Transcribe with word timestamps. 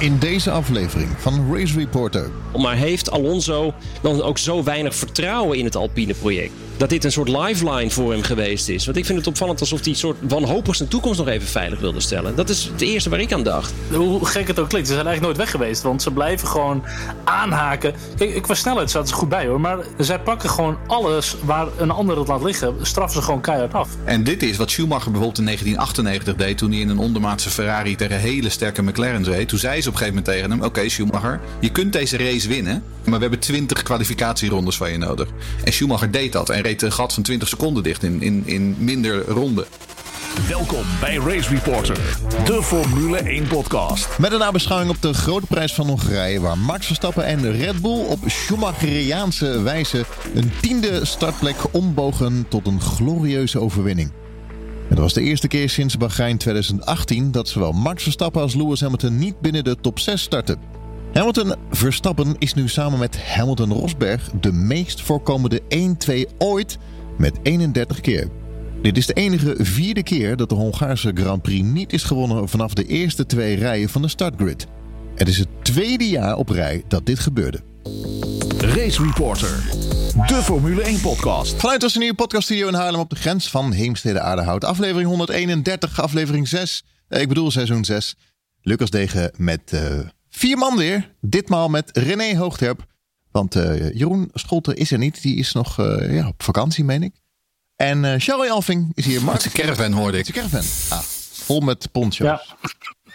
In 0.00 0.18
deze 0.18 0.50
aflevering 0.50 1.10
van 1.16 1.54
Race 1.54 1.78
Reporter. 1.78 2.30
Maar 2.56 2.76
heeft 2.76 3.10
Alonso 3.10 3.74
dan 4.02 4.22
ook 4.22 4.38
zo 4.38 4.62
weinig 4.62 4.94
vertrouwen 4.94 5.58
in 5.58 5.64
het 5.64 5.76
Alpine 5.76 6.14
project? 6.14 6.52
Dat 6.78 6.88
dit 6.88 7.04
een 7.04 7.12
soort 7.12 7.28
lifeline 7.28 7.90
voor 7.90 8.12
hem 8.12 8.22
geweest 8.22 8.68
is. 8.68 8.84
Want 8.84 8.96
ik 8.96 9.04
vind 9.04 9.18
het 9.18 9.26
opvallend 9.26 9.60
alsof 9.60 9.80
hij 9.80 9.88
een 9.88 9.96
soort 9.96 10.16
wanhopig 10.20 10.76
zijn 10.76 10.88
toekomst 10.88 11.18
nog 11.18 11.28
even 11.28 11.48
veilig 11.48 11.80
wilde 11.80 12.00
stellen. 12.00 12.36
Dat 12.36 12.48
is 12.48 12.64
het 12.72 12.80
eerste 12.80 13.10
waar 13.10 13.20
ik 13.20 13.32
aan 13.32 13.42
dacht. 13.42 13.72
Hoe 13.92 14.26
gek 14.26 14.46
het 14.46 14.58
ook 14.58 14.68
klinkt, 14.68 14.88
ze 14.88 14.94
zijn 14.94 15.06
eigenlijk 15.06 15.36
nooit 15.36 15.50
weg 15.50 15.60
geweest. 15.60 15.82
Want 15.82 16.02
ze 16.02 16.10
blijven 16.10 16.48
gewoon 16.48 16.84
aanhaken. 17.24 17.94
Kijk, 18.16 18.42
qua 18.42 18.54
snelheid 18.54 18.90
staat 18.90 19.08
ze 19.08 19.14
goed 19.14 19.28
bij 19.28 19.46
hoor. 19.46 19.60
Maar 19.60 19.78
zij 19.98 20.20
pakken 20.20 20.50
gewoon 20.50 20.78
alles 20.86 21.36
waar 21.44 21.66
een 21.76 21.90
ander 21.90 22.18
het 22.18 22.28
laat 22.28 22.42
liggen. 22.42 22.74
Straffen 22.82 23.20
ze 23.20 23.24
gewoon 23.24 23.40
keihard 23.40 23.74
af. 23.74 23.88
En 24.04 24.24
dit 24.24 24.42
is 24.42 24.56
wat 24.56 24.70
Schumacher 24.70 25.10
bijvoorbeeld 25.10 25.38
in 25.38 25.44
1998 25.44 26.46
deed. 26.46 26.58
Toen 26.58 26.70
hij 26.70 26.80
in 26.80 26.88
een 26.88 26.98
ondermaatse 26.98 27.50
Ferrari 27.50 27.96
tegen 27.96 28.18
hele 28.18 28.48
sterke 28.48 28.82
McLaren 28.82 29.24
reed. 29.24 29.48
Toen 29.48 29.58
zei 29.58 29.82
ze 29.82 29.88
op 29.88 29.94
een 29.94 29.98
gegeven 29.98 30.22
moment 30.22 30.36
tegen 30.36 30.50
hem: 30.50 30.62
Oké, 30.62 30.88
Schumacher, 30.88 31.40
je 31.60 31.70
kunt 31.70 31.92
deze 31.92 32.16
race 32.16 32.48
winnen. 32.48 32.82
Maar 33.04 33.16
we 33.16 33.20
hebben 33.20 33.38
20 33.38 33.82
kwalificatierondes 33.82 34.76
van 34.76 34.90
je 34.90 34.98
nodig. 34.98 35.28
En 35.64 35.72
Schumacher 35.72 36.10
deed 36.10 36.32
dat 36.32 36.50
en 36.50 36.62
reed 36.68 36.82
een 36.82 36.92
gat 36.92 37.14
van 37.14 37.22
20 37.22 37.48
seconden 37.48 37.82
dicht 37.82 38.02
in, 38.02 38.22
in, 38.22 38.42
in 38.46 38.76
minder 38.78 39.24
ronden. 39.24 39.64
Welkom 40.48 40.84
bij 41.00 41.16
Race 41.16 41.48
Reporter, 41.48 41.96
de 42.44 42.62
Formule 42.62 43.16
1 43.16 43.46
podcast. 43.46 44.18
Met 44.18 44.32
een 44.32 44.38
nabeschouwing 44.38 44.90
op 44.90 45.02
de 45.02 45.14
grote 45.14 45.46
prijs 45.46 45.74
van 45.74 45.86
Hongarije, 45.86 46.40
waar 46.40 46.58
Max 46.58 46.86
Verstappen 46.86 47.24
en 47.24 47.52
Red 47.52 47.80
Bull 47.80 48.04
op 48.04 48.18
Schumacheriaanse 48.26 49.62
wijze 49.62 50.04
een 50.34 50.50
tiende 50.60 51.04
startplek 51.04 51.56
ombogen 51.70 52.46
tot 52.48 52.66
een 52.66 52.80
glorieuze 52.80 53.60
overwinning. 53.60 54.12
Het 54.88 54.98
was 54.98 55.12
de 55.12 55.22
eerste 55.22 55.48
keer 55.48 55.70
sinds 55.70 55.96
Bahrein 55.96 56.38
2018 56.38 57.30
dat 57.30 57.48
zowel 57.48 57.72
Max 57.72 58.02
Verstappen 58.02 58.42
als 58.42 58.54
Lewis 58.54 58.80
Hamilton 58.80 59.18
niet 59.18 59.40
binnen 59.40 59.64
de 59.64 59.76
top 59.80 59.98
6 59.98 60.22
starten. 60.22 60.58
Hamilton 61.12 61.54
Verstappen 61.70 62.34
is 62.38 62.54
nu 62.54 62.68
samen 62.68 62.98
met 62.98 63.24
Hamilton 63.24 63.72
Rosberg 63.72 64.30
de 64.40 64.52
meest 64.52 65.00
voorkomende 65.00 65.62
1-2 66.30 66.36
ooit 66.38 66.78
met 67.18 67.38
31 67.42 68.00
keer. 68.00 68.28
Dit 68.82 68.96
is 68.96 69.06
de 69.06 69.12
enige 69.12 69.54
vierde 69.58 70.02
keer 70.02 70.36
dat 70.36 70.48
de 70.48 70.54
Hongaarse 70.54 71.10
Grand 71.14 71.42
Prix 71.42 71.64
niet 71.64 71.92
is 71.92 72.02
gewonnen 72.02 72.48
vanaf 72.48 72.74
de 72.74 72.86
eerste 72.86 73.26
twee 73.26 73.56
rijen 73.56 73.88
van 73.88 74.02
de 74.02 74.08
startgrid. 74.08 74.66
Het 75.14 75.28
is 75.28 75.38
het 75.38 75.48
tweede 75.62 76.08
jaar 76.08 76.36
op 76.36 76.48
rij 76.48 76.84
dat 76.88 77.06
dit 77.06 77.18
gebeurde. 77.18 77.60
Race 78.58 79.02
Reporter, 79.02 79.62
de 80.26 80.40
Formule 80.42 80.82
1 80.82 81.00
podcast. 81.00 81.54
Vanuit 81.60 81.82
onze 81.82 81.98
nieuwe 81.98 82.14
podcaststudio 82.14 82.68
in 82.68 82.74
Haarlem 82.74 83.00
op 83.00 83.10
de 83.10 83.16
grens 83.16 83.50
van 83.50 83.72
Heemstede 83.72 84.20
Aardehout. 84.20 84.64
Aflevering 84.64 85.08
131, 85.08 86.00
aflevering 86.00 86.48
6. 86.48 86.84
Eh, 87.08 87.20
ik 87.20 87.28
bedoel 87.28 87.50
seizoen 87.50 87.84
6. 87.84 88.14
Lucas 88.62 88.90
Degen 88.90 89.32
met 89.36 89.72
uh, 89.74 89.80
vier 90.38 90.58
man 90.58 90.76
weer. 90.76 91.14
Ditmaal 91.20 91.68
met 91.68 91.90
René 91.92 92.36
Hoogterp. 92.36 92.86
Want 93.30 93.56
uh, 93.56 93.94
Jeroen 93.94 94.30
Scholten 94.34 94.76
is 94.76 94.90
er 94.90 94.98
niet. 94.98 95.22
Die 95.22 95.36
is 95.36 95.52
nog 95.52 95.78
uh, 95.78 96.14
ja, 96.14 96.28
op 96.28 96.42
vakantie, 96.42 96.84
meen 96.84 97.02
ik. 97.02 97.14
En 97.76 98.04
uh, 98.04 98.14
Charlie 98.16 98.50
Alving 98.50 98.92
is 98.94 99.04
hier. 99.04 99.24
Met 99.24 99.42
zijn 99.42 99.54
caravan 99.54 99.92
hoorde 99.92 100.18
ik. 100.18 100.24
Zijn 100.24 100.36
caravan. 100.36 100.98
Ah, 100.98 101.04
vol 101.32 101.60
met 101.60 101.92
poncho's. 101.92 102.26
Ja. 102.26 102.42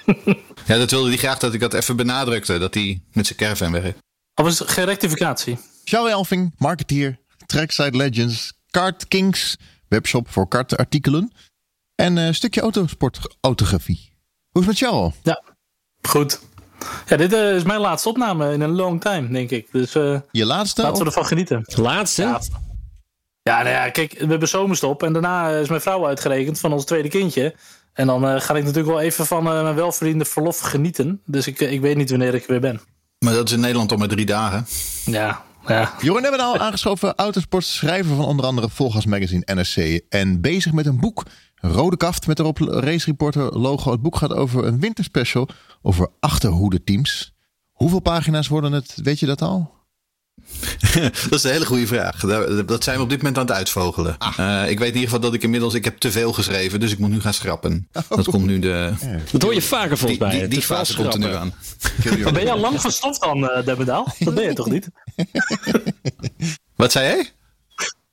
ja, 0.67 0.77
dat 0.77 0.91
wilde 0.91 1.07
hij 1.07 1.17
graag 1.17 1.39
dat 1.39 1.53
ik 1.53 1.59
dat 1.59 1.73
even 1.73 1.95
benadrukte. 1.95 2.57
Dat 2.57 2.73
hij 2.73 3.01
met 3.11 3.25
zijn 3.25 3.39
caravan 3.39 3.71
weg 3.71 3.83
is. 3.83 3.93
Het 4.33 4.69
geen 4.69 4.85
rectificatie? 4.85 5.57
Charlie 5.83 6.13
Alving, 6.13 6.53
marketeer, 6.57 7.19
Trackside 7.45 7.97
Legends, 7.97 8.53
Kart 8.69 9.07
Kings, 9.07 9.57
webshop 9.87 10.29
voor 10.29 10.47
kartartikelen. 10.47 11.31
En 11.95 12.17
een 12.17 12.35
stukje 12.35 12.61
autosportautografie. 12.61 14.11
Hoe 14.49 14.61
is 14.61 14.67
het 14.67 14.79
met 14.79 14.79
jou? 14.79 15.11
Ja, 15.23 15.43
goed. 16.01 16.39
Ja, 17.05 17.17
dit 17.17 17.33
uh, 17.33 17.55
is 17.55 17.63
mijn 17.63 17.79
laatste 17.79 18.09
opname 18.09 18.53
in 18.53 18.61
een 18.61 18.75
long 18.75 19.01
time, 19.01 19.27
denk 19.27 19.49
ik. 19.49 19.67
Dus 19.71 19.95
uh, 19.95 20.19
je 20.31 20.45
laatste? 20.45 20.81
Laten 20.81 20.99
we 20.99 21.05
ervan 21.05 21.25
genieten. 21.25 21.65
Laatste? 21.75 22.21
Ja, 22.21 22.39
ja, 23.41 23.57
nou 23.63 23.75
ja, 23.75 23.89
kijk, 23.89 24.15
we 24.19 24.27
hebben 24.27 24.47
zomerstop. 24.47 25.03
En 25.03 25.13
daarna 25.13 25.49
is 25.49 25.69
mijn 25.69 25.81
vrouw 25.81 26.07
uitgerekend 26.07 26.59
van 26.59 26.73
ons 26.73 26.85
tweede 26.85 27.09
kindje. 27.09 27.55
En 27.93 28.07
dan 28.07 28.25
uh, 28.25 28.39
ga 28.39 28.55
ik 28.55 28.63
natuurlijk 28.63 28.93
wel 28.93 29.01
even 29.01 29.25
van 29.25 29.43
mijn 29.43 29.75
welverdiende 29.75 30.25
verlof 30.25 30.59
genieten. 30.59 31.21
Dus 31.25 31.47
ik, 31.47 31.59
ik 31.59 31.81
weet 31.81 31.97
niet 31.97 32.09
wanneer 32.09 32.33
ik 32.33 32.45
weer 32.45 32.59
ben. 32.59 32.81
Maar 33.19 33.33
dat 33.33 33.47
is 33.47 33.53
in 33.53 33.59
Nederland 33.59 33.91
al 33.91 33.97
maar 33.97 34.07
drie 34.07 34.25
dagen. 34.25 34.65
Ja, 35.05 35.43
ja. 35.67 35.93
Joran 36.01 36.21
hebben 36.21 36.39
we 36.39 36.45
al 36.45 36.57
aangeschoven. 36.57 37.15
Autosport, 37.15 37.65
schrijver 37.65 38.15
van 38.15 38.25
onder 38.25 38.45
andere 38.45 38.69
Volgas 38.69 39.05
Magazine 39.05 39.53
NRC. 39.53 40.01
En 40.09 40.41
bezig 40.41 40.71
met 40.73 40.85
een 40.85 40.99
boek. 40.99 41.23
Rode 41.55 41.97
kaft 41.97 42.27
met 42.27 42.39
erop 42.39 42.57
Race 42.57 43.05
Reporter 43.05 43.57
logo. 43.57 43.91
Het 43.91 44.01
boek 44.01 44.15
gaat 44.15 44.33
over 44.33 44.65
een 44.65 44.79
winterspecial 44.79 45.47
over 45.81 46.07
achterhoede 46.19 46.83
teams. 46.83 47.33
Hoeveel 47.71 47.99
pagina's 47.99 48.47
worden 48.47 48.71
het? 48.71 48.93
Weet 49.03 49.19
je 49.19 49.25
dat 49.25 49.41
al? 49.41 49.72
dat 51.29 51.31
is 51.31 51.43
een 51.43 51.51
hele 51.51 51.65
goede 51.65 51.87
vraag. 51.87 52.19
Dat 52.65 52.83
zijn 52.83 52.97
we 52.97 53.03
op 53.03 53.09
dit 53.09 53.17
moment 53.17 53.37
aan 53.37 53.45
het 53.45 53.55
uitvogelen. 53.55 54.17
Ah. 54.17 54.37
Uh, 54.39 54.69
ik 54.69 54.79
weet 54.79 54.87
in 54.87 54.93
ieder 54.93 55.09
geval 55.09 55.19
dat 55.19 55.33
ik 55.33 55.43
inmiddels... 55.43 55.73
Ik 55.73 55.83
heb 55.83 55.97
te 55.97 56.11
veel 56.11 56.33
geschreven, 56.33 56.79
dus 56.79 56.91
ik 56.91 56.99
moet 56.99 57.09
nu 57.09 57.21
gaan 57.21 57.33
schrappen. 57.33 57.87
Oh. 57.93 58.03
Dat 58.09 58.29
komt 58.29 58.45
nu 58.45 58.59
de... 58.59 58.93
Ja. 59.01 59.19
Dat 59.31 59.41
hoor 59.41 59.53
je 59.53 59.61
vaker 59.61 59.97
volgens 59.97 60.19
mij. 60.19 60.29
Die, 60.29 60.39
die, 60.39 60.49
die 60.49 60.61
fase 60.61 60.95
komt 60.95 61.13
er 61.13 61.19
nu 61.19 61.33
aan. 61.33 61.53
ben 62.33 62.41
je 62.41 62.51
al 62.51 62.59
lang 62.59 62.81
van 62.81 62.91
stof 62.91 63.17
dan, 63.17 63.43
uh? 63.43 63.65
Dat 63.65 64.33
ben 64.33 64.43
je 64.43 64.53
toch 64.53 64.69
niet? 64.69 64.87
Wat 66.75 66.91
zei 66.91 67.05
jij? 67.05 67.31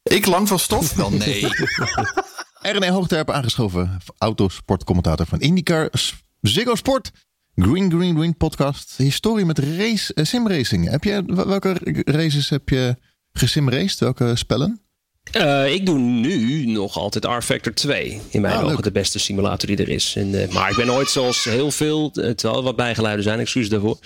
Ik 0.02 0.26
lang 0.26 0.48
van 0.48 0.58
stof? 0.58 0.94
Wel 0.94 1.10
nee. 1.10 1.46
René 2.60 2.90
Hoogterp 2.90 3.30
aangeschoven. 3.30 4.00
Autosportcommentator 4.18 5.26
van 5.26 5.40
IndyCar. 5.40 5.90
Ziggo 6.40 6.74
Sport. 6.74 7.10
Green 7.54 7.90
Green 7.90 8.16
Green 8.16 8.36
podcast. 8.36 8.94
Historie 8.96 9.44
met 9.44 9.58
race, 9.58 10.12
uh, 10.14 10.24
simracing. 10.24 10.90
Heb 10.90 11.04
je, 11.04 11.22
welke 11.26 12.02
races 12.04 12.48
heb 12.48 12.68
je 12.68 12.96
gesimraced? 13.32 13.98
Welke 13.98 14.36
spellen? 14.36 14.80
Uh, 15.36 15.72
ik 15.72 15.86
doe 15.86 15.98
nu 15.98 16.66
nog 16.66 16.96
altijd 16.96 17.24
R-Factor 17.24 17.74
2. 17.74 18.20
In 18.30 18.40
mijn 18.40 18.54
ah, 18.54 18.60
ogen 18.60 18.74
leuk. 18.74 18.84
de 18.84 18.92
beste 18.92 19.18
simulator 19.18 19.68
die 19.68 19.76
er 19.76 19.88
is. 19.88 20.14
En, 20.16 20.28
uh, 20.28 20.48
maar 20.48 20.70
ik 20.70 20.76
ben 20.76 20.90
ooit 20.90 21.10
zoals 21.10 21.44
heel 21.44 21.70
veel, 21.70 22.10
terwijl 22.10 22.56
er 22.56 22.62
wat 22.62 22.76
bijgeluiden 22.76 23.24
zijn, 23.24 23.38
excuus 23.38 23.68
daarvoor. 23.68 23.98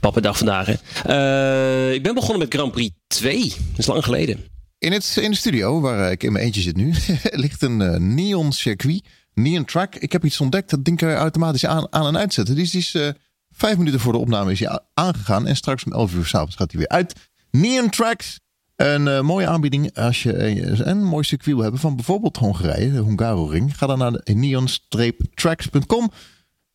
Papa 0.00 0.20
dag 0.20 0.36
vandaag. 0.36 0.66
Hè. 0.66 1.92
ik 1.92 2.02
ben 2.02 2.14
begonnen 2.14 2.38
met 2.38 2.54
Grand 2.54 2.72
Prix 2.72 2.94
2. 3.06 3.48
Dat 3.48 3.78
is 3.78 3.86
lang 3.86 4.04
geleden. 4.04 4.44
In, 4.78 4.92
het, 4.92 5.16
in 5.20 5.30
de 5.30 5.36
studio, 5.36 5.80
waar 5.80 6.10
ik 6.10 6.22
in 6.22 6.32
mijn 6.32 6.44
eentje 6.44 6.60
zit 6.60 6.76
nu, 6.76 6.94
ligt 7.44 7.62
een 7.62 8.14
neon 8.14 8.52
circuit. 8.52 9.02
Neon 9.38 9.64
Track. 9.64 9.94
Ik 9.94 10.12
heb 10.12 10.24
iets 10.24 10.40
ontdekt. 10.40 10.70
Dat 10.70 10.84
ding 10.84 10.96
kan 10.96 11.08
je 11.08 11.14
automatisch 11.14 11.66
aan, 11.66 11.86
aan 11.90 12.06
en 12.06 12.16
uitzetten. 12.16 12.54
Dus 12.54 12.70
die 12.70 12.80
is 12.80 12.94
uh, 12.94 13.08
vijf 13.50 13.76
minuten 13.76 14.00
voor 14.00 14.12
de 14.12 14.18
opname 14.18 14.52
is 14.52 14.66
aangegaan. 14.94 15.46
En 15.46 15.56
straks 15.56 15.84
om 15.84 15.92
11 15.92 16.14
uur 16.14 16.26
s'avonds 16.26 16.56
gaat 16.56 16.70
hij 16.70 16.80
weer 16.80 16.88
uit. 16.88 17.14
Neon 17.50 17.90
Tracks. 17.90 18.40
Een 18.76 19.06
uh, 19.06 19.20
mooie 19.20 19.46
aanbieding 19.46 19.96
als 19.96 20.22
je 20.22 20.54
uh, 20.54 20.78
een 20.78 21.04
mooi 21.04 21.24
circuit 21.24 21.54
wil 21.54 21.62
hebben 21.62 21.80
van 21.80 21.96
bijvoorbeeld 21.96 22.36
Hongarije, 22.36 22.92
de 22.92 23.02
Hungaroring. 23.02 23.78
Ga 23.78 23.86
dan 23.86 23.98
naar 23.98 24.20
neon-tracks.com. 24.24 26.10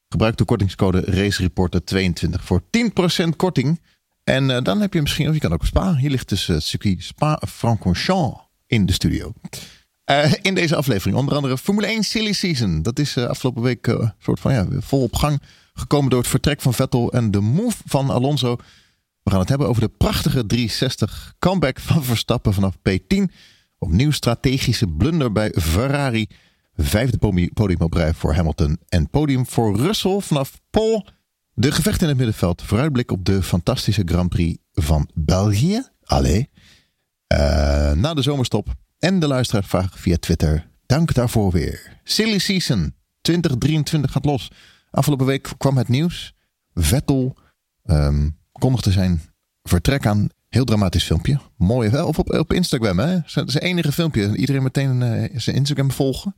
Gebruik 0.10 0.38
de 0.38 0.46
kortingscode 0.46 1.32
RaceReporter22 1.32 2.30
voor 2.30 2.62
10% 3.26 3.30
korting. 3.36 3.82
En 4.24 4.64
dan 4.64 4.82
heb 4.82 4.94
je 4.94 5.02
misschien, 5.02 5.28
of 5.28 5.34
je 5.34 5.40
kan 5.40 5.54
ook 5.54 5.66
Spa. 5.66 5.96
Hier 5.96 6.10
ligt 6.10 6.30
dus 6.30 6.48
het 6.48 6.64
circuit 6.64 7.04
Spa-Francorchamps 7.04 8.42
in 8.68 8.86
de 8.86 8.94
studio. 8.94 9.34
Uh, 10.12 10.34
in 10.42 10.56
deze 10.56 10.76
aflevering 10.76 11.18
onder 11.18 11.36
andere 11.36 11.58
Formule 11.58 11.88
1 11.88 12.04
Silly 12.04 12.34
Season. 12.34 12.82
Dat 12.82 13.00
is 13.00 13.16
uh, 13.16 13.26
afgelopen 13.26 13.62
week 13.62 13.88
uh, 13.88 14.10
soort 14.20 14.40
van 14.40 14.54
ja, 14.54 14.68
vol 14.80 15.04
op 15.04 15.16
gang 15.16 15.42
gekomen 15.74 16.10
door 16.10 16.20
het 16.20 16.30
vertrek 16.30 16.62
van 16.62 16.74
Vettel 16.74 17.12
en 17.12 17.32
de 17.32 17.40
move 17.40 17.78
van 17.86 18.10
Alonso. 18.10 18.56
We 19.24 19.32
gaan 19.32 19.40
het 19.40 19.50
hebben 19.50 19.68
over 19.68 19.82
de 19.82 19.92
prachtige 19.98 20.46
360 20.46 21.34
comeback 21.40 21.80
van 21.80 22.04
Verstappen 22.04 22.54
vanaf 22.54 22.76
P10. 22.78 23.24
Opnieuw 23.78 24.12
strategische 24.12 24.88
blunder 24.88 25.32
bij 25.32 25.54
Ferrari. 25.60 26.28
Vijfde 26.76 27.18
podium 27.54 27.82
op 27.82 27.94
rij 27.94 28.14
voor 28.14 28.34
Hamilton 28.34 28.78
en 28.90 29.10
podium 29.10 29.46
voor 29.46 29.78
Russell 29.78 30.20
vanaf 30.20 30.62
Pol. 30.70 31.06
De 31.54 31.72
gevecht 31.72 32.02
in 32.02 32.08
het 32.08 32.18
middenveld. 32.18 32.62
Vooruitblik 32.62 33.12
op 33.12 33.26
de 33.26 33.44
fantastische 33.44 34.02
Grand 34.06 34.30
Prix 34.30 34.58
van 34.74 35.10
België. 35.14 35.84
Allee. 36.04 36.50
na 37.96 38.14
de 38.14 38.22
zomerstop 38.22 38.76
en 39.04 39.20
de 39.20 39.28
luisteraarsvraag 39.28 40.00
via 40.00 40.18
Twitter. 40.18 40.68
Dank 40.86 41.14
daarvoor 41.14 41.52
weer. 41.52 42.00
Silly 42.04 42.38
Season 42.38 42.96
2023 43.22 44.12
gaat 44.12 44.26
los. 44.26 44.52
Afgelopen 44.92 45.26
week 45.26 45.54
kwam 45.58 45.78
het 45.78 45.88
nieuws. 45.88 46.34
Vettel 46.74 47.38
um, 47.86 48.38
kondigde 48.52 48.92
zijn 48.92 49.22
vertrek 49.64 50.06
aan. 50.06 50.30
Heel 50.50 50.64
dramatisch 50.64 51.04
filmpje. 51.04 51.40
Mooi. 51.58 52.02
Of 52.02 52.20
op, 52.20 52.34
op 52.34 52.54
Instagram. 52.54 53.00
Hè? 53.00 53.20
Het 53.26 53.48
is 53.48 53.54
enige 53.54 53.92
filmpje. 53.92 54.38
Iedereen 54.38 54.64
meteen 54.64 55.02
uh, 55.02 55.40
zijn 55.40 55.56
Instagram 55.56 55.92
volgen. 55.92 56.36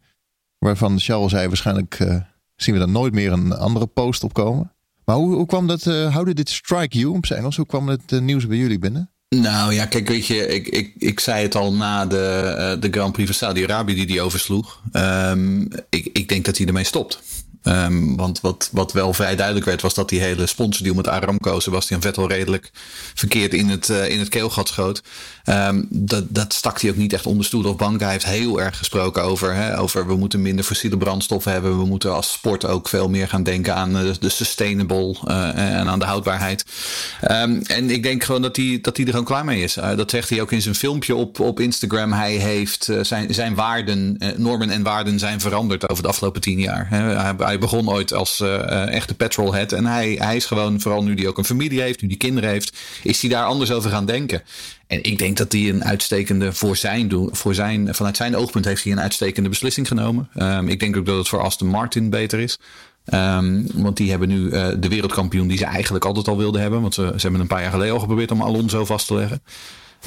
Waarvan 0.58 1.00
Charles 1.00 1.32
zei 1.32 1.48
waarschijnlijk 1.48 2.00
uh, 2.00 2.22
zien 2.56 2.74
we 2.74 2.80
dan 2.80 2.92
nooit 2.92 3.14
meer 3.14 3.32
een 3.32 3.54
andere 3.54 3.88
post 3.88 4.24
opkomen. 4.24 4.74
Maar 5.04 5.16
hoe, 5.16 5.36
hoe 5.36 5.46
kwam 5.46 5.68
dat? 5.68 5.86
Uh, 5.86 6.16
how 6.16 6.26
did 6.26 6.40
it 6.40 6.50
strike 6.50 6.98
you 6.98 7.16
op 7.16 7.26
zijn 7.26 7.40
Engels? 7.40 7.56
Hoe 7.56 7.66
kwam 7.66 7.88
het 7.88 8.12
nieuws 8.12 8.48
bij 8.48 8.58
jullie 8.58 8.80
binnen? 8.80 9.15
Nou 9.30 9.74
ja, 9.74 9.86
kijk, 9.86 10.08
weet 10.08 10.28
je, 10.28 10.48
ik, 10.48 10.68
ik, 10.68 10.94
ik 10.98 11.20
zei 11.20 11.44
het 11.44 11.56
al 11.56 11.74
na 11.74 12.06
de, 12.06 12.56
uh, 12.76 12.82
de 12.82 12.88
Grand 12.92 13.12
Prix 13.12 13.30
van 13.30 13.38
Saudi-Arabië 13.38 13.96
die 13.96 14.16
hij 14.16 14.22
oversloeg. 14.22 14.82
Um, 14.94 15.68
ik, 15.90 16.10
ik 16.14 16.30
denk 16.30 16.46
dat 16.46 16.58
hij 16.58 16.68
ermee 16.68 16.84
stopt. 16.84 17.20
Um, 17.68 18.16
want 18.16 18.42
wat, 18.42 18.70
wat 18.72 18.94
wel 18.94 19.14
vrij 19.14 19.36
duidelijk 19.36 19.66
werd, 19.66 19.82
was 19.82 19.94
dat 19.94 20.10
die 20.10 20.20
hele 20.20 20.46
sponsordeal 20.46 20.96
met 20.96 21.08
Aramco, 21.08 21.60
Sebastian 21.60 22.02
Vettel, 22.02 22.28
redelijk 22.28 22.72
verkeerd 23.14 23.54
in 23.54 23.70
het, 23.70 23.90
uh, 23.90 24.10
in 24.10 24.20
het 24.20 24.30
keelgat 24.30 24.68
schoot. 24.68 25.02
Um, 25.46 25.88
dat, 25.90 26.24
dat 26.28 26.54
stak 26.54 26.82
hij 26.82 26.90
ook 26.90 26.96
niet 26.96 27.14
echt 27.14 27.26
onder 27.26 27.46
stoel 27.46 27.66
of 27.66 27.76
bank. 27.76 28.00
Hij 28.00 28.12
heeft 28.12 28.26
heel 28.26 28.62
erg 28.62 28.78
gesproken 28.78 29.24
over, 29.24 29.56
hè, 29.56 29.80
over 29.80 30.08
we 30.08 30.16
moeten 30.16 30.42
minder 30.42 30.66
fossiele 30.66 30.98
brandstoffen 30.98 31.52
hebben. 31.52 31.80
We 31.80 31.86
moeten 31.86 32.14
als 32.14 32.32
sport 32.32 32.66
ook 32.66 32.90
veel 32.90 33.10
meer 33.10 33.28
gaan 33.28 33.44
denken 33.44 33.76
aan 33.76 33.94
de, 33.94 34.16
de 34.20 34.30
sustainable 34.30 35.16
uh, 35.28 35.58
en 35.58 35.88
aan 35.88 36.00
de 36.00 36.06
houdbaarheid. 36.06 36.66
Um, 37.32 37.62
en 37.62 37.90
ik 37.90 38.04
denk 38.04 38.24
gewoon 38.24 38.42
dat 38.42 38.56
hij, 38.56 38.80
dat 38.82 38.98
hij 38.98 39.06
er 39.06 39.12
gewoon 39.12 39.26
klaar 39.26 39.46
mee 39.46 39.64
is. 39.64 39.74
Dat 39.74 40.10
zegt 40.10 40.30
hij 40.30 40.42
ook 40.42 40.52
in 40.52 40.62
zijn 40.62 40.76
filmpje 40.76 41.16
op, 41.16 41.40
op 41.40 41.60
Instagram. 41.60 42.14
Hij 42.14 42.34
heeft 42.34 42.90
zijn, 43.02 43.34
zijn 43.34 43.56
waarden, 43.56 44.18
normen 44.38 44.70
en 44.70 44.84
waarden 44.84 45.20
zijn 45.20 45.42
veranderd 45.42 45.90
over 45.90 46.04
de 46.04 46.10
afgelopen 46.10 46.42
tien 46.42 46.60
jaar. 46.60 46.88
Hij, 46.90 47.55
hij 47.56 47.70
begon 47.70 47.90
ooit 47.90 48.14
als 48.14 48.40
uh, 48.40 48.94
echte 48.94 49.14
petrolhead. 49.14 49.72
En 49.72 49.86
hij, 49.86 50.16
hij 50.20 50.36
is 50.36 50.46
gewoon, 50.46 50.82
vooral 50.82 51.04
nu 51.04 51.16
hij 51.16 51.28
ook 51.28 51.38
een 51.38 51.46
familie 51.46 51.82
heeft, 51.82 52.02
nu 52.02 52.08
hij 52.08 52.18
kinderen 52.18 52.50
heeft, 52.50 52.78
is 53.04 53.22
hij 53.22 53.30
daar 53.30 53.46
anders 53.46 53.72
over 53.72 53.90
gaan 53.90 54.06
denken. 54.06 54.44
En 54.88 55.04
ik 55.04 55.18
denk 55.18 55.38
dat 55.38 55.52
hij 55.52 55.70
een 55.70 55.84
uitstekende 55.84 56.54
voor 56.54 56.76
zijn. 56.76 57.30
Voor 57.32 57.54
zijn, 57.54 57.96
vanuit 57.96 58.18
zijn 58.18 58.36
oogpunt 58.36 58.66
heeft 58.66 58.84
hij 58.84 58.92
een 58.92 59.00
uitstekende 59.00 59.50
beslissing 59.50 59.88
genomen. 59.88 60.30
Um, 60.36 60.68
ik 60.68 60.80
denk 60.80 60.98
ook 60.98 61.06
dat 61.06 61.18
het 61.18 61.28
voor 61.28 61.42
Aston 61.42 61.68
Martin 61.68 62.10
beter 62.10 62.40
is. 62.40 62.58
Um, 63.14 63.68
want 63.74 63.98
die 63.98 64.10
hebben 64.10 64.28
nu 64.28 64.40
uh, 64.40 64.68
de 64.80 64.88
wereldkampioen 64.88 65.48
die 65.48 65.58
ze 65.58 65.66
eigenlijk 65.66 66.06
altijd 66.06 66.28
al 66.28 66.38
wilden 66.38 66.62
hebben. 66.62 66.82
Want 66.82 66.94
ze, 66.94 67.14
ze 67.16 67.22
hebben 67.22 67.42
een 67.42 67.48
paar 67.48 67.62
jaar 67.62 67.72
geleden 67.72 67.94
al 67.94 68.00
geprobeerd 68.00 68.32
om 68.32 68.42
Alonso 68.42 68.86
vast 68.86 69.08
te 69.08 69.16
leggen. 69.16 69.42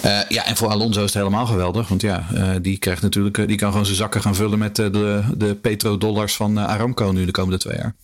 Uh, 0.04 0.20
ja, 0.28 0.46
en 0.46 0.56
voor 0.56 0.68
Alonso 0.68 0.98
is 0.98 1.12
het 1.12 1.22
helemaal 1.22 1.46
geweldig. 1.46 1.88
Want 1.88 2.02
ja, 2.02 2.26
uh, 2.34 2.50
die 2.62 2.78
krijgt 2.78 3.02
natuurlijk, 3.02 3.48
die 3.48 3.56
kan 3.56 3.70
gewoon 3.70 3.84
zijn 3.84 3.96
zakken 3.96 4.20
gaan 4.20 4.34
vullen 4.34 4.58
met 4.58 4.76
de, 4.76 5.22
de 5.36 5.54
petrodollars 5.54 6.36
van 6.36 6.58
Aramco 6.58 7.10
nu 7.10 7.24
de 7.24 7.30
komende 7.30 7.58
twee 7.58 7.76
jaar. 7.76 7.94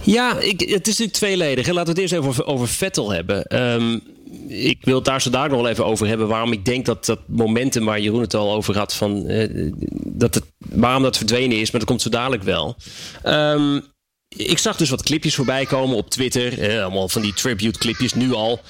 Ja, 0.00 0.38
ik, 0.38 0.60
het 0.60 0.70
is 0.70 0.98
natuurlijk 0.98 1.12
tweeledig. 1.12 1.66
Laten 1.66 1.94
we 1.94 2.00
het 2.00 2.12
eerst 2.12 2.24
even 2.24 2.46
over, 2.46 2.68
Vettel 2.68 3.12
hebben. 3.12 3.62
Um, 3.62 4.00
ik 4.48 4.78
wil 4.80 4.94
het 4.94 5.04
daar 5.04 5.22
zo 5.22 5.30
daar 5.30 5.48
nog 5.48 5.60
wel 5.60 5.70
even 5.70 5.86
over 5.86 6.06
hebben. 6.06 6.28
Waarom 6.28 6.52
ik 6.52 6.64
denk 6.64 6.86
dat 6.86 7.06
dat 7.06 7.18
momentum 7.26 7.84
waar 7.84 8.00
Jeroen 8.00 8.20
het 8.20 8.34
al 8.34 8.52
over 8.52 8.78
had. 8.78 8.94
Van, 8.94 9.26
dat 9.92 10.34
het, 10.34 10.44
waarom 10.58 11.02
dat 11.02 11.16
verdwenen 11.16 11.60
is, 11.60 11.70
maar 11.70 11.80
dat 11.80 11.88
komt 11.88 12.02
zo 12.02 12.10
dadelijk 12.10 12.42
wel. 12.42 12.76
Um, 13.24 13.82
ik 14.36 14.58
zag 14.58 14.76
dus 14.76 14.90
wat 14.90 15.02
clipjes 15.02 15.34
voorbij 15.34 15.66
komen 15.66 15.96
op 15.96 16.10
Twitter. 16.10 16.58
Eh, 16.58 16.82
allemaal 16.82 17.08
van 17.08 17.22
die 17.22 17.34
tribute 17.34 17.78
clipjes 17.78 18.14
nu 18.14 18.32
al. 18.32 18.60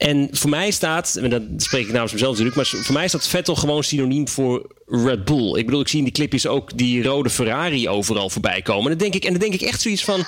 En 0.00 0.28
voor 0.30 0.50
mij 0.50 0.70
staat, 0.70 1.16
en 1.16 1.30
dat 1.30 1.42
spreek 1.56 1.86
ik 1.86 1.92
namens 1.92 2.12
mezelf 2.12 2.30
natuurlijk, 2.30 2.56
maar 2.56 2.82
voor 2.84 2.94
mij 2.94 3.08
staat 3.08 3.28
Vettel 3.28 3.54
gewoon 3.54 3.84
synoniem 3.84 4.28
voor 4.28 4.66
Red 4.86 5.24
Bull. 5.24 5.58
Ik 5.58 5.64
bedoel, 5.64 5.80
ik 5.80 5.88
zie 5.88 5.98
in 5.98 6.04
die 6.04 6.12
clipjes 6.12 6.46
ook 6.46 6.78
die 6.78 7.02
rode 7.02 7.30
Ferrari 7.30 7.88
overal 7.88 8.30
voorbij 8.30 8.62
komen. 8.62 8.82
En 8.82 8.98
dan 8.98 8.98
denk 8.98 9.14
ik, 9.14 9.24
en 9.24 9.30
dan 9.30 9.40
denk 9.40 9.54
ik 9.54 9.60
echt 9.60 9.80
zoiets 9.80 10.04
van. 10.04 10.24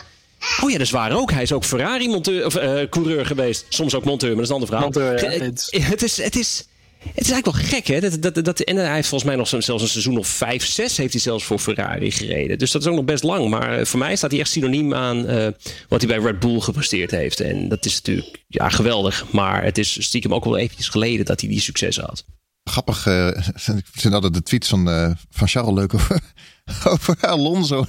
Oh 0.62 0.70
ja, 0.70 0.72
dat 0.72 0.86
is 0.86 0.90
waar 0.90 1.12
ook. 1.12 1.30
Hij 1.30 1.42
is 1.42 1.52
ook 1.52 1.64
Ferrari-coureur 1.64 2.80
uh, 2.80 2.88
coureur 2.88 3.26
geweest. 3.26 3.66
Soms 3.68 3.94
ook 3.94 4.04
monteur, 4.04 4.36
maar 4.36 4.46
dat 4.46 4.58
is 4.58 4.62
een 4.62 4.62
andere 4.62 4.72
verhaal. 4.72 4.90
Monteur, 4.90 5.32
ja, 5.32 5.44
het, 5.44 5.68
het, 5.70 6.02
is, 6.02 6.22
het, 6.22 6.36
is, 6.36 6.64
het 7.04 7.24
is 7.24 7.30
eigenlijk 7.30 7.44
wel 7.44 7.68
gek, 7.68 7.86
hè? 7.86 8.00
Dat, 8.00 8.34
dat, 8.34 8.44
dat, 8.44 8.60
en 8.60 8.76
hij 8.76 8.94
heeft 8.94 9.08
volgens 9.08 9.30
mij 9.30 9.38
nog 9.38 9.48
zelfs 9.48 9.82
een 9.82 9.88
seizoen 9.88 10.18
of 10.18 10.26
5, 10.26 10.66
6 10.66 10.96
heeft 10.96 11.12
hij 11.12 11.22
zelfs 11.22 11.44
voor 11.44 11.58
Ferrari 11.58 12.10
gereden. 12.10 12.58
Dus 12.58 12.70
dat 12.70 12.82
is 12.82 12.88
ook 12.88 12.94
nog 12.94 13.04
best 13.04 13.22
lang. 13.22 13.48
Maar 13.48 13.86
voor 13.86 13.98
mij 13.98 14.16
staat 14.16 14.30
hij 14.30 14.40
echt 14.40 14.50
synoniem 14.50 14.94
aan 14.94 15.30
uh, 15.30 15.46
wat 15.88 16.00
hij 16.00 16.16
bij 16.16 16.18
Red 16.18 16.40
Bull 16.40 16.60
gepresteerd 16.60 17.10
heeft. 17.10 17.40
En 17.40 17.68
dat 17.68 17.84
is 17.84 17.94
natuurlijk 17.94 18.44
ja, 18.48 18.68
geweldig. 18.68 19.32
Maar 19.32 19.64
het 19.64 19.78
is 19.78 20.04
stiekem 20.04 20.34
ook 20.34 20.44
wel 20.44 20.56
eventjes 20.56 20.88
geleden 20.88 21.24
dat 21.24 21.40
hij 21.40 21.50
die 21.50 21.60
succes 21.60 21.96
had. 21.96 22.24
Grappig, 22.64 23.06
uh, 23.06 23.28
ik 23.76 23.86
vind 23.92 24.14
altijd 24.14 24.34
de 24.34 24.42
tweets 24.42 24.68
van, 24.68 24.88
uh, 24.88 25.10
van 25.30 25.48
Charles 25.48 25.74
leuk 25.74 25.94
over, 25.94 26.20
over 26.92 27.16
Alonso. 27.20 27.84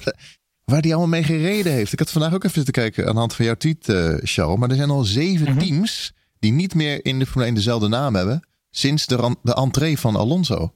Waar 0.64 0.82
die 0.82 0.90
allemaal 0.94 1.20
mee 1.20 1.22
gereden 1.22 1.72
heeft. 1.72 1.92
Ik 1.92 1.98
had 1.98 2.10
vandaag 2.10 2.34
ook 2.34 2.44
even 2.44 2.56
zitten 2.56 2.72
kijken 2.72 3.06
aan 3.06 3.12
de 3.12 3.18
hand 3.18 3.34
van 3.34 3.44
jouw 3.44 3.54
tweet, 3.54 3.88
uh, 3.88 4.14
Charles. 4.22 4.58
Maar 4.58 4.70
er 4.70 4.76
zijn 4.76 4.90
al 4.90 5.04
zeven 5.04 5.46
-hmm. 5.46 5.58
teams 5.58 6.12
die 6.38 6.52
niet 6.52 6.74
meer 6.74 7.04
in 7.04 7.18
de 7.18 7.24
Formule 7.24 7.46
1 7.46 7.54
dezelfde 7.54 7.88
naam 7.88 8.14
hebben. 8.14 8.42
Sinds 8.76 9.06
de, 9.06 9.36
de 9.42 9.54
entree 9.54 9.98
van 9.98 10.16
Alonso. 10.16 10.74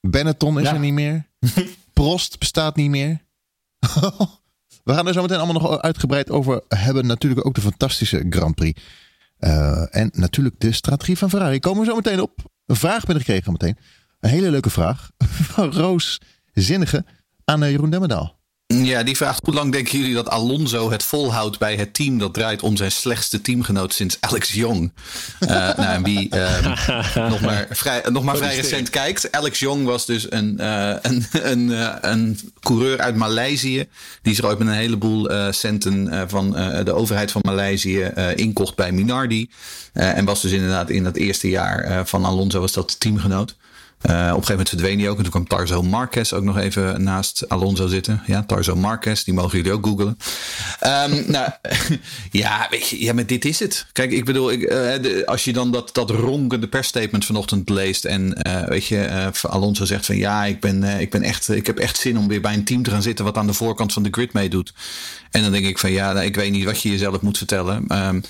Benetton 0.00 0.58
is 0.58 0.66
ja. 0.66 0.72
er 0.72 0.78
niet 0.78 0.92
meer. 0.92 1.28
Prost 1.92 2.38
bestaat 2.38 2.76
niet 2.76 2.90
meer. 2.90 3.20
We 4.84 4.94
gaan 4.94 5.06
er 5.06 5.12
zo 5.12 5.22
meteen 5.22 5.38
allemaal 5.38 5.62
nog 5.62 5.80
uitgebreid 5.80 6.30
over 6.30 6.62
hebben. 6.68 7.06
Natuurlijk 7.06 7.46
ook 7.46 7.54
de 7.54 7.60
fantastische 7.60 8.26
Grand 8.30 8.54
Prix. 8.54 8.82
Uh, 9.38 9.96
en 9.96 10.10
natuurlijk 10.12 10.60
de 10.60 10.72
strategie 10.72 11.18
van 11.18 11.30
Ferrari. 11.30 11.60
Komen 11.60 11.80
we 11.80 11.88
zo 11.88 11.96
meteen 11.96 12.20
op. 12.20 12.44
Een 12.66 12.76
vraag 12.76 13.04
binnengekregen 13.04 13.52
meteen. 13.52 13.78
Een 14.20 14.30
hele 14.30 14.50
leuke 14.50 14.70
vraag 14.70 15.10
van 15.54 15.72
Roos 15.72 16.20
Zinnige 16.52 17.04
aan 17.44 17.62
uh, 17.62 17.70
Jeroen 17.70 17.90
Demmendaal. 17.90 18.37
Ja, 18.74 19.02
die 19.02 19.16
vraagt 19.16 19.40
hoe 19.44 19.54
lang 19.54 19.72
denken 19.72 19.98
jullie 19.98 20.14
dat 20.14 20.28
Alonso 20.28 20.90
het 20.90 21.02
volhoudt 21.02 21.58
bij 21.58 21.76
het 21.76 21.94
team 21.94 22.18
dat 22.18 22.34
draait 22.34 22.62
om 22.62 22.76
zijn 22.76 22.92
slechtste 22.92 23.40
teamgenoot 23.40 23.94
sinds 23.94 24.16
Alex 24.20 24.52
Young? 24.52 24.92
Uh, 25.40 25.48
nou, 25.50 25.82
en 25.82 26.02
wie 26.02 26.34
uh, 26.34 26.74
nog 27.30 27.40
maar 27.40 27.66
vrij, 27.70 28.02
nog 28.10 28.24
maar 28.24 28.36
vrij 28.36 28.56
recent 28.56 28.90
kijkt. 28.90 29.32
Alex 29.32 29.58
Young 29.58 29.84
was 29.84 30.06
dus 30.06 30.32
een, 30.32 30.56
uh, 30.60 30.94
een, 31.02 31.26
een, 31.30 31.70
een 32.10 32.38
coureur 32.60 32.98
uit 33.00 33.16
Maleisië. 33.16 33.86
Die 34.22 34.34
zich 34.34 34.44
ooit 34.44 34.58
met 34.58 34.68
een 34.68 34.74
heleboel 34.74 35.52
centen 35.52 36.28
van 36.28 36.50
de 36.84 36.92
overheid 36.92 37.30
van 37.30 37.40
Maleisië 37.44 38.12
inkocht 38.34 38.74
bij 38.74 38.92
Minardi. 38.92 39.50
en 39.92 40.24
was 40.24 40.42
dus 40.42 40.52
inderdaad 40.52 40.90
in 40.90 41.04
dat 41.04 41.16
eerste 41.16 41.48
jaar 41.48 42.06
van 42.06 42.24
Alonso 42.24 42.60
was 42.60 42.72
dat 42.72 43.00
teamgenoot. 43.00 43.56
Uh, 44.02 44.14
op 44.14 44.18
een 44.18 44.26
gegeven 44.26 44.50
moment 44.50 44.68
verdween 44.68 44.98
hij 44.98 45.08
ook. 45.08 45.16
En 45.16 45.22
toen 45.22 45.32
kwam 45.32 45.46
Tarzo 45.46 45.82
Marquez 45.82 46.32
ook 46.32 46.42
nog 46.42 46.58
even 46.58 47.02
naast 47.02 47.48
Alonso 47.48 47.86
zitten. 47.86 48.22
Ja, 48.26 48.42
Tarzo 48.42 48.76
Marquez, 48.76 49.22
die 49.22 49.34
mogen 49.34 49.56
jullie 49.56 49.72
ook 49.72 49.86
googlen. 49.86 50.18
Um, 50.86 51.24
nou, 51.36 51.50
ja, 52.30 52.66
weet 52.70 52.88
je, 52.88 53.00
ja, 53.00 53.12
maar 53.12 53.26
dit 53.26 53.44
is 53.44 53.58
het. 53.58 53.86
Kijk, 53.92 54.10
ik 54.10 54.24
bedoel, 54.24 54.50
ik, 54.50 54.60
de, 54.60 55.22
als 55.26 55.44
je 55.44 55.52
dan 55.52 55.72
dat, 55.72 55.94
dat 55.94 56.10
ronkende 56.10 56.68
persstatement 56.68 57.24
vanochtend 57.24 57.68
leest. 57.68 58.04
En 58.04 58.38
uh, 58.46 58.64
weet 58.64 58.86
je, 58.86 59.30
Alonso 59.42 59.84
zegt 59.84 60.06
van 60.06 60.16
ja, 60.16 60.44
ik, 60.44 60.60
ben, 60.60 60.82
ik, 60.82 61.10
ben 61.10 61.22
echt, 61.22 61.48
ik 61.48 61.66
heb 61.66 61.78
echt 61.78 61.96
zin 61.96 62.18
om 62.18 62.28
weer 62.28 62.40
bij 62.40 62.54
een 62.54 62.64
team 62.64 62.82
te 62.82 62.90
gaan 62.90 63.02
zitten 63.02 63.24
wat 63.24 63.36
aan 63.36 63.46
de 63.46 63.52
voorkant 63.52 63.92
van 63.92 64.02
de 64.02 64.08
grid 64.10 64.32
meedoet. 64.32 64.72
En 65.30 65.42
dan 65.42 65.52
denk 65.52 65.66
ik 65.66 65.78
van 65.78 65.90
ja, 65.90 66.12
nou, 66.12 66.26
ik 66.26 66.36
weet 66.36 66.50
niet 66.50 66.64
wat 66.64 66.82
je 66.82 66.90
jezelf 66.90 67.20
moet 67.20 67.38
vertellen. 67.38 68.06
Um, 68.06 68.22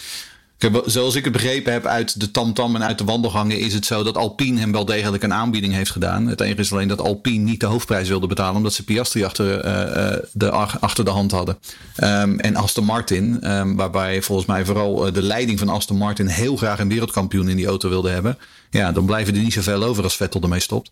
Zoals 0.87 1.15
ik 1.15 1.25
het 1.25 1.33
begrepen 1.33 1.73
heb 1.73 1.87
uit 1.87 2.21
de 2.21 2.31
tamtam 2.31 2.75
en 2.75 2.85
uit 2.85 2.99
de 2.99 3.05
wandelgangen, 3.05 3.59
is 3.59 3.75
het 3.75 3.87
zo 3.87 4.03
dat 4.03 4.17
Alpine 4.17 4.61
hem 4.61 4.73
wel 4.73 4.85
degelijk 4.85 5.23
een 5.23 5.33
aanbieding 5.33 5.73
heeft 5.73 5.91
gedaan. 5.91 6.27
Het 6.27 6.41
enige 6.41 6.61
is 6.61 6.73
alleen 6.73 6.89
dat 6.89 7.01
Alpine 7.01 7.45
niet 7.45 7.61
de 7.61 7.67
hoofdprijs 7.67 8.09
wilde 8.09 8.27
betalen, 8.27 8.57
omdat 8.57 8.73
ze 8.73 8.85
Piastri 8.85 9.25
achter, 9.25 9.65
uh, 9.65 10.19
de, 10.33 10.51
achter 10.51 11.05
de 11.05 11.11
hand 11.11 11.31
hadden. 11.31 11.59
Um, 12.05 12.41
en 12.41 12.57
Aston 12.57 12.85
Martin, 12.85 13.51
um, 13.51 13.77
waarbij 13.77 14.23
volgens 14.23 14.47
mij 14.47 14.65
vooral 14.65 15.13
de 15.13 15.23
leiding 15.23 15.59
van 15.59 15.69
Aston 15.69 15.97
Martin 15.97 16.27
heel 16.27 16.57
graag 16.57 16.79
een 16.79 16.89
wereldkampioen 16.89 17.49
in 17.49 17.57
die 17.57 17.67
auto 17.67 17.89
wilde 17.89 18.11
hebben. 18.11 18.39
Ja, 18.71 18.93
dan 18.93 19.07
blijven 19.07 19.35
er 19.35 19.43
niet 19.43 19.53
zoveel 19.53 19.83
over 19.83 20.05
als 20.05 20.17
Vettel 20.17 20.43
ermee 20.43 20.61
stopt. 20.61 20.91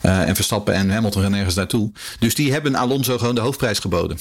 En 0.00 0.34
Verstappen 0.34 0.74
en 0.74 0.90
Hamilton 0.90 1.22
gaan 1.22 1.30
nergens 1.30 1.54
naartoe. 1.54 1.90
Dus 2.18 2.34
die 2.34 2.52
hebben 2.52 2.74
Alonso 2.74 3.18
gewoon 3.18 3.34
de 3.34 3.40
hoofdprijs 3.40 3.78
geboden. 3.78 4.18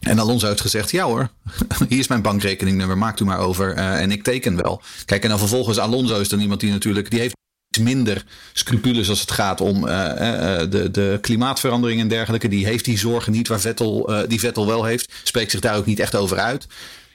En 0.00 0.18
Alonso 0.18 0.46
heeft 0.46 0.60
gezegd: 0.60 0.90
Ja 0.90 1.04
hoor, 1.04 1.30
hier 1.88 1.98
is 1.98 2.08
mijn 2.08 2.22
bankrekeningnummer, 2.22 2.98
maakt 2.98 3.20
u 3.20 3.24
maar 3.24 3.38
over 3.38 3.76
uh, 3.76 4.00
en 4.00 4.10
ik 4.10 4.22
teken 4.22 4.56
wel. 4.62 4.82
Kijk, 5.04 5.22
en 5.22 5.28
dan 5.28 5.38
vervolgens 5.38 5.78
Alonso 5.78 6.20
is 6.20 6.28
dan 6.28 6.40
iemand 6.40 6.60
die 6.60 6.70
natuurlijk, 6.70 7.10
die 7.10 7.20
heeft 7.20 7.36
minder 7.80 8.24
scrupules 8.52 9.08
als 9.08 9.20
het 9.20 9.30
gaat 9.30 9.60
om 9.60 9.86
uh, 9.86 9.90
uh, 9.90 10.58
de, 10.70 10.88
de 10.90 11.18
klimaatverandering 11.20 12.00
en 12.00 12.08
dergelijke. 12.08 12.48
Die 12.48 12.66
heeft 12.66 12.84
die 12.84 12.98
zorgen 12.98 13.32
niet 13.32 13.48
waar 13.48 13.60
Vettel, 13.60 14.12
die 14.28 14.40
Vettel 14.40 14.66
wel 14.66 14.84
heeft. 14.84 15.12
Spreekt 15.22 15.50
zich 15.50 15.60
daar 15.60 15.76
ook 15.76 15.86
niet 15.86 16.00
echt 16.00 16.16
over 16.16 16.38
uit. 16.38 16.66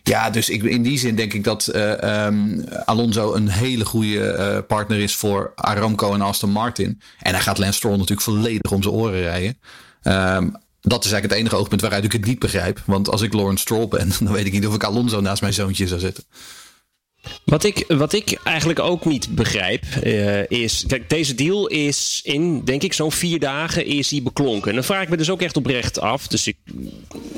Ja, 0.04 0.30
dus 0.30 0.50
ik, 0.50 0.64
in 0.64 0.84
die 0.84 0.98
zin 0.98 1.16
denk 1.16 1.34
ik 1.34 1.44
dat 1.44 1.76
um, 1.76 2.64
Alonso 2.86 3.34
een 3.34 3.48
hele 3.48 3.86
goede 3.86 4.64
partner 4.68 5.00
is 5.00 5.16
voor 5.16 5.52
Aramco 5.56 6.14
en 6.14 6.22
Aston 6.22 6.52
Martin. 6.52 7.02
En 7.20 7.34
hij 7.34 7.42
gaat 7.42 7.58
Lance 7.58 7.78
Stroll 7.78 7.94
natuurlijk 7.98 8.22
volledig 8.22 8.72
om 8.72 8.84
zijn 8.84 8.96
oren 8.96 9.22
rijden. 9.22 9.58
Um, 10.04 10.63
dat 10.86 11.06
is 11.06 11.12
eigenlijk 11.12 11.24
het 11.24 11.42
enige 11.42 11.56
oogpunt 11.56 11.82
waaruit 11.82 12.04
ik 12.04 12.12
het 12.12 12.26
niet 12.26 12.40
begrijp. 12.40 12.82
Want 12.86 13.10
als 13.10 13.22
ik 13.22 13.34
Lawrence 13.34 13.62
Stroll 13.62 13.88
ben, 13.88 14.12
dan 14.24 14.34
weet 14.34 14.46
ik 14.46 14.52
niet 14.52 14.68
of 14.68 14.76
ik 14.76 14.84
Alonso 14.84 15.22
naast 15.22 15.42
mijn 15.42 15.54
zoontje 15.54 15.88
zou 15.88 16.00
zetten. 16.00 16.24
Wat 17.46 17.64
ik, 17.64 17.84
wat 17.88 18.14
ik 18.14 18.40
eigenlijk 18.44 18.80
ook 18.80 19.06
niet 19.06 19.36
begrijp 19.36 19.84
uh, 20.04 20.50
is. 20.50 20.84
Kijk, 20.88 21.10
deze 21.10 21.36
deal 21.36 21.68
is 21.68 22.20
in, 22.24 22.64
denk 22.66 22.84
ik, 22.84 22.94
zo'n 22.94 23.12
vier 23.12 23.40
dagen 23.40 23.86
is 23.86 24.12
hij 24.12 24.24
beklonken. 24.24 24.70
En 24.70 24.76
dan 24.76 24.84
vraag 24.84 25.04
ik 25.04 25.10
me 25.10 25.18
dus 25.18 25.30
ook 25.30 25.42
echt 25.42 25.58
oprecht 25.58 26.00
af. 26.00 26.28
Dus 26.28 26.48
ik, 26.48 26.58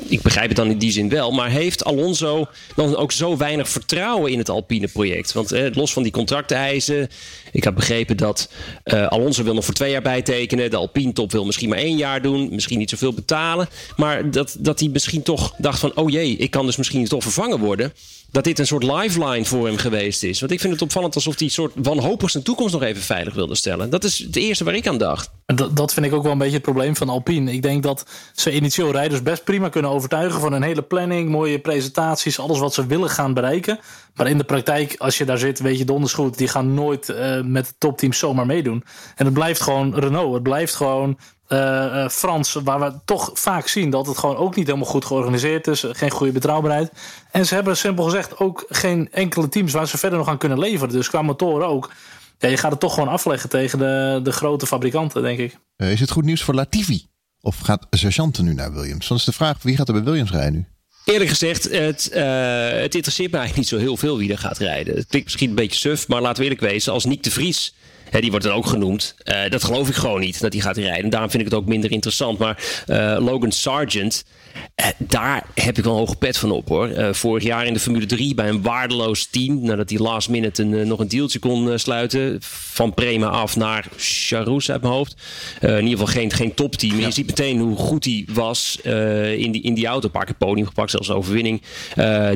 ik 0.08 0.22
begrijp 0.22 0.48
het 0.48 0.56
dan 0.56 0.70
in 0.70 0.78
die 0.78 0.90
zin 0.90 1.08
wel. 1.08 1.30
Maar 1.30 1.50
heeft 1.50 1.84
Alonso 1.84 2.46
dan 2.74 2.96
ook 2.96 3.12
zo 3.12 3.36
weinig 3.36 3.68
vertrouwen 3.68 4.32
in 4.32 4.38
het 4.38 4.48
Alpine 4.48 4.88
project? 4.88 5.32
Want 5.32 5.52
eh, 5.52 5.74
los 5.74 5.92
van 5.92 6.02
die 6.02 6.12
contracteisen. 6.12 7.08
Ik 7.52 7.64
heb 7.64 7.74
begrepen 7.74 8.16
dat 8.16 8.50
uh, 8.84 9.06
Alonso 9.06 9.42
wil 9.42 9.54
nog 9.54 9.64
voor 9.64 9.74
twee 9.74 9.90
jaar 9.90 10.02
bijtekenen. 10.02 10.70
De 10.70 10.76
Alpine 10.76 11.12
top 11.12 11.32
wil 11.32 11.44
misschien 11.44 11.68
maar 11.68 11.78
één 11.78 11.96
jaar 11.96 12.22
doen. 12.22 12.48
Misschien 12.50 12.78
niet 12.78 12.90
zoveel 12.90 13.12
betalen. 13.12 13.68
Maar 13.96 14.30
dat, 14.30 14.56
dat 14.58 14.80
hij 14.80 14.88
misschien 14.88 15.22
toch 15.22 15.54
dacht 15.58 15.78
van: 15.78 15.96
oh 15.96 16.10
jee, 16.10 16.36
ik 16.36 16.50
kan 16.50 16.66
dus 16.66 16.76
misschien 16.76 17.04
toch 17.04 17.22
vervangen 17.22 17.58
worden 17.58 17.92
dat 18.30 18.44
dit 18.44 18.58
een 18.58 18.66
soort 18.66 18.82
lifeline 18.82 19.44
voor 19.44 19.66
hem 19.66 19.75
geweest 19.78 20.22
is. 20.22 20.40
Want 20.40 20.52
ik 20.52 20.60
vind 20.60 20.72
het 20.72 20.82
opvallend 20.82 21.14
alsof 21.14 21.38
hij 21.38 21.48
soort 21.48 21.72
wanhopig 21.74 22.30
zijn 22.30 22.42
toekomst 22.42 22.72
nog 22.72 22.82
even 22.82 23.02
veilig 23.02 23.34
wilde 23.34 23.54
stellen. 23.54 23.90
Dat 23.90 24.04
is 24.04 24.18
het 24.18 24.36
eerste 24.36 24.64
waar 24.64 24.74
ik 24.74 24.86
aan 24.86 24.98
dacht. 24.98 25.30
Dat, 25.46 25.76
dat 25.76 25.92
vind 25.92 26.06
ik 26.06 26.12
ook 26.12 26.22
wel 26.22 26.32
een 26.32 26.38
beetje 26.38 26.54
het 26.54 26.62
probleem 26.62 26.96
van 26.96 27.08
Alpine. 27.08 27.52
Ik 27.52 27.62
denk 27.62 27.82
dat 27.82 28.06
ze 28.34 28.52
initieel 28.52 28.90
rijders 28.90 29.22
best 29.22 29.44
prima 29.44 29.68
kunnen 29.68 29.90
overtuigen 29.90 30.40
van 30.40 30.52
een 30.52 30.62
hele 30.62 30.82
planning, 30.82 31.28
mooie 31.28 31.58
presentaties, 31.58 32.38
alles 32.38 32.58
wat 32.58 32.74
ze 32.74 32.86
willen 32.86 33.10
gaan 33.10 33.34
bereiken. 33.34 33.78
Maar 34.14 34.26
in 34.26 34.38
de 34.38 34.44
praktijk, 34.44 34.94
als 34.98 35.18
je 35.18 35.24
daar 35.24 35.38
zit, 35.38 35.60
weet 35.60 35.78
je 35.78 35.84
donders 35.84 36.12
goed, 36.12 36.38
die 36.38 36.48
gaan 36.48 36.74
nooit 36.74 37.08
uh, 37.08 37.40
met 37.40 37.74
topteams 37.78 38.18
zomaar 38.18 38.46
meedoen. 38.46 38.84
En 39.16 39.24
het 39.24 39.34
blijft 39.34 39.60
gewoon 39.60 39.94
Renault. 39.94 40.34
Het 40.34 40.42
blijft 40.42 40.74
gewoon 40.74 41.18
uh, 41.48 42.08
Frans, 42.08 42.52
waar 42.52 42.80
we 42.80 42.92
toch 43.04 43.30
vaak 43.34 43.68
zien 43.68 43.90
dat 43.90 44.06
het 44.06 44.18
gewoon 44.18 44.36
ook 44.36 44.56
niet 44.56 44.66
helemaal 44.66 44.88
goed 44.88 45.04
georganiseerd 45.04 45.66
is. 45.66 45.84
Geen 45.90 46.10
goede 46.10 46.32
betrouwbaarheid. 46.32 46.92
En 47.30 47.46
ze 47.46 47.54
hebben 47.54 47.76
simpel 47.76 48.04
gezegd 48.04 48.38
ook 48.38 48.64
geen 48.68 49.08
enkele 49.12 49.48
teams 49.48 49.72
waar 49.72 49.88
ze 49.88 49.98
verder 49.98 50.18
nog 50.18 50.28
aan 50.28 50.38
kunnen 50.38 50.58
leveren. 50.58 50.94
Dus 50.94 51.08
qua 51.08 51.22
motoren 51.22 51.68
ook. 51.68 51.90
Ja, 52.38 52.48
je 52.48 52.56
gaat 52.56 52.70
het 52.70 52.80
toch 52.80 52.94
gewoon 52.94 53.08
afleggen 53.08 53.48
tegen 53.48 53.78
de, 53.78 54.20
de 54.22 54.32
grote 54.32 54.66
fabrikanten, 54.66 55.22
denk 55.22 55.38
ik. 55.38 55.58
Uh, 55.76 55.92
is 55.92 56.00
het 56.00 56.10
goed 56.10 56.24
nieuws 56.24 56.42
voor 56.42 56.54
Latifi? 56.54 57.06
Of 57.40 57.58
gaat 57.58 57.86
Sergeant 57.90 58.42
nu 58.42 58.54
naar 58.54 58.72
Williams? 58.72 59.08
Dan 59.08 59.16
is 59.16 59.24
de 59.24 59.32
vraag, 59.32 59.62
wie 59.62 59.76
gaat 59.76 59.88
er 59.88 59.94
bij 59.94 60.02
Williams 60.02 60.30
rijden 60.30 60.52
nu? 60.52 60.66
Eerlijk 61.04 61.30
gezegd, 61.30 61.64
het, 61.70 62.10
uh, 62.12 62.22
het 62.80 62.94
interesseert 62.94 63.30
mij 63.30 63.40
eigenlijk 63.40 63.56
niet 63.56 63.68
zo 63.68 63.78
heel 63.78 63.96
veel 63.96 64.18
wie 64.18 64.30
er 64.30 64.38
gaat 64.38 64.58
rijden. 64.58 64.94
Het 64.94 65.06
klinkt 65.06 65.26
misschien 65.26 65.48
een 65.48 65.54
beetje 65.54 65.78
suf, 65.78 66.08
maar 66.08 66.20
laten 66.20 66.36
we 66.36 66.42
eerlijk 66.42 66.72
wezen. 66.72 66.92
Als 66.92 67.04
Nick 67.04 67.22
de 67.22 67.30
Vries 67.30 67.74
Hè, 68.10 68.20
die 68.20 68.30
wordt 68.30 68.44
dan 68.44 68.54
ook 68.54 68.66
genoemd. 68.66 69.14
Uh, 69.24 69.50
dat 69.50 69.64
geloof 69.64 69.88
ik 69.88 69.94
gewoon 69.94 70.20
niet, 70.20 70.40
dat 70.40 70.52
hij 70.52 70.62
gaat 70.62 70.76
rijden. 70.76 71.10
Daarom 71.10 71.30
vind 71.30 71.42
ik 71.42 71.48
het 71.48 71.58
ook 71.58 71.66
minder 71.66 71.90
interessant. 71.90 72.38
Maar 72.38 72.84
uh, 72.86 73.16
Logan 73.20 73.52
Sargent, 73.52 74.24
uh, 74.76 74.86
daar 74.98 75.46
heb 75.54 75.78
ik 75.78 75.84
wel 75.84 75.92
een 75.92 75.98
hoge 75.98 76.16
pet 76.16 76.38
van 76.38 76.50
op 76.50 76.68
hoor. 76.68 77.14
vorig 77.14 77.44
jaar 77.44 77.66
in 77.66 77.72
de 77.72 77.80
Formule 77.80 78.06
3 78.06 78.34
bij 78.34 78.48
een 78.48 78.62
waardeloos 78.62 79.26
team. 79.26 79.64
Nadat 79.64 79.90
hij 79.90 79.98
last 79.98 80.28
minute 80.28 80.62
een, 80.62 80.88
nog 80.88 80.98
een 80.98 81.08
deeltje 81.08 81.38
kon 81.38 81.78
sluiten. 81.78 82.36
Van 82.40 82.94
Prema 82.94 83.26
af 83.26 83.56
naar 83.56 83.86
Charous 83.96 84.70
uit 84.70 84.82
mijn 84.82 84.92
hoofd. 84.92 85.16
in 85.60 85.74
ieder 85.74 85.90
geval 85.90 86.06
geen, 86.06 86.32
geen 86.32 86.54
topteam. 86.54 86.98
Ja. 86.98 87.06
Je 87.06 87.12
ziet 87.12 87.26
meteen 87.26 87.58
hoe 87.58 87.76
goed 87.76 88.04
hij 88.04 88.24
was 88.32 88.78
in, 89.36 89.52
die, 89.52 89.62
in 89.62 89.74
die 89.74 89.86
auto. 89.86 90.06
Een 90.06 90.12
paar 90.12 90.24
keer 90.24 90.34
podium 90.34 90.66
gepakt, 90.66 90.90
zelfs 90.90 91.10
overwinning. 91.10 91.62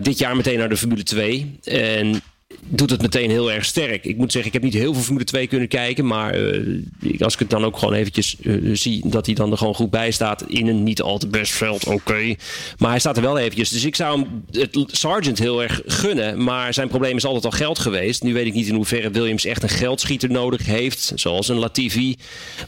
dit 0.03 0.19
jaar 0.19 0.37
meteen 0.37 0.59
naar 0.59 0.69
de 0.69 0.77
Formule 0.77 1.03
2. 1.03 1.59
En 1.65 2.23
doet 2.71 2.91
het 2.91 3.03
meteen 3.03 3.31
heel 3.31 3.53
erg 3.53 3.65
sterk. 3.65 4.05
Ik 4.05 4.17
moet 4.17 4.33
zeggen, 4.33 4.53
ik 4.53 4.63
heb 4.63 4.73
niet 4.73 4.83
heel 4.83 4.93
veel 4.93 5.03
Formule 5.03 5.25
2 5.25 5.47
kunnen 5.47 5.69
kijken. 5.69 6.07
Maar 6.07 6.39
uh, 6.39 7.21
als 7.21 7.33
ik 7.33 7.39
het 7.39 7.51
dan 7.51 7.65
ook 7.65 7.79
gewoon 7.79 7.95
eventjes 7.95 8.37
uh, 8.41 8.77
zie 8.77 9.09
dat 9.09 9.27
hij 9.27 9.35
dan 9.35 9.51
er 9.51 9.59
gewoon 9.59 9.75
goed 9.75 9.91
bij 9.91 10.11
staat. 10.11 10.45
In 10.47 10.67
een 10.67 10.83
niet 10.83 11.03
al 11.03 11.19
te 11.19 11.27
best 11.27 11.53
veld, 11.53 11.87
oké. 11.87 12.35
Maar 12.79 12.91
hij 12.91 12.99
staat 12.99 13.17
er 13.17 13.23
wel 13.23 13.39
eventjes. 13.39 13.69
Dus 13.69 13.85
ik 13.85 13.97
zou 13.97 14.21
hem 14.21 14.45
het 14.51 14.79
Sargent 14.87 15.39
heel 15.39 15.63
erg 15.63 15.83
gunnen. 15.85 16.45
Maar 16.45 16.75
zijn 16.75 16.89
probleem 16.89 17.17
is 17.17 17.25
altijd 17.25 17.45
al 17.45 17.51
geld 17.51 17.79
geweest. 17.79 18.23
Nu 18.23 18.33
weet 18.33 18.47
ik 18.47 18.55
niet 18.55 18.69
in 18.69 18.75
hoeverre 18.75 19.11
Williams 19.11 19.45
echt 19.45 19.63
een 19.63 19.69
geldschieter 19.69 20.31
nodig 20.31 20.67
heeft. 20.67 21.13
Zoals 21.15 21.49
een 21.49 21.59
Latifi. 21.59 22.17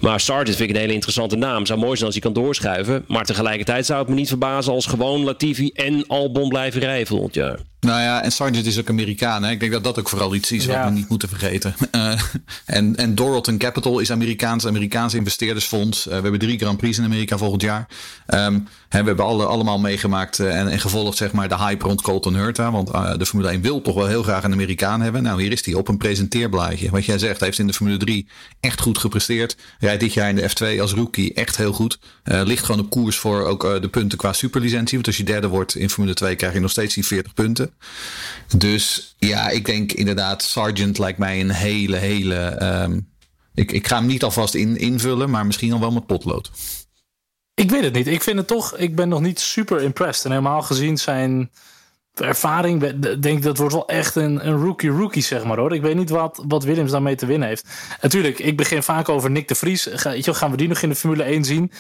Maar 0.01 0.21
Sargent 0.21 0.57
vind 0.57 0.69
ik 0.69 0.75
een 0.75 0.81
hele 0.81 0.93
interessante 0.93 1.37
naam. 1.37 1.67
Zou 1.67 1.79
mooi 1.79 1.93
zijn 1.93 2.05
als 2.05 2.15
hij 2.15 2.33
kan 2.33 2.43
doorschuiven. 2.43 3.05
Maar 3.09 3.25
tegelijkertijd 3.25 3.87
zou 3.87 3.99
het 3.99 4.09
me 4.09 4.15
niet 4.15 4.29
verbazen 4.29 4.73
als 4.73 4.87
gewoon 4.87 5.25
Latifi 5.25 5.71
en 5.75 6.07
Albon 6.07 6.49
blijven 6.49 6.81
rijden 6.81 7.07
volgend 7.07 7.35
jaar. 7.35 7.72
Nou 7.87 8.01
ja, 8.01 8.23
en 8.23 8.33
Sargent 8.33 8.67
is 8.67 8.79
ook 8.79 8.89
Amerikaan. 8.89 9.43
Hè? 9.43 9.51
Ik 9.51 9.61
denk 9.61 9.73
dat 9.73 9.85
dat 9.85 9.99
ook 9.99 10.09
vooral 10.09 10.35
iets 10.35 10.53
is 10.53 10.67
wat 10.67 10.85
we 10.85 10.91
niet 10.91 11.09
moeten 11.09 11.29
vergeten. 11.29 11.75
Uh, 11.95 12.13
en, 12.67 12.97
en 12.97 13.15
Doralton 13.15 13.59
Capital 13.59 13.99
is 13.99 14.11
Amerikaans, 14.11 14.67
Amerikaans 14.67 15.15
investeerdersfonds. 15.15 16.07
Uh, 16.07 16.13
we 16.13 16.21
hebben 16.21 16.39
drie 16.39 16.59
Grand 16.59 16.77
Prix 16.77 16.99
in 16.99 17.05
Amerika 17.05 17.39
volgend 17.39 17.63
jaar. 17.63 17.87
Um, 18.27 18.69
hè, 18.89 19.01
we 19.01 19.07
hebben 19.07 19.25
alle, 19.25 19.45
allemaal 19.45 19.79
meegemaakt 19.79 20.39
uh, 20.39 20.59
en, 20.59 20.69
en, 20.69 20.81
gevolgd 20.81 21.17
zeg 21.17 21.33
maar 21.33 21.49
de 21.49 21.57
hype 21.57 21.85
rond 21.85 22.03
Colton 22.03 22.35
Hurta. 22.35 22.71
Want 22.71 23.19
de 23.19 23.27
Formule 23.27 23.51
1 23.51 23.61
wil 23.61 23.83
toch 23.83 23.95
wel 23.95 24.07
heel 24.07 24.23
graag 24.23 24.45
een 24.45 24.53
Amerikaan 24.53 25.01
hebben. 25.01 25.23
Nou, 25.23 25.43
hier 25.43 25.53
is 25.53 25.65
hij 25.65 25.75
op 25.75 25.89
een 25.89 25.99
presenteerblaadje. 25.99 26.91
Wat 26.91 27.05
jij 27.05 27.19
zegt, 27.19 27.39
hij 27.39 27.49
heeft 27.49 27.61
in 27.61 27.67
de 27.67 27.73
Formule 27.73 27.97
3 27.99 28.27
echt 28.61 28.81
goed 28.81 28.99
gepresteerd. 28.99 29.57
Rijdt 29.79 30.01
dit 30.01 30.15
jaar 30.15 30.29
in 30.29 30.37
de 30.37 30.51
F2 30.51 30.81
als 30.81 30.93
rookie 30.93 31.35
echt 31.35 31.57
heel 31.57 31.73
goed. 31.73 31.99
ligt 32.25 32.65
gewoon 32.65 32.81
op 32.81 32.91
koers 32.91 33.17
voor 33.17 33.45
ook 33.45 33.81
de 33.81 33.89
punten 33.89 34.19
qua 34.19 34.33
superlicentie. 34.33 34.95
Want 34.95 35.07
als 35.07 35.17
je 35.17 35.25
derde 35.25 35.49
wordt 35.49 35.77
in 35.77 35.91
Formule 35.91 36.15
2 36.15 36.37
krijg 36.37 36.53
je 36.53 36.61
nog 36.61 36.71
steeds 36.71 36.95
die 36.95 37.07
40 37.07 37.35
punten. 37.35 37.72
Dus 38.57 39.15
ja, 39.19 39.49
ik 39.49 39.65
denk 39.65 39.93
inderdaad, 39.93 40.43
Sargent 40.43 40.99
lijkt 40.99 41.19
mij 41.19 41.41
een 41.41 41.51
hele, 41.51 41.97
hele. 41.97 42.63
Um, 42.63 43.11
ik, 43.55 43.73
ik 43.73 43.87
ga 43.87 43.97
hem 43.97 44.07
niet 44.07 44.23
alvast 44.23 44.55
in, 44.55 44.77
invullen, 44.77 45.31
maar 45.31 45.47
misschien 45.47 45.73
al 45.73 45.81
wel 45.81 45.93
met 45.93 46.07
potlood. 46.07 46.51
Ik 47.55 47.71
weet 47.71 47.85
het 47.85 47.93
niet. 47.93 48.07
Ik 48.07 48.23
vind 48.23 48.39
het 48.39 48.47
toch, 48.47 48.77
ik 48.77 48.97
ben 48.97 49.09
nog 49.09 49.21
niet 49.21 49.41
super 49.41 49.83
impressed. 49.83 50.25
En 50.25 50.31
helemaal 50.31 50.63
gezien 50.63 50.99
zijn 50.99 51.51
ervaring, 52.15 53.01
denk 53.21 53.43
dat 53.43 53.57
wordt 53.57 53.75
wel 53.75 53.89
echt 53.89 54.15
een, 54.15 54.47
een 54.47 54.57
rookie-rookie, 54.57 55.23
zeg 55.23 55.45
maar 55.45 55.59
hoor. 55.59 55.75
Ik 55.75 55.83
weet 55.83 55.97
niet 55.97 56.11
wat, 56.11 56.45
wat 56.47 56.65
Williams 56.65 56.91
daarmee 56.91 57.15
te 57.15 57.27
winnen 57.27 57.49
heeft. 57.49 57.67
Natuurlijk, 58.01 58.39
ik 58.39 58.57
begin 58.57 58.83
vaak 58.83 59.09
over 59.09 59.31
Nick 59.31 59.49
de 59.49 59.55
Vries. 59.55 59.89
Ga, 59.93 60.15
gaan 60.21 60.51
we 60.51 60.57
die 60.57 60.69
nog 60.69 60.83
in 60.83 60.89
de 60.89 60.95
Formule 60.95 61.23
1 61.23 61.45
zien? 61.45 61.73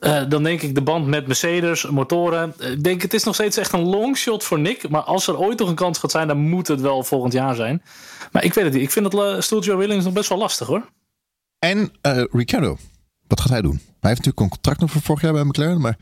Uh, 0.00 0.22
dan 0.28 0.42
denk 0.42 0.62
ik 0.62 0.74
de 0.74 0.82
band 0.82 1.06
met 1.06 1.26
Mercedes, 1.26 1.86
motoren. 1.86 2.54
Ik 2.58 2.84
denk 2.84 3.02
het 3.02 3.14
is 3.14 3.24
nog 3.24 3.34
steeds 3.34 3.56
echt 3.56 3.72
een 3.72 3.84
longshot 3.84 4.44
voor 4.44 4.58
Nick. 4.58 4.88
Maar 4.88 5.02
als 5.02 5.26
er 5.26 5.38
ooit 5.38 5.58
nog 5.58 5.68
een 5.68 5.74
kans 5.74 5.98
gaat 5.98 6.10
zijn, 6.10 6.28
dan 6.28 6.38
moet 6.38 6.68
het 6.68 6.80
wel 6.80 7.02
volgend 7.02 7.32
jaar 7.32 7.54
zijn. 7.54 7.82
Maar 8.32 8.44
ik 8.44 8.54
weet 8.54 8.64
het 8.64 8.72
niet. 8.72 8.82
Ik 8.82 8.90
vind 8.90 9.10
dat 9.10 9.44
stoeltje 9.44 9.76
Williams 9.76 10.04
nog 10.04 10.12
best 10.12 10.28
wel 10.28 10.38
lastig 10.38 10.66
hoor. 10.66 10.88
En 11.58 11.92
Ricciardo, 12.32 12.76
wat 13.26 13.40
gaat 13.40 13.50
hij 13.50 13.62
doen? 13.62 13.80
Hij 14.00 14.10
heeft 14.10 14.24
natuurlijk 14.24 14.40
een 14.40 14.48
contract 14.48 14.80
nog 14.80 14.90
voor 14.90 15.02
vorig 15.02 15.22
jaar 15.22 15.32
bij 15.32 15.44
McLaren. 15.44 15.80
Maar 15.80 15.96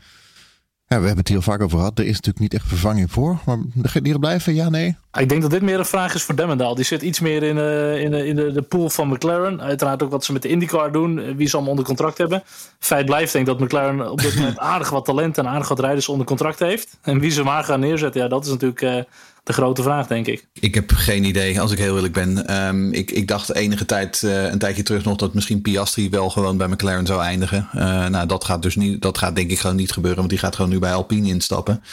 we 0.97 1.05
hebben 1.05 1.17
het 1.17 1.27
hier 1.27 1.37
al 1.37 1.43
vaak 1.43 1.61
over 1.61 1.77
gehad. 1.77 1.99
Er 1.99 2.05
is 2.05 2.15
natuurlijk 2.15 2.39
niet 2.39 2.53
echt 2.53 2.67
vervanging 2.67 3.11
voor. 3.11 3.39
Maar 3.45 3.57
gaat 3.81 4.03
die 4.03 4.13
er 4.13 4.19
blijven? 4.19 4.55
Ja, 4.55 4.69
nee? 4.69 4.95
Ik 5.19 5.29
denk 5.29 5.41
dat 5.41 5.51
dit 5.51 5.61
meer 5.61 5.79
een 5.79 5.85
vraag 5.85 6.13
is 6.13 6.23
voor 6.23 6.35
Demmendaal. 6.35 6.75
Die 6.75 6.85
zit 6.85 7.01
iets 7.01 7.19
meer 7.19 7.43
in, 7.43 7.57
uh, 7.57 8.01
in, 8.01 8.11
de, 8.11 8.27
in 8.27 8.35
de, 8.35 8.51
de, 8.51 8.61
pool 8.61 8.89
van 8.89 9.07
McLaren. 9.07 9.61
Uiteraard 9.61 10.03
ook 10.03 10.11
wat 10.11 10.25
ze 10.25 10.33
met 10.33 10.41
de 10.41 10.47
IndyCar 10.47 10.91
doen. 10.91 11.19
Eh, 11.19 11.35
wie 11.35 11.47
ze 11.47 11.53
allemaal 11.53 11.71
onder 11.71 11.85
contract 11.85 12.17
hebben. 12.17 12.43
Feit 12.79 13.05
blijft 13.05 13.33
denk 13.33 13.47
ik 13.47 13.57
dat 13.57 13.67
McLaren 13.67 14.11
op 14.11 14.21
dit 14.21 14.35
moment 14.35 14.57
aardig 14.73 14.89
wat 14.89 15.05
talent 15.05 15.37
en 15.37 15.47
aardig 15.47 15.67
wat 15.67 15.79
rijders 15.79 16.09
onder 16.09 16.25
contract 16.25 16.59
heeft. 16.59 16.97
En 17.01 17.19
wie 17.19 17.31
ze 17.31 17.43
maar 17.43 17.63
gaan 17.63 17.79
neerzetten, 17.79 18.21
ja, 18.21 18.27
dat 18.27 18.45
is 18.45 18.51
natuurlijk... 18.51 19.07
De 19.43 19.53
grote 19.53 19.83
vraag, 19.83 20.07
denk 20.07 20.27
ik. 20.27 20.47
Ik 20.59 20.75
heb 20.75 20.91
geen 20.91 21.23
idee, 21.23 21.61
als 21.61 21.71
ik 21.71 21.77
heel 21.77 21.95
eerlijk 21.95 22.13
ben. 22.13 22.57
Um, 22.67 22.93
ik, 22.93 23.11
ik 23.11 23.27
dacht 23.27 23.53
enige 23.55 23.85
tijd, 23.85 24.21
uh, 24.25 24.43
een 24.43 24.59
tijdje 24.59 24.83
terug 24.83 25.03
nog, 25.03 25.17
dat 25.17 25.33
misschien 25.33 25.61
Piastri 25.61 26.09
wel 26.09 26.29
gewoon 26.29 26.57
bij 26.57 26.67
McLaren 26.67 27.05
zou 27.05 27.21
eindigen. 27.21 27.69
Uh, 27.75 28.07
nou, 28.07 28.27
dat 28.27 28.43
gaat 28.43 28.61
dus 28.61 28.75
niet, 28.75 29.01
dat 29.01 29.17
gaat 29.17 29.35
denk 29.35 29.51
ik 29.51 29.59
gewoon 29.59 29.75
niet 29.75 29.91
gebeuren, 29.91 30.19
want 30.19 30.29
die 30.29 30.39
gaat 30.39 30.55
gewoon 30.55 30.71
nu 30.71 30.79
bij 30.79 30.93
Alpine 30.93 31.27
instappen. 31.27 31.83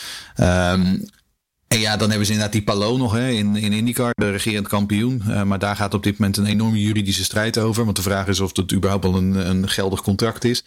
Um, 0.40 1.04
en 1.68 1.80
ja, 1.80 1.96
dan 1.96 2.08
hebben 2.08 2.26
ze 2.26 2.32
inderdaad 2.32 2.54
die 2.54 2.64
Palo 2.64 2.96
nog 2.96 3.12
hè, 3.12 3.28
in, 3.28 3.56
in 3.56 3.72
IndyCar, 3.72 4.12
de 4.14 4.30
regerend 4.30 4.68
kampioen. 4.68 5.22
Uh, 5.28 5.42
maar 5.42 5.58
daar 5.58 5.76
gaat 5.76 5.94
op 5.94 6.02
dit 6.02 6.18
moment 6.18 6.36
een 6.36 6.46
enorme 6.46 6.80
juridische 6.80 7.24
strijd 7.24 7.58
over. 7.58 7.84
Want 7.84 7.96
de 7.96 8.02
vraag 8.02 8.26
is 8.26 8.40
of 8.40 8.56
het 8.56 8.72
überhaupt 8.72 9.04
wel 9.04 9.16
een, 9.16 9.48
een 9.48 9.68
geldig 9.68 10.02
contract 10.02 10.44
is. 10.44 10.64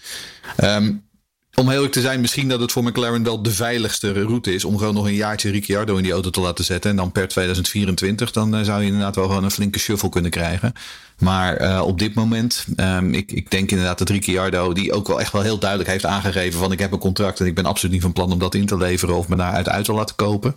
Um, 0.64 1.08
om 1.56 1.66
heel 1.66 1.76
eerlijk 1.76 1.94
te 1.94 2.02
zijn, 2.02 2.22
misschien 2.22 2.50
dat 2.50 2.60
het 2.60 2.72
voor 2.72 2.84
McLaren 2.84 3.24
wel 3.24 3.42
de 3.42 3.52
veiligste 3.52 4.12
route 4.12 4.54
is. 4.54 4.66
Om 4.66 4.78
gewoon 4.78 4.94
nog 4.94 5.06
een 5.06 5.14
jaartje 5.14 5.52
Ricciardo 5.52 5.96
in 5.96 6.04
die 6.04 6.12
auto 6.12 6.30
te 6.30 6.42
laten 6.42 6.66
zetten. 6.66 6.90
En 6.90 6.96
dan 6.96 7.12
per 7.12 7.28
2024, 7.28 8.32
dan 8.32 8.56
uh, 8.56 8.62
zou 8.62 8.80
je 8.80 8.86
inderdaad 8.86 9.16
wel 9.16 9.28
gewoon 9.28 9.44
een 9.44 9.52
flinke 9.52 9.80
shuffle 9.80 10.10
kunnen 10.10 10.32
krijgen. 10.32 10.74
Maar 11.18 11.62
uh, 11.62 11.82
op 11.86 12.00
dit 12.00 12.14
moment, 12.14 12.66
um, 12.78 13.14
ik, 13.14 13.32
ik 13.32 13.52
denk 13.52 13.72
inderdaad 13.72 13.98
dat 13.98 14.10
Ricciardo, 14.10 14.74
die 14.74 14.94
ook 14.94 15.08
wel 15.08 15.20
echt 15.20 15.32
wel 15.32 15.42
heel 15.42 15.60
duidelijk 15.60 15.90
heeft 15.90 16.06
aangegeven 16.06 16.60
van 16.60 16.72
ik 16.72 16.80
heb 16.80 16.92
een 16.92 17.00
contract 17.00 17.40
en 17.40 17.46
ik 17.46 17.56
ben 17.56 17.66
absoluut 17.66 17.94
niet 17.94 18.04
van 18.04 18.14
plan 18.14 18.32
om 18.32 18.40
dat 18.40 18.56
in 18.56 18.66
te 18.66 18.78
leveren 18.78 19.16
of 19.16 19.28
me 19.28 19.36
daaruit 19.36 19.70
uit 19.70 19.86
te 19.86 19.94
laten 19.94 20.16
kopen. 20.16 20.56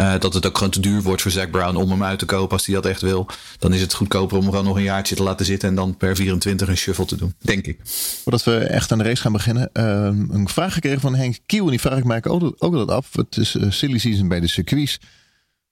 Uh, 0.00 0.14
dat 0.18 0.34
het 0.34 0.46
ook 0.46 0.56
gewoon 0.56 0.72
te 0.72 0.80
duur 0.80 1.02
wordt 1.02 1.22
voor 1.22 1.30
Zack 1.30 1.50
Brown 1.50 1.76
om 1.76 1.90
hem 1.90 2.04
uit 2.04 2.18
te 2.18 2.24
kopen 2.24 2.52
als 2.52 2.66
hij 2.66 2.74
dat 2.74 2.86
echt 2.86 3.00
wil. 3.00 3.26
Dan 3.58 3.72
is 3.72 3.80
het 3.80 3.94
goedkoper 3.94 4.38
om 4.38 4.44
gewoon 4.44 4.64
nog 4.64 4.76
een 4.76 4.82
jaartje 4.82 5.14
te 5.14 5.22
laten 5.22 5.46
zitten 5.46 5.68
en 5.68 5.74
dan 5.74 5.96
per 5.96 6.16
24 6.16 6.68
een 6.68 6.76
shuffle 6.76 7.04
te 7.04 7.16
doen, 7.16 7.34
denk 7.38 7.66
ik. 7.66 7.80
Voordat 8.22 8.44
we 8.44 8.56
echt 8.56 8.92
aan 8.92 8.98
de 8.98 9.04
race 9.04 9.22
gaan 9.22 9.32
beginnen, 9.32 9.70
uh, 9.72 9.84
een 10.36 10.48
vraag 10.48 10.72
gekregen 10.72 11.00
van 11.00 11.14
Henk 11.14 11.38
Kiel 11.46 11.64
en 11.64 11.70
die 11.70 11.80
vraag 11.80 11.98
ik 11.98 12.04
mij 12.04 12.24
ook, 12.24 12.54
ook 12.58 12.72
dat 12.72 12.90
af. 12.90 13.08
Het 13.12 13.36
is 13.36 13.54
uh, 13.54 13.70
silly 13.70 13.98
season 13.98 14.28
bij 14.28 14.40
de 14.40 14.48
circuits. 14.48 14.98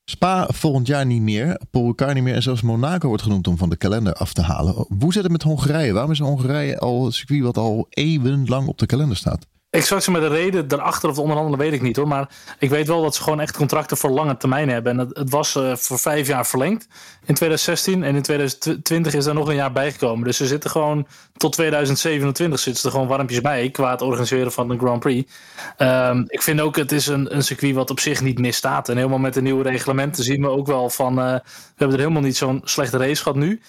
Spa 0.05 0.49
volgend 0.53 0.87
jaar 0.87 1.07
niet 1.07 1.23
meer, 1.23 1.61
Paul 1.71 1.87
Ricard 1.87 2.15
niet 2.15 2.23
meer 2.23 2.35
en 2.35 2.43
zelfs 2.43 2.62
Monaco 2.62 3.09
wordt 3.09 3.23
genoemd 3.23 3.47
om 3.47 3.59
van 3.59 3.71
de 3.71 3.77
kalender 3.77 4.12
af 4.12 4.33
te 4.33 4.43
halen. 4.43 4.87
Hoe 4.99 5.12
zit 5.12 5.23
het 5.23 5.33
met 5.33 5.43
Hongarije? 5.43 5.93
Waarom 5.93 6.11
is 6.11 6.19
Hongarije 6.19 6.79
al 6.79 7.07
een 7.07 7.12
circuit 7.12 7.43
wat 7.43 7.57
al 7.57 7.87
eeuwenlang 7.91 8.69
op 8.69 8.79
de 8.79 8.87
kalender 8.87 9.17
staat? 9.17 9.47
Exact 9.71 10.09
met 10.09 10.23
de 10.23 10.29
reden 10.29 10.69
daarachter 10.69 11.09
of 11.09 11.15
de 11.15 11.21
onder 11.21 11.37
andere 11.37 11.57
weet 11.57 11.73
ik 11.73 11.83
niet 11.83 11.97
hoor. 11.97 12.09
Maar 12.09 12.29
ik 12.59 12.71
weet 12.71 12.87
wel 12.87 13.03
dat 13.03 13.15
ze 13.15 13.23
gewoon 13.23 13.41
echt 13.41 13.57
contracten 13.57 13.97
voor 13.97 14.11
lange 14.11 14.37
termijn 14.37 14.69
hebben. 14.69 14.93
En 14.93 14.99
het, 14.99 15.17
het 15.17 15.31
was 15.31 15.57
uh, 15.57 15.77
voor 15.77 15.99
vijf 15.99 16.27
jaar 16.27 16.47
verlengd 16.47 16.89
in 17.25 17.35
2016. 17.35 18.03
En 18.03 18.15
in 18.15 18.23
2020 18.23 19.15
is 19.15 19.27
er 19.27 19.35
nog 19.35 19.49
een 19.49 19.55
jaar 19.55 19.73
bijgekomen. 19.73 20.25
Dus 20.25 20.37
ze 20.37 20.47
zitten 20.47 20.71
gewoon 20.71 21.07
tot 21.37 21.53
2027 21.53 22.61
zitten 22.61 22.85
er 22.85 22.91
gewoon 22.91 23.07
warmpjes 23.07 23.41
bij. 23.41 23.71
Qua 23.71 23.91
het 23.91 24.03
organiseren 24.03 24.53
van 24.53 24.69
de 24.69 24.79
Grand 24.79 25.00
Prix. 25.00 25.33
Um, 25.79 26.25
ik 26.27 26.43
vind 26.43 26.61
ook 26.61 26.77
het 26.77 26.93
is 26.93 27.07
een, 27.07 27.35
een 27.35 27.45
circuit 27.45 27.75
wat 27.75 27.91
op 27.91 28.00
zich 28.00 28.21
niet 28.21 28.39
misstaat. 28.39 28.89
En 28.89 28.97
helemaal 28.97 29.19
met 29.19 29.35
de 29.35 29.43
nieuwe 29.43 29.62
reglementen 29.62 30.25
zien 30.25 30.41
we 30.41 30.49
ook 30.49 30.67
wel 30.67 30.91
van... 30.91 31.19
Uh, 31.19 31.25
we 31.25 31.77
hebben 31.77 31.97
er 31.97 32.03
helemaal 32.03 32.23
niet 32.23 32.37
zo'n 32.37 32.61
slechte 32.65 32.97
race 32.99 33.23
gehad 33.23 33.39
nu. 33.39 33.61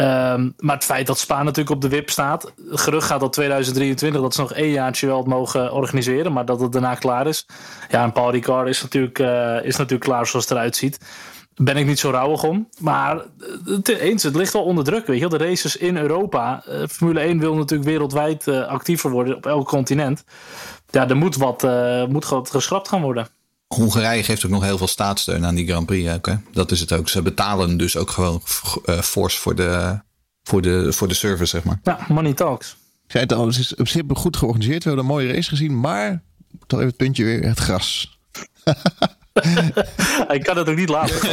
Um, 0.00 0.54
maar 0.58 0.74
het 0.74 0.84
feit 0.84 1.06
dat 1.06 1.18
Spa 1.18 1.42
natuurlijk 1.42 1.70
op 1.70 1.80
de 1.80 1.88
wip 1.88 2.10
staat. 2.10 2.52
Gerucht 2.70 3.06
gaat 3.06 3.20
dat 3.20 3.32
2023 3.32 4.20
dat 4.20 4.34
ze 4.34 4.40
nog 4.40 4.52
één 4.52 4.70
jaartje 4.70 5.06
wel 5.06 5.16
het 5.16 5.26
mogen 5.26 5.72
organiseren. 5.72 6.32
Maar 6.32 6.44
dat 6.44 6.60
het 6.60 6.72
daarna 6.72 6.94
klaar 6.94 7.26
is. 7.26 7.46
Ja, 7.90 8.02
en 8.02 8.12
Paul 8.12 8.30
Ricard 8.30 8.68
is 8.68 8.82
natuurlijk, 8.82 9.18
uh, 9.18 9.64
is 9.64 9.76
natuurlijk 9.76 10.04
klaar 10.04 10.26
zoals 10.26 10.48
het 10.48 10.54
eruit 10.54 10.76
ziet. 10.76 10.98
ben 11.54 11.76
ik 11.76 11.86
niet 11.86 11.98
zo 11.98 12.10
rouwig 12.10 12.42
om. 12.42 12.68
Maar 12.80 13.22
het, 13.64 13.88
eens, 13.88 14.22
het 14.22 14.34
ligt 14.34 14.52
wel 14.52 14.64
onder 14.64 14.84
druk. 14.84 15.06
Weet 15.06 15.20
je, 15.20 15.28
de 15.28 15.36
races 15.36 15.76
in 15.76 15.96
Europa. 15.96 16.64
Uh, 16.68 16.86
Formule 16.86 17.20
1 17.20 17.38
wil 17.38 17.54
natuurlijk 17.54 17.88
wereldwijd 17.88 18.48
actiever 18.48 19.10
worden 19.10 19.36
op 19.36 19.46
elk 19.46 19.68
continent. 19.68 20.24
Ja, 20.90 21.08
er 21.08 21.16
moet 21.16 21.36
wat, 21.36 21.66
moet 22.08 22.28
wat 22.28 22.50
geschrapt 22.50 22.88
gaan 22.88 23.02
worden. 23.02 23.28
Hongarije 23.74 24.22
geeft 24.22 24.44
ook 24.44 24.50
nog 24.50 24.62
heel 24.62 24.78
veel 24.78 24.86
staatssteun 24.86 25.46
aan 25.46 25.54
die 25.54 25.66
Grand 25.66 25.86
Prix. 25.86 26.10
Ook, 26.10 26.26
hè? 26.26 26.34
Dat 26.52 26.70
is 26.70 26.80
het 26.80 26.92
ook. 26.92 27.08
Ze 27.08 27.22
betalen 27.22 27.76
dus 27.76 27.96
ook 27.96 28.10
gewoon 28.10 28.40
fors 29.02 29.38
voor 29.38 29.54
de, 29.54 30.00
voor, 30.42 30.62
de, 30.62 30.92
voor 30.92 31.08
de 31.08 31.14
service, 31.14 31.46
zeg 31.46 31.64
maar. 31.64 31.80
Ja, 31.82 31.98
money 32.08 32.32
talks. 32.32 32.76
Ik 33.04 33.10
zei 33.14 33.24
het 33.24 33.32
al, 33.32 33.46
het 33.46 33.58
is 33.58 33.74
op 33.74 33.88
zich 33.88 34.02
goed 34.08 34.36
georganiseerd. 34.36 34.82
We 34.82 34.88
hebben 34.88 35.06
een 35.06 35.14
mooie 35.14 35.32
race 35.32 35.48
gezien, 35.48 35.80
maar 35.80 36.22
toch 36.66 36.78
even 36.78 36.88
het 36.88 36.96
puntje 36.96 37.24
weer, 37.24 37.42
het 37.42 37.58
gras. 37.58 38.18
ik 40.36 40.42
kan 40.42 40.56
het 40.56 40.68
ook 40.68 40.76
niet 40.76 40.88
laten. 40.88 41.16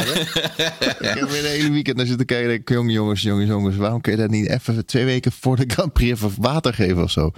ik 0.98 1.14
heb 1.18 1.28
weer 1.28 1.44
een 1.44 1.50
hele 1.50 1.70
weekend 1.70 1.96
naar 1.96 2.06
zitten 2.06 2.26
kijken. 2.26 2.48
Denk, 2.48 2.68
jong, 2.68 2.92
jongens, 2.92 3.22
jongens, 3.22 3.48
jongens, 3.48 3.76
waarom 3.76 4.00
kun 4.00 4.12
je 4.12 4.18
dat 4.18 4.30
niet 4.30 4.48
even 4.48 4.86
twee 4.86 5.04
weken 5.04 5.32
voor 5.32 5.56
de 5.56 5.64
Grand 5.66 5.92
Prix 5.92 6.12
even 6.12 6.42
water 6.42 6.74
geven 6.74 7.02
of 7.02 7.10
zo? 7.10 7.32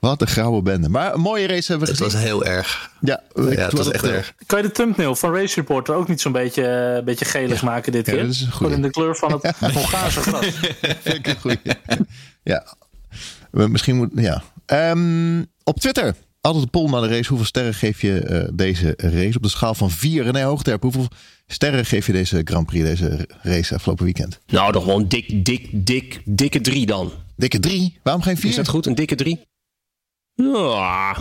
Wat 0.00 0.20
een 0.20 0.26
grauwe 0.26 0.62
bende. 0.62 0.88
Maar 0.88 1.14
een 1.14 1.20
mooie 1.20 1.46
race 1.46 1.70
hebben 1.70 1.88
we 1.88 1.94
gezien. 1.94 2.06
Het 2.06 2.14
was 2.14 2.22
heel 2.22 2.44
erg. 2.44 2.90
Ja, 3.00 3.22
ja 3.34 3.42
het 3.42 3.72
was 3.72 3.90
echt 3.90 4.04
erg. 4.04 4.34
Kan 4.46 4.62
je 4.62 4.66
de 4.66 4.72
thumbnail 4.72 5.16
van 5.16 5.34
Race 5.34 5.54
Reporter 5.54 5.94
ook 5.94 6.08
niet 6.08 6.20
zo'n 6.20 6.32
beetje, 6.32 6.96
uh, 6.98 7.04
beetje 7.04 7.24
gelig 7.24 7.62
maken 7.62 7.92
dit 7.92 8.04
keer? 8.04 8.16
Ja, 8.16 8.22
dat 8.22 8.30
is 8.30 8.46
Gewoon 8.50 8.72
in 8.72 8.82
de 8.82 8.90
kleur 8.90 9.16
van 9.16 9.32
het 9.32 9.56
Hongaarse 9.74 10.20
gras. 10.20 10.46
Vind 11.02 11.16
ik 11.16 11.26
een 11.26 11.40
goeie. 11.40 11.58
Ja. 12.42 12.66
Misschien 13.50 13.96
moet... 13.96 14.10
Ja. 14.14 14.42
Um, 14.66 15.46
op 15.64 15.80
Twitter 15.80 16.14
altijd 16.40 16.64
de 16.64 16.70
poll 16.70 16.90
naar 16.90 17.00
de 17.00 17.08
race. 17.08 17.28
Hoeveel 17.28 17.46
sterren 17.46 17.74
geef 17.74 18.00
je 18.00 18.26
uh, 18.30 18.48
deze 18.52 18.94
race? 18.96 19.36
Op 19.36 19.42
de 19.42 19.48
schaal 19.48 19.74
van 19.74 19.90
4 19.90 20.22
René 20.22 20.42
Hoogterp. 20.42 20.82
Hoeveel 20.82 21.08
sterren 21.46 21.86
geef 21.86 22.06
je 22.06 22.12
deze 22.12 22.40
Grand 22.44 22.66
Prix, 22.66 22.84
deze 22.84 23.28
race 23.42 23.74
afgelopen 23.74 24.04
weekend? 24.04 24.40
Nou, 24.46 24.72
toch 24.72 24.82
gewoon 24.82 25.08
dik, 25.08 25.44
dik, 25.44 25.68
dik, 25.72 26.22
dikke 26.24 26.60
3 26.60 26.86
dan. 26.86 27.12
Dikke 27.36 27.58
3? 27.58 27.98
Waarom 28.02 28.22
geen 28.22 28.36
4? 28.36 28.50
Is 28.50 28.56
dat 28.56 28.68
goed, 28.68 28.86
een 28.86 28.94
dikke 28.94 29.14
3? 29.14 29.48
Ja, 30.42 31.16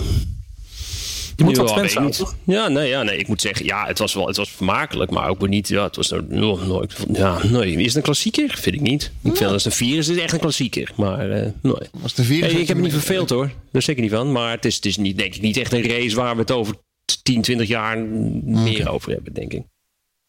je 1.39 1.43
moet 1.45 1.57
wat 1.57 1.71
fans 1.71 1.91
zijn, 1.91 2.13
Ja, 2.43 2.67
nee, 2.67 2.89
ja, 2.89 3.03
nee, 3.03 3.17
ik 3.17 3.27
moet 3.27 3.41
zeggen, 3.41 3.65
ja, 3.65 3.85
het 3.85 3.99
was 3.99 4.13
wel, 4.13 4.27
het 4.27 4.37
was 4.37 4.49
vermakelijk, 4.49 5.11
maar 5.11 5.29
ook 5.29 5.47
niet, 5.47 5.67
ja, 5.67 5.83
het 5.83 5.95
was 5.95 6.13
nog 6.27 6.67
nooit, 6.67 6.95
ja, 7.11 7.45
nee, 7.47 7.75
is 7.75 7.85
het 7.85 7.95
een 7.95 8.01
klassieker? 8.01 8.49
Vind 8.57 8.75
ik 8.75 8.81
niet. 8.81 9.11
Ik 9.23 9.37
vind 9.37 9.49
dat 9.49 9.65
een 9.65 9.71
virus 9.71 10.07
is 10.07 10.17
echt 10.17 10.33
een 10.33 10.39
klassieker, 10.39 10.91
maar 10.95 11.29
uh, 11.29 11.45
nee. 11.61 11.89
Als 12.01 12.13
de 12.13 12.23
virus 12.23 12.51
hey, 12.51 12.61
ik 12.61 12.67
heb 12.67 12.75
het 12.75 12.85
niet 12.85 12.93
verveeld 12.93 13.29
hoor, 13.29 13.51
daar 13.71 13.81
zeker 13.81 14.01
niet 14.01 14.11
van, 14.11 14.31
maar 14.31 14.51
het 14.51 14.65
is, 14.65 14.75
het 14.75 14.85
is 14.85 14.97
niet, 14.97 15.17
denk 15.17 15.35
ik, 15.35 15.41
niet 15.41 15.57
echt 15.57 15.73
een 15.73 15.87
race 15.87 16.15
waar 16.15 16.35
we 16.35 16.41
het 16.41 16.51
over 16.51 16.75
10, 17.23 17.41
20 17.41 17.67
jaar 17.67 17.97
meer 18.43 18.89
over 18.89 19.11
hebben, 19.11 19.33
denk 19.33 19.53
ik. 19.53 19.63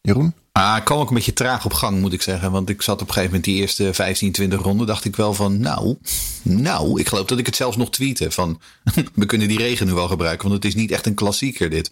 Jeroen? 0.00 0.34
Ah, 0.52 0.76
ik 0.76 0.84
kwam 0.84 0.98
ook 0.98 1.08
een 1.08 1.14
beetje 1.14 1.32
traag 1.32 1.64
op 1.64 1.72
gang, 1.72 2.00
moet 2.00 2.12
ik 2.12 2.22
zeggen. 2.22 2.52
Want 2.52 2.68
ik 2.68 2.82
zat 2.82 2.94
op 3.00 3.08
een 3.08 3.14
gegeven 3.14 3.34
moment 3.34 3.44
die 3.44 3.60
eerste 3.60 3.94
15, 3.94 4.32
20 4.32 4.62
ronden. 4.62 4.86
Dacht 4.86 5.04
ik 5.04 5.16
wel 5.16 5.34
van, 5.34 5.60
nou, 5.60 5.96
nou. 6.42 7.00
Ik 7.00 7.08
geloof 7.08 7.26
dat 7.26 7.38
ik 7.38 7.46
het 7.46 7.56
zelfs 7.56 7.76
nog 7.76 7.90
tweette. 7.90 8.30
Van, 8.30 8.60
we 9.14 9.26
kunnen 9.26 9.48
die 9.48 9.58
regen 9.58 9.86
nu 9.86 9.92
wel 9.92 10.08
gebruiken. 10.08 10.48
Want 10.48 10.62
het 10.62 10.72
is 10.72 10.80
niet 10.80 10.90
echt 10.90 11.06
een 11.06 11.14
klassieker 11.14 11.70
dit. 11.70 11.90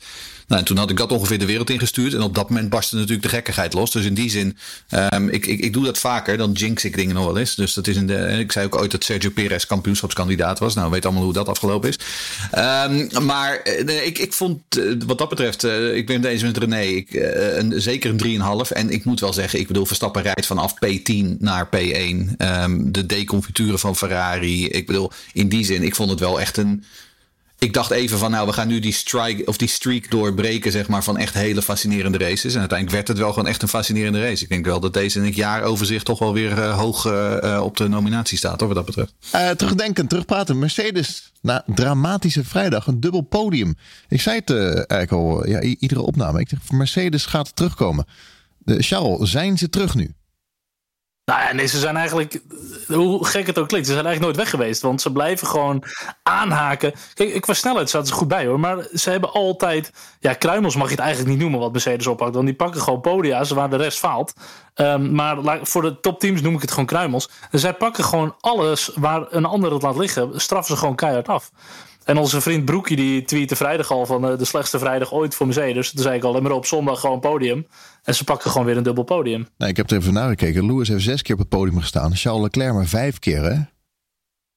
Nou, 0.48 0.60
en 0.60 0.66
toen 0.66 0.76
had 0.76 0.90
ik 0.90 0.96
dat 0.96 1.12
ongeveer 1.12 1.38
de 1.38 1.46
wereld 1.46 1.70
ingestuurd. 1.70 2.14
En 2.14 2.22
op 2.22 2.34
dat 2.34 2.48
moment 2.48 2.70
barstte 2.70 2.94
natuurlijk 2.94 3.22
de 3.22 3.28
gekkigheid 3.28 3.72
los. 3.72 3.90
Dus 3.90 4.04
in 4.04 4.14
die 4.14 4.30
zin, 4.30 4.56
um, 5.14 5.28
ik, 5.28 5.46
ik, 5.46 5.60
ik 5.60 5.72
doe 5.72 5.84
dat 5.84 5.98
vaker. 5.98 6.36
Dan 6.36 6.52
jinx 6.52 6.84
ik 6.84 6.96
dingen 6.96 7.14
nog 7.14 7.24
wel 7.24 7.38
eens. 7.38 7.54
Dus 7.54 7.74
dat 7.74 7.86
is 7.86 7.96
in 7.96 8.06
de. 8.06 8.16
Ik 8.38 8.52
zei 8.52 8.66
ook 8.66 8.76
ooit 8.76 8.90
dat 8.90 9.04
Sergio 9.04 9.30
Perez 9.30 9.64
kampioenschapskandidaat 9.64 10.58
was. 10.58 10.74
Nou, 10.74 10.90
weet 10.90 11.04
allemaal 11.04 11.22
hoe 11.22 11.32
dat 11.32 11.48
afgelopen 11.48 11.88
is. 11.88 11.98
Um, 12.58 13.24
maar 13.26 13.56
eh, 13.56 14.06
ik, 14.06 14.18
ik 14.18 14.32
vond, 14.32 14.78
eh, 14.78 14.84
wat 15.06 15.18
dat 15.18 15.28
betreft, 15.28 15.64
ik 15.94 16.06
ben 16.06 16.20
deze 16.20 16.44
met 16.44 16.56
René. 16.56 16.80
Ik, 16.80 17.08
een, 17.12 17.80
zeker 17.80 18.10
een 18.10 18.66
3,5. 18.66 18.72
En 18.72 18.90
ik 18.90 19.04
moet 19.04 19.20
wel 19.20 19.32
zeggen, 19.32 19.58
ik 19.60 19.66
bedoel, 19.66 19.86
Verstappen 19.86 20.22
rijdt 20.22 20.46
vanaf 20.46 20.74
P10 20.74 21.38
naar 21.38 21.66
P1. 21.66 21.78
Um, 21.78 22.34
ehm, 22.38 22.90
de 22.92 23.06
deconfituren 23.06 23.78
van 23.78 23.96
Ferrari. 23.96 24.68
Ik 24.68 24.86
bedoel, 24.86 25.10
in 25.32 25.48
die 25.48 25.64
zin, 25.64 25.82
ik 25.82 25.94
vond 25.94 26.10
het 26.10 26.20
wel 26.20 26.40
echt 26.40 26.56
een 26.56 26.84
ik 27.58 27.72
dacht 27.72 27.90
even 27.90 28.18
van, 28.18 28.30
nou, 28.30 28.46
we 28.46 28.52
gaan 28.52 28.68
nu 28.68 28.78
die 28.78 28.92
strike 28.92 29.44
of 29.44 29.56
die 29.56 29.68
streak 29.68 30.10
doorbreken, 30.10 30.72
zeg 30.72 30.88
maar, 30.88 31.04
van 31.04 31.18
echt 31.18 31.34
hele 31.34 31.62
fascinerende 31.62 32.18
races. 32.18 32.54
En 32.54 32.58
uiteindelijk 32.58 32.96
werd 32.96 33.08
het 33.08 33.18
wel 33.18 33.32
gewoon 33.32 33.48
echt 33.48 33.62
een 33.62 33.68
fascinerende 33.68 34.20
race. 34.20 34.42
Ik 34.42 34.48
denk 34.48 34.64
wel 34.64 34.80
dat 34.80 34.92
deze 34.92 35.18
in 35.18 35.24
het 35.24 35.34
jaaroverzicht 35.34 36.04
toch 36.04 36.18
wel 36.18 36.32
weer 36.32 36.58
uh, 36.58 36.78
hoog 36.78 37.04
uh, 37.04 37.60
op 37.64 37.76
de 37.76 37.88
nominatie 37.88 38.38
staat, 38.38 38.60
hoor, 38.60 38.74
wat 38.74 38.86
dat 38.86 38.86
betreft. 38.86 39.14
Terugdenken, 39.58 40.06
terugpraten. 40.06 40.58
Mercedes 40.58 41.32
na 41.40 41.64
dramatische 41.66 42.44
vrijdag, 42.44 42.86
een 42.86 43.00
dubbel 43.00 43.20
podium. 43.20 43.76
Ik 44.08 44.20
zei 44.20 44.36
het 44.44 44.50
eigenlijk 44.86 45.12
al, 45.12 45.46
ja, 45.48 45.60
iedere 45.60 46.00
opname. 46.00 46.40
Ik 46.40 46.50
dacht, 46.50 46.72
Mercedes 46.72 47.26
gaat 47.26 47.56
terugkomen. 47.56 48.06
De 48.58 48.82
Charles, 48.82 49.30
zijn 49.30 49.58
ze 49.58 49.68
terug 49.68 49.94
nu? 49.94 50.14
Nou 51.28 51.40
ja, 51.40 51.52
nee, 51.52 51.66
ze 51.66 51.78
zijn 51.78 51.96
eigenlijk, 51.96 52.40
hoe 52.86 53.26
gek 53.26 53.46
het 53.46 53.58
ook 53.58 53.68
klinkt, 53.68 53.86
ze 53.86 53.92
zijn 53.92 54.06
eigenlijk 54.06 54.36
nooit 54.36 54.46
weg 54.46 54.60
geweest. 54.60 54.82
Want 54.82 55.00
ze 55.00 55.12
blijven 55.12 55.46
gewoon 55.46 55.84
aanhaken. 56.22 56.92
Kijk, 57.14 57.40
qua 57.40 57.52
snelheid 57.52 57.90
zaten 57.90 58.08
ze 58.08 58.14
goed 58.14 58.28
bij 58.28 58.46
hoor. 58.46 58.60
Maar 58.60 58.86
ze 58.94 59.10
hebben 59.10 59.32
altijd, 59.32 59.92
ja, 60.20 60.32
kruimels 60.32 60.76
mag 60.76 60.86
je 60.86 60.94
het 60.94 61.00
eigenlijk 61.00 61.30
niet 61.30 61.40
noemen 61.40 61.60
wat 61.60 61.72
Mercedes 61.72 62.06
oppakt. 62.06 62.34
Want 62.34 62.46
die 62.46 62.54
pakken 62.54 62.80
gewoon 62.80 63.00
podia's 63.00 63.50
waar 63.50 63.70
de 63.70 63.76
rest 63.76 63.98
faalt. 63.98 64.32
Um, 64.74 65.14
maar 65.14 65.58
voor 65.62 65.82
de 65.82 66.00
topteams 66.00 66.40
noem 66.40 66.54
ik 66.54 66.60
het 66.60 66.70
gewoon 66.70 66.86
kruimels. 66.86 67.30
En 67.50 67.58
zij 67.58 67.74
pakken 67.74 68.04
gewoon 68.04 68.36
alles 68.40 68.90
waar 68.94 69.26
een 69.30 69.44
ander 69.44 69.72
het 69.72 69.82
laat 69.82 69.96
liggen, 69.96 70.40
straffen 70.40 70.74
ze 70.74 70.80
gewoon 70.80 70.96
keihard 70.96 71.28
af. 71.28 71.50
En 72.08 72.16
onze 72.16 72.40
vriend 72.40 72.64
Broekie 72.64 72.96
die 72.96 73.24
tweette 73.24 73.56
vrijdag 73.56 73.90
al 73.90 74.06
van 74.06 74.30
uh, 74.30 74.38
de 74.38 74.44
slechtste 74.44 74.78
vrijdag 74.78 75.12
ooit 75.12 75.34
voor 75.34 75.46
Mercedes. 75.46 75.90
Toen 75.90 76.02
zei 76.02 76.16
ik 76.16 76.22
al, 76.22 76.40
maar 76.40 76.52
op 76.52 76.66
zondag 76.66 77.00
gewoon 77.00 77.20
podium. 77.20 77.66
En 78.02 78.14
ze 78.14 78.24
pakken 78.24 78.50
gewoon 78.50 78.66
weer 78.66 78.76
een 78.76 78.82
dubbel 78.82 79.04
podium. 79.04 79.48
Nee, 79.56 79.68
ik 79.68 79.76
heb 79.76 79.90
er 79.90 79.96
even 79.96 80.12
naar 80.12 80.28
gekeken. 80.28 80.66
Lewis 80.66 80.88
heeft 80.88 81.04
zes 81.04 81.22
keer 81.22 81.34
op 81.34 81.40
het 81.40 81.48
podium 81.48 81.80
gestaan. 81.80 82.16
Charles 82.16 82.42
Leclerc 82.42 82.72
maar 82.74 82.86
vijf 82.86 83.18
keer, 83.18 83.42
hè? 83.42 83.60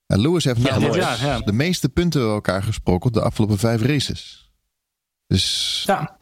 En 0.05 0.21
Lewis 0.21 0.43
heeft 0.43 0.61
ja, 0.61 0.79
namelijk 0.79 1.17
ja. 1.17 1.39
de 1.39 1.53
meeste 1.53 1.89
punten 1.89 2.21
bij 2.21 2.29
elkaar 2.29 2.63
gesproken 2.63 3.07
op 3.07 3.13
de 3.13 3.21
afgelopen 3.21 3.57
vijf 3.57 3.81
races. 3.81 4.51
Dus 5.27 5.83
ja. 5.85 6.17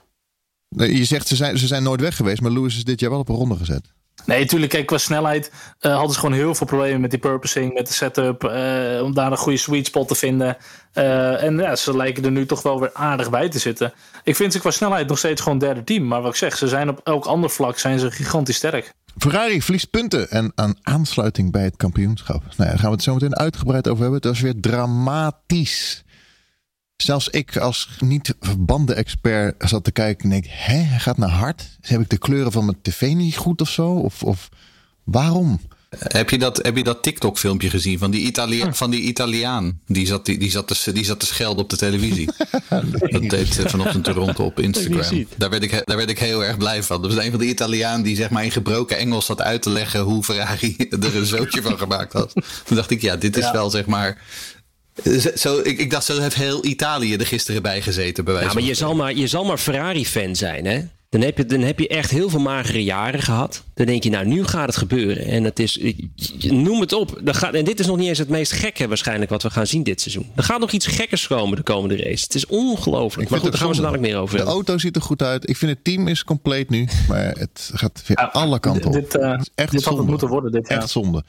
je 0.69 1.05
zegt 1.05 1.27
ze 1.27 1.35
zijn, 1.35 1.57
ze 1.57 1.67
zijn 1.67 1.83
nooit 1.83 2.01
weg 2.01 2.15
geweest, 2.15 2.41
maar 2.41 2.51
Lewis 2.51 2.75
is 2.75 2.83
dit 2.83 2.99
jaar 2.99 3.09
wel 3.09 3.19
op 3.19 3.29
een 3.29 3.35
ronde 3.35 3.55
gezet. 3.55 3.93
Nee, 4.25 4.39
natuurlijk. 4.39 4.71
Kijk, 4.71 4.85
qua 4.85 4.97
snelheid 4.97 5.51
uh, 5.81 5.91
hadden 5.91 6.13
ze 6.13 6.19
gewoon 6.19 6.35
heel 6.35 6.55
veel 6.55 6.67
problemen 6.67 7.01
met 7.01 7.09
die 7.09 7.19
purposing, 7.19 7.73
met 7.73 7.87
de 7.87 7.93
setup. 7.93 8.43
Uh, 8.43 9.03
om 9.03 9.13
daar 9.13 9.31
een 9.31 9.37
goede 9.37 9.57
sweet 9.57 9.85
spot 9.85 10.07
te 10.07 10.15
vinden. 10.15 10.57
Uh, 10.93 11.43
en 11.43 11.57
ja, 11.57 11.75
ze 11.75 11.97
lijken 11.97 12.23
er 12.25 12.31
nu 12.31 12.45
toch 12.45 12.61
wel 12.61 12.79
weer 12.79 12.93
aardig 12.93 13.29
bij 13.29 13.49
te 13.49 13.59
zitten. 13.59 13.93
Ik 14.23 14.35
vind 14.35 14.53
ze 14.53 14.59
qua 14.59 14.71
snelheid 14.71 15.07
nog 15.07 15.17
steeds 15.17 15.41
gewoon 15.41 15.57
derde 15.57 15.83
team. 15.83 16.07
Maar 16.07 16.21
wat 16.21 16.31
ik 16.31 16.37
zeg, 16.37 16.57
ze 16.57 16.67
zijn 16.67 16.89
op 16.89 17.01
elk 17.03 17.25
ander 17.25 17.49
vlak 17.49 17.79
zijn 17.79 17.99
ze 17.99 18.11
gigantisch 18.11 18.55
sterk. 18.55 18.93
Ferrari 19.17 19.61
verliest 19.61 19.89
punten 19.89 20.29
en 20.29 20.51
aan 20.55 20.75
aansluiting 20.81 21.51
bij 21.51 21.63
het 21.63 21.77
kampioenschap. 21.77 22.41
Nou 22.41 22.53
ja, 22.57 22.65
daar 22.65 22.77
gaan 22.77 22.89
we 22.89 22.95
het 22.95 23.03
zo 23.03 23.13
meteen 23.13 23.35
uitgebreid 23.35 23.87
over 23.87 24.01
hebben. 24.01 24.19
Het 24.19 24.29
was 24.29 24.41
weer 24.41 24.59
dramatisch. 24.59 26.03
Zelfs 27.01 27.29
ik 27.29 27.57
als 27.57 27.89
niet-banden-expert 27.99 29.55
zat 29.69 29.83
te 29.83 29.91
kijken 29.91 30.23
en 30.23 30.29
denk, 30.29 30.45
hè, 30.47 30.77
hij 30.77 30.99
gaat 30.99 31.17
naar 31.17 31.29
hard? 31.29 31.77
Heb 31.81 32.01
ik 32.01 32.09
de 32.09 32.17
kleuren 32.17 32.51
van 32.51 32.65
mijn 32.65 32.77
tv 32.81 33.13
niet 33.13 33.37
goed 33.37 33.61
of 33.61 33.69
zo? 33.69 33.91
Of, 33.91 34.23
of 34.23 34.49
waarom? 35.03 35.59
Heb 35.97 36.29
je 36.29 36.37
dat, 36.37 36.57
heb 36.57 36.77
je 36.77 36.83
dat 36.83 37.03
TikTok-filmpje 37.03 37.69
gezien 37.69 37.99
van 37.99 38.11
die, 38.11 38.21
Italia 38.21 38.65
hm. 38.65 38.71
van 38.71 38.89
die 38.91 39.01
Italiaan? 39.01 39.79
Die 39.85 40.07
zat, 40.07 40.25
die, 40.25 40.39
die, 40.39 40.51
zat 40.51 40.67
te, 40.67 40.91
die 40.91 41.05
zat 41.05 41.19
te 41.19 41.25
schelden 41.25 41.63
op 41.63 41.69
de 41.69 41.77
televisie. 41.77 42.29
Dat 43.09 43.29
deed 43.29 43.55
vanochtend 43.65 44.07
rond 44.07 44.39
op 44.39 44.59
Instagram. 44.59 45.25
Daar 45.37 45.49
werd, 45.49 45.63
ik, 45.63 45.81
daar 45.85 45.97
werd 45.97 46.09
ik 46.09 46.19
heel 46.19 46.43
erg 46.43 46.57
blij 46.57 46.83
van. 46.83 47.01
Dat 47.01 47.13
was 47.13 47.23
een 47.23 47.31
van 47.31 47.39
de 47.39 47.45
Italiaan 47.45 48.01
die 48.01 48.15
zeg 48.15 48.29
maar 48.29 48.43
in 48.43 48.51
gebroken 48.51 48.97
Engels 48.97 49.25
zat 49.25 49.41
uit 49.41 49.61
te 49.61 49.69
leggen 49.69 49.99
hoe 49.99 50.23
Ferrari 50.23 50.75
er 50.89 51.15
een 51.15 51.25
zootje 51.25 51.61
van 51.61 51.77
gemaakt 51.77 52.13
had. 52.13 52.33
Toen 52.65 52.75
dacht 52.75 52.91
ik, 52.91 53.01
ja, 53.01 53.15
dit 53.15 53.37
is 53.37 53.51
wel 53.51 53.69
zeg 53.69 53.85
maar 53.85 54.21
zo, 55.35 55.59
ik, 55.63 55.79
ik 55.79 55.91
dacht, 55.91 56.05
zo 56.05 56.19
heeft 56.19 56.35
heel 56.35 56.65
Italië 56.65 57.15
er 57.15 57.25
gisteren 57.25 57.61
bij 57.61 57.81
gezeten. 57.81 58.23
Bij 58.23 58.41
ja, 58.41 58.53
maar 58.53 58.63
je 58.63 58.73
zal 58.73 58.95
maar, 58.95 59.13
je 59.13 59.27
zal 59.27 59.45
maar 59.45 59.57
Ferrari-fan 59.57 60.35
zijn, 60.35 60.65
hè? 60.65 60.81
Dan 61.09 61.21
heb, 61.21 61.37
je, 61.37 61.45
dan 61.45 61.61
heb 61.61 61.79
je 61.79 61.87
echt 61.87 62.11
heel 62.11 62.29
veel 62.29 62.39
magere 62.39 62.83
jaren 62.83 63.21
gehad. 63.21 63.63
Dan 63.73 63.85
denk 63.85 64.03
je, 64.03 64.09
nou, 64.09 64.25
nu 64.25 64.43
gaat 64.43 64.65
het 64.65 64.77
gebeuren. 64.77 65.25
En 65.25 65.43
het 65.43 65.59
is, 65.59 65.79
noem 66.39 66.79
het 66.79 66.93
op. 66.93 67.19
Dan 67.23 67.35
gaat, 67.35 67.53
en 67.53 67.65
dit 67.65 67.79
is 67.79 67.85
nog 67.85 67.97
niet 67.97 68.07
eens 68.07 68.17
het 68.17 68.29
meest 68.29 68.51
gekke 68.51 68.87
waarschijnlijk 68.87 69.29
wat 69.29 69.43
we 69.43 69.49
gaan 69.49 69.67
zien 69.67 69.83
dit 69.83 70.01
seizoen. 70.01 70.31
Er 70.35 70.43
gaat 70.43 70.59
nog 70.59 70.71
iets 70.71 70.87
gekkers 70.87 71.27
komen 71.27 71.57
de 71.57 71.63
komende 71.63 71.95
race. 71.95 72.23
Het 72.23 72.35
is 72.35 72.45
ongelooflijk. 72.45 73.29
Maar 73.29 73.39
goed, 73.39 73.49
daar 73.49 73.59
gaan 73.59 73.69
we 73.69 73.75
zo 73.75 73.81
dadelijk 73.81 74.07
meer 74.07 74.17
over 74.17 74.37
De 74.37 74.43
auto 74.43 74.77
ziet 74.77 74.95
er 74.95 75.01
goed 75.01 75.21
uit. 75.21 75.49
Ik 75.49 75.57
vind 75.57 75.71
het 75.71 75.83
team 75.83 76.07
is 76.07 76.23
compleet 76.23 76.69
nu. 76.69 76.87
Maar 77.07 77.35
het 77.37 77.71
gaat 77.73 78.03
weer 78.07 78.17
alle 78.17 78.59
kanten 78.59 78.87
op. 78.87 78.93
Dit, 78.93 79.15
uh, 79.15 79.39
echt 79.55 79.71
dit 79.71 79.83
had 79.83 79.97
het 79.97 80.07
moeten 80.07 80.27
worden 80.27 80.51
dit 80.51 80.67
jaar. 80.67 80.77
Echt 80.77 80.89
zonde. 80.89 81.23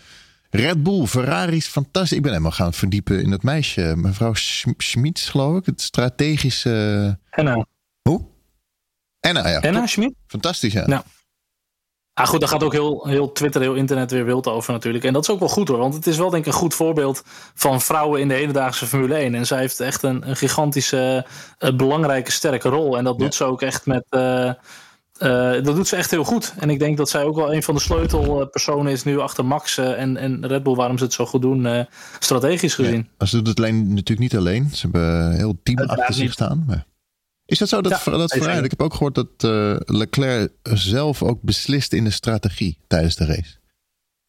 Red 0.51 0.83
Bull, 0.83 1.07
Ferrari's 1.07 1.67
fantastisch. 1.67 2.17
Ik 2.17 2.23
ben 2.23 2.31
helemaal 2.31 2.53
gaan 2.53 2.73
verdiepen 2.73 3.23
in 3.23 3.31
het 3.31 3.43
meisje. 3.43 3.93
Mevrouw 3.97 4.35
Schmid, 4.77 5.21
geloof 5.21 5.57
ik. 5.57 5.67
Het 5.67 5.81
strategische... 5.81 7.19
Enna. 7.31 7.67
Hoe? 8.03 8.27
Enna, 9.21 9.49
ja. 9.49 9.61
Enna 9.61 9.87
Schmid? 9.87 10.15
Fantastisch, 10.27 10.73
ja. 10.73 10.87
Nou. 10.87 11.03
Ah, 12.15 12.27
goed, 12.27 12.41
daar 12.41 12.49
gaat 12.49 12.63
ook 12.63 12.73
heel, 12.73 13.07
heel 13.07 13.33
Twitter, 13.33 13.61
heel 13.61 13.75
internet 13.75 14.11
weer 14.11 14.25
wild 14.25 14.47
over 14.47 14.73
natuurlijk. 14.73 15.05
En 15.05 15.13
dat 15.13 15.23
is 15.23 15.31
ook 15.31 15.39
wel 15.39 15.49
goed 15.49 15.69
hoor. 15.69 15.79
Want 15.79 15.95
het 15.95 16.07
is 16.07 16.17
wel 16.17 16.31
denk 16.31 16.47
ik 16.47 16.53
een 16.53 16.59
goed 16.59 16.75
voorbeeld 16.75 17.23
van 17.55 17.81
vrouwen 17.81 18.21
in 18.21 18.29
de 18.29 18.35
hedendaagse 18.35 18.87
Formule 18.87 19.15
1. 19.15 19.35
En 19.35 19.47
zij 19.47 19.59
heeft 19.59 19.81
echt 19.81 20.03
een, 20.03 20.29
een 20.29 20.37
gigantische, 20.37 21.27
uh, 21.59 21.77
belangrijke, 21.77 22.31
sterke 22.31 22.69
rol. 22.69 22.99
En 22.99 23.05
dat 23.05 23.19
doet 23.19 23.35
ze 23.35 23.45
ook 23.45 23.63
echt 23.63 23.87
met... 23.87 24.05
Uh, 24.11 24.53
dat 25.63 25.75
doet 25.75 25.89
ze 25.89 25.97
echt 25.97 26.11
heel 26.11 26.25
goed. 26.25 26.55
En 26.59 26.71
ik 26.71 26.79
denk 26.79 26.97
dat 26.97 27.09
zij 27.09 27.23
ook 27.23 27.37
wel 27.37 27.55
een 27.55 27.63
van 27.63 27.75
de 27.75 27.81
sleutelpersonen 27.81 28.93
is 28.93 29.05
nu 29.05 29.19
achter 29.19 29.45
Max 29.45 29.79
en, 29.79 30.17
en 30.17 30.47
Red 30.47 30.63
Bull, 30.63 30.75
waarom 30.75 30.99
ze 30.99 31.05
het 31.05 31.13
zo 31.13 31.27
goed 31.27 31.43
doen, 31.43 31.87
strategisch 32.19 32.75
gezien. 32.75 33.09
Ja, 33.19 33.27
ze 33.27 33.37
doet 33.37 33.47
het 33.47 33.59
alleen 33.59 33.89
natuurlijk 33.89 34.19
niet 34.21 34.37
alleen. 34.37 34.71
Ze 34.73 34.81
hebben 34.81 35.03
een 35.03 35.37
heel 35.37 35.59
team 35.63 35.79
achter 35.79 36.15
zich 36.15 36.33
staan. 36.33 36.65
Maar... 36.67 36.87
Is 37.45 37.59
dat 37.59 37.69
zo 37.69 37.81
dat, 37.81 38.03
ja, 38.05 38.11
dat 38.11 38.33
Ferrari, 38.33 38.65
ik 38.65 38.71
heb 38.71 38.83
ook 38.83 38.95
gehoord 38.95 39.15
dat 39.15 39.29
Leclerc 39.87 40.53
zelf 40.63 41.23
ook 41.23 41.43
beslist 41.43 41.93
in 41.93 42.05
de 42.05 42.11
strategie 42.11 42.79
tijdens 42.87 43.17
de 43.17 43.25
race. 43.25 43.59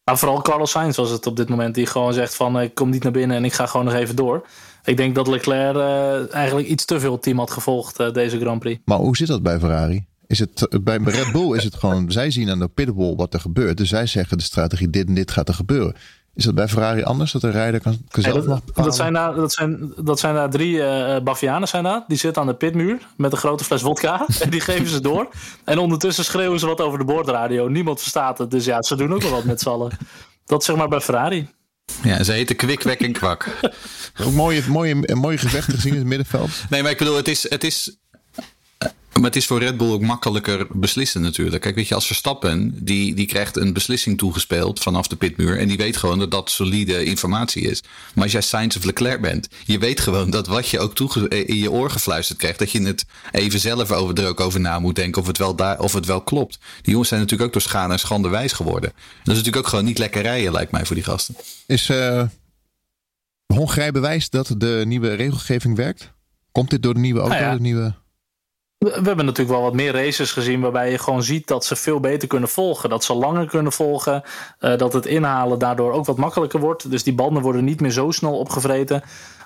Nou, 0.04 0.18
vooral 0.18 0.42
Carlos 0.42 0.70
Sainz 0.70 0.96
was 0.96 1.10
het 1.10 1.26
op 1.26 1.36
dit 1.36 1.48
moment 1.48 1.74
die 1.74 1.86
gewoon 1.86 2.12
zegt 2.12 2.34
van 2.34 2.60
ik 2.60 2.74
kom 2.74 2.90
niet 2.90 3.02
naar 3.02 3.12
binnen 3.12 3.36
en 3.36 3.44
ik 3.44 3.52
ga 3.52 3.66
gewoon 3.66 3.86
nog 3.86 3.94
even 3.94 4.16
door. 4.16 4.46
Ik 4.84 4.96
denk 4.96 5.14
dat 5.14 5.26
Leclerc 5.26 5.76
uh, 5.76 6.34
eigenlijk 6.34 6.68
iets 6.68 6.84
te 6.84 7.00
veel 7.00 7.18
team 7.18 7.38
had 7.38 7.50
gevolgd 7.50 8.00
uh, 8.00 8.12
deze 8.12 8.40
Grand 8.40 8.58
Prix. 8.58 8.80
Maar 8.84 8.98
hoe 8.98 9.16
zit 9.16 9.28
dat 9.28 9.42
bij 9.42 9.58
Ferrari? 9.58 10.06
Is 10.26 10.38
het, 10.38 10.68
bij 10.82 10.96
Red 10.96 11.32
Bull 11.32 11.56
is 11.56 11.64
het 11.64 11.74
gewoon, 11.74 12.10
zij 12.10 12.30
zien 12.30 12.50
aan 12.50 12.58
de 12.58 12.68
pitwall 12.68 13.14
wat 13.14 13.34
er 13.34 13.40
gebeurt. 13.40 13.76
Dus 13.76 13.88
zij 13.88 14.06
zeggen 14.06 14.38
de 14.38 14.44
strategie 14.44 14.90
dit 14.90 15.06
en 15.08 15.14
dit 15.14 15.30
gaat 15.30 15.48
er 15.48 15.54
gebeuren. 15.54 15.94
Is 16.34 16.44
dat 16.44 16.54
bij 16.54 16.68
Ferrari 16.68 17.02
anders? 17.02 17.32
Dat 17.32 17.40
de 17.40 17.50
rijder 17.50 17.80
kan, 17.80 17.98
kan 18.08 18.22
zelf 18.22 18.44
dat, 18.44 18.62
dat, 18.74 18.96
zijn 18.96 19.12
daar, 19.12 19.34
dat, 19.34 19.52
zijn, 19.52 19.92
dat 19.96 20.18
zijn 20.18 20.34
daar 20.34 20.50
drie 20.50 20.74
uh, 20.74 21.18
Bavianen 21.20 21.68
zijn 21.68 21.84
daar. 21.84 22.04
Die 22.08 22.18
zitten 22.18 22.42
aan 22.42 22.48
de 22.48 22.54
pitmuur 22.54 22.98
met 23.16 23.32
een 23.32 23.38
grote 23.38 23.64
fles 23.64 23.80
vodka. 23.80 24.26
en 24.40 24.50
die 24.50 24.60
geven 24.60 24.86
ze 24.86 25.00
door. 25.00 25.28
En 25.64 25.78
ondertussen 25.78 26.24
schreeuwen 26.24 26.58
ze 26.58 26.66
wat 26.66 26.80
over 26.80 26.98
de 26.98 27.04
boordradio. 27.04 27.68
Niemand 27.68 28.00
verstaat 28.00 28.38
het. 28.38 28.50
Dus 28.50 28.64
ja, 28.64 28.82
ze 28.82 28.96
doen 28.96 29.14
ook 29.14 29.22
wel 29.22 29.30
wat 29.30 29.44
met 29.44 29.60
z'n 29.60 29.68
allen. 29.68 29.90
Dat 30.44 30.64
zeg 30.64 30.76
maar 30.76 30.88
bij 30.88 31.00
Ferrari. 31.00 31.48
Ja, 32.02 32.22
ze 32.22 32.32
heten 32.32 32.56
Kwik, 32.56 32.82
Wek 32.82 33.00
en 33.00 33.12
Kwak. 33.12 33.48
Ook 34.24 34.32
mooie, 34.32 34.62
mooie, 34.68 35.14
mooie 35.14 35.38
gevechten 35.38 35.74
gezien 35.74 35.92
in 35.92 35.98
het 35.98 36.08
middenveld. 36.08 36.50
Nee, 36.70 36.82
maar 36.82 36.90
ik 36.90 36.98
bedoel, 36.98 37.16
het 37.16 37.28
is, 37.28 37.50
het 37.50 37.64
is 37.64 37.96
maar 39.12 39.24
het 39.24 39.36
is 39.36 39.46
voor 39.46 39.58
Red 39.58 39.76
Bull 39.76 39.90
ook 39.90 40.00
makkelijker 40.00 40.66
beslissen 40.70 41.20
natuurlijk. 41.20 41.62
Kijk, 41.62 41.74
weet 41.74 41.88
je, 41.88 41.94
als 41.94 42.06
Verstappen, 42.06 42.84
die, 42.84 43.14
die 43.14 43.26
krijgt 43.26 43.56
een 43.56 43.72
beslissing 43.72 44.18
toegespeeld 44.18 44.80
vanaf 44.80 45.06
de 45.06 45.16
pitmuur. 45.16 45.58
En 45.58 45.68
die 45.68 45.76
weet 45.76 45.96
gewoon 45.96 46.18
dat 46.18 46.30
dat 46.30 46.50
solide 46.50 47.04
informatie 47.04 47.62
is. 47.62 47.82
Maar 48.14 48.24
als 48.24 48.32
jij 48.32 48.40
Sainz 48.40 48.76
of 48.76 48.84
Leclerc 48.84 49.20
bent, 49.20 49.48
je 49.64 49.78
weet 49.78 50.00
gewoon 50.00 50.30
dat 50.30 50.46
wat 50.46 50.68
je 50.68 50.80
ook 50.80 50.94
toege 50.94 51.28
in 51.28 51.56
je 51.56 51.70
oor 51.70 51.90
gefluisterd 51.90 52.38
krijgt, 52.38 52.58
dat 52.58 52.70
je 52.70 52.82
het 52.82 53.04
even 53.30 53.60
zelf 53.60 53.92
over, 53.92 54.22
er 54.22 54.28
ook 54.28 54.40
over 54.40 54.60
na 54.60 54.78
moet 54.78 54.96
denken 54.96 55.20
of 55.20 55.26
het 55.26 55.38
wel, 55.38 55.54
daar, 55.54 55.80
of 55.80 55.92
het 55.92 56.06
wel 56.06 56.20
klopt. 56.20 56.58
Die 56.82 56.90
jongens 56.90 57.08
zijn 57.08 57.20
natuurlijk 57.20 57.48
ook 57.48 57.54
door 57.54 57.70
schade 57.70 57.92
en 57.92 57.98
schande 57.98 58.28
wijs 58.28 58.52
geworden. 58.52 58.90
Dat 58.90 59.34
is 59.34 59.36
natuurlijk 59.36 59.56
ook 59.56 59.68
gewoon 59.68 59.84
niet 59.84 59.98
lekker 59.98 60.22
rijden, 60.22 60.52
lijkt 60.52 60.72
mij, 60.72 60.86
voor 60.86 60.96
die 60.96 61.04
gasten. 61.04 61.36
Is 61.66 61.88
uh, 61.88 62.22
Hongarije 63.46 63.92
bewijs 63.92 64.30
dat 64.30 64.54
de 64.56 64.82
nieuwe 64.86 65.14
regelgeving 65.14 65.76
werkt? 65.76 66.12
Komt 66.52 66.70
dit 66.70 66.82
door 66.82 66.94
de 66.94 67.00
nieuwe 67.00 67.20
auto, 67.20 67.38
nou 67.38 67.56
de 67.56 67.62
nieuwe... 67.62 68.00
We 68.82 68.90
hebben 68.90 69.24
natuurlijk 69.24 69.56
wel 69.56 69.62
wat 69.62 69.74
meer 69.74 69.92
races 69.92 70.32
gezien 70.32 70.60
waarbij 70.60 70.90
je 70.90 70.98
gewoon 70.98 71.22
ziet 71.22 71.46
dat 71.46 71.64
ze 71.64 71.76
veel 71.76 72.00
beter 72.00 72.28
kunnen 72.28 72.48
volgen. 72.48 72.90
Dat 72.90 73.04
ze 73.04 73.14
langer 73.14 73.46
kunnen 73.46 73.72
volgen. 73.72 74.22
Uh, 74.60 74.76
dat 74.76 74.92
het 74.92 75.06
inhalen 75.06 75.58
daardoor 75.58 75.92
ook 75.92 76.06
wat 76.06 76.16
makkelijker 76.16 76.60
wordt. 76.60 76.90
Dus 76.90 77.02
die 77.02 77.14
banden 77.14 77.42
worden 77.42 77.64
niet 77.64 77.80
meer 77.80 77.90
zo 77.90 78.10
snel 78.10 78.38
opgevreten. 78.38 79.02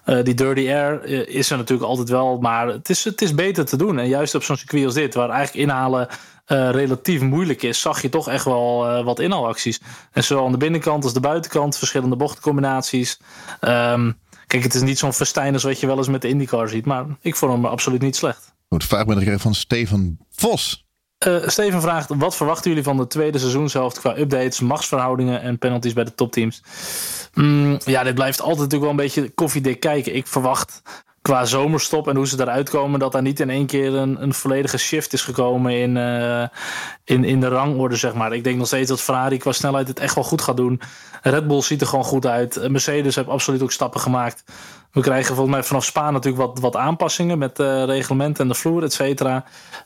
Uh, 0.07 0.25
die 0.25 0.35
dirty 0.35 0.69
air 0.69 1.09
uh, 1.09 1.27
is 1.27 1.51
er 1.51 1.57
natuurlijk 1.57 1.89
altijd 1.89 2.09
wel. 2.09 2.39
Maar 2.39 2.67
het 2.67 2.89
is, 2.89 3.05
het 3.05 3.23
is 3.23 3.35
beter 3.35 3.65
te 3.65 3.77
doen. 3.77 3.99
En 3.99 4.09
juist 4.09 4.35
op 4.35 4.43
zo'n 4.43 4.57
circuit 4.57 4.85
als 4.85 4.95
dit, 4.95 5.15
waar 5.15 5.31
eigenlijk 5.31 5.69
inhalen 5.69 6.09
relatief 6.49 7.21
moeilijk 7.21 7.63
is, 7.63 7.81
zag 7.81 8.03
je 8.03 8.09
toch 8.09 8.29
echt 8.29 8.45
wel 8.45 9.03
wat 9.05 9.21
inhaalacties. 9.21 9.81
En 10.13 10.25
zowel 10.25 10.45
aan 10.45 10.53
de 10.53 10.59
binnenkant 10.59 11.05
als 11.05 11.13
de 11.13 11.21
buitenkant, 11.21 11.79
verschillende 11.79 12.17
bochtcombinaties. 12.17 13.21
Um, 13.61 14.19
kijk, 14.47 14.63
het 14.63 14.75
is 14.75 14.83
niet 14.83 14.99
zo'n 14.99 15.13
festijn 15.13 15.53
als 15.53 15.63
wat 15.63 15.81
je 15.81 15.87
wel 15.87 15.97
eens 15.97 16.09
met 16.09 16.23
de 16.23 16.29
IndyCar 16.29 16.69
ziet. 16.69 16.85
Maar 16.85 17.07
ik 17.21 17.37
vond 17.37 17.53
hem 17.53 17.67
absoluut 17.67 18.01
niet 18.01 18.17
slecht. 18.17 18.56
Goed, 18.69 18.85
vraag 18.85 19.07
ben 19.07 19.19
ik 19.19 19.41
van 19.41 19.55
Steven 19.55 20.19
Vos. 20.31 20.87
Uh, 21.27 21.49
Steven 21.49 21.81
vraagt: 21.81 22.11
wat 22.17 22.37
verwachten 22.37 22.71
jullie 22.71 22.85
van 22.85 22.97
de 22.97 23.07
tweede 23.07 23.39
seizoenshelft 23.39 24.01
qua 24.01 24.19
updates, 24.19 24.61
machtsverhoudingen 24.61 25.41
en 25.41 25.59
penalties 25.59 25.93
bij 25.93 26.05
de 26.05 26.15
topteams? 26.15 26.63
Mm, 27.35 27.79
ja, 27.85 28.03
dit 28.03 28.15
blijft 28.15 28.41
altijd 28.41 28.59
natuurlijk 28.59 28.83
wel 28.83 28.91
een 28.91 29.13
beetje 29.13 29.35
koffiedik 29.35 29.81
kijken. 29.81 30.15
Ik 30.15 30.27
verwacht 30.27 30.83
qua 31.23 31.45
zomerstop 31.45 32.09
en 32.09 32.17
hoe 32.17 32.27
ze 32.27 32.41
eruit 32.41 32.71
komen, 32.71 33.01
dat 33.01 33.13
daar 33.13 33.23
niet 33.23 33.41
in 33.41 33.51
één 33.51 33.67
keer 33.67 33.95
een, 33.95 34.23
een 34.23 34.35
volledige 34.35 34.79
shift 34.79 35.13
is 35.13 35.23
gekomen 35.23 35.73
in, 35.73 35.97
uh, 35.97 36.47
in, 37.05 37.25
in 37.25 37.41
de 37.41 37.49
rangorde, 37.49 37.97
zeg 37.97 38.15
maar. 38.15 38.33
Ik 38.33 38.45
denk 38.45 38.59
nog 38.59 38.67
steeds 38.67 38.89
dat 38.89 39.01
Ferrari 39.01 39.37
qua 39.37 39.53
snelheid 39.53 39.89
het 39.89 39.99
echt 39.99 40.15
wel 40.15 40.25
goed 40.25 40.41
gaat 40.41 40.57
doen. 40.57 40.81
Red 41.23 41.47
Bull 41.47 41.63
ziet 41.63 41.81
er 41.81 41.87
gewoon 41.87 42.05
goed 42.05 42.27
uit. 42.27 42.69
Mercedes 42.71 43.15
heeft 43.15 43.29
absoluut 43.29 43.63
ook 43.63 43.73
stappen 43.73 44.01
gemaakt. 44.01 44.45
We 44.97 45.03
krijgen 45.03 45.35
volgens 45.35 45.57
mij 45.57 45.65
vanaf 45.65 45.85
Spa 45.85 46.11
natuurlijk 46.11 46.47
wat, 46.47 46.59
wat 46.59 46.77
aanpassingen 46.77 47.39
met 47.39 47.57
de 47.57 47.85
reglementen 47.85 48.43
en 48.43 48.49
de 48.49 48.55
vloer, 48.55 48.83
et 48.83 48.93
cetera. 48.93 49.45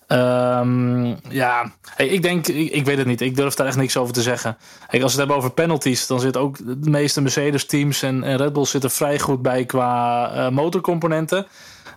Um, 0.08 1.16
ja, 1.28 1.72
hey, 1.84 2.06
ik 2.06 2.22
denk, 2.22 2.46
ik, 2.46 2.84
weet 2.84 2.98
het 2.98 3.06
niet. 3.06 3.20
Ik 3.20 3.36
durf 3.36 3.54
daar 3.54 3.66
echt 3.66 3.76
niks 3.76 3.96
over 3.96 4.14
te 4.14 4.22
zeggen. 4.22 4.56
Als 4.80 4.98
we 4.98 5.04
het 5.04 5.16
hebben 5.16 5.36
over 5.36 5.50
penalties, 5.50 6.06
dan 6.06 6.20
zit 6.20 6.36
ook 6.36 6.56
de 6.82 6.90
meeste 6.90 7.20
Mercedes-teams 7.20 8.02
en, 8.02 8.24
en, 8.24 8.36
Red 8.36 8.52
Bull 8.52 8.64
zitten 8.64 8.90
vrij 8.90 9.18
goed 9.18 9.42
bij 9.42 9.64
qua 9.64 10.32
uh, 10.34 10.50
motorcomponenten. 10.50 11.46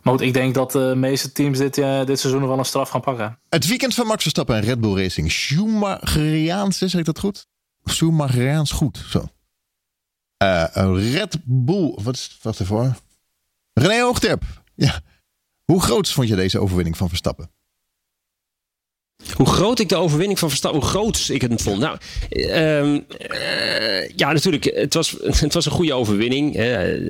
Maar 0.01 0.13
goed, 0.13 0.21
ik 0.21 0.33
denk 0.33 0.53
dat 0.53 0.71
de 0.71 0.93
meeste 0.95 1.31
teams 1.31 1.57
dit, 1.57 1.77
uh, 1.77 2.05
dit 2.05 2.19
seizoen 2.19 2.47
wel 2.47 2.57
een 2.57 2.65
straf 2.65 2.89
gaan 2.89 3.01
pakken. 3.01 3.39
Het 3.49 3.67
weekend 3.67 3.93
van 3.93 4.07
Max 4.07 4.21
Verstappen 4.21 4.55
en 4.55 4.61
Red 4.61 4.81
Bull 4.81 5.01
Racing. 5.01 5.31
Schumacheriaans, 5.31 6.77
zeg 6.77 6.93
ik 6.93 7.05
dat 7.05 7.19
goed? 7.19 7.47
Schumacheriaans 7.83 8.71
goed, 8.71 9.05
zo. 9.09 9.25
Uh, 10.43 10.63
Red 11.13 11.37
Bull. 11.43 11.97
Wat 12.03 12.13
is 12.13 12.39
wat 12.41 12.59
ervoor? 12.59 12.95
René 13.73 14.01
Hoogterp. 14.01 14.43
Ja. 14.75 15.01
Hoe 15.65 15.81
groot 15.81 16.09
vond 16.09 16.27
je 16.27 16.35
deze 16.35 16.59
overwinning 16.59 16.97
van 16.97 17.07
Verstappen? 17.07 17.51
Hoe 19.33 19.47
groot 19.47 19.79
ik 19.79 19.89
de 19.89 19.95
overwinning 19.95 20.39
van 20.39 20.49
Verstappen, 20.49 20.81
hoe 20.81 20.89
groot 20.89 21.29
ik 21.31 21.41
het 21.41 21.61
vond. 21.61 21.79
Nou, 21.79 21.97
uh, 22.29 24.09
ja, 24.15 24.31
natuurlijk. 24.31 24.63
Het 24.63 24.93
was, 24.93 25.15
het 25.39 25.53
was 25.53 25.65
een 25.65 25.71
goede 25.71 25.93
overwinning. 25.93 26.57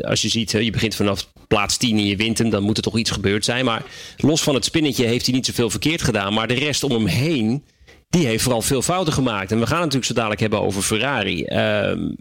als 0.02 0.22
je 0.22 0.30
ziet, 0.30 0.52
je 0.52 0.72
begint 0.72 0.96
vanaf 0.96 1.32
plaats 1.48 1.78
10 1.78 1.98
en 1.98 2.06
je 2.06 2.16
wint 2.16 2.38
hem, 2.38 2.50
dan 2.50 2.64
moet 2.64 2.78
er 2.78 2.84
toch 2.84 2.98
iets 2.98 3.12
gebeurd 3.12 3.46
zijn. 3.46 3.66
Maar 3.66 3.84
los 4.18 4.44
van 4.44 4.56
het 4.56 4.66
spinnetje 4.66 5.06
heeft 5.06 5.26
hij 5.26 5.36
niet 5.36 5.46
zoveel 5.46 5.70
verkeerd 5.70 6.02
gedaan. 6.02 6.34
Maar 6.34 6.48
de 6.48 6.54
rest 6.54 6.84
om 6.84 6.92
hem 6.92 7.06
heen, 7.06 7.64
die 8.10 8.26
heeft 8.26 8.44
vooral 8.44 8.62
veel 8.62 8.82
fouten 8.82 9.14
gemaakt. 9.14 9.52
En 9.52 9.60
we 9.60 9.66
gaan 9.66 9.82
het 9.82 9.84
natuurlijk 9.84 10.06
zo 10.06 10.14
dadelijk 10.14 10.42
hebben 10.42 10.62
over 10.62 10.82
Ferrari. 10.82 11.46
Uh, 11.46 12.14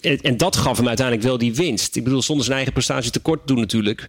en 0.00 0.36
dat 0.36 0.56
gaf 0.56 0.76
hem 0.76 0.88
uiteindelijk 0.88 1.26
wel 1.26 1.38
die 1.38 1.54
winst. 1.54 1.96
Ik 1.96 2.04
bedoel, 2.04 2.22
zonder 2.22 2.44
zijn 2.44 2.56
eigen 2.56 2.74
prestatie 2.74 3.10
tekort 3.10 3.46
doen 3.46 3.58
natuurlijk. 3.58 4.08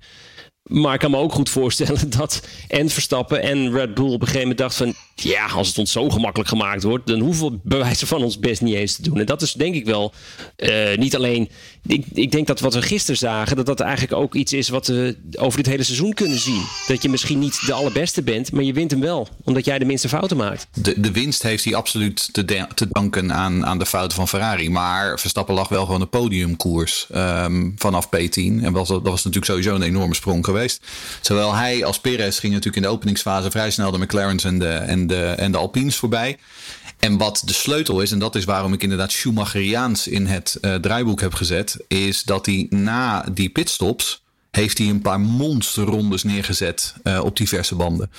Maar 0.69 0.93
ik 0.93 0.99
kan 0.99 1.11
me 1.11 1.17
ook 1.17 1.33
goed 1.33 1.49
voorstellen 1.49 2.09
dat 2.17 2.41
en 2.67 2.89
Verstappen 2.89 3.41
en 3.41 3.71
Red 3.71 3.93
Bull 3.93 4.05
op 4.05 4.21
een 4.21 4.27
gegeven 4.27 4.39
moment 4.39 4.57
dacht 4.57 4.75
van... 4.75 4.93
ja, 5.15 5.45
als 5.45 5.67
het 5.67 5.77
ons 5.77 5.91
zo 5.91 6.09
gemakkelijk 6.09 6.49
gemaakt 6.49 6.83
wordt... 6.83 7.07
dan 7.07 7.19
hoeven 7.19 7.51
we 7.51 7.59
bewijzen 7.63 8.07
van 8.07 8.23
ons 8.23 8.39
best 8.39 8.61
niet 8.61 8.75
eens 8.75 8.95
te 8.95 9.01
doen. 9.01 9.19
En 9.19 9.25
dat 9.25 9.41
is 9.41 9.53
denk 9.53 9.75
ik 9.75 9.85
wel 9.85 10.13
uh, 10.57 10.97
niet 10.97 11.15
alleen... 11.15 11.49
Ik, 11.87 12.05
ik, 12.13 12.31
denk 12.31 12.47
dat 12.47 12.59
wat 12.59 12.73
we 12.73 12.81
gisteren 12.81 13.17
zagen... 13.17 13.55
dat 13.55 13.65
dat 13.65 13.79
eigenlijk 13.79 14.13
ook 14.13 14.35
iets 14.35 14.53
is 14.53 14.69
wat 14.69 14.87
we 14.87 15.17
over 15.37 15.57
dit 15.57 15.65
hele 15.65 15.83
seizoen 15.83 16.13
kunnen 16.13 16.39
zien. 16.39 16.63
Dat 16.87 17.01
je 17.01 17.09
misschien 17.09 17.39
niet 17.39 17.65
de 17.65 17.73
allerbeste 17.73 18.21
bent... 18.21 18.51
maar 18.51 18.63
je 18.63 18.73
wint 18.73 18.91
hem 18.91 18.99
wel, 18.99 19.27
omdat 19.43 19.65
jij 19.65 19.79
de 19.79 19.85
minste 19.85 20.09
fouten 20.09 20.37
maakt. 20.37 20.67
De, 20.73 20.99
de 20.99 21.11
winst 21.11 21.43
heeft 21.43 21.63
hij 21.63 21.75
absoluut 21.75 22.33
te, 22.33 22.45
te 22.75 22.87
danken 22.89 23.33
aan, 23.33 23.65
aan 23.65 23.79
de 23.79 23.85
fouten 23.85 24.17
van 24.17 24.27
Ferrari. 24.27 24.69
Maar 24.69 25.19
Verstappen 25.19 25.55
lag 25.55 25.67
wel 25.67 25.85
gewoon 25.85 25.99
de 25.99 26.05
podiumkoers 26.05 27.07
um, 27.15 27.73
vanaf 27.77 28.07
P10. 28.07 28.33
En 28.33 28.71
was, 28.71 28.87
dat 28.87 29.01
was 29.03 29.23
natuurlijk 29.23 29.45
sowieso 29.45 29.75
een 29.75 29.81
enorme 29.81 30.15
sprong 30.15 30.45
geweest. 30.45 30.58
Zowel 31.21 31.53
hij 31.53 31.85
als 31.85 31.99
Perez 31.99 32.39
gingen 32.39 32.55
natuurlijk 32.55 32.83
in 32.83 32.89
de 32.89 32.95
openingsfase 32.95 33.51
vrij 33.51 33.71
snel 33.71 33.91
de 33.91 33.97
McLaren's 33.97 34.43
en 34.43 34.59
de, 34.59 34.69
en 34.69 35.07
de, 35.07 35.25
en 35.25 35.51
de 35.51 35.57
Alpines 35.57 35.95
voorbij. 35.95 36.37
En 36.99 37.17
wat 37.17 37.41
de 37.45 37.53
sleutel 37.53 38.01
is, 38.01 38.11
en 38.11 38.19
dat 38.19 38.35
is 38.35 38.45
waarom 38.45 38.73
ik 38.73 38.83
inderdaad 38.83 39.11
Schumacheriaans 39.11 40.07
in 40.07 40.25
het 40.25 40.57
uh, 40.61 40.75
draaiboek 40.75 41.21
heb 41.21 41.33
gezet, 41.33 41.77
is 41.87 42.23
dat 42.23 42.45
hij 42.45 42.67
na 42.69 43.25
die 43.31 43.49
pitstops 43.49 44.21
heeft 44.51 44.77
hij 44.77 44.87
een 44.87 45.01
paar 45.01 45.19
monsterrondes 45.19 46.23
neergezet 46.23 46.93
uh, 47.03 47.23
op 47.23 47.37
diverse 47.37 47.75
banden. 47.75 48.11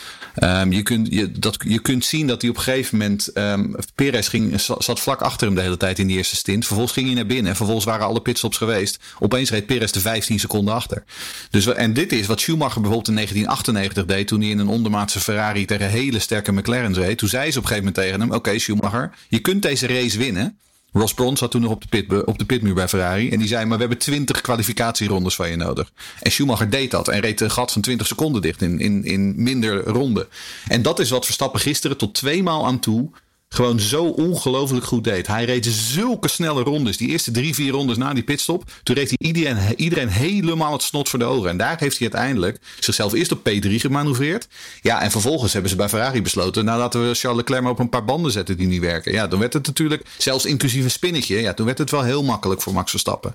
Um, 0.43 0.73
je, 0.73 0.83
kunt, 0.83 1.09
je, 1.11 1.33
dat, 1.33 1.57
je 1.69 1.79
kunt 1.79 2.05
zien 2.05 2.27
dat 2.27 2.41
hij 2.41 2.51
op 2.51 2.57
een 2.57 2.63
gegeven 2.63 2.99
moment... 2.99 3.31
Um, 3.35 3.75
Perez 3.95 4.29
ging, 4.29 4.61
zat 4.79 5.01
vlak 5.01 5.21
achter 5.21 5.47
hem 5.47 5.57
de 5.57 5.63
hele 5.63 5.77
tijd 5.77 5.99
in 5.99 6.07
die 6.07 6.17
eerste 6.17 6.37
stint. 6.37 6.67
Vervolgens 6.67 6.95
ging 6.95 7.07
hij 7.07 7.15
naar 7.17 7.27
binnen. 7.27 7.51
En 7.51 7.57
vervolgens 7.57 7.87
waren 7.87 8.07
alle 8.07 8.21
pitstops 8.21 8.57
geweest. 8.57 8.99
Opeens 9.19 9.51
reed 9.51 9.67
Perez 9.67 9.91
de 9.91 10.01
15 10.01 10.41
seconden 10.41 10.75
achter. 10.75 11.05
Dus, 11.51 11.67
en 11.67 11.93
dit 11.93 12.13
is 12.13 12.27
wat 12.27 12.41
Schumacher 12.41 12.81
bijvoorbeeld 12.81 13.09
in 13.09 13.15
1998 13.15 14.17
deed... 14.17 14.29
toen 14.29 14.41
hij 14.41 14.51
in 14.51 14.59
een 14.59 14.69
ondermaatse 14.69 15.21
Ferrari 15.21 15.65
tegen 15.65 15.91
hele 15.91 16.19
sterke 16.19 16.53
McLaren's 16.53 16.99
reed. 16.99 17.19
Toen 17.19 17.29
zei 17.29 17.51
ze 17.51 17.59
op 17.59 17.65
een 17.65 17.69
gegeven 17.69 17.93
moment 17.93 18.05
tegen 18.05 18.21
hem... 18.21 18.33
Oké 18.33 18.59
Schumacher, 18.59 19.11
je 19.29 19.39
kunt 19.39 19.63
deze 19.63 19.87
race 19.87 20.19
winnen... 20.19 20.59
Ross 20.93 21.15
Braun 21.15 21.37
zat 21.37 21.51
toen 21.51 21.61
nog 21.61 21.71
op 21.71 21.83
de, 21.83 21.89
pit, 21.89 22.25
op 22.25 22.39
de 22.39 22.45
pitmuur 22.45 22.75
bij 22.75 22.89
Ferrari. 22.89 23.31
En 23.31 23.39
die 23.39 23.49
zei, 23.49 23.65
maar 23.65 23.75
we 23.75 23.81
hebben 23.81 23.99
20 23.99 24.41
kwalificatierondes 24.41 25.35
van 25.35 25.51
je 25.51 25.57
nodig. 25.57 25.93
En 26.21 26.31
Schumacher 26.31 26.71
deed 26.71 26.91
dat. 26.91 27.09
En 27.09 27.21
reed 27.21 27.41
een 27.41 27.51
gat 27.51 27.73
van 27.73 27.83
20 27.83 28.07
seconden 28.07 28.43
dicht 28.43 28.63
in, 28.63 28.81
in, 28.81 29.05
in 29.05 29.43
minder 29.43 29.85
ronden. 29.85 30.27
En 30.69 30.83
dat 30.83 30.99
is 30.99 31.11
wat 31.11 31.25
Verstappen 31.25 31.61
gisteren 31.61 31.97
tot 31.97 32.15
twee 32.15 32.43
maal 32.43 32.67
aan 32.67 32.81
toe 32.81 33.11
gewoon 33.55 33.81
zo 33.81 34.05
ongelooflijk 34.05 34.85
goed 34.85 35.05
deed. 35.05 35.27
Hij 35.27 35.45
reed 35.45 35.67
zulke 35.67 36.29
snelle 36.29 36.63
rondes. 36.63 36.97
Die 36.97 37.09
eerste 37.09 37.31
drie, 37.31 37.55
vier 37.55 37.73
rondes 37.73 37.97
na 37.97 38.15
die 38.15 38.23
pitstop. 38.23 38.71
Toen 38.83 38.95
reed 38.95 39.15
hij 39.19 39.35
iedereen, 39.77 40.09
helemaal 40.09 40.73
het 40.73 40.83
snot 40.83 41.09
voor 41.09 41.19
de 41.19 41.25
ogen. 41.25 41.51
En 41.51 41.57
daar 41.57 41.79
heeft 41.79 41.99
hij 41.99 42.11
uiteindelijk 42.11 42.59
zichzelf 42.79 43.13
eerst 43.13 43.33
op 43.33 43.49
P3 43.49 43.71
gemanoeuvreerd. 43.71 44.49
Ja, 44.83 45.03
en 45.03 45.11
vervolgens 45.11 45.53
hebben 45.53 45.71
ze 45.71 45.77
bij 45.77 45.89
Ferrari 45.89 46.23
besloten. 46.23 46.65
Nou, 46.65 46.79
laten 46.79 47.09
we 47.09 47.15
Charles 47.15 47.39
Leclerc 47.39 47.63
maar 47.63 47.73
op 47.73 47.79
een 47.79 47.89
paar 47.89 48.05
banden 48.05 48.33
zetten 48.33 48.57
die 48.57 48.67
niet 48.67 48.81
werken. 48.81 49.13
Ja, 49.13 49.27
dan 49.27 49.39
werd 49.39 49.53
het 49.53 49.67
natuurlijk, 49.67 50.07
zelfs 50.19 50.45
inclusief 50.45 50.85
een 50.85 50.91
spinnetje. 50.91 51.41
Ja, 51.41 51.55
toen 51.55 51.67
werd 51.67 51.79
het 51.79 51.91
wel 51.91 52.03
heel 52.03 52.23
makkelijk 52.23 52.63
voor 52.63 52.73
Max 52.73 52.91
Verstappen. 52.91 53.35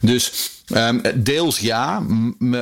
Dus 0.00 0.50
Um, 0.66 1.00
deels 1.14 1.58
ja, 1.58 2.02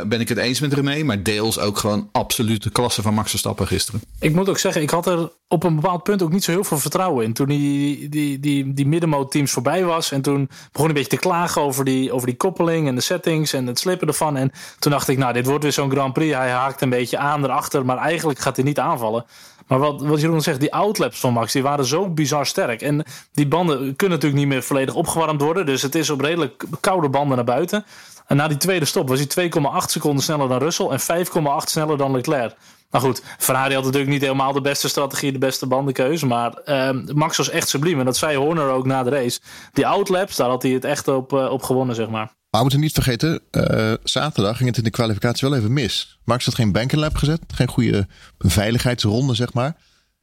ben 0.07 0.21
ik 0.21 0.29
het 0.29 0.39
eens 0.39 0.61
met 0.61 0.73
René. 0.73 1.03
Maar 1.03 1.23
deels 1.23 1.59
ook 1.59 1.79
gewoon 1.79 2.09
absoluut 2.13 2.63
de 2.63 2.71
klasse 2.71 3.03
van 3.03 3.15
Max 3.15 3.31
Verstappen 3.31 3.67
gisteren. 3.67 4.03
Ik 4.21 4.35
moet 4.35 4.49
ook 4.49 4.59
zeggen, 4.59 4.83
ik 4.83 4.91
had 4.91 5.07
er 5.07 5.31
op 5.49 5.65
een 5.65 5.75
bepaald 5.75 6.03
punt 6.03 6.23
ook 6.23 6.33
niet 6.33 6.45
zo 6.45 6.51
heel 6.51 6.65
veel 6.65 6.79
vertrouwen 6.79 7.25
in. 7.25 7.33
Toen 7.33 7.47
die, 7.47 8.09
die, 8.09 8.41
die, 8.41 8.73
die 8.73 8.87
middenmoot 8.87 9.41
voorbij 9.45 9.85
was. 9.85 10.13
En 10.13 10.23
toen 10.23 10.49
begon 10.73 10.89
een 10.89 10.95
beetje 10.95 11.17
te 11.17 11.17
klagen 11.17 11.63
over 11.63 11.85
die, 11.85 12.13
over 12.13 12.27
die 12.27 12.37
koppeling 12.37 12.89
en 12.89 12.95
de 12.95 13.01
settings 13.01 13.53
en 13.53 13.67
het 13.67 13.79
slippen 13.79 14.09
ervan. 14.09 14.37
En 14.37 14.53
toen 14.79 14.93
dacht 14.93 15.09
ik, 15.09 15.19
nou, 15.19 15.33
dit 15.33 15.47
wordt 15.47 15.63
weer 15.63 15.73
zo'n 15.73 15.91
Grand 15.91 16.13
Prix. 16.13 16.35
Hij 16.35 16.51
haakt 16.51 16.81
een 16.81 16.91
beetje 16.91 17.19
aan 17.19 17.45
erachter, 17.45 17.85
maar 17.85 17.97
eigenlijk 17.97 18.39
gaat 18.39 18.57
hij 18.57 18.65
niet 18.65 18.79
aanvallen. 18.79 19.25
Maar 19.73 19.81
wat, 19.81 20.03
wat 20.03 20.21
Jeroen 20.21 20.41
zegt, 20.41 20.61
die 20.61 20.75
outlaps 20.75 21.21
van 21.21 21.33
Max, 21.33 21.53
die 21.53 21.63
waren 21.63 21.85
zo 21.85 22.09
bizar 22.09 22.47
sterk. 22.47 22.83
En 22.83 23.05
die 23.33 23.47
banden 23.47 23.79
kunnen 23.79 24.19
natuurlijk 24.19 24.43
niet 24.43 24.53
meer 24.53 24.63
volledig 24.63 24.95
opgewarmd 24.95 25.41
worden. 25.41 25.67
Dus 25.67 25.83
het 25.83 25.95
is 25.95 26.11
op 26.11 26.21
redelijk 26.21 26.65
koude 26.81 27.09
banden 27.09 27.37
naar 27.37 27.45
buiten. 27.45 27.85
En 28.27 28.37
na 28.37 28.49
die 28.49 28.57
tweede 28.57 28.85
stop 28.85 29.09
was 29.09 29.27
hij 29.35 29.51
2,8 29.51 29.87
seconden 29.87 30.23
sneller 30.23 30.49
dan 30.49 30.59
Russell 30.59 30.87
en 30.87 31.27
5,8 31.27 31.35
sneller 31.65 31.97
dan 31.97 32.13
Leclerc. 32.13 32.55
Nou 32.91 33.05
goed, 33.05 33.23
Ferrari 33.39 33.75
had 33.75 33.85
natuurlijk 33.85 34.13
niet 34.13 34.21
helemaal 34.21 34.53
de 34.53 34.61
beste 34.61 34.89
strategie, 34.89 35.33
de 35.33 35.39
beste 35.39 35.67
bandenkeuze. 35.67 36.27
Maar 36.27 36.59
uh, 36.67 36.91
Max 37.15 37.37
was 37.37 37.51
echt 37.51 37.69
subliem. 37.69 37.99
En 37.99 38.05
dat 38.05 38.17
zei 38.17 38.37
Horner 38.37 38.71
ook 38.71 38.87
na 38.87 39.03
de 39.03 39.11
race. 39.11 39.41
Die 39.73 39.87
outlaps, 39.87 40.37
daar 40.37 40.49
had 40.49 40.63
hij 40.63 40.73
het 40.73 40.85
echt 40.85 41.09
op, 41.09 41.33
uh, 41.33 41.51
op 41.51 41.63
gewonnen, 41.63 41.95
zeg 41.95 42.09
maar. 42.09 42.33
Maar 42.53 42.61
we 42.61 42.67
moeten 42.69 42.81
niet 42.81 42.95
vergeten, 42.95 43.41
uh, 43.51 43.93
zaterdag 44.05 44.57
ging 44.57 44.69
het 44.69 44.79
in 44.79 44.85
de 44.85 44.91
kwalificatie 44.91 45.49
wel 45.49 45.59
even 45.59 45.73
mis. 45.73 46.19
Max 46.25 46.45
had 46.45 46.55
geen 46.55 46.73
bankenlap 46.73 47.17
gezet, 47.17 47.41
geen 47.55 47.69
goede 47.69 48.07
veiligheidsronde, 48.39 49.35
zeg 49.35 49.53
maar. 49.53 49.77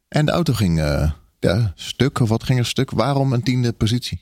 En 0.07 0.25
de 0.25 0.31
auto 0.31 0.53
ging 0.53 0.79
uh, 0.79 1.11
ja, 1.39 1.73
stuk, 1.75 2.19
of 2.19 2.29
wat 2.29 2.43
ging 2.43 2.59
er 2.59 2.65
stuk? 2.65 2.91
Waarom 2.91 3.33
een 3.33 3.43
tiende 3.43 3.71
positie? 3.71 4.21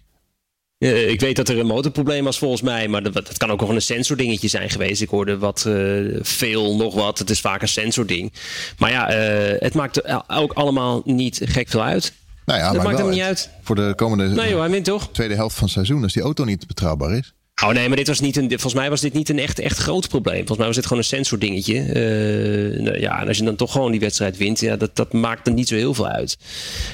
Uh, 0.79 1.09
ik 1.09 1.19
weet 1.19 1.35
dat 1.35 1.49
er 1.49 1.59
een 1.59 1.65
motorprobleem 1.65 2.23
was 2.23 2.37
volgens 2.37 2.61
mij, 2.61 2.87
maar 2.87 3.03
dat, 3.03 3.13
dat 3.13 3.37
kan 3.37 3.51
ook 3.51 3.59
gewoon 3.59 3.75
een 3.75 3.81
sensordingetje 3.81 4.47
zijn 4.47 4.69
geweest. 4.69 5.01
Ik 5.01 5.09
hoorde 5.09 5.37
wat 5.37 5.65
uh, 5.67 6.17
veel, 6.21 6.75
nog 6.75 6.93
wat. 6.93 7.19
Het 7.19 7.29
is 7.29 7.41
vaak 7.41 7.61
een 7.61 7.67
sensording. 7.67 8.33
Maar 8.77 8.91
ja, 8.91 9.11
uh, 9.11 9.59
het 9.59 9.73
maakt 9.73 10.29
ook 10.29 10.53
allemaal 10.53 11.01
niet 11.05 11.41
gek 11.43 11.67
veel 11.67 11.83
uit. 11.83 12.13
Nou 12.45 12.59
ja, 12.59 12.71
dat 12.71 12.83
maakt 12.83 12.97
hem 12.97 13.09
niet 13.09 13.21
uit. 13.21 13.49
Voor 13.61 13.75
de 13.75 13.93
komende 13.95 14.27
nee, 14.27 14.49
joh, 14.49 14.59
hij 14.59 14.69
wint 14.69 14.85
toch? 14.85 15.09
tweede 15.11 15.35
helft 15.35 15.55
van 15.55 15.63
het 15.63 15.73
seizoen, 15.73 16.03
als 16.03 16.13
die 16.13 16.23
auto 16.23 16.43
niet 16.43 16.67
betrouwbaar 16.67 17.17
is. 17.17 17.33
Oh 17.65 17.69
nee, 17.69 17.87
maar 17.87 17.97
dit 17.97 18.07
was 18.07 18.19
niet 18.19 18.37
een, 18.37 18.49
volgens 18.49 18.73
mij 18.73 18.89
was 18.89 19.01
dit 19.01 19.13
niet 19.13 19.29
een 19.29 19.39
echt, 19.39 19.59
echt 19.59 19.77
groot 19.77 20.07
probleem. 20.07 20.37
Volgens 20.37 20.57
mij 20.57 20.67
was 20.67 20.75
dit 20.75 20.85
gewoon 20.85 21.01
een 21.01 21.07
sensordingetje. 21.09 21.73
Uh, 21.73 22.83
nou 22.83 22.99
ja, 22.99 23.21
en 23.21 23.27
als 23.27 23.37
je 23.37 23.43
dan 23.43 23.55
toch 23.55 23.71
gewoon 23.71 23.91
die 23.91 23.99
wedstrijd 23.99 24.37
wint, 24.37 24.59
ja, 24.59 24.75
dat, 24.75 24.95
dat 24.95 25.13
maakt 25.13 25.47
er 25.47 25.53
niet 25.53 25.67
zo 25.67 25.75
heel 25.75 25.93
veel 25.93 26.07
uit. 26.07 26.37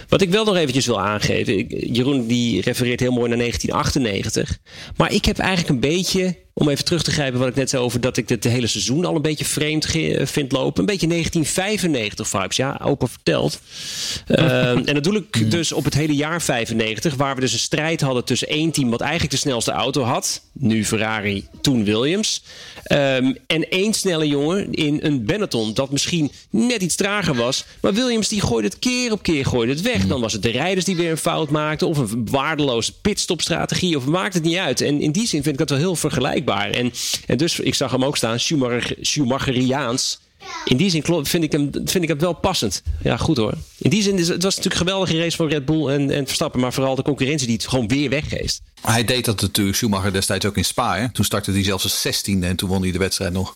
Wat 0.08 0.22
ik 0.22 0.30
wel 0.30 0.46
nog 0.46 0.56
eventjes 0.56 0.86
wil 0.86 1.02
aangeven. 1.02 1.68
Jeroen 1.94 2.28
die 2.28 2.62
refereert 2.62 3.00
heel 3.00 3.12
mooi 3.12 3.30
naar 3.30 3.38
1998. 3.38 4.58
Maar 4.98 5.14
ik 5.14 5.26
heb 5.26 5.38
eigenlijk 5.38 5.70
een 5.70 5.90
beetje 5.90 6.36
om 6.54 6.70
even 6.70 6.86
terug 6.86 7.04
te 7.04 7.12
grijpen 7.12 7.40
wat 7.40 7.48
ik 7.48 7.56
net 7.56 7.70
zei 7.70 7.84
over 7.84 8.02
dat 8.02 8.18
ik 8.18 8.30
het 8.30 8.44
hele 8.44 8.68
seizoen 8.68 9.06
al 9.06 9.16
een 9.16 9.22
beetje 9.22 9.46
vreemd 9.46 9.86
vind 10.24 10.52
lopen. 10.52 10.80
Een 10.80 10.86
beetje 10.86 11.08
1995 11.08 12.28
vibes, 12.28 12.56
ja, 12.56 12.80
open 12.84 13.08
verteld. 13.08 13.60
Uh, 14.28 14.70
en 14.70 14.94
dat 14.94 15.04
doe 15.04 15.16
ik 15.16 15.52
dus 15.52 15.72
op 15.72 15.84
het 15.84 15.94
hele 15.94 16.16
jaar 16.16 16.42
95, 16.42 17.16
waar 17.16 17.36
we 17.36 17.42
dus 17.42 17.54
een 17.54 17.60
strijd 17.60 18.02
hadden 18.02 18.26
tussen 18.26 18.48
één 18.48 18.72
team 18.72 18.90
wat 18.90 19.02
eigenlijk 19.02 19.32
de 19.32 19.38
snelste 19.38 19.72
auto 19.72 20.02
had. 20.04 20.42
Nu 20.52 20.86
Ferrari, 20.86 21.48
toen 21.62 21.84
Williams. 21.84 22.44
Um, 22.92 23.38
en 23.48 23.70
één 23.70 23.94
snelle 23.94 24.28
jongen 24.28 24.72
in 24.72 25.00
een 25.02 25.26
Benetton 25.26 25.74
dat 25.74 25.92
misschien 25.92 26.32
net 26.50 26.82
iets 26.82 26.96
trager 26.96 27.36
was. 27.36 27.66
Maar 27.82 27.94
Williams 27.94 28.28
die 28.28 28.42
gooide 28.42 28.68
het 28.68 28.80
keer 28.80 29.12
op 29.12 29.24
keer 29.24 29.46
gooide 29.46 29.72
het 29.72 29.82
weg. 29.82 30.08
Dan 30.08 30.22
was 30.22 30.34
het 30.34 30.42
de 30.42 30.50
rijders 30.50 30.86
die 30.86 30.96
weer 30.96 31.12
een 31.12 31.18
fout 31.18 31.50
maakten. 31.50 31.88
Of 31.88 31.98
een 31.98 32.28
waardeloze 32.32 32.94
pitstopstrategie. 33.02 33.98
Of 33.98 34.06
maakt 34.06 34.34
het 34.34 34.44
niet 34.44 34.58
uit. 34.58 34.82
En 34.82 35.02
in 35.02 35.12
die 35.12 35.28
zin 35.28 35.44
vind 35.44 35.54
ik 35.54 35.68
dat 35.68 35.70
wel 35.70 35.80
heel 35.80 35.96
vergelijkbaar. 35.96 36.43
En, 36.46 36.92
en 37.28 37.38
dus, 37.38 37.60
ik 37.60 37.76
zag 37.76 37.92
hem 37.92 38.04
ook 38.04 38.18
staan, 38.18 38.40
Schumacher, 38.40 38.96
Schumacheriaans. 39.02 40.22
In 40.66 40.78
die 40.78 40.90
zin 40.90 41.04
vind 41.26 41.44
ik, 41.44 41.52
hem, 41.52 41.70
vind 41.74 42.04
ik 42.04 42.08
hem 42.08 42.20
wel 42.20 42.34
passend. 42.34 42.84
Ja, 43.04 43.18
goed 43.18 43.38
hoor. 43.38 43.54
In 43.78 43.90
die 43.90 44.02
zin, 44.02 44.18
is, 44.18 44.28
het 44.28 44.44
was 44.44 44.56
natuurlijk 44.56 44.82
een 44.82 44.88
geweldige 44.88 45.18
race 45.18 45.38
voor 45.38 45.50
Red 45.50 45.66
Bull 45.66 45.88
en, 45.88 46.12
en 46.12 46.26
Verstappen. 46.26 46.60
Maar 46.60 46.74
vooral 46.74 46.96
de 46.96 47.02
concurrentie 47.02 47.48
die 47.48 47.56
het 47.56 47.68
gewoon 47.68 47.88
weer 47.88 48.10
weggeeft. 48.10 48.62
Hij 48.82 49.04
deed 49.04 49.26
dat 49.26 49.42
natuurlijk, 49.42 49.78
Schumacher 49.78 50.14
destijds 50.14 50.46
ook 50.46 50.58
in 50.58 50.66
Spa. 50.66 50.98
Hè? 50.98 51.12
Toen 51.12 51.26
startte 51.26 51.52
hij 51.52 51.64
zelfs 51.64 51.84
als 51.84 52.08
16e 52.08 52.44
en 52.44 52.56
toen 52.56 52.70
won 52.70 52.82
hij 52.82 52.92
de 52.92 52.98
wedstrijd 52.98 53.34
nog. 53.34 53.56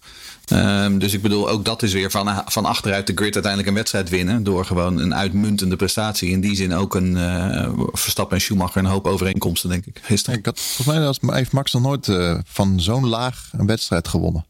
Um, 0.53 0.99
dus 0.99 1.13
ik 1.13 1.21
bedoel, 1.21 1.49
ook 1.49 1.65
dat 1.65 1.83
is 1.83 1.93
weer 1.93 2.11
van, 2.11 2.43
van 2.45 2.65
achteruit 2.65 3.07
de 3.07 3.13
grid 3.15 3.33
uiteindelijk 3.33 3.67
een 3.67 3.77
wedstrijd 3.77 4.09
winnen. 4.09 4.43
Door 4.43 4.65
gewoon 4.65 4.97
een 4.97 5.15
uitmuntende 5.15 5.75
prestatie. 5.75 6.29
In 6.29 6.41
die 6.41 6.55
zin 6.55 6.73
ook 6.73 6.95
een 6.95 7.15
uh, 7.15 7.69
Verstappen 7.91 8.37
en 8.37 8.43
Schumacher 8.43 8.77
een 8.77 8.89
hoop 8.89 9.05
overeenkomsten, 9.05 9.69
denk 9.69 9.85
ik. 9.85 9.99
Gisteren. 10.03 10.39
Ik 10.39 10.45
had, 10.45 10.59
volgens 10.59 11.19
mij 11.19 11.37
heeft 11.37 11.51
Max 11.51 11.73
nog 11.73 11.81
nooit 11.81 12.07
uh, 12.07 12.39
van 12.45 12.81
zo'n 12.81 13.07
laag 13.07 13.49
een 13.51 13.65
wedstrijd 13.65 14.07
gewonnen. 14.07 14.45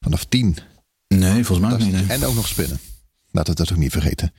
Vanaf 0.00 0.24
10. 0.24 0.56
Nee, 1.08 1.44
volgens 1.44 1.68
mij 1.68 1.78
niet. 1.78 1.92
Nee. 1.92 2.06
En 2.08 2.24
ook 2.24 2.34
nog 2.34 2.48
spinnen. 2.48 2.80
Laten 3.30 3.54
we 3.54 3.62
dat 3.62 3.72
ook 3.72 3.78
niet 3.78 3.92
vergeten. 3.92 4.32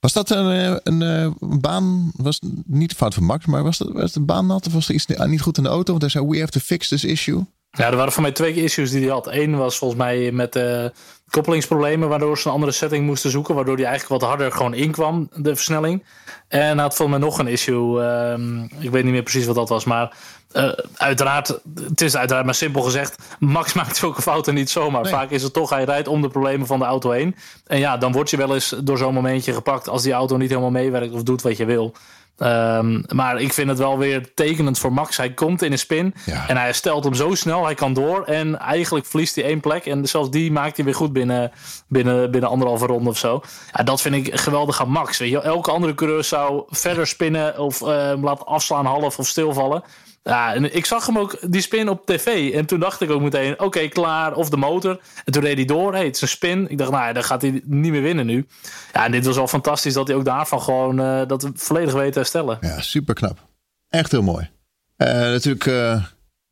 Was 0.00 0.12
dat 0.12 0.30
een, 0.30 0.50
eh, 0.50 0.76
een, 0.82 1.00
een, 1.00 1.60
baan? 1.60 2.12
Was 2.14 2.40
niet 2.66 2.90
de 2.90 2.96
fout 2.96 3.14
van 3.14 3.24
Max, 3.24 3.46
maar 3.46 3.62
was, 3.62 3.78
dat, 3.78 3.92
was 3.92 4.12
de 4.12 4.20
baan 4.20 4.46
nat? 4.46 4.66
Of 4.66 4.72
was 4.72 4.88
er 4.88 4.94
iets 4.94 5.06
niet 5.06 5.40
goed 5.40 5.56
in 5.56 5.62
de 5.62 5.68
auto? 5.68 5.90
Want 5.90 6.02
hij 6.02 6.10
zei: 6.10 6.26
We 6.26 6.38
have 6.38 6.50
to 6.50 6.60
fix 6.60 6.88
this 6.88 7.04
issue. 7.04 7.44
Ja, 7.70 7.86
er 7.86 7.96
waren 7.96 8.12
voor 8.12 8.22
mij 8.22 8.32
twee 8.32 8.54
issues 8.54 8.90
die 8.90 9.00
hij 9.00 9.10
had. 9.10 9.26
Eén 9.26 9.56
was 9.56 9.78
volgens 9.78 10.00
mij 10.00 10.32
met 10.32 10.56
uh, 10.56 10.84
koppelingsproblemen, 11.30 12.08
waardoor 12.08 12.38
ze 12.38 12.46
een 12.46 12.54
andere 12.54 12.72
setting 12.72 13.06
moesten 13.06 13.30
zoeken, 13.30 13.54
waardoor 13.54 13.76
hij 13.76 13.84
eigenlijk 13.84 14.20
wat 14.20 14.30
harder 14.30 14.52
gewoon 14.52 14.74
inkwam, 14.74 15.28
de 15.34 15.54
versnelling. 15.54 16.04
En 16.48 16.60
hij 16.60 16.82
had 16.82 16.96
volgens 16.96 17.18
mij 17.18 17.28
nog 17.28 17.38
een 17.38 17.46
issue. 17.46 18.00
Uh, 18.00 18.82
ik 18.82 18.90
weet 18.90 19.04
niet 19.04 19.12
meer 19.12 19.22
precies 19.22 19.46
wat 19.46 19.54
dat 19.54 19.68
was, 19.68 19.84
maar 19.84 20.16
uh, 20.52 20.72
uiteraard, 20.96 21.58
het 21.74 22.00
is 22.00 22.16
uiteraard 22.16 22.44
maar 22.44 22.54
simpel 22.54 22.82
gezegd, 22.82 23.16
Max 23.38 23.72
maakt 23.82 23.96
zulke 23.96 24.22
fouten 24.22 24.54
niet 24.54 24.70
zomaar. 24.70 25.02
Nee. 25.02 25.12
Vaak 25.12 25.30
is 25.30 25.42
het 25.42 25.52
toch, 25.52 25.70
hij 25.70 25.84
rijdt 25.84 26.08
om 26.08 26.22
de 26.22 26.28
problemen 26.28 26.66
van 26.66 26.78
de 26.78 26.84
auto 26.84 27.10
heen. 27.10 27.36
En 27.66 27.78
ja, 27.78 27.96
dan 27.96 28.12
word 28.12 28.30
je 28.30 28.36
wel 28.36 28.54
eens 28.54 28.74
door 28.82 28.98
zo'n 28.98 29.14
momentje 29.14 29.52
gepakt 29.52 29.88
als 29.88 30.02
die 30.02 30.12
auto 30.12 30.36
niet 30.36 30.48
helemaal 30.48 30.70
meewerkt 30.70 31.12
of 31.12 31.22
doet 31.22 31.42
wat 31.42 31.56
je 31.56 31.64
wil. 31.64 31.94
Um, 32.38 33.04
maar 33.14 33.40
ik 33.40 33.52
vind 33.52 33.68
het 33.68 33.78
wel 33.78 33.98
weer 33.98 34.34
tekenend 34.34 34.78
voor 34.78 34.92
Max. 34.92 35.16
Hij 35.16 35.34
komt 35.34 35.62
in 35.62 35.72
een 35.72 35.78
spin 35.78 36.14
ja. 36.26 36.48
en 36.48 36.56
hij 36.56 36.72
stelt 36.72 37.04
hem 37.04 37.14
zo 37.14 37.34
snel. 37.34 37.64
Hij 37.64 37.74
kan 37.74 37.92
door 37.92 38.24
en 38.24 38.58
eigenlijk 38.58 39.06
verliest 39.06 39.34
hij 39.34 39.44
één 39.44 39.60
plek. 39.60 39.86
En 39.86 40.08
zelfs 40.08 40.30
die 40.30 40.52
maakt 40.52 40.76
hij 40.76 40.84
weer 40.84 40.94
goed 40.94 41.12
binnen, 41.12 41.52
binnen, 41.88 42.30
binnen 42.30 42.50
anderhalve 42.50 42.86
ronde 42.86 43.10
of 43.10 43.18
zo. 43.18 43.42
Ja, 43.72 43.82
dat 43.82 44.00
vind 44.00 44.14
ik 44.14 44.40
geweldig 44.40 44.80
aan 44.80 44.90
Max. 44.90 45.18
Weet 45.18 45.30
je, 45.30 45.40
elke 45.40 45.70
andere 45.70 45.94
coureur 45.94 46.24
zou 46.24 46.62
verder 46.68 47.06
spinnen 47.06 47.58
of 47.58 47.80
uh, 47.80 47.86
laten 48.22 48.46
afslaan 48.46 48.86
half 48.86 49.18
of 49.18 49.26
stilvallen. 49.26 49.82
Ja, 50.22 50.54
en 50.54 50.74
ik 50.74 50.86
zag 50.86 51.06
hem 51.06 51.18
ook, 51.18 51.52
die 51.52 51.60
spin 51.60 51.88
op 51.88 52.06
tv. 52.06 52.52
En 52.54 52.66
toen 52.66 52.80
dacht 52.80 53.00
ik 53.00 53.10
ook 53.10 53.22
meteen, 53.22 53.60
oké, 53.60 53.88
klaar. 53.88 54.34
Of 54.34 54.48
de 54.48 54.56
motor. 54.56 55.00
En 55.24 55.32
toen 55.32 55.42
reed 55.42 55.56
hij 55.56 55.64
door. 55.64 55.94
Hey, 55.94 56.04
het 56.04 56.14
is 56.14 56.22
een 56.22 56.28
spin. 56.28 56.70
Ik 56.70 56.78
dacht, 56.78 56.90
nou 56.90 57.04
ja, 57.04 57.12
dan 57.12 57.24
gaat 57.24 57.42
hij 57.42 57.50
niet 57.64 57.92
meer 57.92 58.02
winnen 58.02 58.26
nu. 58.26 58.46
Ja, 58.92 59.04
en 59.04 59.12
dit 59.12 59.26
was 59.26 59.36
wel 59.36 59.48
fantastisch 59.48 59.94
dat 59.94 60.06
hij 60.06 60.16
ook 60.16 60.24
daarvan 60.24 60.62
gewoon 60.62 61.00
uh, 61.00 61.26
dat 61.26 61.50
volledig 61.54 61.94
weet 61.94 62.12
te 62.12 62.18
herstellen. 62.18 62.58
Ja, 62.60 62.80
super 62.80 63.14
knap. 63.14 63.46
Echt 63.88 64.10
heel 64.10 64.22
mooi. 64.22 64.50
Uh, 64.96 65.08
natuurlijk 65.08 65.66
uh, 65.66 66.04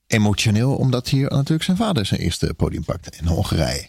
emotioneel, 0.06 0.74
omdat 0.74 1.08
hier 1.08 1.30
natuurlijk 1.30 1.62
zijn 1.62 1.76
vader 1.76 2.06
zijn 2.06 2.20
eerste 2.20 2.54
podium 2.54 2.84
pakte 2.84 3.12
in 3.20 3.26
Hongarije. 3.26 3.88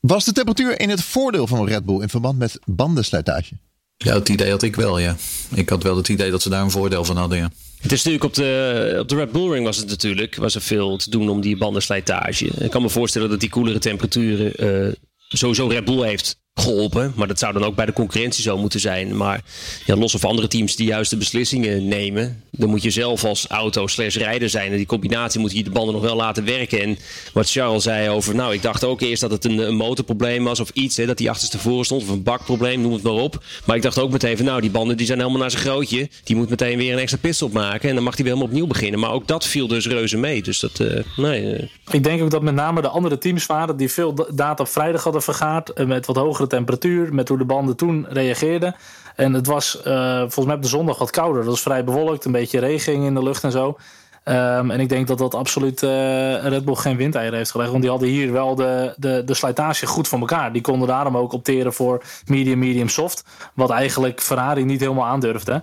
Was 0.00 0.24
de 0.24 0.32
temperatuur 0.32 0.80
in 0.80 0.90
het 0.90 1.02
voordeel 1.02 1.46
van 1.46 1.66
Red 1.66 1.84
Bull 1.84 2.00
in 2.00 2.08
verband 2.08 2.38
met 2.38 2.58
bandenslijtage? 2.64 3.58
Ja, 3.96 4.14
het 4.14 4.28
idee 4.28 4.50
had 4.50 4.62
ik 4.62 4.76
wel, 4.76 4.98
ja. 4.98 5.16
Ik 5.54 5.68
had 5.68 5.82
wel 5.82 5.96
het 5.96 6.08
idee 6.08 6.30
dat 6.30 6.42
ze 6.42 6.48
daar 6.48 6.62
een 6.62 6.70
voordeel 6.70 7.04
van 7.04 7.16
hadden, 7.16 7.38
ja. 7.38 7.50
Het 7.86 7.94
is 7.94 8.04
natuurlijk 8.04 8.24
op 8.24 8.34
de, 8.34 8.96
op 9.00 9.08
de 9.08 9.14
Red 9.14 9.32
Bull 9.32 9.50
Ring 9.50 9.64
was 9.64 9.76
het 9.76 9.88
natuurlijk 9.88 10.36
was 10.36 10.54
er 10.54 10.60
veel 10.60 10.96
te 10.96 11.10
doen 11.10 11.28
om 11.28 11.40
die 11.40 11.56
bandenslijtage. 11.56 12.46
Ik 12.46 12.70
kan 12.70 12.82
me 12.82 12.88
voorstellen 12.88 13.30
dat 13.30 13.40
die 13.40 13.48
koelere 13.48 13.78
temperaturen 13.78 14.52
uh, 14.88 14.92
sowieso 15.28 15.66
Red 15.66 15.84
Bull 15.84 16.06
heeft 16.06 16.38
geholpen. 16.60 17.12
Maar 17.16 17.26
dat 17.26 17.38
zou 17.38 17.52
dan 17.52 17.64
ook 17.64 17.74
bij 17.74 17.86
de 17.86 17.92
concurrentie 17.92 18.42
zo 18.42 18.58
moeten 18.58 18.80
zijn. 18.80 19.16
Maar 19.16 19.40
los 19.86 20.14
of 20.14 20.24
andere 20.24 20.48
teams 20.48 20.76
die 20.76 20.86
juiste 20.86 21.16
beslissingen 21.16 21.88
nemen. 21.88 22.42
Dan 22.50 22.68
moet 22.68 22.82
je 22.82 22.90
zelf 22.90 23.24
als 23.24 23.46
auto 23.46 23.86
slash 23.86 24.16
rijder 24.16 24.50
zijn. 24.50 24.70
En 24.70 24.76
die 24.76 24.86
combinatie 24.86 25.40
moet 25.40 25.52
je 25.52 25.64
de 25.64 25.70
banden 25.70 25.94
nog 25.94 26.02
wel 26.02 26.16
laten 26.16 26.44
werken. 26.44 26.82
En 26.82 26.98
wat 27.32 27.50
Charles 27.50 27.82
zei 27.82 28.08
over... 28.08 28.34
Nou, 28.34 28.52
ik 28.52 28.62
dacht 28.62 28.84
ook 28.84 29.00
eerst 29.00 29.20
dat 29.20 29.30
het 29.30 29.44
een, 29.44 29.74
motorprobleem 29.74 30.44
was 30.44 30.60
of 30.60 30.70
iets. 30.70 30.96
Hè, 30.96 31.06
dat 31.06 31.18
die 31.18 31.30
achterstevoren 31.30 31.84
stond. 31.84 32.02
Of 32.02 32.08
een 32.08 32.22
bakprobleem, 32.22 32.80
noem 32.80 32.92
het 32.92 33.02
maar 33.02 33.12
op. 33.12 33.42
Maar 33.64 33.76
ik 33.76 33.82
dacht 33.82 33.98
ook 33.98 34.10
meteen 34.10 34.36
van... 34.36 34.46
Nou, 34.46 34.60
die 34.60 34.70
banden 34.70 34.96
die 34.96 35.06
zijn 35.06 35.18
helemaal 35.18 35.40
naar 35.40 35.50
zijn 35.50 35.62
grootje. 35.62 36.08
Die 36.24 36.36
moet 36.36 36.48
meteen 36.48 36.78
weer 36.78 36.92
een 36.92 36.98
extra 36.98 37.18
pitstop 37.20 37.52
maken. 37.52 37.88
En 37.88 37.94
dan 37.94 38.04
mag 38.04 38.14
hij 38.14 38.24
weer 38.24 38.32
helemaal 38.32 38.52
opnieuw 38.52 38.66
beginnen. 38.66 39.00
Maar 39.00 39.12
ook 39.12 39.26
dat 39.26 39.46
viel 39.46 39.66
dus 39.66 39.86
reuze 39.86 40.16
mee. 40.16 40.42
Dus 40.42 40.60
dat, 40.60 40.78
uh, 40.78 41.00
nee... 41.16 41.42
Uh. 41.42 41.68
Ik 41.90 42.04
denk 42.04 42.22
ook 42.22 42.30
dat 42.30 42.42
met 42.42 42.54
name 42.54 42.82
de 42.82 42.88
andere 42.88 43.18
teams 43.18 43.46
waren... 43.46 43.76
die 43.76 43.90
veel 43.90 44.28
data 44.34 44.66
vrijdag 44.66 45.02
hadden 45.02 45.22
vergaard. 45.22 45.86
Met 45.86 46.06
wat 46.06 46.16
hogere 46.16 46.45
temperatuur, 46.46 47.14
met 47.14 47.28
hoe 47.28 47.38
de 47.38 47.44
banden 47.44 47.76
toen 47.76 48.06
reageerden. 48.08 48.74
En 49.16 49.32
het 49.32 49.46
was 49.46 49.78
volgens 50.18 50.44
mij 50.44 50.54
op 50.54 50.62
de 50.62 50.68
zondag 50.68 50.98
wat 50.98 51.10
kouder. 51.10 51.42
Dat 51.42 51.50
was 51.50 51.62
vrij 51.62 51.84
bewolkt, 51.84 52.24
een 52.24 52.32
beetje 52.32 52.58
regen 52.58 52.92
in 52.92 53.14
de 53.14 53.22
lucht 53.22 53.44
en 53.44 53.50
zo. 53.50 53.76
Ehm, 54.24 54.70
en 54.70 54.80
ik 54.80 54.88
denk 54.88 55.06
dat 55.06 55.18
dat 55.18 55.34
absoluut 55.34 55.80
Red 55.80 56.64
Bull 56.64 56.74
geen 56.74 56.96
windeieren 56.96 57.36
heeft 57.36 57.50
gelegd. 57.50 57.70
Want 57.70 57.82
die 57.82 57.90
hadden 57.90 58.08
hier 58.08 58.32
wel 58.32 58.54
de, 58.54 58.94
de, 58.96 59.22
de 59.24 59.34
slijtage 59.34 59.86
goed 59.86 60.08
voor 60.08 60.18
elkaar. 60.18 60.52
Die 60.52 60.62
konden 60.62 60.88
daarom 60.88 61.16
ook 61.16 61.32
opteren 61.32 61.72
voor 61.72 62.02
medium, 62.26 62.58
medium, 62.58 62.88
soft. 62.88 63.24
Wat 63.54 63.70
eigenlijk 63.70 64.20
Ferrari 64.20 64.64
niet 64.64 64.80
helemaal 64.80 65.06
aandurfde. 65.06 65.62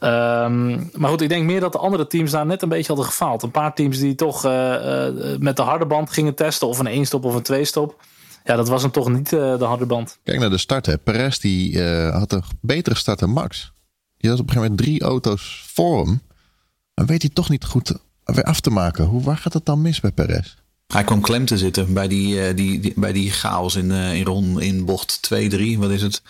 Ehm, 0.00 0.70
maar 0.92 1.10
goed, 1.10 1.20
ik 1.20 1.28
denk 1.28 1.44
meer 1.44 1.60
dat 1.60 1.72
de 1.72 1.78
andere 1.78 2.06
teams 2.06 2.30
daar 2.30 2.46
net 2.46 2.62
een 2.62 2.68
beetje 2.68 2.86
hadden 2.86 3.04
gefaald. 3.04 3.42
Een 3.42 3.50
paar 3.50 3.74
teams 3.74 3.98
die 3.98 4.14
toch 4.14 4.44
uh, 4.44 4.52
uh, 4.52 5.38
met 5.38 5.56
de 5.56 5.62
harde 5.62 5.86
band 5.86 6.10
gingen 6.10 6.34
testen, 6.34 6.68
of 6.68 6.78
een 6.78 6.86
één 6.86 7.06
stop 7.06 7.24
of 7.24 7.34
een 7.34 7.42
twee 7.42 7.64
stop. 7.64 7.94
Ja, 8.44 8.56
dat 8.56 8.68
was 8.68 8.82
hem 8.82 8.90
toch 8.90 9.08
niet 9.08 9.32
uh, 9.32 9.58
de 9.58 9.64
harde 9.64 9.86
band. 9.86 10.18
Kijk 10.22 10.38
naar 10.38 10.50
de 10.50 10.58
start. 10.58 10.86
Hè. 10.86 10.98
Perez 10.98 11.38
die 11.38 11.82
had 12.10 12.32
een 12.32 12.42
betere 12.60 12.96
start 12.96 13.18
dan 13.18 13.30
Max. 13.30 13.72
Die 14.16 14.30
had 14.30 14.40
op 14.40 14.46
een 14.46 14.52
gegeven 14.52 14.76
moment 14.76 14.78
drie 14.78 15.02
auto's 15.02 15.64
voor 15.66 16.06
hem. 16.06 16.20
Maar 16.94 17.06
weet 17.06 17.22
hij 17.22 17.30
toch 17.30 17.48
niet 17.48 17.64
goed 17.64 17.92
weer 18.24 18.44
af 18.44 18.60
te 18.60 18.70
maken. 18.70 19.04
Hoe, 19.04 19.22
waar 19.22 19.36
gaat 19.36 19.52
het 19.52 19.64
dan 19.64 19.82
mis 19.82 20.00
bij 20.00 20.12
Perez? 20.12 20.56
Hij 20.90 21.04
kwam 21.04 21.20
klem 21.20 21.44
te 21.44 21.58
zitten 21.58 21.92
bij 21.92 22.08
die, 22.08 22.34
uh, 22.34 22.56
die, 22.56 22.80
die, 22.80 22.92
bij 22.96 23.12
die 23.12 23.30
chaos 23.30 23.76
in, 23.76 23.90
uh, 23.90 24.14
in, 24.14 24.24
ron, 24.24 24.60
in 24.60 24.84
bocht 24.84 25.30
2-3, 25.34 25.78
wat 25.78 25.90
is 25.90 26.02
het? 26.02 26.22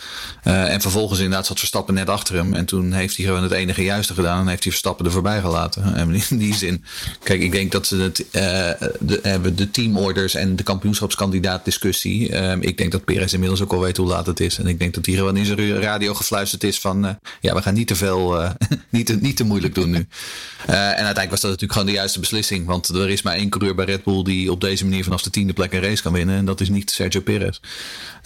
Uh, 0.44 0.72
en 0.72 0.80
vervolgens 0.80 1.18
inderdaad 1.18 1.46
zat 1.46 1.58
Verstappen 1.58 1.94
net 1.94 2.08
achter 2.08 2.34
hem. 2.34 2.54
En 2.54 2.64
toen 2.64 2.92
heeft 2.92 3.16
hij 3.16 3.26
gewoon 3.26 3.42
het 3.42 3.52
enige 3.52 3.84
juiste 3.84 4.14
gedaan. 4.14 4.40
En 4.40 4.48
heeft 4.48 4.62
hij 4.62 4.72
Verstappen 4.72 5.06
er 5.06 5.12
voorbij 5.12 5.40
gelaten. 5.40 5.94
En 6.00 6.22
in 6.28 6.38
die 6.38 6.54
zin, 6.54 6.84
kijk, 7.22 7.42
ik 7.42 7.52
denk 7.52 7.72
dat 7.72 7.86
ze 7.86 7.96
het, 7.96 8.24
de, 9.00 9.18
hebben 9.22 9.56
de 9.56 9.70
teamorders 9.70 10.34
en 10.34 10.56
de 10.56 10.62
kampioenschapskandidaat 10.62 11.64
discussie. 11.64 12.28
ik 12.60 12.78
denk 12.78 12.92
dat 12.92 13.04
Perez 13.04 13.32
inmiddels 13.32 13.62
ook 13.62 13.72
al 13.72 13.80
weet 13.80 13.96
hoe 13.96 14.06
laat 14.06 14.26
het 14.26 14.40
is. 14.40 14.58
En 14.58 14.66
ik 14.66 14.78
denk 14.78 14.94
dat 14.94 15.06
hij 15.06 15.14
gewoon 15.14 15.36
in 15.36 15.44
zijn 15.44 15.80
radio 15.80 16.14
gefluisterd 16.14 16.64
is 16.64 16.78
van, 16.78 17.18
ja, 17.40 17.54
we 17.54 17.62
gaan 17.62 17.74
niet 17.74 17.86
te 17.86 17.96
veel, 17.96 18.54
niet, 18.90 19.06
te, 19.06 19.16
niet 19.20 19.36
te 19.36 19.44
moeilijk 19.44 19.74
doen 19.74 19.90
nu. 19.90 20.06
en 20.66 20.76
uiteindelijk 20.76 21.30
was 21.30 21.40
dat 21.40 21.50
natuurlijk 21.50 21.72
gewoon 21.72 21.86
de 21.86 21.98
juiste 21.98 22.20
beslissing. 22.20 22.66
Want 22.66 22.88
er 22.88 23.10
is 23.10 23.22
maar 23.22 23.34
één 23.34 23.48
coureur 23.48 23.74
bij 23.74 23.84
Red 23.84 24.04
Bull 24.04 24.22
die 24.22 24.49
op 24.50 24.60
deze 24.60 24.84
manier 24.84 25.04
vanaf 25.04 25.22
de 25.22 25.30
tiende 25.30 25.52
plek 25.52 25.72
een 25.72 25.80
race 25.80 26.02
kan 26.02 26.12
winnen. 26.12 26.36
En 26.36 26.44
dat 26.44 26.60
is 26.60 26.68
niet 26.68 26.90
Sergio 26.90 27.20
Perez. 27.20 27.60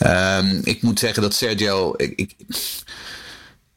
Um, 0.06 0.60
ik 0.64 0.82
moet 0.82 0.98
zeggen 0.98 1.22
dat 1.22 1.34
Sergio. 1.34 1.94
Ik, 1.96 2.34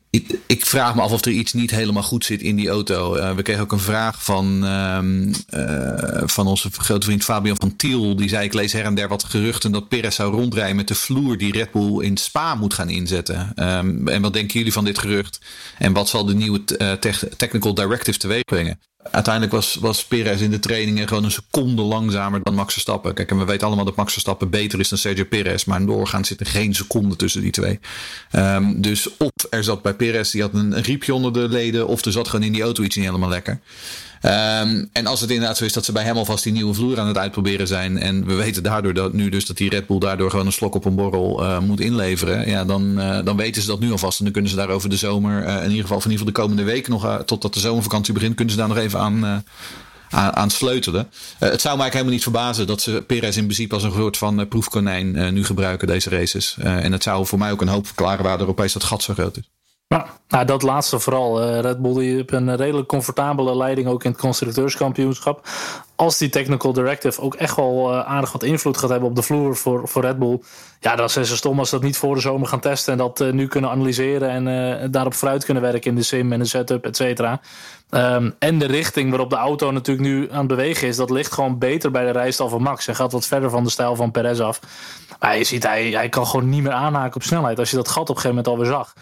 ik, 0.10 0.40
ik, 0.48 0.66
vraag 0.66 0.96
me 0.96 1.02
af 1.02 1.12
of 1.12 1.26
er 1.26 1.32
iets 1.32 1.54
niet 1.54 1.72
helemaal 1.72 2.04
goed 2.04 2.26
zit 2.26 2.42
in 2.42 2.56
die 2.56 2.70
auto. 2.70 3.16
Uh, 3.16 3.36
we 3.36 3.42
kregen 3.42 3.62
ook 3.62 3.72
een 3.72 3.80
vraag 3.80 4.24
van, 4.24 4.64
um, 4.64 5.34
uh, 5.50 6.22
van 6.26 6.48
onze 6.48 6.70
grote 6.72 7.06
vriend 7.06 7.24
Fabian 7.24 7.58
van 7.60 7.76
Tiel. 7.76 8.16
Die 8.16 8.30
zei: 8.30 8.46
Ik 8.46 8.54
lees 8.54 8.74
her 8.74 8.86
en 8.86 8.96
der 8.96 9.08
wat 9.08 9.24
geruchten 9.24 9.72
dat 9.72 9.88
Perez 9.88 10.16
zou 10.16 10.34
rondrijden 10.34 10.76
met 10.76 10.88
de 10.88 10.96
vloer 10.96 11.38
die 11.38 11.52
Red 11.52 11.72
Bull 11.72 12.04
in 12.04 12.18
Spa 12.18 12.56
moet 12.56 12.74
gaan 12.74 12.90
inzetten. 12.90 13.54
Um, 13.56 14.08
en 14.08 14.22
wat 14.22 14.34
denken 14.34 14.58
jullie 14.58 14.74
van 14.74 14.86
dit 14.86 14.98
gerucht? 14.98 15.40
En 15.78 15.94
wat 15.94 16.10
zal 16.10 16.26
de 16.26 16.36
nieuwe 16.36 16.62
uh, 16.78 16.92
technical 17.38 17.74
directive 17.74 18.18
teweeg 18.18 18.44
brengen? 18.44 18.80
Uiteindelijk 19.12 19.54
was, 19.54 19.76
was 19.76 20.06
Perez 20.06 20.42
in 20.42 20.52
de 20.52 20.60
trainingen 20.60 21.08
gewoon 21.08 21.24
een 21.24 21.32
seconde 21.32 21.82
langzamer 21.82 22.44
dan 22.44 22.54
Max 22.54 22.74
Verstappen. 22.74 23.14
Kijk, 23.14 23.32
en 23.32 23.38
we 23.38 23.46
weten 23.46 23.68
allemaal 23.68 23.86
dat 23.86 23.96
Max 23.96 24.12
Verstappen 24.12 24.50
beter 24.50 24.80
is 24.80 24.90
dan 24.90 24.98
Sergio 24.98 25.26
Perez. 25.26 25.64
Maar 25.64 25.86
doorgaans 25.86 26.28
zit 26.28 26.40
er 26.40 26.46
geen 26.46 26.76
seconde 26.76 27.16
tussen 27.16 27.42
die 27.42 27.52
twee. 27.52 27.80
Um, 28.32 28.82
dus 28.82 29.18
of 29.18 29.32
er 29.50 29.64
zat 29.64 29.82
bij 29.82 29.94
Perez, 29.94 30.32
die 30.32 30.42
had 30.42 30.54
een, 30.54 30.78
een 30.78 30.84
riepje 30.84 31.14
onder 31.14 31.34
de 31.34 31.50
leden. 31.50 31.88
Of 31.88 32.06
er 32.06 32.12
zat 32.12 32.28
gewoon 32.28 32.46
in 32.46 32.54
die 32.54 32.62
auto 32.62 32.84
iets 32.84 32.96
niet 32.96 33.06
helemaal 33.06 33.30
lekker. 33.30 33.60
Um, 34.22 34.90
en 34.92 35.06
als 35.06 35.22
het 35.22 35.30
inderdaad 35.30 35.58
zo 35.58 35.66
is 35.66 35.74
dat 35.74 35.86
ze 35.86 35.92
bij 35.92 36.04
hem 36.04 36.18
alvast 36.18 36.44
die 36.44 36.54
nieuwe 36.54 36.74
vloer 36.74 37.00
aan 37.00 37.08
het 37.08 37.18
uitproberen 37.18 37.68
zijn. 37.68 37.98
En 37.98 38.26
we 38.26 38.34
weten 38.34 38.64
daardoor 38.64 38.94
dat 38.94 39.14
nu 39.14 39.30
dus 39.30 39.46
dat 39.46 39.58
die 39.58 39.70
Red 39.70 39.88
Bull 39.88 40.00
daardoor 40.00 40.30
gewoon 40.30 40.46
een 40.46 40.52
slok 40.52 40.76
op 40.76 40.86
een 40.86 40.96
borrel 40.96 41.44
uh, 41.44 41.60
moet 41.60 41.80
inleveren. 41.80 42.50
Ja, 42.50 42.66
dan, 42.66 43.00
uh, 43.00 43.20
dan 43.24 43.38
weten 43.38 43.62
ze 43.62 43.68
dat 43.68 43.80
nu 43.80 43.92
alvast. 43.92 44.18
En 44.18 44.24
dan 44.24 44.34
kunnen 44.34 44.52
ze 44.52 44.58
daar 44.58 44.70
over 44.70 44.90
de 44.90 44.98
zomer, 44.98 45.48
uh, 45.48 45.56
in 45.56 45.70
ieder 45.70 45.82
geval 45.82 46.02
van 46.02 46.12
ieder 46.12 46.26
geval 46.26 46.26
de 46.26 46.42
komende 46.42 46.64
weken 46.64 46.92
nog, 46.92 47.24
totdat 47.26 47.54
de 47.54 47.60
zomervakantie 47.60 48.14
begint, 48.14 48.36
kunnen 48.36 48.54
ze 48.54 48.60
daar 48.60 48.70
nog 48.70 48.78
even 48.78 49.00
aan, 49.00 49.44
aan, 50.10 50.50
sleutelen. 50.50 51.10
het 51.38 51.62
zou 51.62 51.78
mij 51.78 51.88
helemaal 51.88 52.12
niet 52.12 52.24
verbazen 52.24 52.68
dat 52.68 52.82
ze 52.82 53.04
Perez 53.08 53.38
in 53.38 53.44
principe 53.44 53.74
als 53.74 53.84
een 53.84 53.92
soort 53.92 54.18
van 54.18 54.48
proefkonijn 54.48 55.34
nu 55.34 55.44
gebruiken, 55.44 55.88
deze 55.88 56.10
races. 56.10 56.56
en 56.60 56.92
het 56.92 57.04
zou 57.04 57.26
voor 57.26 57.40
mij 57.40 57.52
ook 57.52 57.62
een 57.62 57.68
hoop 57.68 57.86
verklaren 57.86 58.24
waar 58.24 58.40
Europees 58.40 58.74
dat 58.74 58.84
gat 58.84 59.04
zo 59.04 59.14
groot 59.14 59.38
is. 59.38 59.57
Nou, 60.28 60.46
dat 60.46 60.62
laatste 60.62 61.00
vooral. 61.00 61.44
Uh, 61.44 61.60
Red 61.60 61.82
Bull 61.82 61.94
die 61.94 62.16
heeft 62.16 62.32
een 62.32 62.56
redelijk 62.56 62.88
comfortabele 62.88 63.58
leiding 63.58 63.88
ook 63.88 64.04
in 64.04 64.12
het 64.12 64.20
constructeurskampioenschap. 64.20 65.48
Als 65.96 66.18
die 66.18 66.30
technical 66.30 66.74
directive 66.74 67.22
ook 67.22 67.36
echt 67.36 67.56
wel 67.56 67.94
uh, 67.94 68.00
aardig 68.00 68.32
wat 68.32 68.44
invloed 68.44 68.78
gaat 68.78 68.90
hebben 68.90 69.10
op 69.10 69.16
de 69.16 69.22
vloer 69.22 69.56
voor, 69.56 69.88
voor 69.88 70.02
Red 70.02 70.20
Bull. 70.20 70.42
Ja, 70.80 70.96
dan 70.96 71.10
zijn 71.10 71.26
ze 71.26 71.38
stom 71.38 71.60
als 71.60 71.70
ze 71.70 71.76
dat 71.76 71.84
niet 71.84 71.98
voor 71.98 72.16
de 72.16 72.22
zomer 72.22 72.48
gaan 72.48 72.60
testen. 72.60 72.92
En 72.92 72.98
dat 72.98 73.20
uh, 73.20 73.32
nu 73.32 73.48
kunnen 73.48 73.70
analyseren 73.70 74.48
en 74.48 74.92
daarop 74.92 75.14
vooruit 75.14 75.46
kunnen 75.46 75.64
werken 75.64 75.90
in 75.90 75.96
de 75.96 76.04
sim 76.04 76.34
en 76.34 76.40
de 76.40 76.46
setup, 76.46 76.86
et 76.86 76.96
cetera. 76.96 77.40
Um, 77.90 78.36
en 78.40 78.60
de 78.60 78.66
richting 78.66 79.10
waarop 79.10 79.30
de 79.30 79.36
auto 79.36 79.72
natuurlijk 79.72 80.08
nu 80.08 80.32
aan 80.32 80.38
het 80.38 80.48
bewegen 80.48 80.88
is, 80.88 80.96
dat 80.96 81.10
ligt 81.10 81.32
gewoon 81.32 81.58
beter 81.58 81.92
bij 81.92 82.06
de 82.06 82.12
rijstijl 82.12 82.50
van 82.50 82.62
Max. 82.62 82.88
En 82.88 82.96
gaat 82.96 83.12
wat 83.12 83.26
verder 83.26 83.50
van 83.50 83.64
de 83.64 83.70
stijl 83.70 83.96
van 83.96 84.12
Perez 84.12 84.40
af. 84.40 84.60
Maar 85.20 85.38
je 85.38 85.44
ziet, 85.44 85.64
hij, 85.64 85.90
hij 85.90 86.10
kan 86.10 86.28
gewoon 86.28 86.50
niet 86.50 86.64
meer 86.64 86.72
aanhaken 86.72 87.16
op 87.16 87.24
snelheid. 87.24 87.60
Als 87.60 87.70
je 87.70 87.76
dat 87.76 87.88
gat 87.88 88.10
op 88.10 88.16
een 88.16 88.22
gegeven 88.22 88.36
moment 88.36 88.48
alweer 88.48 88.72
zag. 88.72 88.94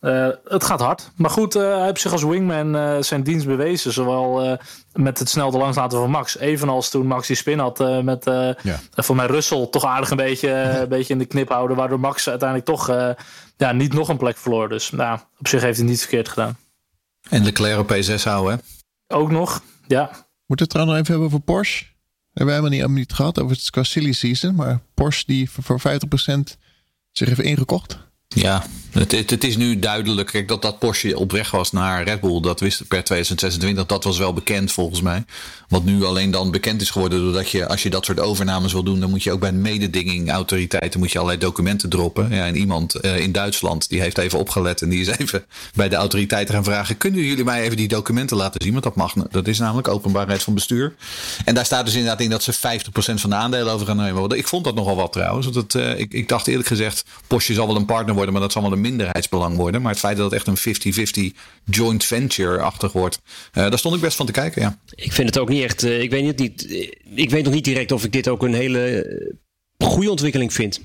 Uh, 0.00 0.28
het 0.44 0.64
gaat 0.64 0.80
hard. 0.80 1.10
Maar 1.16 1.30
goed, 1.30 1.56
uh, 1.56 1.62
hij 1.62 1.84
heeft 1.84 2.00
zich 2.00 2.12
als 2.12 2.22
wingman 2.22 2.76
uh, 2.76 3.02
zijn 3.02 3.22
dienst 3.22 3.46
bewezen. 3.46 3.92
Zowel 3.92 4.58
met 4.92 5.18
het 5.18 5.28
snel 5.28 5.50
de 5.50 5.58
langs 5.58 5.76
laten 5.76 5.98
van 5.98 6.10
Max. 6.10 6.38
Evenals 6.38 6.90
toen 6.90 7.06
Max 7.06 7.26
die 7.26 7.36
spin 7.36 7.58
had 7.58 8.02
met 8.02 8.24
ja. 8.62 8.78
voor 8.96 9.16
mij 9.16 9.26
Russell 9.26 9.66
toch 9.66 9.84
aardig 9.84 10.10
een 10.10 10.16
beetje, 10.16 10.50
een 10.80 10.88
beetje 10.88 11.12
in 11.12 11.18
de 11.18 11.24
knip 11.24 11.48
houden. 11.48 11.76
Waardoor 11.76 12.00
Max 12.00 12.28
uiteindelijk 12.28 12.68
toch 12.68 12.86
ja, 13.56 13.72
niet 13.72 13.92
nog 13.92 14.08
een 14.08 14.16
plek 14.16 14.36
verloor. 14.36 14.68
Dus 14.68 14.90
nou, 14.90 15.18
op 15.38 15.48
zich 15.48 15.62
heeft 15.62 15.78
hij 15.78 15.86
niet 15.86 16.00
verkeerd 16.00 16.28
gedaan. 16.28 16.56
En 17.28 17.44
Leclerc 17.44 17.78
op 17.78 17.92
P6 17.92 18.22
houden 18.22 18.52
hè? 18.52 19.16
Ook 19.16 19.30
nog, 19.30 19.62
ja. 19.86 20.04
Moeten 20.06 20.22
we 20.46 20.54
het 20.56 20.70
trouwens 20.70 20.96
nog 20.96 21.06
even 21.06 21.12
hebben 21.12 21.26
over 21.26 21.40
Porsche? 21.40 21.84
We 21.84 21.88
hebben 22.32 22.54
helemaal 22.54 22.70
niet, 22.70 22.80
helemaal 22.80 22.98
niet 22.98 23.12
gehad 23.12 23.40
over 23.40 23.56
het 23.56 23.70
qua 23.70 23.82
silly 23.82 24.12
season. 24.12 24.54
Maar 24.54 24.80
Porsche 24.94 25.24
die 25.26 25.50
voor 25.50 25.80
50% 25.80 25.84
zich 27.12 27.28
heeft 27.28 27.40
ingekocht. 27.40 28.09
Ja, 28.34 28.64
het, 28.90 29.30
het, 29.30 29.44
is 29.44 29.56
nu 29.56 29.78
duidelijk 29.78 30.48
dat 30.48 30.62
dat 30.62 30.78
Porsche 30.78 31.18
op 31.18 31.32
weg 31.32 31.50
was 31.50 31.72
naar 31.72 32.02
Red 32.02 32.20
Bull. 32.20 32.40
Dat 32.40 32.60
wist 32.60 32.88
per 32.88 33.04
2026. 33.04 33.86
Dat 33.86 34.04
was 34.04 34.18
wel 34.18 34.32
bekend 34.32 34.72
volgens 34.72 35.00
mij. 35.00 35.24
Wat 35.68 35.84
nu 35.84 36.04
alleen 36.04 36.30
dan 36.30 36.50
bekend 36.50 36.80
is 36.80 36.90
geworden 36.90 37.20
doordat 37.20 37.50
je, 37.50 37.68
als 37.68 37.82
je 37.82 37.90
dat 37.90 38.04
soort 38.04 38.20
overnames 38.20 38.72
wil 38.72 38.82
doen, 38.82 39.00
dan 39.00 39.10
moet 39.10 39.22
je 39.22 39.32
ook 39.32 39.40
bij 39.40 39.50
de 39.50 39.56
mededingingautoriteiten 39.56 41.00
moet 41.00 41.12
je 41.12 41.18
allerlei 41.18 41.40
documenten 41.40 41.88
droppen. 41.88 42.28
Ja, 42.30 42.46
en 42.46 42.56
iemand 42.56 43.04
uh, 43.04 43.18
in 43.18 43.32
Duitsland 43.32 43.88
die 43.88 44.00
heeft 44.00 44.18
even 44.18 44.38
opgelet 44.38 44.82
en 44.82 44.88
die 44.88 45.00
is 45.00 45.06
even 45.18 45.44
bij 45.74 45.88
de 45.88 45.96
autoriteiten 45.96 46.54
gaan 46.54 46.64
vragen: 46.64 46.96
kunnen 46.96 47.22
jullie 47.22 47.44
mij 47.44 47.62
even 47.62 47.76
die 47.76 47.88
documenten 47.88 48.36
laten 48.36 48.62
zien? 48.62 48.72
Want 48.72 48.84
dat 48.84 48.96
mag. 48.96 49.12
Dat 49.12 49.46
is 49.48 49.58
namelijk 49.58 49.88
openbaarheid 49.88 50.42
van 50.42 50.54
bestuur. 50.54 50.94
En 51.44 51.54
daar 51.54 51.64
staat 51.64 51.84
dus 51.84 51.94
inderdaad 51.94 52.20
in 52.20 52.30
dat 52.30 52.42
ze 52.42 52.54
50% 52.54 52.56
van 53.14 53.30
de 53.30 53.36
aandelen 53.36 53.72
over 53.72 53.86
gaan 53.86 53.96
nemen. 53.96 54.30
Ik 54.30 54.48
vond 54.48 54.64
dat 54.64 54.74
nogal 54.74 54.96
wat 54.96 55.12
trouwens. 55.12 55.48
Uh, 55.76 55.98
ik, 55.98 56.12
ik 56.12 56.28
dacht 56.28 56.46
eerlijk 56.46 56.68
gezegd, 56.68 57.04
Porsche 57.26 57.54
zal 57.54 57.66
wel 57.66 57.76
een 57.76 57.84
partner 57.84 58.14
worden, 58.20 58.32
maar 58.32 58.42
dat 58.42 58.52
zal 58.52 58.62
wel 58.62 58.72
een 58.72 58.80
minderheidsbelang 58.80 59.56
worden. 59.56 59.82
Maar 59.82 59.90
het 59.90 60.00
feit 60.00 60.16
dat 60.16 60.30
het 60.30 60.46
echt 60.46 60.66
een 60.66 61.32
50-50 61.32 61.36
joint 61.64 62.04
venture-achtig 62.04 62.92
wordt, 62.92 63.20
uh, 63.24 63.52
daar 63.52 63.78
stond 63.78 63.94
ik 63.94 64.00
best 64.00 64.16
van 64.16 64.26
te 64.26 64.32
kijken. 64.32 64.62
Ja. 64.62 64.78
Ik 64.94 65.12
vind 65.12 65.28
het 65.28 65.38
ook 65.38 65.48
niet 65.48 65.62
echt. 65.62 65.84
Uh, 65.84 66.00
ik, 66.00 66.10
weet 66.10 66.38
niet, 66.38 66.70
ik 67.14 67.30
weet 67.30 67.44
nog 67.44 67.52
niet 67.52 67.64
direct 67.64 67.92
of 67.92 68.04
ik 68.04 68.12
dit 68.12 68.28
ook 68.28 68.42
een 68.42 68.54
hele 68.54 69.34
goede 69.78 70.10
ontwikkeling 70.10 70.52
vind. 70.52 70.80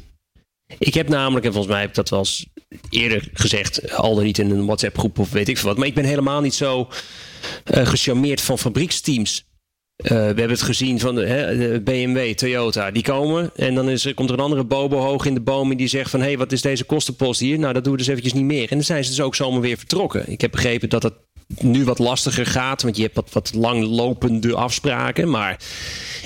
Ik 0.78 0.94
heb 0.94 1.10
namelijk, 1.10 1.46
en 1.46 1.52
volgens 1.52 1.74
mij 1.74 1.82
heb 1.82 1.90
ik 1.90 1.96
dat 1.96 2.10
wel 2.10 2.26
eerder 2.90 3.30
gezegd, 3.34 3.92
al 3.92 4.16
dan 4.16 4.24
niet 4.24 4.38
in 4.38 4.50
een 4.50 4.66
WhatsApp-groep 4.66 5.20
of 5.20 5.32
weet 5.32 5.48
ik 5.48 5.58
veel 5.58 5.70
wat. 5.70 5.78
Maar 5.78 5.88
ik 5.88 5.94
ben 5.94 6.06
helemaal 6.06 6.42
niet 6.42 6.54
zo 6.54 6.88
uh, 7.66 7.88
gecharmeerd 7.88 8.42
van 8.42 8.60
fabrieksteams. 8.60 9.46
Uh, 10.04 10.10
we 10.10 10.16
hebben 10.16 10.50
het 10.50 10.62
gezien 10.62 11.00
van 11.00 11.16
de, 11.16 11.82
BMW, 11.84 12.34
Toyota. 12.34 12.92
Die 12.92 13.04
komen 13.04 13.52
en 13.56 13.76
dan 13.76 13.90
is, 13.90 14.14
komt 14.14 14.30
er 14.30 14.36
een 14.36 14.44
andere 14.44 14.64
bobo 14.64 14.98
hoog 14.98 15.26
in 15.26 15.34
de 15.34 15.42
boom... 15.42 15.72
en 15.72 15.78
die 15.78 15.88
zegt 15.88 16.10
van, 16.10 16.20
hé, 16.20 16.26
hey, 16.26 16.38
wat 16.38 16.52
is 16.52 16.62
deze 16.62 16.84
kostenpost 16.84 17.40
hier? 17.40 17.60
Nou, 17.60 17.74
dat 17.74 17.84
doen 17.84 17.92
we 17.92 18.00
dus 18.00 18.08
eventjes 18.08 18.34
niet 18.34 18.44
meer. 18.44 18.70
En 18.70 18.76
dan 18.76 18.84
zijn 18.84 19.04
ze 19.04 19.10
dus 19.10 19.22
ook 19.22 19.36
zomaar 19.36 19.62
weer 19.62 19.78
vertrokken. 19.78 20.32
Ik 20.32 20.42
heb 20.42 20.52
begrepen 20.52 20.90
dat 20.90 21.04
het 21.04 21.14
nu 21.60 21.84
wat 21.84 22.00
lastiger 22.00 22.46
gaat... 22.46 22.82
want 22.82 22.96
je 22.96 23.02
hebt 23.02 23.16
wat, 23.16 23.30
wat 23.32 23.54
langlopende 23.54 24.56
afspraken. 24.56 25.30
Maar 25.30 25.60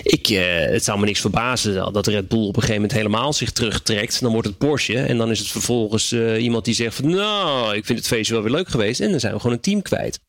ik, 0.03 0.29
uh, 0.29 0.41
het 0.59 0.83
zou 0.83 0.99
me 0.99 1.05
niks 1.05 1.21
verbazen 1.21 1.93
dat 1.93 2.07
Red 2.07 2.27
Bull 2.27 2.39
op 2.39 2.47
een 2.47 2.53
gegeven 2.53 2.75
moment 2.75 2.93
helemaal 2.93 3.33
zich 3.33 3.51
terugtrekt. 3.51 4.21
Dan 4.21 4.31
wordt 4.31 4.47
het 4.47 4.57
Porsche 4.57 4.99
en 4.99 5.17
dan 5.17 5.31
is 5.31 5.39
het 5.39 5.47
vervolgens 5.47 6.11
uh, 6.11 6.43
iemand 6.43 6.65
die 6.65 6.73
zegt 6.73 6.95
van... 6.95 7.09
nou, 7.09 7.75
ik 7.75 7.85
vind 7.85 7.97
het 7.97 8.07
feestje 8.07 8.33
wel 8.33 8.43
weer 8.43 8.51
leuk 8.51 8.69
geweest. 8.69 8.99
En 8.99 9.11
dan 9.11 9.19
zijn 9.19 9.33
we 9.33 9.39
gewoon 9.39 9.55
een 9.55 9.61
team 9.61 9.81
kwijt. 9.81 10.19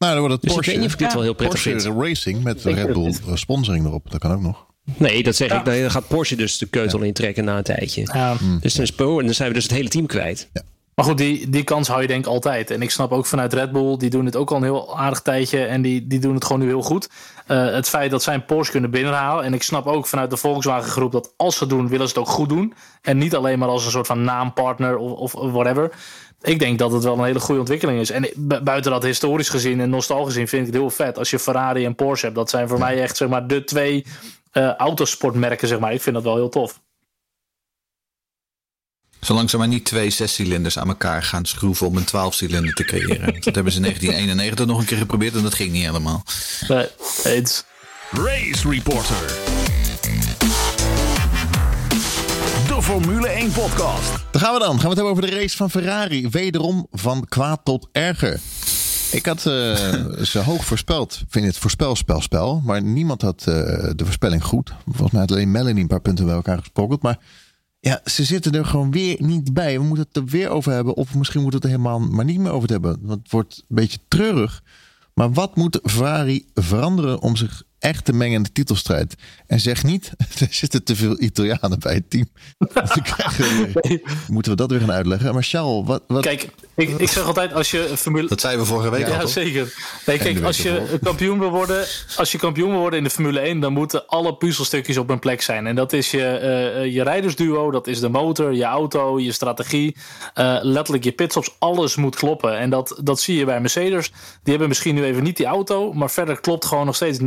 Nou, 0.00 0.12
dan 0.12 0.20
wordt 0.20 0.34
het 0.34 0.42
dus 0.42 0.52
Porsche. 0.52 0.72
ik 0.72 0.78
weet 0.78 0.86
niet 0.86 0.94
of 0.94 1.00
ik 1.00 1.06
dit 1.06 1.14
wel 1.14 1.22
heel 1.22 1.34
prettig 1.34 1.62
Porsche 1.62 1.80
vind. 1.80 2.02
Racing 2.02 2.42
met 2.42 2.64
Red 2.64 2.92
Bull 2.92 3.14
sponsoring 3.34 3.86
erop. 3.86 4.10
Dat 4.10 4.20
kan 4.20 4.32
ook 4.32 4.40
nog. 4.40 4.66
Nee, 4.96 5.22
dat 5.22 5.36
zeg 5.36 5.52
ik. 5.52 5.64
Dan 5.64 5.90
gaat 5.90 6.08
Porsche 6.08 6.36
dus 6.36 6.58
de 6.58 6.66
keutel 6.66 7.00
ja. 7.00 7.04
intrekken 7.04 7.44
na 7.44 7.56
een 7.56 7.62
tijdje. 7.62 8.08
Ja. 8.12 8.36
Dus 8.60 8.74
dan, 8.74 8.84
is, 8.84 8.96
dan 8.96 9.34
zijn 9.34 9.48
we 9.48 9.54
dus 9.54 9.62
het 9.62 9.72
hele 9.72 9.88
team 9.88 10.06
kwijt. 10.06 10.48
Ja. 10.52 10.62
Maar 10.94 11.08
goed, 11.08 11.18
die, 11.18 11.50
die 11.50 11.64
kans 11.64 11.88
hou 11.88 12.00
je 12.02 12.06
denk 12.06 12.24
ik 12.24 12.30
altijd. 12.30 12.70
En 12.70 12.82
ik 12.82 12.90
snap 12.90 13.12
ook 13.12 13.26
vanuit 13.26 13.52
Red 13.52 13.72
Bull, 13.72 13.96
die 13.96 14.10
doen 14.10 14.24
het 14.24 14.36
ook 14.36 14.50
al 14.50 14.56
een 14.56 14.62
heel 14.62 14.98
aardig 14.98 15.20
tijdje. 15.20 15.64
En 15.64 15.82
die, 15.82 16.06
die 16.06 16.18
doen 16.18 16.34
het 16.34 16.44
gewoon 16.44 16.60
nu 16.60 16.66
heel 16.66 16.82
goed. 16.82 17.08
Uh, 17.48 17.72
het 17.72 17.88
feit 17.88 18.10
dat 18.10 18.22
zij 18.22 18.34
een 18.34 18.44
Porsche 18.44 18.72
kunnen 18.72 18.90
binnenhalen. 18.90 19.44
En 19.44 19.54
ik 19.54 19.62
snap 19.62 19.86
ook 19.86 20.06
vanuit 20.06 20.30
de 20.30 20.36
Volkswagen 20.36 20.90
groep 20.90 21.12
dat 21.12 21.32
als 21.36 21.56
ze 21.56 21.60
het 21.64 21.72
doen, 21.72 21.88
willen 21.88 22.08
ze 22.08 22.18
het 22.18 22.22
ook 22.22 22.34
goed 22.34 22.48
doen. 22.48 22.74
En 23.02 23.18
niet 23.18 23.34
alleen 23.34 23.58
maar 23.58 23.68
als 23.68 23.84
een 23.84 23.90
soort 23.90 24.06
van 24.06 24.22
naampartner 24.22 24.96
of, 24.96 25.34
of 25.34 25.52
whatever. 25.52 25.90
Ik 26.42 26.58
denk 26.58 26.78
dat 26.78 26.92
het 26.92 27.04
wel 27.04 27.18
een 27.18 27.24
hele 27.24 27.40
goede 27.40 27.60
ontwikkeling 27.60 28.00
is. 28.00 28.10
En 28.10 28.28
buiten 28.62 28.90
dat 28.90 29.02
historisch 29.02 29.48
gezien 29.48 29.80
en 29.80 29.90
nostalgisch 29.90 30.32
gezien 30.32 30.48
vind 30.48 30.66
ik 30.66 30.72
het 30.72 30.82
heel 30.82 30.90
vet. 30.90 31.18
Als 31.18 31.30
je 31.30 31.38
Ferrari 31.38 31.84
en 31.84 31.94
Porsche 31.94 32.24
hebt, 32.24 32.38
dat 32.38 32.50
zijn 32.50 32.68
voor 32.68 32.78
mij 32.78 33.02
echt 33.02 33.16
zeg 33.16 33.28
maar 33.28 33.46
de 33.46 33.64
twee 33.64 34.06
uh, 34.52 34.74
autosportmerken. 34.74 35.68
Zeg 35.68 35.78
maar. 35.78 35.92
Ik 35.92 36.02
vind 36.02 36.14
dat 36.14 36.24
wel 36.24 36.36
heel 36.36 36.48
tof. 36.48 36.80
Zolang 39.20 39.50
ze 39.50 39.56
maar 39.56 39.68
niet 39.68 39.84
twee 39.84 40.10
zescilinders 40.10 40.78
aan 40.78 40.88
elkaar 40.88 41.22
gaan 41.22 41.44
schroeven 41.44 41.86
om 41.86 41.96
een 41.96 42.04
twaalfcilinder 42.04 42.74
te 42.74 42.84
creëren. 42.84 43.34
dat 43.44 43.54
hebben 43.54 43.72
ze 43.72 43.78
in 43.78 43.84
1991 43.84 44.66
nog 44.66 44.78
een 44.78 44.86
keer 44.86 44.98
geprobeerd 44.98 45.34
en 45.34 45.42
dat 45.42 45.54
ging 45.54 45.72
niet 45.72 45.84
helemaal. 45.84 46.24
Nee, 46.68 46.86
eens. 47.24 47.64
Race 48.10 48.68
Reporter. 48.68 49.49
Formule 52.90 53.28
1 53.28 53.52
podcast. 53.52 54.12
Daar 54.30 54.42
gaan 54.42 54.52
we 54.52 54.58
dan. 54.58 54.68
Gaan 54.68 54.80
we 54.80 54.86
het 54.86 54.96
hebben 54.96 55.12
over 55.12 55.22
de 55.22 55.30
race 55.30 55.56
van 55.56 55.70
Ferrari. 55.70 56.28
Wederom 56.28 56.86
van 56.90 57.24
kwaad 57.28 57.60
tot 57.64 57.88
erger. 57.92 58.40
Ik 59.12 59.26
had 59.26 59.46
uh, 59.46 59.76
ze 60.32 60.38
hoog 60.38 60.64
voorspeld. 60.64 61.22
Vind 61.28 61.46
het 61.46 61.56
voorspelspelspel. 61.58 62.60
Maar 62.64 62.82
niemand 62.82 63.22
had 63.22 63.46
uh, 63.48 63.54
de 63.96 64.04
voorspelling 64.04 64.44
goed. 64.44 64.72
Volgens 64.84 65.10
mij 65.10 65.20
had 65.20 65.30
alleen 65.32 65.50
Melanie 65.50 65.82
een 65.82 65.88
paar 65.88 66.00
punten 66.00 66.24
bij 66.24 66.34
elkaar 66.34 66.58
gesprokkeld. 66.58 67.02
Maar 67.02 67.18
ja, 67.80 68.00
ze 68.04 68.24
zitten 68.24 68.52
er 68.52 68.64
gewoon 68.64 68.90
weer 68.90 69.16
niet 69.18 69.54
bij. 69.54 69.78
We 69.78 69.84
moeten 69.84 70.06
het 70.08 70.16
er 70.16 70.24
weer 70.24 70.48
over 70.48 70.72
hebben. 70.72 70.96
Of 70.96 71.14
misschien 71.14 71.42
moeten 71.42 71.60
we 71.60 71.66
het 71.66 71.76
er 71.76 71.82
helemaal 71.82 72.10
maar 72.10 72.24
niet 72.24 72.40
meer 72.40 72.52
over 72.52 72.68
hebben. 72.68 72.98
Want 73.02 73.22
het 73.22 73.30
wordt 73.30 73.64
een 73.68 73.76
beetje 73.76 73.98
treurig. 74.08 74.62
Maar 75.14 75.32
wat 75.32 75.56
moet 75.56 75.80
Ferrari 75.82 76.46
veranderen 76.54 77.20
om 77.20 77.36
zich 77.36 77.62
echt 77.80 78.04
te 78.04 78.12
mengen 78.12 78.36
in 78.36 78.42
de 78.42 78.52
titelstrijd. 78.52 79.14
En 79.46 79.60
zeg 79.60 79.84
niet, 79.84 80.12
er 80.40 80.46
zitten 80.50 80.84
te 80.84 80.96
veel 80.96 81.20
Italianen 81.20 81.78
bij 81.78 81.94
het 81.94 82.10
team. 82.10 82.28
moeten 84.28 84.52
we 84.52 84.56
dat 84.56 84.70
weer 84.70 84.80
gaan 84.80 84.92
uitleggen. 84.92 85.34
Maar 85.34 85.42
Charles, 85.42 85.86
wat... 85.86 86.02
wat... 86.06 86.22
Kijk, 86.22 86.48
ik, 86.74 86.88
ik 86.98 87.08
zeg 87.08 87.24
altijd 87.24 87.52
als 87.52 87.70
je 87.70 87.92
Formule... 87.96 88.28
Dat 88.28 88.40
zeiden 88.40 88.62
we 88.62 88.68
vorige 88.68 88.90
week 88.90 89.08
ja, 89.08 89.18
al, 89.18 89.28
zeker. 89.28 89.74
Nee, 90.06 90.18
kijk, 90.18 90.42
als 90.42 90.62
je 90.62 90.98
kampioen 91.02 91.38
wil 91.38 91.50
worden, 91.50 91.86
als 92.16 92.32
je 92.32 92.38
kampioen 92.38 92.70
wil 92.70 92.78
worden 92.78 92.98
in 92.98 93.04
de 93.04 93.10
Formule 93.10 93.40
1, 93.40 93.60
dan 93.60 93.72
moeten 93.72 94.06
alle 94.06 94.34
puzzelstukjes 94.34 94.96
op 94.96 95.08
hun 95.08 95.18
plek 95.18 95.42
zijn. 95.42 95.66
En 95.66 95.74
dat 95.74 95.92
is 95.92 96.10
je, 96.10 96.40
uh, 96.84 96.92
je 96.94 97.02
rijdersduo, 97.02 97.70
dat 97.70 97.86
is 97.86 98.00
de 98.00 98.08
motor, 98.08 98.54
je 98.54 98.64
auto, 98.64 99.20
je 99.20 99.32
strategie, 99.32 99.96
uh, 100.34 100.58
letterlijk 100.62 101.04
je 101.04 101.12
pitstops, 101.12 101.56
alles 101.58 101.96
moet 101.96 102.16
kloppen. 102.16 102.58
En 102.58 102.70
dat, 102.70 103.00
dat 103.02 103.20
zie 103.20 103.36
je 103.36 103.44
bij 103.44 103.60
Mercedes. 103.60 104.08
Die 104.10 104.50
hebben 104.50 104.68
misschien 104.68 104.94
nu 104.94 105.04
even 105.04 105.22
niet 105.22 105.36
die 105.36 105.46
auto, 105.46 105.92
maar 105.92 106.10
verder 106.10 106.40
klopt 106.40 106.64
gewoon 106.64 106.86
nog 106.86 106.96
steeds 106.96 107.18
90% 107.18 107.24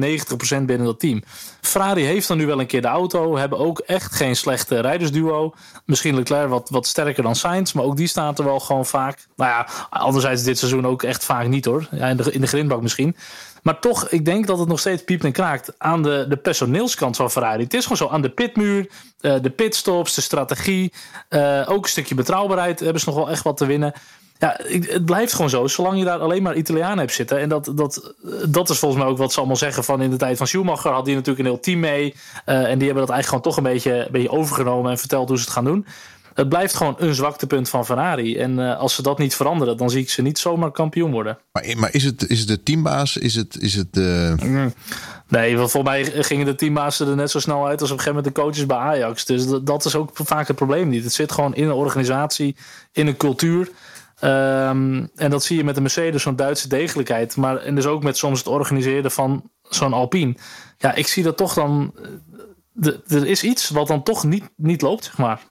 binnen 0.50 0.86
dat 0.86 1.00
team. 1.00 1.24
Ferrari 1.62 2.04
heeft 2.04 2.28
dan 2.28 2.38
nu 2.38 2.46
wel 2.46 2.60
een 2.60 2.66
keer 2.66 2.82
de 2.82 2.88
auto, 2.88 3.38
hebben 3.38 3.60
ook 3.60 3.80
echt 3.80 4.16
geen 4.16 4.36
slechte 4.36 4.80
rijdersduo. 4.80 5.54
Misschien 5.86 6.16
Leclerc 6.16 6.50
wat, 6.50 6.70
wat 6.70 6.88
sterker 6.88 7.24
dan 7.24 7.36
Sainz, 7.36 7.74
maar 7.74 7.84
ook 7.84 7.98
die 7.98 8.08
staat 8.08 8.40
er 8.40 8.46
wel 8.46 8.60
gewoon 8.60 8.86
vaak. 8.86 9.28
Nou 9.36 9.50
ja, 9.50 9.68
anderzijds 9.90 10.44
dit 10.44 10.58
seizoen 10.58 10.88
ook 10.88 11.04
echt 11.04 11.26
vaak 11.26 11.48
niet 11.48 11.66
hoor. 11.66 11.88
Ja, 11.92 12.08
in, 12.08 12.18
de, 12.18 12.32
in 12.32 12.42
de 12.42 12.48
grindbak 12.48 12.82
misschien. 12.82 13.16
Maar 13.64 13.80
toch, 13.80 14.10
ik 14.10 14.26
denk 14.26 14.48
dat 14.48 14.60
het 14.60 14.68
nog 14.68 14.80
steeds 14.80 15.04
piept 15.04 15.24
en 15.24 15.32
kraakt 15.32 15.74
aan 15.78 16.04
de, 16.04 16.26
de 16.30 16.38
personeelskant 16.38 17.16
van 17.16 17.32
Ferrari. 17.32 17.64
Het 17.64 17.74
is 17.74 17.84
gewoon 17.84 17.98
zo 17.98 18.08
aan 18.08 18.22
de 18.22 18.30
pitmuur, 18.30 18.90
uh, 19.22 19.36
de 19.42 19.50
pitstops, 19.50 20.16
de 20.16 20.22
strategie. 20.22 20.94
Uh, 21.30 21.66
ook 21.70 21.84
een 21.84 21.90
stukje 21.90 22.16
betrouwbaarheid 22.16 22.80
hebben 22.80 23.02
ze 23.02 23.10
nog 23.10 23.18
wel 23.18 23.30
echt 23.30 23.44
wat 23.44 23.58
te 23.58 23.66
winnen. 23.66 23.94
Ja, 24.38 24.60
het 24.68 25.06
blijft 25.06 25.34
gewoon 25.34 25.50
zo. 25.50 25.68
Zolang 25.68 25.98
je 25.98 26.06
daar 26.06 26.20
alleen 26.20 26.44
maar 26.44 26.56
Italianen 26.56 26.98
hebt 26.98 27.14
zitten. 27.14 27.40
En 27.40 27.50
dat, 27.50 27.72
dat, 27.76 28.14
dat 28.50 28.70
is 28.70 28.80
volgens 28.80 29.02
mij 29.02 29.12
ook 29.12 29.18
wat 29.18 29.32
ze 29.32 29.38
allemaal 29.38 29.56
zeggen 29.56 29.84
van 29.84 30.02
in 30.02 30.10
de 30.10 30.18
tijd 30.18 30.38
van 30.38 30.48
Schumacher. 30.48 30.92
Had 30.92 31.06
die 31.06 31.16
natuurlijk 31.16 31.46
een 31.46 31.52
heel 31.52 31.62
team 31.62 31.80
mee. 31.80 32.14
Uh, 32.46 32.56
en 32.56 32.78
die 32.78 32.88
hebben 32.88 33.06
dat 33.06 33.14
eigenlijk 33.16 33.26
gewoon 33.26 33.42
toch 33.42 33.58
een 33.58 33.64
beetje, 33.64 34.06
een 34.06 34.12
beetje 34.12 34.30
overgenomen 34.30 34.92
en 34.92 34.98
verteld 34.98 35.28
hoe 35.28 35.38
ze 35.38 35.44
het 35.44 35.54
gaan 35.54 35.66
doen. 35.66 35.86
Het 36.34 36.50
blijft 36.50 36.74
gewoon 36.74 36.96
een 36.98 37.14
zwaktepunt 37.14 37.70
van 37.70 37.86
Ferrari. 37.86 38.38
En 38.38 38.60
uh, 38.60 38.80
als 38.80 38.96
ze 38.96 39.02
dat 39.02 39.18
niet 39.18 39.36
veranderen, 39.36 39.78
dan 39.78 39.90
zie 39.90 40.02
ik 40.02 40.10
ze 40.10 40.22
niet 40.22 40.40
zomaar 40.40 40.72
kampioen 40.72 41.12
worden. 41.12 41.38
Maar, 41.52 41.66
maar 41.78 41.94
is, 41.94 42.04
het, 42.04 42.30
is 42.30 42.40
het 42.40 42.48
de 42.48 42.64
teambaas? 42.64 43.18
Is 43.18 43.36
het, 43.36 43.58
is 43.60 43.76
het 43.76 43.94
de... 43.94 44.36
Mm. 44.44 44.74
Nee, 45.28 45.58
want 45.58 45.72
volgens 45.72 45.94
mij 45.94 46.24
gingen 46.24 46.46
de 46.46 46.56
teambaas 46.56 47.00
er 47.00 47.16
net 47.16 47.32
zo 47.32 47.40
snel 47.40 47.68
uit 47.68 47.82
als 47.82 47.92
op 47.92 47.98
een 47.98 48.04
gegeven 48.04 48.16
moment 48.16 48.36
de 48.36 48.42
coaches 48.42 48.66
bij 48.66 48.78
Ajax. 48.78 49.26
Dus 49.26 49.48
dat, 49.48 49.66
dat 49.66 49.86
is 49.86 49.96
ook 49.96 50.10
vaak 50.14 50.48
het 50.48 50.56
probleem 50.56 50.90
niet. 50.90 51.04
Het 51.04 51.14
zit 51.14 51.32
gewoon 51.32 51.56
in 51.56 51.64
een 51.64 51.72
organisatie, 51.72 52.56
in 52.92 53.08
een 53.08 53.18
cultuur. 53.18 53.70
Um, 54.24 55.10
en 55.16 55.30
dat 55.30 55.44
zie 55.44 55.58
je 55.58 55.64
met 55.64 55.76
de 55.76 55.82
Mercedes, 55.82 56.22
zo'n 56.22 56.36
Duitse 56.36 56.68
degelijkheid. 56.68 57.36
Maar 57.36 57.58
en 57.58 57.76
dus 57.76 57.86
ook 57.86 58.04
met 58.04 58.18
soms 58.18 58.40
het 58.40 58.48
organiseren 58.48 59.12
van 59.12 59.52
zo'n 59.62 59.94
Alpine. 59.94 60.36
Ja, 60.78 60.94
ik 60.94 61.08
zie 61.08 61.24
dat 61.24 61.38
toch 61.38 61.54
dan. 61.54 61.94
De, 62.72 63.02
er 63.08 63.26
is 63.26 63.44
iets 63.44 63.70
wat 63.70 63.88
dan 63.88 64.04
toch 64.04 64.24
niet, 64.24 64.50
niet 64.56 64.82
loopt, 64.82 65.04
zeg 65.04 65.18
maar. 65.18 65.42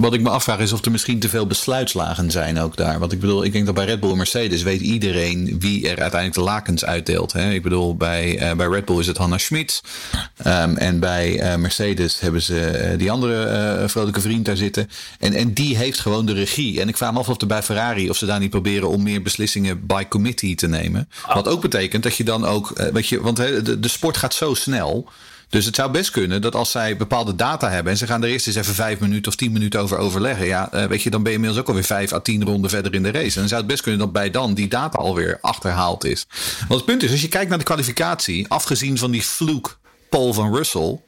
Wat 0.00 0.14
ik 0.14 0.20
me 0.20 0.28
afvraag 0.28 0.58
is 0.58 0.72
of 0.72 0.84
er 0.84 0.90
misschien 0.90 1.18
te 1.18 1.28
veel 1.28 1.46
besluitslagen 1.46 2.30
zijn 2.30 2.58
ook 2.58 2.76
daar. 2.76 2.98
Want 2.98 3.12
ik 3.12 3.20
bedoel, 3.20 3.44
ik 3.44 3.52
denk 3.52 3.66
dat 3.66 3.74
bij 3.74 3.84
Red 3.84 4.00
Bull 4.00 4.10
en 4.10 4.16
Mercedes 4.16 4.62
weet 4.62 4.80
iedereen 4.80 5.56
wie 5.58 5.82
er 5.82 6.00
uiteindelijk 6.00 6.34
de 6.34 6.40
lakens 6.40 6.84
uitdeelt. 6.84 7.32
Hè? 7.32 7.50
Ik 7.52 7.62
bedoel, 7.62 7.96
bij, 7.96 8.50
uh, 8.50 8.56
bij 8.56 8.66
Red 8.66 8.84
Bull 8.84 8.98
is 8.98 9.06
het 9.06 9.16
Hanna 9.16 9.38
Schmid. 9.38 9.82
Um, 10.46 10.76
en 10.76 11.00
bij 11.00 11.52
uh, 11.52 11.56
Mercedes 11.56 12.20
hebben 12.20 12.42
ze 12.42 12.88
uh, 12.92 12.98
die 12.98 13.10
andere 13.10 13.84
vrolijke 13.88 14.20
vriend 14.20 14.44
daar 14.44 14.56
zitten. 14.56 14.90
En, 15.18 15.32
en 15.32 15.52
die 15.52 15.76
heeft 15.76 16.00
gewoon 16.00 16.26
de 16.26 16.32
regie. 16.32 16.80
En 16.80 16.88
ik 16.88 16.96
vraag 16.96 17.12
me 17.12 17.18
af 17.18 17.28
of 17.28 17.40
er 17.40 17.46
bij 17.46 17.62
Ferrari 17.62 18.10
of 18.10 18.16
ze 18.16 18.26
daar 18.26 18.40
niet 18.40 18.50
proberen 18.50 18.88
om 18.88 19.02
meer 19.02 19.22
beslissingen 19.22 19.86
by 19.86 20.04
committee 20.08 20.54
te 20.54 20.68
nemen. 20.68 21.08
Wat 21.34 21.48
ook 21.48 21.60
betekent 21.60 22.02
dat 22.02 22.16
je 22.16 22.24
dan 22.24 22.44
ook, 22.44 22.90
weet 22.92 23.08
je, 23.08 23.20
want 23.20 23.36
de, 23.36 23.80
de 23.80 23.88
sport 23.88 24.16
gaat 24.16 24.34
zo 24.34 24.54
snel. 24.54 25.08
Dus 25.50 25.64
het 25.64 25.74
zou 25.74 25.90
best 25.90 26.10
kunnen 26.10 26.42
dat 26.42 26.54
als 26.54 26.70
zij 26.70 26.96
bepaalde 26.96 27.34
data 27.34 27.70
hebben 27.70 27.92
en 27.92 27.98
ze 27.98 28.06
gaan 28.06 28.22
er 28.22 28.28
eerst 28.28 28.46
eens 28.46 28.56
even 28.56 28.74
vijf 28.74 28.98
minuten 28.98 29.30
of 29.30 29.36
tien 29.36 29.52
minuten 29.52 29.80
over 29.80 29.98
overleggen, 29.98 30.46
ja, 30.46 30.74
uh, 30.74 30.84
weet 30.84 31.02
je, 31.02 31.10
dan 31.10 31.22
ben 31.22 31.30
je 31.30 31.36
inmiddels 31.36 31.62
ook 31.62 31.68
alweer 31.68 31.84
vijf 31.84 32.12
à 32.12 32.20
tien 32.20 32.44
ronden 32.44 32.70
verder 32.70 32.94
in 32.94 33.02
de 33.02 33.10
race. 33.10 33.34
En 33.34 33.40
dan 33.40 33.48
zou 33.48 33.60
het 33.60 33.70
best 33.70 33.82
kunnen 33.82 34.00
dat 34.00 34.12
bij 34.12 34.30
dan 34.30 34.54
die 34.54 34.68
data 34.68 34.98
alweer 34.98 35.38
achterhaald 35.40 36.04
is. 36.04 36.26
Want 36.58 36.80
het 36.80 36.84
punt 36.84 37.02
is, 37.02 37.10
als 37.10 37.20
je 37.20 37.28
kijkt 37.28 37.48
naar 37.48 37.58
de 37.58 37.64
kwalificatie, 37.64 38.48
afgezien 38.48 38.98
van 38.98 39.10
die 39.10 39.24
vloek 39.24 39.78
Paul 40.08 40.32
van 40.32 40.54
Russell, 40.54 41.00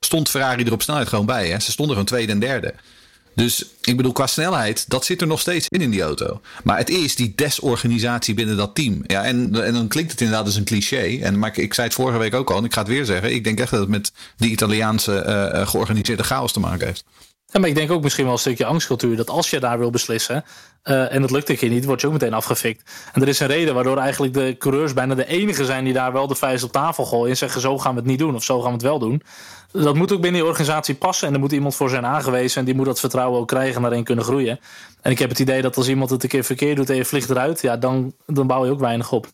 stond 0.00 0.28
Ferrari 0.28 0.64
er 0.64 0.72
op 0.72 0.82
snelheid 0.82 1.08
gewoon 1.08 1.26
bij. 1.26 1.48
Hè? 1.48 1.60
Ze 1.60 1.70
stonden 1.70 1.94
gewoon 1.94 2.08
tweede 2.08 2.32
en 2.32 2.38
derde. 2.38 2.74
Dus 3.34 3.64
ik 3.80 3.96
bedoel, 3.96 4.12
qua 4.12 4.26
snelheid, 4.26 4.84
dat 4.88 5.04
zit 5.04 5.20
er 5.20 5.26
nog 5.26 5.40
steeds 5.40 5.68
in 5.68 5.80
in 5.80 5.90
die 5.90 6.02
auto. 6.02 6.40
Maar 6.64 6.78
het 6.78 6.90
is 6.90 7.16
die 7.16 7.32
desorganisatie 7.36 8.34
binnen 8.34 8.56
dat 8.56 8.74
team. 8.74 9.00
Ja, 9.06 9.24
en, 9.24 9.64
en 9.64 9.72
dan 9.72 9.88
klinkt 9.88 10.10
het 10.10 10.20
inderdaad 10.20 10.46
als 10.46 10.56
een 10.56 10.64
cliché. 10.64 11.18
En, 11.22 11.38
maar 11.38 11.58
ik, 11.58 11.74
zei 11.74 11.86
het 11.86 11.96
vorige 11.96 12.18
week 12.18 12.34
ook 12.34 12.50
al, 12.50 12.56
en 12.56 12.64
ik 12.64 12.72
ga 12.72 12.80
het 12.80 12.88
weer 12.88 13.04
zeggen. 13.04 13.34
Ik 13.34 13.44
denk 13.44 13.60
echt 13.60 13.70
dat 13.70 13.80
het 13.80 13.88
met 13.88 14.12
die 14.36 14.50
Italiaanse 14.50 15.24
uh, 15.54 15.66
georganiseerde 15.66 16.22
chaos 16.22 16.52
te 16.52 16.60
maken 16.60 16.86
heeft. 16.86 17.04
Ja, 17.46 17.60
maar 17.60 17.68
ik 17.68 17.74
denk 17.74 17.90
ook 17.90 18.02
misschien 18.02 18.24
wel 18.24 18.32
een 18.32 18.38
stukje 18.38 18.64
angstcultuur. 18.64 19.16
Dat 19.16 19.30
als 19.30 19.50
je 19.50 19.60
daar 19.60 19.78
wil 19.78 19.90
beslissen. 19.90 20.44
Uh, 20.84 21.14
en 21.14 21.20
dat 21.20 21.30
lukt 21.30 21.48
een 21.48 21.56
keer 21.56 21.68
niet, 21.68 21.84
word 21.84 22.00
je 22.00 22.06
ook 22.06 22.12
meteen 22.12 22.34
afgefikt. 22.34 22.90
En 23.12 23.22
er 23.22 23.28
is 23.28 23.40
een 23.40 23.46
reden 23.46 23.74
waardoor 23.74 23.98
eigenlijk 23.98 24.34
de 24.34 24.56
coureurs 24.58 24.92
bijna 24.92 25.14
de 25.14 25.26
enige 25.26 25.64
zijn 25.64 25.84
die 25.84 25.92
daar 25.92 26.12
wel 26.12 26.26
de 26.26 26.34
vuist 26.34 26.64
op 26.64 26.72
tafel 26.72 27.04
gooien. 27.04 27.30
En 27.30 27.36
zeggen: 27.36 27.60
zo 27.60 27.78
gaan 27.78 27.94
we 27.94 28.00
het 28.00 28.08
niet 28.08 28.18
doen 28.18 28.34
of 28.34 28.44
zo 28.44 28.60
gaan 28.60 28.68
we 28.68 28.72
het 28.72 28.82
wel 28.82 28.98
doen. 28.98 29.22
Dat 29.72 29.94
moet 29.94 30.12
ook 30.12 30.20
binnen 30.20 30.40
die 30.40 30.50
organisatie 30.50 30.94
passen. 30.94 31.28
En 31.28 31.34
er 31.34 31.40
moet 31.40 31.52
iemand 31.52 31.74
voor 31.74 31.90
zijn 31.90 32.06
aangewezen. 32.06 32.58
En 32.58 32.64
die 32.64 32.74
moet 32.74 32.86
dat 32.86 33.00
vertrouwen 33.00 33.40
ook 33.40 33.48
krijgen 33.48 33.76
en 33.76 33.82
daarin 33.82 34.04
kunnen 34.04 34.24
groeien. 34.24 34.60
En 35.00 35.10
ik 35.10 35.18
heb 35.18 35.28
het 35.28 35.38
idee 35.38 35.62
dat 35.62 35.76
als 35.76 35.88
iemand 35.88 36.10
het 36.10 36.22
een 36.22 36.28
keer 36.28 36.44
verkeerd 36.44 36.76
doet 36.76 36.90
en 36.90 36.96
je 36.96 37.04
vliegt 37.04 37.30
eruit. 37.30 37.60
Ja, 37.60 37.76
dan, 37.76 38.14
dan 38.26 38.46
bouw 38.46 38.64
je 38.64 38.70
ook 38.70 38.80
weinig 38.80 39.12
op. 39.12 39.26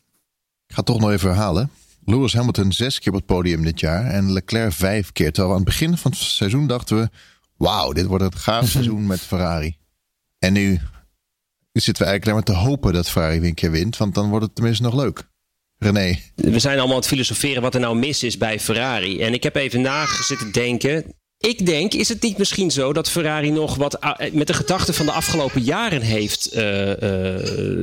Ik 0.66 0.74
ga 0.74 0.82
toch 0.82 1.00
nog 1.00 1.10
even 1.10 1.28
herhalen. 1.28 1.70
Lewis 2.04 2.34
Hamilton 2.34 2.72
zes 2.72 2.98
keer 2.98 3.12
op 3.12 3.18
het 3.18 3.26
podium 3.26 3.62
dit 3.62 3.80
jaar. 3.80 4.04
En 4.04 4.32
Leclerc 4.32 4.72
vijf 4.72 5.12
keer. 5.12 5.32
Terwijl 5.32 5.54
aan 5.54 5.60
het 5.60 5.68
begin 5.68 5.96
van 5.96 6.10
het 6.10 6.20
seizoen 6.20 6.66
dachten 6.66 6.96
we 7.00 7.08
wauw, 7.56 7.92
dit 7.92 8.06
wordt 8.06 8.24
het 8.24 8.34
gaaf 8.34 8.68
seizoen 8.76 9.06
met 9.06 9.20
Ferrari. 9.20 9.76
En 10.38 10.52
nu 10.52 10.80
zitten 11.72 12.04
we 12.04 12.08
eigenlijk 12.08 12.24
alleen 12.24 12.34
maar 12.34 12.62
te 12.62 12.70
hopen 12.70 12.92
dat 12.92 13.10
Ferrari 13.10 13.40
weer 13.40 13.48
een 13.48 13.54
keer 13.54 13.70
wint. 13.70 13.96
Want 13.96 14.14
dan 14.14 14.28
wordt 14.28 14.44
het 14.44 14.54
tenminste 14.54 14.82
nog 14.82 14.94
leuk. 14.94 15.28
René. 15.78 16.18
We 16.34 16.58
zijn 16.58 16.78
allemaal 16.78 16.94
aan 16.94 17.00
het 17.02 17.10
filosoferen 17.10 17.62
wat 17.62 17.74
er 17.74 17.80
nou 17.80 17.96
mis 17.96 18.22
is 18.22 18.38
bij 18.38 18.60
Ferrari. 18.60 19.20
En 19.20 19.32
ik 19.32 19.42
heb 19.42 19.56
even 19.56 19.80
nagezitten 19.80 20.52
denken. 20.52 21.04
Ik 21.38 21.66
denk, 21.66 21.94
is 21.94 22.08
het 22.08 22.22
niet 22.22 22.38
misschien 22.38 22.70
zo 22.70 22.92
dat 22.92 23.10
Ferrari 23.10 23.50
nog 23.50 23.76
wat 23.76 23.98
met 24.32 24.46
de 24.46 24.54
gedachten 24.54 24.94
van 24.94 25.06
de 25.06 25.12
afgelopen 25.12 25.62
jaren 25.62 26.00
heeft 26.00 26.56
uh, 26.56 26.86
uh, 26.86 26.94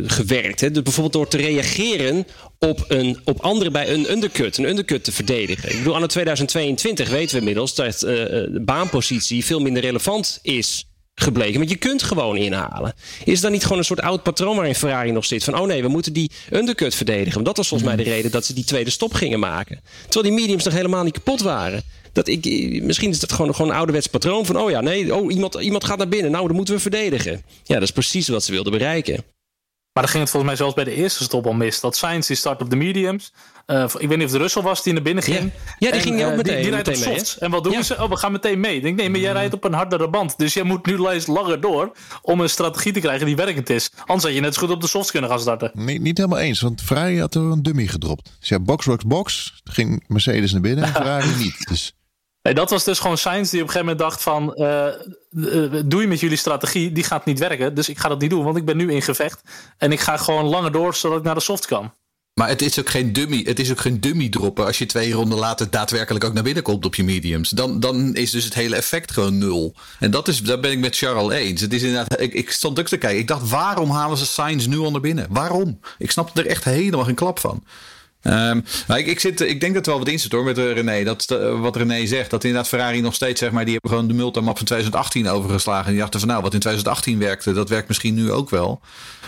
gewerkt? 0.06 0.62
Hè? 0.62 0.72
Dus 0.72 0.84
bijvoorbeeld 0.84 1.14
door 1.14 1.28
te 1.28 1.38
reageren 1.38 2.28
op, 2.60 2.86
een, 2.88 3.20
op 3.24 3.40
anderen 3.40 3.72
bij 3.72 3.90
een 3.90 4.12
undercut, 4.12 4.58
een 4.58 4.70
undercut 4.70 5.04
te 5.04 5.12
verdedigen. 5.12 5.70
Ik 5.70 5.78
bedoel, 5.78 5.96
aan 5.96 6.02
het 6.02 6.12
2022 6.12 7.10
weten 7.10 7.32
we 7.32 7.40
inmiddels 7.40 7.76
dat 7.76 8.00
de 8.00 8.62
baanpositie 8.66 9.46
veel 9.46 9.60
minder 9.60 9.82
relevant 9.82 10.40
is 10.42 10.86
gebleken. 11.16 11.58
Want 11.58 11.70
je 11.70 11.76
kunt 11.76 12.04
gewoon 12.04 12.38
inhalen. 12.38 12.94
Is 13.24 13.42
dan 13.42 13.52
niet 13.52 13.64
gewoon 13.64 13.78
een 13.78 13.86
soort 13.86 14.02
oud 14.02 14.24
patroon 14.24 14.56
waarin 14.56 14.76
Ferrari 14.76 15.12
nog 15.12 15.26
zit? 15.26 15.44
Van, 15.44 15.60
oh 15.60 15.68
nee, 15.68 15.82
we 15.82 15.88
moeten 15.88 16.14
die 16.14 16.32
undercut 16.52 16.96
verdedigen. 16.96 17.34
Want 17.34 17.46
dat 17.46 17.58
was 17.58 17.68
volgens 17.68 17.90
mij 17.90 18.04
de 18.04 18.10
reden 18.10 18.32
dat 18.32 18.46
ze 18.46 18.54
die 18.54 18.64
tweede 18.64 18.90
stop 18.90 19.14
gingen 19.14 19.40
maken. 19.40 19.82
Terwijl 20.04 20.34
die 20.34 20.42
mediums 20.42 20.64
nog 20.64 20.74
helemaal 20.74 21.04
niet 21.04 21.14
kapot 21.14 21.42
waren. 21.42 21.84
Dat 22.14 22.28
ik, 22.28 22.46
misschien 22.84 23.10
is 23.10 23.20
dat 23.20 23.32
gewoon, 23.32 23.56
gewoon 23.56 23.72
een 23.72 23.78
ouderwets 23.78 24.08
patroon 24.08 24.46
van... 24.46 24.58
oh 24.58 24.70
ja, 24.70 24.82
nee, 24.82 25.16
oh, 25.16 25.32
iemand, 25.32 25.56
iemand 25.56 25.84
gaat 25.84 25.98
naar 25.98 26.08
binnen. 26.08 26.32
Nou, 26.32 26.48
dan 26.48 26.56
moeten 26.56 26.74
we 26.74 26.80
verdedigen. 26.80 27.44
Ja, 27.64 27.74
dat 27.74 27.84
is 27.84 27.92
precies 27.92 28.28
wat 28.28 28.44
ze 28.44 28.52
wilden 28.52 28.72
bereiken. 28.72 29.24
Maar 29.96 30.04
dan 30.04 30.14
ging 30.14 30.24
het 30.24 30.32
volgens 30.32 30.52
mij 30.52 30.62
zelfs 30.62 30.76
bij 30.76 30.84
de 30.84 31.02
eerste 31.02 31.24
stop 31.24 31.46
al 31.46 31.54
mis. 31.54 31.80
Dat 31.80 31.96
Sainz 31.96 32.28
die 32.28 32.36
start 32.36 32.62
op 32.62 32.70
de 32.70 32.76
mediums. 32.76 33.34
Uh, 33.68 33.84
ik 33.98 34.08
weet 34.08 34.18
niet 34.18 34.26
of 34.26 34.32
de 34.32 34.38
Russell 34.38 34.62
was 34.62 34.84
die 34.84 34.94
naar 34.94 35.02
binnen 35.02 35.24
ging. 35.24 35.52
Ja, 35.80 35.92
die 35.92 36.02
ging 36.02 36.24
ook 36.24 36.32
uh, 36.32 36.38
meteen, 36.38 36.54
die, 36.54 36.64
die 36.64 36.72
rijdt 36.72 36.88
op 36.88 36.96
softs. 36.96 37.38
En 37.38 37.52
wat 37.52 37.64
doen 37.64 37.84
ze? 37.84 38.04
Oh, 38.04 38.10
we 38.10 38.18
gaan 38.18 38.32
meteen 38.32 38.60
mee. 38.60 38.76
Ik 38.76 38.82
denk, 38.82 38.98
nee, 38.98 39.10
maar 39.10 39.20
jij 39.20 39.32
rijdt 39.32 39.54
op 39.54 39.64
een 39.64 39.74
hardere 39.74 40.10
band. 40.10 40.38
Dus 40.38 40.54
jij 40.54 40.64
moet 40.64 40.86
nu 40.86 41.08
eens 41.08 41.28
langer 41.28 41.62
door 41.62 41.92
om 42.22 42.40
een 42.40 42.50
strategie 42.50 42.92
te 42.92 43.00
krijgen 43.00 43.26
die 43.26 43.36
werkend 43.36 43.70
is. 43.70 43.92
Anders 43.98 44.24
had 44.24 44.34
je 44.34 44.40
net 44.40 44.54
zo 44.54 44.60
goed 44.60 44.70
op 44.70 44.82
de 44.82 44.88
softs 44.88 45.12
kunnen 45.12 45.30
gaan 45.30 45.40
starten. 45.40 45.72
Nee, 45.74 46.02
niet 46.02 46.18
helemaal 46.18 46.40
eens, 46.40 46.62
want 46.62 46.82
Ferrari 46.82 47.20
had 47.20 47.36
er 47.36 47.42
een 47.42 47.64
dummy 47.64 47.88
gedropt. 47.88 48.32
Dus 48.40 48.50
ja, 48.50 48.60
box, 48.60 48.86
box, 48.86 49.04
box. 49.06 49.54
Ging 49.64 50.04
Mercedes 50.08 50.52
naar 50.52 50.62
binnen 50.62 50.84
en 50.84 50.94
Ferrari 50.94 51.36
niet. 51.44 51.68
Dus... 51.68 51.94
Nee, 52.42 52.54
dat 52.54 52.70
was 52.70 52.84
dus 52.84 53.00
gewoon 53.00 53.18
Sainz 53.18 53.50
die 53.50 53.62
op 53.62 53.68
een 53.68 53.74
gegeven 53.74 53.96
moment 53.96 54.00
dacht 54.00 54.24
van... 54.24 54.54
Uh, 54.56 54.88
doe 55.86 56.02
je 56.02 56.08
met 56.08 56.20
jullie 56.20 56.38
strategie, 56.38 56.92
die 56.92 57.04
gaat 57.04 57.26
niet 57.26 57.40
werken. 57.40 57.76
Dus 57.76 57.90
ik 57.90 57.98
ga 57.98 58.10
dat 58.10 58.22
niet 58.22 58.30
doen, 58.30 58.44
want 58.44 58.58
ik 58.58 58.66
ben 58.66 58.78
nu 58.78 58.92
in 58.92 59.02
gevecht. 59.02 59.42
En 59.78 59.92
ik 59.92 60.00
ga 60.00 60.18
gewoon 60.18 60.46
langer 60.46 60.72
door, 60.72 60.96
zodat 60.96 61.18
ik 61.18 61.24
naar 61.24 61.36
de 61.36 61.42
soft 61.42 61.66
kan. 61.66 61.92
Maar 62.40 62.48
het 62.48 62.62
is 62.62 62.80
ook 62.80 62.90
geen 62.90 63.14
dummy, 63.14 63.42
het 63.44 63.60
is 63.60 63.72
ook 63.72 63.80
geen 63.80 64.00
dummy 64.00 64.30
droppen 64.30 64.66
als 64.66 64.78
je 64.78 64.86
twee 64.86 65.12
ronden 65.12 65.38
later 65.38 65.70
daadwerkelijk 65.70 66.24
ook 66.24 66.34
naar 66.34 66.44
binnen 66.44 66.64
komt 66.64 66.86
op 66.86 66.96
je 66.96 67.04
mediums. 67.04 67.50
Dan, 67.50 67.80
dan 67.80 68.16
is 68.16 68.32
dus 68.32 68.44
het 68.44 68.54
hele 68.54 68.76
effect 68.76 69.12
gewoon 69.12 69.38
nul. 69.38 69.76
En 70.00 70.12
dat 70.12 70.28
is, 70.28 70.42
daar 70.42 70.60
ben 70.60 70.72
ik 70.72 70.80
met 70.80 70.98
Charles 70.98 71.34
eens. 71.34 71.62
Het 71.62 71.74
is 71.74 71.84
inderdaad, 71.84 72.22
ik, 72.22 72.34
ik 72.34 72.52
stond 72.52 72.80
ook 72.80 72.88
te 72.88 72.98
kijken. 72.98 73.20
Ik 73.20 73.28
dacht, 73.28 73.50
waarom 73.50 73.90
halen 73.90 74.18
ze 74.18 74.26
Sainz 74.26 74.66
nu 74.66 74.78
al 74.78 74.92
naar 74.92 75.02
binnen? 75.02 75.28
Waarom? 75.30 75.80
Ik 75.98 76.12
snap 76.12 76.38
er 76.38 76.48
echt 76.48 76.64
helemaal 76.64 77.06
geen 77.06 77.16
klap 77.16 77.40
van. 77.40 77.64
Um, 78.28 78.64
ik, 78.88 79.08
ik, 79.08 79.20
zit, 79.20 79.42
ik 79.42 79.60
denk 79.60 79.74
dat 79.74 79.86
er 79.86 79.92
wel 79.92 80.00
wat 80.00 80.10
in 80.10 80.20
zit 80.20 80.32
hoor 80.32 80.44
met 80.44 80.58
uh, 80.58 80.74
René. 80.74 81.04
Dat, 81.04 81.28
uh, 81.32 81.60
wat 81.60 81.76
René 81.76 82.06
zegt, 82.06 82.30
dat 82.30 82.44
inderdaad 82.44 82.68
Ferrari 82.68 83.02
nog 83.02 83.14
steeds, 83.14 83.40
zeg 83.40 83.52
maar, 83.52 83.64
die 83.64 83.74
hebben 83.74 83.92
gewoon 83.92 84.08
de 84.08 84.14
multimap 84.14 84.58
van 84.58 84.66
2018 84.66 85.28
overgeslagen. 85.28 85.86
En 85.86 85.92
die 85.92 86.02
dachten 86.02 86.20
van 86.20 86.30
nou, 86.30 86.42
wat 86.42 86.54
in 86.54 86.60
2018 86.60 87.20
werkte, 87.20 87.54
dat 87.54 87.70
werkt 87.70 87.88
misschien 87.88 88.14
nu 88.14 88.32
ook 88.32 88.50
wel. 88.50 88.82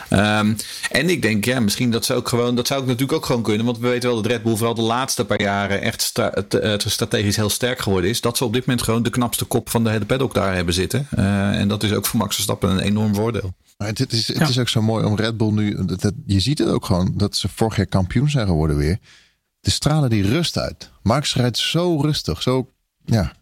Um, 0.09 0.55
en 0.91 1.09
ik 1.09 1.21
denk, 1.21 1.45
ja, 1.45 1.59
misschien 1.59 1.91
dat 1.91 2.05
ze 2.05 2.13
ook 2.13 2.29
gewoon, 2.29 2.55
dat 2.55 2.67
zou 2.67 2.81
ik 2.81 2.85
natuurlijk 2.85 3.17
ook 3.17 3.25
gewoon 3.25 3.43
kunnen. 3.43 3.65
Want 3.65 3.79
we 3.79 3.87
weten 3.87 4.09
wel 4.09 4.21
dat 4.21 4.31
Red 4.31 4.43
Bull 4.43 4.55
vooral 4.55 4.75
de 4.75 4.81
laatste 4.81 5.25
paar 5.25 5.41
jaren 5.41 5.81
echt 5.81 6.01
stra 6.01 6.33
strategisch 6.77 7.35
heel 7.35 7.49
sterk 7.49 7.79
geworden 7.79 8.09
is. 8.09 8.21
Dat 8.21 8.37
ze 8.37 8.45
op 8.45 8.53
dit 8.53 8.65
moment 8.65 8.85
gewoon 8.85 9.03
de 9.03 9.09
knapste 9.09 9.45
kop 9.45 9.69
van 9.69 9.83
de 9.83 9.89
hele 9.89 10.05
paddock 10.05 10.33
daar 10.33 10.55
hebben 10.55 10.73
zitten. 10.73 11.07
En 11.11 11.67
dat 11.67 11.83
is 11.83 11.93
ook 11.93 12.05
voor 12.05 12.19
Max 12.19 12.33
Verstappen 12.33 12.69
een 12.69 12.79
enorm 12.79 13.15
voordeel. 13.15 13.53
Maar 13.77 13.87
het, 13.87 14.13
is, 14.13 14.27
het 14.27 14.49
is 14.49 14.59
ook 14.59 14.69
zo 14.69 14.81
mooi 14.81 15.05
om 15.05 15.15
Red 15.15 15.37
Bull 15.37 15.51
nu. 15.51 15.85
Dat, 15.85 16.11
je 16.25 16.39
ziet 16.39 16.59
het 16.59 16.67
ook 16.67 16.85
gewoon 16.85 17.13
dat 17.15 17.35
ze 17.35 17.49
vorig 17.49 17.75
jaar 17.75 17.85
kampioen 17.85 18.29
zijn 18.29 18.47
geworden 18.47 18.77
weer. 18.77 18.99
De 19.59 19.69
stralen 19.69 20.09
die 20.09 20.27
rust 20.27 20.57
uit. 20.57 20.91
Max 21.03 21.35
rijdt 21.35 21.57
zo 21.57 22.01
rustig, 22.01 22.41
zo 22.41 22.71
ja, 23.05 23.33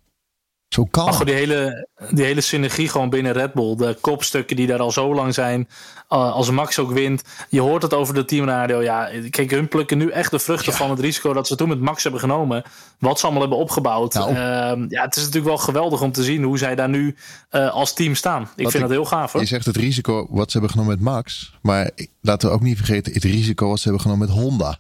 zo. 0.76 0.88
Ach, 0.92 1.24
die 1.24 1.34
hele, 1.34 1.88
die 2.10 2.26
hele 2.26 2.42
synergie 2.42 2.90
gewoon 2.90 3.10
binnen 3.10 3.34
Red 3.34 3.54
Bull. 3.54 3.76
De 3.76 3.98
kopstukken 4.02 4.56
die 4.56 4.68
daar 4.68 4.80
al 4.80 4.92
zo 4.92 5.16
lang 5.16 5.34
zijn. 5.34 5.68
als 6.08 6.52
Max 6.52 6.80
ook 6.80 6.92
wint. 6.92 7.24
Je 7.50 7.62
hoort 7.62 7.82
het 7.82 7.94
over 7.94 8.14
de 8.14 8.26
teamradio. 8.26 8.82
Ja, 8.82 9.10
kijk, 9.30 9.52
hun 9.52 9.68
plukken 9.68 9.98
nu 9.98 10.10
echt 10.10 10.32
de 10.32 10.40
vruchten 10.40 10.74
van 10.74 10.90
het 10.90 11.00
risico 11.00 11.34
dat 11.34 11.48
ze 11.48 11.56
toen 11.56 11.68
met 11.68 11.80
Max 11.80 12.04
hebben 12.04 12.22
genomen. 12.22 12.64
Wat 13.00 13.18
ze 13.20 13.24
allemaal 13.24 13.42
hebben 13.42 13.60
opgebouwd. 13.60 14.14
Nou, 14.14 14.30
ehm, 14.30 14.86
ja, 14.90 15.04
het 15.04 15.16
is 15.16 15.22
natuurlijk 15.22 15.46
wel 15.46 15.58
geweldig 15.58 16.02
om 16.02 16.12
te 16.12 16.24
zien 16.24 16.44
hoe 16.44 16.58
zij 16.58 16.76
daar 16.76 16.90
nu 16.90 17.16
uh, 17.52 17.74
als 17.74 17.94
team 17.94 18.16
staan. 18.16 18.50
Ik 18.56 18.70
vind 18.70 18.84
dat 18.84 18.92
heel 18.92 19.06
gaaf 19.06 19.32
hoor. 19.32 19.42
Je 19.42 19.48
zegt 19.48 19.66
het 19.66 19.78
risico 19.78 20.28
wat 20.30 20.52
ze 20.52 20.58
hebben 20.58 20.78
genomen 20.78 20.94
met 20.94 21.14
Max. 21.14 21.54
Maar 21.62 21.92
laten 22.22 22.50
we 22.50 22.56
ook 22.56 22.62
niet 22.62 22.78
vergeten 22.78 23.14
het 23.14 23.24
risico 23.24 23.68
wat 23.68 23.78
ze 23.78 23.84
hebben 23.84 24.02
genomen 24.02 24.28
met 24.28 24.38
Honda. 24.38 24.78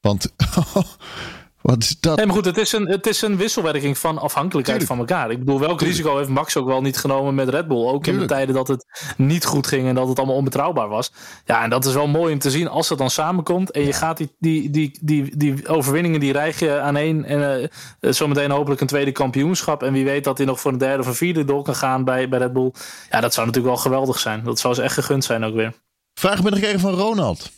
Want 0.00 0.32
Wat 1.66 1.82
is 1.82 1.96
dat? 2.00 2.16
Nee, 2.16 2.26
maar 2.26 2.34
goed, 2.34 2.44
het 2.44 2.58
is 2.58 2.72
een, 2.72 2.88
het 2.88 3.06
is 3.06 3.22
een 3.22 3.36
wisselwerking 3.36 3.98
van 3.98 4.18
afhankelijkheid 4.18 4.84
van 4.84 4.98
elkaar. 4.98 5.30
Ik 5.30 5.38
bedoel, 5.38 5.60
welk 5.60 5.80
risico 5.80 6.16
heeft 6.16 6.28
Max 6.28 6.56
ook 6.56 6.66
wel 6.66 6.80
niet 6.80 6.96
genomen 6.96 7.34
met 7.34 7.48
Red 7.48 7.68
Bull? 7.68 7.86
Ook 7.86 8.06
in 8.06 8.18
de 8.18 8.24
tijden 8.24 8.54
dat 8.54 8.68
het 8.68 8.86
niet 9.16 9.44
goed 9.44 9.66
ging 9.66 9.88
en 9.88 9.94
dat 9.94 10.08
het 10.08 10.18
allemaal 10.18 10.36
onbetrouwbaar 10.36 10.88
was. 10.88 11.12
Ja, 11.44 11.62
en 11.62 11.70
dat 11.70 11.84
is 11.84 11.94
wel 11.94 12.06
mooi 12.06 12.32
om 12.32 12.38
te 12.38 12.50
zien 12.50 12.68
als 12.68 12.88
het 12.88 12.98
dan 12.98 13.10
samenkomt. 13.10 13.70
En 13.70 13.82
je 13.82 13.92
gaat 13.92 14.16
die, 14.16 14.34
die, 14.38 14.70
die, 14.70 14.98
die, 15.02 15.36
die 15.36 15.68
overwinningen, 15.68 16.20
die 16.20 16.32
rijg 16.32 16.58
je 16.58 16.78
aan 16.80 16.96
één. 16.96 17.24
En 17.24 17.70
uh, 18.00 18.12
zometeen 18.12 18.50
hopelijk 18.50 18.80
een 18.80 18.86
tweede 18.86 19.12
kampioenschap. 19.12 19.82
En 19.82 19.92
wie 19.92 20.04
weet 20.04 20.24
dat 20.24 20.38
hij 20.38 20.46
nog 20.46 20.60
voor 20.60 20.72
een 20.72 20.78
derde 20.78 21.02
of 21.02 21.08
een 21.08 21.14
vierde 21.14 21.44
door 21.44 21.62
kan 21.62 21.76
gaan 21.76 22.04
bij, 22.04 22.28
bij 22.28 22.38
Red 22.38 22.52
Bull. 22.52 22.72
Ja, 23.10 23.20
dat 23.20 23.34
zou 23.34 23.46
natuurlijk 23.46 23.74
wel 23.74 23.82
geweldig 23.82 24.18
zijn. 24.18 24.44
Dat 24.44 24.58
zou 24.58 24.74
ze 24.74 24.82
echt 24.82 24.94
gegund 24.94 25.24
zijn 25.24 25.44
ook 25.44 25.54
weer. 25.54 25.72
Vraag 26.14 26.40
gekregen 26.40 26.80
van 26.80 26.94
Ronald. 26.94 27.50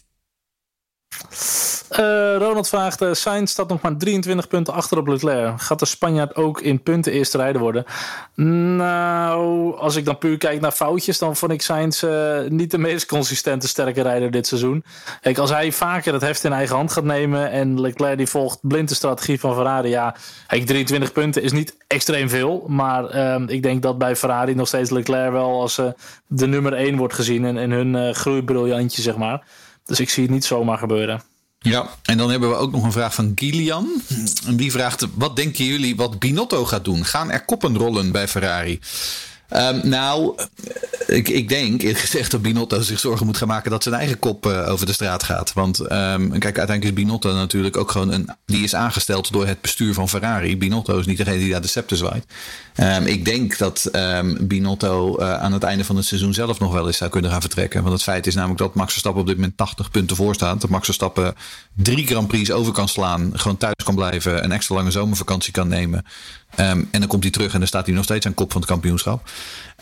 Uh, 1.93 2.37
Ronald 2.37 2.69
vraagt: 2.69 3.03
uh, 3.03 3.13
Sainz 3.13 3.51
staat 3.51 3.69
nog 3.69 3.81
maar 3.81 3.97
23 3.97 4.49
punten 4.49 4.75
achter 4.75 4.99
op 4.99 5.07
Leclerc. 5.07 5.61
Gaat 5.61 5.79
de 5.79 5.85
Spanjaard 5.85 6.37
ook 6.37 6.61
in 6.61 6.83
punten 6.83 7.13
eerste 7.13 7.37
rijder 7.37 7.61
worden? 7.61 7.85
Nou, 8.77 9.77
als 9.77 9.97
ik 9.97 10.05
dan 10.05 10.19
puur 10.19 10.39
kijk 10.39 10.61
naar 10.61 10.73
foutjes, 10.73 11.19
dan 11.19 11.37
vond 11.37 11.53
ik 11.53 11.63
Sainz 11.63 12.03
uh, 12.03 12.39
niet 12.49 12.71
de 12.71 12.79
meest 12.79 13.07
consistente 13.07 13.69
sterke 13.69 14.03
rijder 14.03 14.31
dit 14.31 14.47
seizoen. 14.47 14.85
Kijk, 15.21 15.39
als 15.39 15.51
hij 15.51 15.73
vaker 15.73 16.13
het 16.13 16.23
heft 16.23 16.45
in 16.45 16.53
eigen 16.53 16.77
hand 16.77 16.93
gaat 16.93 17.05
nemen 17.05 17.51
en 17.51 17.81
Leclerc 17.81 18.17
die 18.17 18.27
volgt 18.27 18.59
blind 18.63 18.89
de 18.89 18.95
strategie 18.95 19.41
van 19.41 19.55
Ferrari, 19.55 19.89
ja, 19.89 20.15
kijk, 20.47 20.67
23 20.67 21.13
punten 21.13 21.43
is 21.43 21.53
niet 21.53 21.77
extreem 21.87 22.29
veel, 22.29 22.65
maar 22.67 23.05
ehm, 23.05 23.45
ik 23.49 23.63
denk 23.63 23.83
dat 23.83 23.99
bij 23.99 24.17
Ferrari 24.17 24.55
nog 24.55 24.67
steeds 24.67 24.91
Leclerc 24.91 25.33
wel 25.33 25.61
als 25.61 25.81
de 26.27 26.47
nummer 26.47 26.73
1 26.73 26.97
wordt 26.97 27.15
gezien 27.15 27.45
in, 27.45 27.57
in 27.57 27.71
hun 27.71 28.15
groeibriljantje, 28.15 29.03
zeg 29.03 29.17
maar. 29.17 29.47
Dus 29.85 30.01
ik 30.01 30.11
zie 30.11 30.23
het 30.23 30.33
niet 30.33 30.45
zomaar 30.45 30.79
gebeuren. 30.79 31.23
Ja, 31.59 31.89
en 32.03 32.19
dan 32.19 32.31
hebben 32.31 32.49
we 32.49 32.55
ook 32.55 32.73
nog 32.73 32.85
een 32.85 32.93
vraag 32.93 33.15
van 33.15 33.33
Gillian. 33.35 34.03
Die 34.51 34.71
vraagt: 34.71 35.07
Wat 35.15 35.37
denken 35.37 35.65
jullie 35.65 35.97
wat 35.97 36.19
Binotto 36.19 36.65
gaat 36.65 36.85
doen? 36.85 37.05
Gaan 37.05 37.31
er 37.31 37.45
koppen 37.45 37.77
rollen 37.77 38.13
bij 38.13 38.29
Ferrari? 38.29 38.81
Um, 39.51 39.81
nou, 39.89 40.35
ik, 41.07 41.29
ik 41.29 41.49
denk 41.49 41.81
eerlijk 41.83 42.01
gezegd 42.01 42.31
dat 42.31 42.43
Binotto 42.43 42.81
zich 42.81 42.99
zorgen 42.99 43.27
moet 43.27 43.37
gaan 43.37 43.49
maken 43.49 43.71
dat 43.71 43.83
zijn 43.83 43.95
eigen 43.95 44.19
kop 44.19 44.47
uh, 44.47 44.71
over 44.71 44.87
de 44.87 44.93
straat 44.93 45.23
gaat. 45.23 45.53
Want 45.53 45.81
um, 45.81 46.29
kijk, 46.39 46.59
uiteindelijk 46.59 46.85
is 46.85 47.05
Binotto 47.05 47.33
natuurlijk 47.33 47.77
ook 47.77 47.91
gewoon 47.91 48.13
een. 48.13 48.31
Die 48.47 48.65
is 48.65 48.75
aangesteld 48.75 49.33
door 49.33 49.47
het 49.47 49.61
bestuur 49.61 49.95
van 49.95 50.09
Ferrari. 50.09 50.59
Binotto 50.59 50.99
is 50.99 51.07
niet 51.07 51.17
degene 51.17 51.39
die 51.39 51.51
daar 51.51 51.61
de 51.61 51.69
scepter 51.69 51.97
zwaait. 51.97 52.25
Um, 52.81 53.07
ik 53.07 53.25
denk 53.25 53.59
dat 53.59 53.91
Binotto 54.41 55.21
uh, 55.21 55.35
aan 55.35 55.53
het 55.53 55.63
einde 55.63 55.85
van 55.85 55.97
het 55.97 56.05
seizoen 56.05 56.35
zelf 56.35 56.59
nog 56.59 56.73
wel 56.73 56.87
eens 56.87 56.97
zou 56.97 57.11
kunnen 57.11 57.31
gaan 57.31 57.41
vertrekken. 57.41 57.81
Want 57.81 57.93
het 57.95 58.03
feit 58.03 58.27
is 58.27 58.35
namelijk 58.35 58.59
dat 58.59 58.75
Max 58.75 58.91
Verstappen 58.91 59.21
op 59.21 59.27
dit 59.27 59.37
moment 59.37 59.57
80 59.57 59.91
punten 59.91 60.17
voor 60.17 60.35
staat. 60.35 60.61
Dat 60.61 60.71
Max 60.71 60.85
Verstappen 60.85 61.35
drie 61.75 62.07
Grand 62.07 62.29
Prix 62.29 62.51
over 62.51 62.73
kan 62.73 62.89
slaan. 62.89 63.31
Gewoon 63.35 63.57
thuis 63.57 63.75
kan 63.85 63.95
blijven. 63.95 64.45
Een 64.45 64.53
extra 64.53 64.75
lange 64.75 64.91
zomervakantie 64.91 65.53
kan 65.53 65.69
nemen. 65.69 66.05
Um, 66.61 66.89
en 66.91 67.01
dan 67.01 67.07
komt 67.07 67.23
hij 67.23 67.33
terug 67.33 67.53
en 67.53 67.59
dan 67.59 67.69
staat 67.69 67.87
hij 67.87 67.95
nog 67.95 68.05
steeds 68.05 68.27
aan 68.27 68.35
kop 68.35 68.53
van 68.53 68.61
het 68.61 68.71
kampioenschap. 68.71 69.31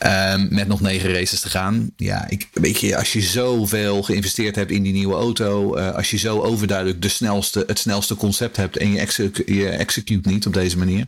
Um, 0.04 0.46
met 0.50 0.68
nog 0.68 0.80
negen 0.80 1.12
races 1.12 1.40
te 1.40 1.50
gaan. 1.50 1.90
Ja, 1.96 2.28
ik, 2.28 2.48
weet 2.52 2.80
je, 2.80 2.96
als 2.96 3.12
je 3.12 3.20
zoveel 3.20 4.02
geïnvesteerd 4.02 4.56
hebt 4.56 4.70
in 4.70 4.82
die 4.82 4.92
nieuwe 4.92 5.14
auto. 5.14 5.76
Uh, 5.76 5.94
als 5.94 6.10
je 6.10 6.16
zo 6.16 6.40
overduidelijk 6.40 7.02
de 7.02 7.08
snelste, 7.08 7.64
het 7.66 7.78
snelste 7.78 8.14
concept 8.14 8.56
hebt. 8.56 8.76
en 8.76 8.92
je, 8.92 8.98
exec 8.98 9.42
je 9.46 9.68
execute 9.68 10.28
niet 10.28 10.46
op 10.46 10.52
deze 10.52 10.78
manier. 10.78 11.06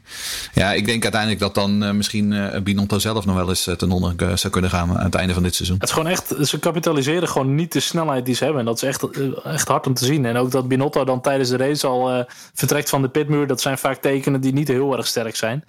Ja, 0.54 0.72
ik 0.72 0.86
denk 0.86 1.02
uiteindelijk 1.02 1.40
dat 1.40 1.54
dan 1.54 1.84
uh, 1.84 1.90
misschien 1.90 2.32
uh, 2.32 2.60
Binotto 2.60 2.98
zelf 2.98 3.24
nog 3.24 3.36
wel 3.36 3.48
eens 3.48 3.70
ten 3.76 3.90
onder 3.90 4.38
zou 4.38 4.52
kunnen 4.52 4.70
gaan. 4.70 4.98
aan 4.98 5.04
het 5.04 5.14
einde 5.14 5.34
van 5.34 5.42
dit 5.42 5.54
seizoen. 5.54 5.78
Het 5.78 5.88
is 5.88 5.94
gewoon 5.94 6.10
echt, 6.10 6.34
ze 6.42 6.58
kapitaliseren 6.58 7.28
gewoon 7.28 7.54
niet 7.54 7.72
de 7.72 7.80
snelheid 7.80 8.24
die 8.24 8.34
ze 8.34 8.44
hebben. 8.44 8.60
En 8.60 8.66
dat 8.66 8.82
is 8.82 8.88
echt, 8.88 9.06
echt 9.44 9.68
hard 9.68 9.86
om 9.86 9.94
te 9.94 10.04
zien. 10.04 10.24
En 10.24 10.36
ook 10.36 10.50
dat 10.50 10.68
Binotto 10.68 11.04
dan 11.04 11.20
tijdens 11.20 11.48
de 11.48 11.56
race 11.56 11.86
al 11.86 12.26
vertrekt 12.54 12.88
van 12.88 13.02
de 13.02 13.08
pitmuur. 13.08 13.46
Dat 13.46 13.60
zijn 13.60 13.78
vaak 13.78 14.00
tekenen 14.00 14.40
die 14.40 14.52
niet 14.52 14.68
heel 14.68 14.96
erg 14.96 15.06
sterk 15.06 15.36
zijn. 15.36 15.64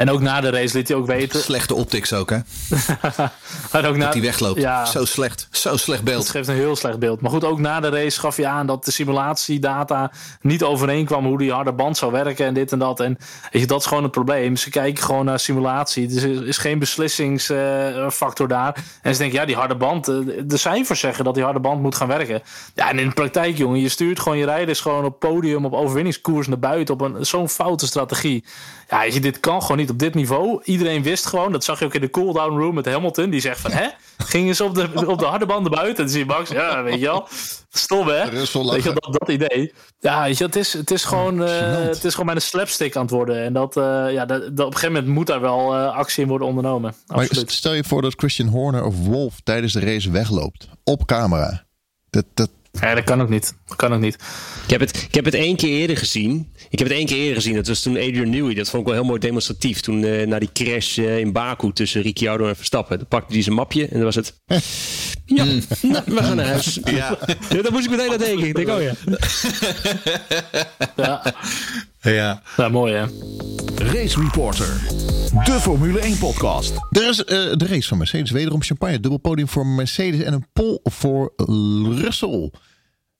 En 0.00 0.10
ook 0.10 0.20
na 0.20 0.40
de 0.40 0.50
race 0.50 0.76
liet 0.76 0.88
hij 0.88 0.96
ook 0.96 1.06
weten. 1.06 1.40
Slechte 1.40 1.74
optics 1.74 2.12
ook, 2.12 2.30
hè? 2.30 2.36
en 3.78 3.84
ook 3.84 3.96
na... 3.96 4.04
Dat 4.04 4.12
hij 4.12 4.22
wegloopt. 4.22 4.60
Ja, 4.60 4.84
zo 4.84 5.04
slecht. 5.04 5.48
Zo 5.50 5.76
slecht 5.76 6.02
beeld. 6.02 6.22
Het 6.22 6.30
geeft 6.30 6.48
een 6.48 6.54
heel 6.54 6.76
slecht 6.76 6.98
beeld. 6.98 7.20
Maar 7.20 7.30
goed, 7.30 7.44
ook 7.44 7.58
na 7.58 7.80
de 7.80 7.88
race 7.88 8.20
gaf 8.20 8.36
hij 8.36 8.46
aan 8.46 8.66
dat 8.66 8.84
de 8.84 8.90
simulatiedata 8.90 10.12
niet 10.40 10.62
overeenkwam 10.62 11.24
hoe 11.24 11.38
die 11.38 11.52
harde 11.52 11.72
band 11.72 11.96
zou 11.96 12.12
werken 12.12 12.46
en 12.46 12.54
dit 12.54 12.72
en 12.72 12.78
dat. 12.78 13.00
En 13.00 13.18
weet 13.50 13.62
je, 13.62 13.66
dat 13.66 13.80
is 13.80 13.86
gewoon 13.86 14.02
het 14.02 14.12
probleem. 14.12 14.56
Ze 14.56 14.70
kijken 14.70 15.04
gewoon 15.04 15.24
naar 15.24 15.38
simulatie. 15.38 16.20
Er 16.20 16.46
is 16.46 16.58
geen 16.58 16.78
beslissingsfactor 16.78 18.48
daar. 18.48 18.84
En 19.02 19.12
ze 19.12 19.20
denken, 19.20 19.38
ja, 19.38 19.46
die 19.46 19.56
harde 19.56 19.76
band. 19.76 20.08
Eh, 20.08 20.16
de 20.44 20.56
cijfers 20.56 21.00
zeggen 21.00 21.24
dat 21.24 21.34
die 21.34 21.44
harde 21.44 21.60
band 21.60 21.82
moet 21.82 21.94
gaan 21.94 22.08
werken. 22.08 22.42
Ja, 22.74 22.90
en 22.90 22.98
in 22.98 23.08
de 23.08 23.14
praktijk, 23.14 23.56
jongen, 23.56 23.80
je 23.80 23.88
stuurt 23.88 24.20
gewoon 24.20 24.38
je 24.38 24.44
rijders 24.44 24.80
gewoon 24.80 25.04
op 25.04 25.18
podium, 25.18 25.64
op 25.64 25.72
overwinningskoers 25.72 26.46
naar 26.46 26.58
buiten 26.58 26.94
op 26.94 27.00
een 27.00 27.26
zo'n 27.26 27.48
foute 27.48 27.86
strategie. 27.86 28.44
Ja, 28.90 29.02
je, 29.02 29.20
dit 29.20 29.40
kan 29.40 29.62
gewoon 29.62 29.76
niet 29.76 29.90
op 29.90 29.98
dit 29.98 30.14
niveau. 30.14 30.60
Iedereen 30.64 31.02
wist 31.02 31.26
gewoon, 31.26 31.52
dat 31.52 31.64
zag 31.64 31.78
je 31.78 31.84
ook 31.84 31.94
in 31.94 32.00
de 32.00 32.10
cooldown 32.10 32.58
room 32.58 32.74
met 32.74 32.86
Hamilton. 32.86 33.30
Die 33.30 33.40
zegt 33.40 33.60
van, 33.60 33.70
hè? 33.70 33.88
Gingen 34.18 34.56
ze 34.56 34.64
op 34.64 34.74
de, 34.74 35.06
op 35.06 35.18
de 35.18 35.24
harde 35.24 35.46
banden 35.46 35.72
buiten? 35.72 36.04
En 36.04 36.10
zie 36.10 36.18
je 36.18 36.26
Max, 36.26 36.50
ja, 36.50 36.82
weet 36.82 37.00
je 37.00 37.06
wel. 37.06 37.28
Stom, 37.68 38.08
hè? 38.08 38.30
Weet 38.30 38.82
je, 38.82 38.92
dat, 38.92 39.16
dat 39.18 39.28
idee. 39.28 39.72
Ja, 39.98 40.24
weet 40.24 40.38
je, 40.38 40.44
het 40.44 40.56
is, 40.56 40.72
het 40.72 40.90
is 40.90 41.04
gewoon, 41.04 41.42
uh, 41.42 41.70
het 41.70 42.04
is 42.04 42.10
gewoon 42.10 42.26
bijna 42.26 42.40
slapstick 42.40 42.96
aan 42.96 43.02
het 43.02 43.10
worden. 43.10 43.44
En 43.44 43.52
dat, 43.52 43.76
uh, 43.76 44.12
ja, 44.12 44.26
dat, 44.26 44.40
dat, 44.56 44.66
op 44.66 44.72
een 44.72 44.78
gegeven 44.78 44.92
moment 44.92 45.06
moet 45.06 45.26
daar 45.26 45.40
wel 45.40 45.76
uh, 45.76 45.96
actie 45.96 46.22
in 46.22 46.28
worden 46.28 46.48
ondernomen. 46.48 46.94
Absoluut. 47.06 47.44
Maar 47.44 47.54
stel 47.54 47.72
je 47.72 47.84
voor 47.84 48.02
dat 48.02 48.14
Christian 48.16 48.48
Horner 48.48 48.84
of 48.84 48.94
Wolf 48.96 49.40
tijdens 49.44 49.72
de 49.72 49.80
race 49.80 50.10
wegloopt. 50.10 50.68
Op 50.84 51.06
camera. 51.06 51.64
Dat, 52.10 52.24
dat, 52.34 52.50
ja, 52.72 52.94
dat 52.94 53.04
kan 53.04 53.22
ook 53.22 53.28
niet. 53.28 53.54
Dat 53.66 53.76
kan 53.76 53.92
ook 53.92 54.00
niet. 54.00 54.14
Ik 54.64 54.70
heb, 54.70 54.80
het, 54.80 55.02
ik 55.02 55.14
heb 55.14 55.24
het 55.24 55.34
één 55.34 55.56
keer 55.56 55.78
eerder 55.78 55.96
gezien. 55.96 56.52
Ik 56.70 56.78
heb 56.78 56.88
het 56.88 56.96
één 56.96 57.06
keer 57.06 57.16
eerder 57.16 57.34
gezien. 57.34 57.54
Dat 57.54 57.66
was 57.66 57.82
toen 57.82 57.96
Adrian 57.96 58.30
Newey. 58.30 58.54
Dat 58.54 58.70
vond 58.70 58.82
ik 58.82 58.88
wel 58.88 58.98
heel 58.98 59.08
mooi 59.08 59.20
demonstratief. 59.20 59.80
Toen 59.80 60.02
uh, 60.02 60.26
na 60.26 60.38
die 60.38 60.52
crash 60.52 60.96
uh, 60.96 61.18
in 61.18 61.32
Baku 61.32 61.72
tussen 61.72 62.02
Ricciardo 62.02 62.48
en 62.48 62.56
Verstappen. 62.56 62.98
Dan 62.98 63.06
pakte 63.08 63.32
hij 63.32 63.42
zijn 63.42 63.54
mapje 63.54 63.82
en 63.82 63.94
dan 63.94 64.02
was 64.02 64.14
het... 64.14 64.34
ja, 65.36 65.44
mm. 65.44 65.62
nou, 65.82 66.02
we 66.06 66.22
gaan 66.22 66.36
naar 66.36 66.46
huis. 66.46 66.78
Ja. 66.84 67.18
ja. 67.50 67.62
Dan 67.62 67.72
moest 67.72 67.84
ik 67.84 67.90
meteen 67.90 68.12
aan 68.12 68.18
denken. 68.18 68.46
Ik 68.46 68.54
denk, 68.54 68.68
oh 68.68 68.82
ja. 68.82 68.92
ja. 70.96 71.34
Ja. 72.00 72.42
ja, 72.56 72.68
mooi 72.68 72.92
hè. 72.92 73.04
Race 73.76 74.20
Reporter. 74.20 74.66
De 75.44 75.58
Formule 75.60 76.00
1 76.00 76.18
podcast. 76.18 76.72
Er 76.90 77.08
is 77.08 77.18
uh, 77.18 77.26
de 77.56 77.66
race 77.66 77.88
van 77.88 77.98
Mercedes. 77.98 78.30
Wederom 78.30 78.62
champagne. 78.62 79.00
Dubbel 79.00 79.18
podium 79.18 79.48
voor 79.48 79.66
Mercedes 79.66 80.22
en 80.22 80.32
een 80.32 80.46
pol 80.52 80.80
voor 80.82 81.32
Russell. 81.84 82.52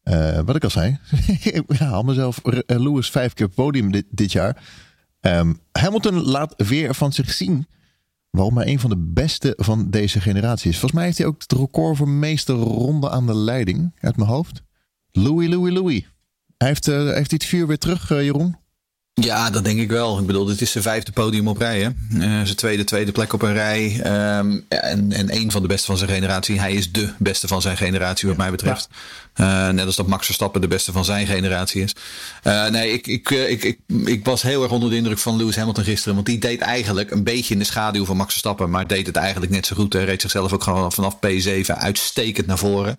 Uh, 0.04 0.38
wat 0.44 0.56
ik 0.56 0.64
al 0.64 0.70
zei. 0.70 0.98
ik 1.42 1.62
haal 1.78 2.02
mezelf 2.02 2.40
Lewis 2.66 3.10
vijf 3.10 3.34
keer 3.34 3.48
podium 3.48 3.92
dit, 3.92 4.04
dit 4.10 4.32
jaar. 4.32 4.62
Um, 5.20 5.60
Hamilton 5.72 6.20
laat 6.20 6.54
weer 6.56 6.94
van 6.94 7.12
zich 7.12 7.32
zien 7.32 7.66
waarom 8.30 8.56
hij 8.56 8.66
een 8.66 8.80
van 8.80 8.90
de 8.90 8.98
beste 8.98 9.54
van 9.56 9.90
deze 9.90 10.20
generatie 10.20 10.70
is. 10.70 10.78
Volgens 10.78 10.92
mij 10.92 11.04
heeft 11.04 11.18
hij 11.18 11.26
ook 11.26 11.42
het 11.42 11.52
record 11.52 11.96
voor 11.96 12.08
meeste 12.08 12.52
ronde 12.52 13.10
aan 13.10 13.26
de 13.26 13.34
leiding 13.34 13.92
uit 14.00 14.16
mijn 14.16 14.28
hoofd. 14.28 14.62
Louis, 15.10 15.48
Louis, 15.48 15.74
Louis. 15.74 16.08
Hij 16.56 16.68
heeft, 16.68 16.88
uh, 16.88 16.96
heeft 16.96 17.30
hij 17.30 17.40
het 17.40 17.44
vuur 17.44 17.66
weer 17.66 17.78
terug, 17.78 18.10
uh, 18.10 18.22
Jeroen? 18.22 18.56
Ja, 19.20 19.50
dat 19.50 19.64
denk 19.64 19.80
ik 19.80 19.90
wel. 19.90 20.18
Ik 20.18 20.26
bedoel, 20.26 20.44
dit 20.44 20.60
is 20.60 20.70
zijn 20.70 20.84
vijfde 20.84 21.12
podium 21.12 21.48
op 21.48 21.58
rij. 21.58 21.80
Hè? 21.80 21.88
Uh, 22.14 22.22
zijn 22.22 22.56
tweede, 22.56 22.84
tweede 22.84 23.12
plek 23.12 23.32
op 23.32 23.42
een 23.42 23.52
rij. 23.52 23.92
Um, 24.38 24.64
en, 24.68 25.12
en 25.12 25.34
een 25.36 25.50
van 25.50 25.62
de 25.62 25.68
beste 25.68 25.86
van 25.86 25.96
zijn 25.96 26.10
generatie. 26.10 26.60
Hij 26.60 26.72
is 26.72 26.92
de 26.92 27.12
beste 27.18 27.48
van 27.48 27.62
zijn 27.62 27.76
generatie, 27.76 28.28
wat 28.28 28.36
mij 28.36 28.50
betreft. 28.50 28.88
Uh, 29.36 29.68
net 29.68 29.86
als 29.86 29.96
dat 29.96 30.06
Max 30.06 30.24
Verstappen 30.26 30.60
de 30.60 30.68
beste 30.68 30.92
van 30.92 31.04
zijn 31.04 31.26
generatie 31.26 31.82
is. 31.82 31.94
Uh, 32.44 32.68
nee, 32.68 32.92
ik, 32.92 33.06
ik, 33.06 33.30
ik, 33.30 33.62
ik, 33.64 33.78
ik 34.04 34.24
was 34.24 34.42
heel 34.42 34.62
erg 34.62 34.72
onder 34.72 34.90
de 34.90 34.96
indruk 34.96 35.18
van 35.18 35.36
Lewis 35.36 35.56
Hamilton 35.56 35.84
gisteren. 35.84 36.14
Want 36.14 36.26
die 36.26 36.38
deed 36.38 36.60
eigenlijk 36.60 37.10
een 37.10 37.24
beetje 37.24 37.52
in 37.52 37.60
de 37.60 37.66
schaduw 37.66 38.04
van 38.04 38.16
Max 38.16 38.30
Verstappen. 38.30 38.70
Maar 38.70 38.86
deed 38.86 39.06
het 39.06 39.16
eigenlijk 39.16 39.52
net 39.52 39.66
zo 39.66 39.76
goed. 39.76 39.92
Hij 39.92 40.04
reed 40.04 40.20
zichzelf 40.20 40.52
ook 40.52 40.62
gewoon 40.62 40.92
vanaf 40.92 41.16
P7 41.16 41.66
uitstekend 41.66 42.46
naar 42.46 42.58
voren. 42.58 42.98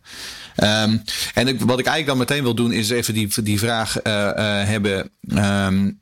Um, 0.58 1.04
en 1.34 1.48
ik, 1.48 1.62
wat 1.62 1.80
ik 1.80 1.86
eigenlijk 1.86 2.08
dan 2.08 2.18
meteen 2.18 2.44
wil 2.44 2.56
doen, 2.56 2.72
is 2.72 2.90
even 2.90 3.14
die, 3.14 3.42
die 3.44 3.60
vraag 3.60 3.94
hebben. 4.04 5.12
Um, 5.28 6.00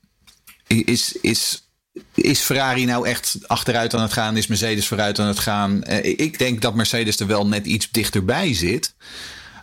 is, 0.77 1.11
is, 1.21 1.69
is 2.13 2.39
Ferrari 2.39 2.85
nou 2.85 3.07
echt 3.07 3.37
achteruit 3.47 3.93
aan 3.93 4.01
het 4.01 4.13
gaan? 4.13 4.37
Is 4.37 4.47
Mercedes 4.47 4.87
vooruit 4.87 5.19
aan 5.19 5.27
het 5.27 5.39
gaan? 5.39 5.83
ik 6.01 6.39
denk 6.39 6.61
dat 6.61 6.75
Mercedes 6.75 7.19
er 7.19 7.27
wel 7.27 7.47
net 7.47 7.65
iets 7.65 7.91
dichterbij 7.91 8.53
zit. 8.53 8.95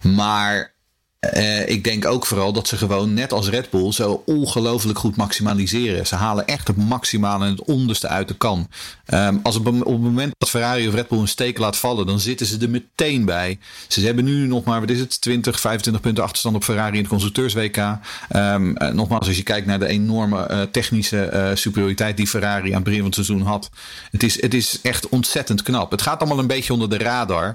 Maar 0.03 0.76
uh, 1.35 1.69
ik 1.69 1.85
denk 1.85 2.07
ook 2.07 2.27
vooral 2.27 2.53
dat 2.53 2.69
ze 2.69 2.77
gewoon 2.77 3.15
net 3.15 3.33
als 3.33 3.49
Red 3.49 3.71
Bull 3.71 3.93
zo 3.93 4.23
ongelooflijk 4.27 4.99
goed 4.99 5.17
maximaliseren. 5.17 6.07
Ze 6.07 6.15
halen 6.15 6.47
echt 6.47 6.67
het 6.69 6.77
maximale 6.77 7.45
en 7.45 7.51
het 7.51 7.65
onderste 7.65 8.09
uit 8.09 8.29
de 8.29 8.35
kan. 8.35 8.69
Um, 9.07 9.41
als 9.43 9.57
op, 9.57 9.65
het 9.65 9.85
moment 9.85 10.35
dat 10.39 10.51
Ferrari 10.51 10.89
of 10.89 10.95
Red 10.95 11.09
Bull 11.09 11.19
een 11.19 11.29
steek 11.29 11.59
laat 11.59 11.77
vallen, 11.77 12.07
dan 12.07 12.21
zitten 12.21 12.47
ze 12.47 12.59
er 12.59 12.71
meteen 12.71 13.25
bij. 13.25 13.59
Ze 13.89 14.01
hebben 14.01 14.25
nu 14.25 14.47
nog 14.47 14.65
maar, 14.65 14.81
wat 14.81 14.91
is 14.91 15.01
het, 15.01 15.21
20, 15.21 15.61
25 15.61 16.03
punten 16.03 16.23
achterstand 16.25 16.57
op 16.57 16.65
Ferrari 16.65 16.97
in 16.97 17.03
de 17.03 17.09
constructeurs 17.09 17.55
WK. 17.55 17.77
Um, 17.77 18.83
uh, 18.83 18.89
nogmaals, 18.89 19.27
als 19.27 19.37
je 19.37 19.43
kijkt 19.43 19.67
naar 19.67 19.79
de 19.79 19.87
enorme 19.87 20.49
uh, 20.51 20.61
technische 20.63 21.51
superioriteit 21.55 22.17
die 22.17 22.27
Ferrari 22.27 22.69
aan 22.69 22.75
het 22.75 22.85
begin 22.85 22.99
van 22.99 23.07
het 23.07 23.15
seizoen 23.15 23.43
had. 23.47 23.71
Het 24.11 24.23
is, 24.23 24.43
het 24.43 24.55
is 24.55 24.79
echt 24.83 25.09
ontzettend 25.09 25.63
knap. 25.63 25.91
Het 25.91 26.03
gaat 26.03 26.21
allemaal 26.21 26.39
een 26.39 26.47
beetje 26.47 26.73
onder 26.73 26.91
de 26.91 26.99
radar. 26.99 27.55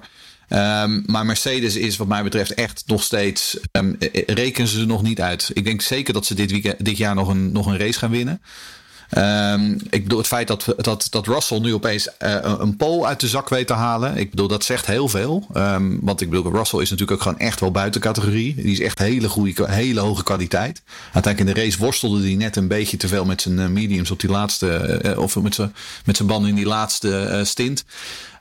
Um, 0.53 1.03
maar 1.05 1.25
Mercedes 1.25 1.75
is 1.75 1.97
wat 1.97 2.07
mij 2.07 2.23
betreft 2.23 2.53
echt 2.53 2.83
nog 2.85 3.03
steeds. 3.03 3.57
Um, 3.71 3.95
rekenen 4.25 4.67
ze 4.67 4.79
er 4.79 4.87
nog 4.87 5.01
niet 5.01 5.21
uit. 5.21 5.49
Ik 5.53 5.63
denk 5.63 5.81
zeker 5.81 6.13
dat 6.13 6.25
ze 6.25 6.33
dit, 6.33 6.51
weekend, 6.51 6.85
dit 6.85 6.97
jaar 6.97 7.15
nog 7.15 7.27
een, 7.27 7.51
nog 7.51 7.65
een 7.65 7.77
race 7.77 7.99
gaan 7.99 8.11
winnen. 8.11 8.41
Um, 9.17 9.79
ik 9.89 10.03
bedoel, 10.03 10.17
het 10.17 10.27
feit 10.27 10.47
dat, 10.47 10.65
dat, 10.77 11.07
dat 11.09 11.27
Russell 11.27 11.59
nu 11.59 11.73
opeens 11.73 12.07
uh, 12.07 12.35
een 12.41 12.77
pole 12.77 13.05
uit 13.05 13.19
de 13.19 13.27
zak 13.27 13.49
weet 13.49 13.67
te 13.67 13.73
halen. 13.73 14.17
Ik 14.17 14.29
bedoel, 14.29 14.47
dat 14.47 14.63
zegt 14.63 14.85
heel 14.85 15.07
veel. 15.07 15.47
Want 16.01 16.21
ik 16.21 16.29
bedoel, 16.29 16.51
Russell 16.51 16.79
is 16.79 16.89
natuurlijk 16.89 17.17
ook 17.17 17.21
gewoon 17.21 17.39
echt 17.39 17.59
wel 17.59 17.71
buiten 17.71 18.01
categorie. 18.01 18.55
Die 18.55 18.71
is 18.71 18.79
echt 18.79 18.99
hele, 18.99 19.29
goede, 19.29 19.71
hele 19.71 19.99
hoge 19.99 20.23
kwaliteit. 20.23 20.81
Uiteindelijk 21.13 21.39
in 21.39 21.55
de 21.55 21.67
race 21.67 21.77
worstelde 21.77 22.21
hij 22.21 22.35
net 22.35 22.55
een 22.55 22.67
beetje 22.67 22.97
te 22.97 23.07
veel 23.07 23.25
met 23.25 23.41
zijn 23.41 23.59
uh, 23.59 23.67
mediums 23.67 24.11
op 24.11 24.19
die 24.19 24.29
laatste. 24.29 24.99
Uh, 25.05 25.17
of 25.17 25.35
met 25.35 25.55
zijn, 25.55 25.73
met 26.05 26.15
zijn 26.15 26.27
banden 26.27 26.49
in 26.49 26.55
die 26.55 26.65
laatste 26.65 27.41
stint. 27.43 27.83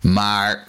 Maar 0.01 0.69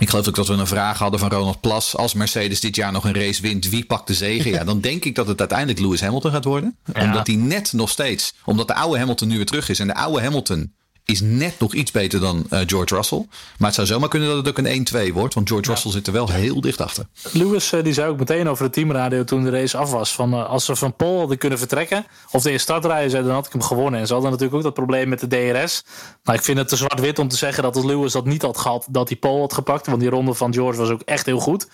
ik 0.00 0.08
geloof 0.08 0.28
ook 0.28 0.34
dat 0.34 0.46
we 0.46 0.52
een 0.52 0.66
vraag 0.66 0.98
hadden 0.98 1.20
van 1.20 1.30
Ronald 1.30 1.60
Plas. 1.60 1.96
Als 1.96 2.14
Mercedes 2.14 2.60
dit 2.60 2.76
jaar 2.76 2.92
nog 2.92 3.04
een 3.04 3.14
race 3.14 3.42
wint, 3.42 3.68
wie 3.68 3.84
pakt 3.84 4.06
de 4.06 4.14
zegen? 4.14 4.50
Ja, 4.50 4.64
dan 4.64 4.80
denk 4.80 5.04
ik 5.04 5.14
dat 5.14 5.26
het 5.26 5.38
uiteindelijk 5.38 5.78
Lewis 5.78 6.00
Hamilton 6.00 6.30
gaat 6.30 6.44
worden. 6.44 6.76
Omdat 6.94 7.26
hij 7.26 7.36
net 7.36 7.72
nog 7.72 7.90
steeds, 7.90 8.34
omdat 8.44 8.68
de 8.68 8.74
oude 8.74 8.98
Hamilton 8.98 9.28
nu 9.28 9.36
weer 9.36 9.46
terug 9.46 9.68
is. 9.68 9.78
En 9.78 9.86
de 9.86 9.94
oude 9.94 10.22
Hamilton 10.22 10.72
is 11.10 11.20
net 11.20 11.54
nog 11.58 11.74
iets 11.74 11.90
beter 11.90 12.20
dan 12.20 12.46
uh, 12.50 12.60
George 12.66 12.94
Russell. 12.94 13.26
Maar 13.58 13.66
het 13.66 13.74
zou 13.74 13.86
zomaar 13.86 14.08
kunnen 14.08 14.28
dat 14.28 14.36
het 14.36 14.48
ook 14.48 14.66
een 14.66 15.10
1-2 15.10 15.12
wordt. 15.12 15.34
Want 15.34 15.48
George 15.48 15.70
Russell 15.70 15.90
zit 15.90 16.06
er 16.06 16.12
wel 16.12 16.30
heel 16.30 16.60
dicht 16.60 16.80
achter. 16.80 17.06
Lewis 17.32 17.72
uh, 17.72 17.82
die 17.82 17.92
zei 17.92 18.10
ook 18.10 18.18
meteen 18.18 18.48
over 18.48 18.64
de 18.64 18.70
teamradio 18.70 19.24
toen 19.24 19.44
de 19.44 19.50
race 19.50 19.76
af 19.76 19.90
was. 19.90 20.12
Van, 20.12 20.34
uh, 20.34 20.48
als 20.48 20.64
ze 20.64 20.76
van 20.76 20.96
Paul 20.96 21.18
hadden 21.18 21.38
kunnen 21.38 21.58
vertrekken. 21.58 22.06
Of 22.30 22.42
de 22.42 22.58
startrijden 22.58 23.10
zei 23.10 23.24
dan 23.24 23.32
had 23.32 23.46
ik 23.46 23.52
hem 23.52 23.62
gewonnen. 23.62 24.00
En 24.00 24.06
ze 24.06 24.12
hadden 24.12 24.30
natuurlijk 24.30 24.58
ook 24.58 24.64
dat 24.64 24.74
probleem 24.74 25.08
met 25.08 25.20
de 25.20 25.26
DRS. 25.26 25.84
Maar 26.24 26.34
ik 26.34 26.42
vind 26.42 26.58
het 26.58 26.68
te 26.68 26.76
zwart-wit 26.76 27.18
om 27.18 27.28
te 27.28 27.36
zeggen 27.36 27.62
dat 27.62 27.76
als 27.76 27.84
Lewis 27.84 28.12
dat 28.12 28.24
niet 28.24 28.42
had 28.42 28.58
gehad. 28.58 28.86
Dat 28.90 29.08
hij 29.08 29.18
Paul 29.18 29.40
had 29.40 29.52
gepakt. 29.52 29.86
Want 29.86 30.00
die 30.00 30.10
ronde 30.10 30.34
van 30.34 30.54
George 30.54 30.78
was 30.78 30.88
ook 30.88 31.02
echt 31.04 31.26
heel 31.26 31.40
goed. 31.40 31.68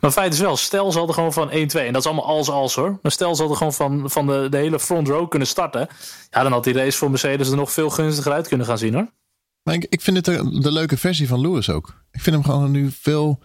Maar 0.00 0.10
feit 0.10 0.32
is 0.32 0.40
wel, 0.40 0.56
stel 0.56 0.92
ze 0.92 0.98
hadden 0.98 1.14
gewoon 1.14 1.32
van 1.32 1.50
1-2. 1.50 1.52
En 1.52 1.92
dat 1.92 2.02
is 2.02 2.06
allemaal 2.06 2.26
als-als 2.26 2.74
hoor. 2.74 2.98
Maar 3.02 3.12
stel 3.12 3.34
ze 3.34 3.40
hadden 3.40 3.58
gewoon 3.58 3.72
van, 3.72 4.10
van 4.10 4.26
de, 4.26 4.46
de 4.50 4.56
hele 4.56 4.80
front 4.80 5.08
row 5.08 5.28
kunnen 5.28 5.48
starten. 5.48 5.88
Ja, 6.30 6.42
dan 6.42 6.52
had 6.52 6.64
die 6.64 6.72
race 6.72 6.98
voor 6.98 7.10
Mercedes 7.10 7.48
er 7.48 7.56
nog 7.56 7.72
veel 7.72 7.90
gunstiger 7.90 8.32
uit 8.32 8.48
kunnen 8.48 8.66
gaan 8.66 8.78
zien 8.78 8.94
hoor. 8.94 9.10
Maar 9.62 9.74
ik, 9.74 9.86
ik 9.88 10.00
vind 10.00 10.16
het 10.16 10.24
de, 10.24 10.60
de 10.60 10.72
leuke 10.72 10.96
versie 10.96 11.28
van 11.28 11.40
Lewis 11.40 11.70
ook. 11.70 12.04
Ik 12.10 12.20
vind 12.20 12.36
hem 12.36 12.44
gewoon 12.44 12.70
nu 12.70 12.90
veel. 13.00 13.40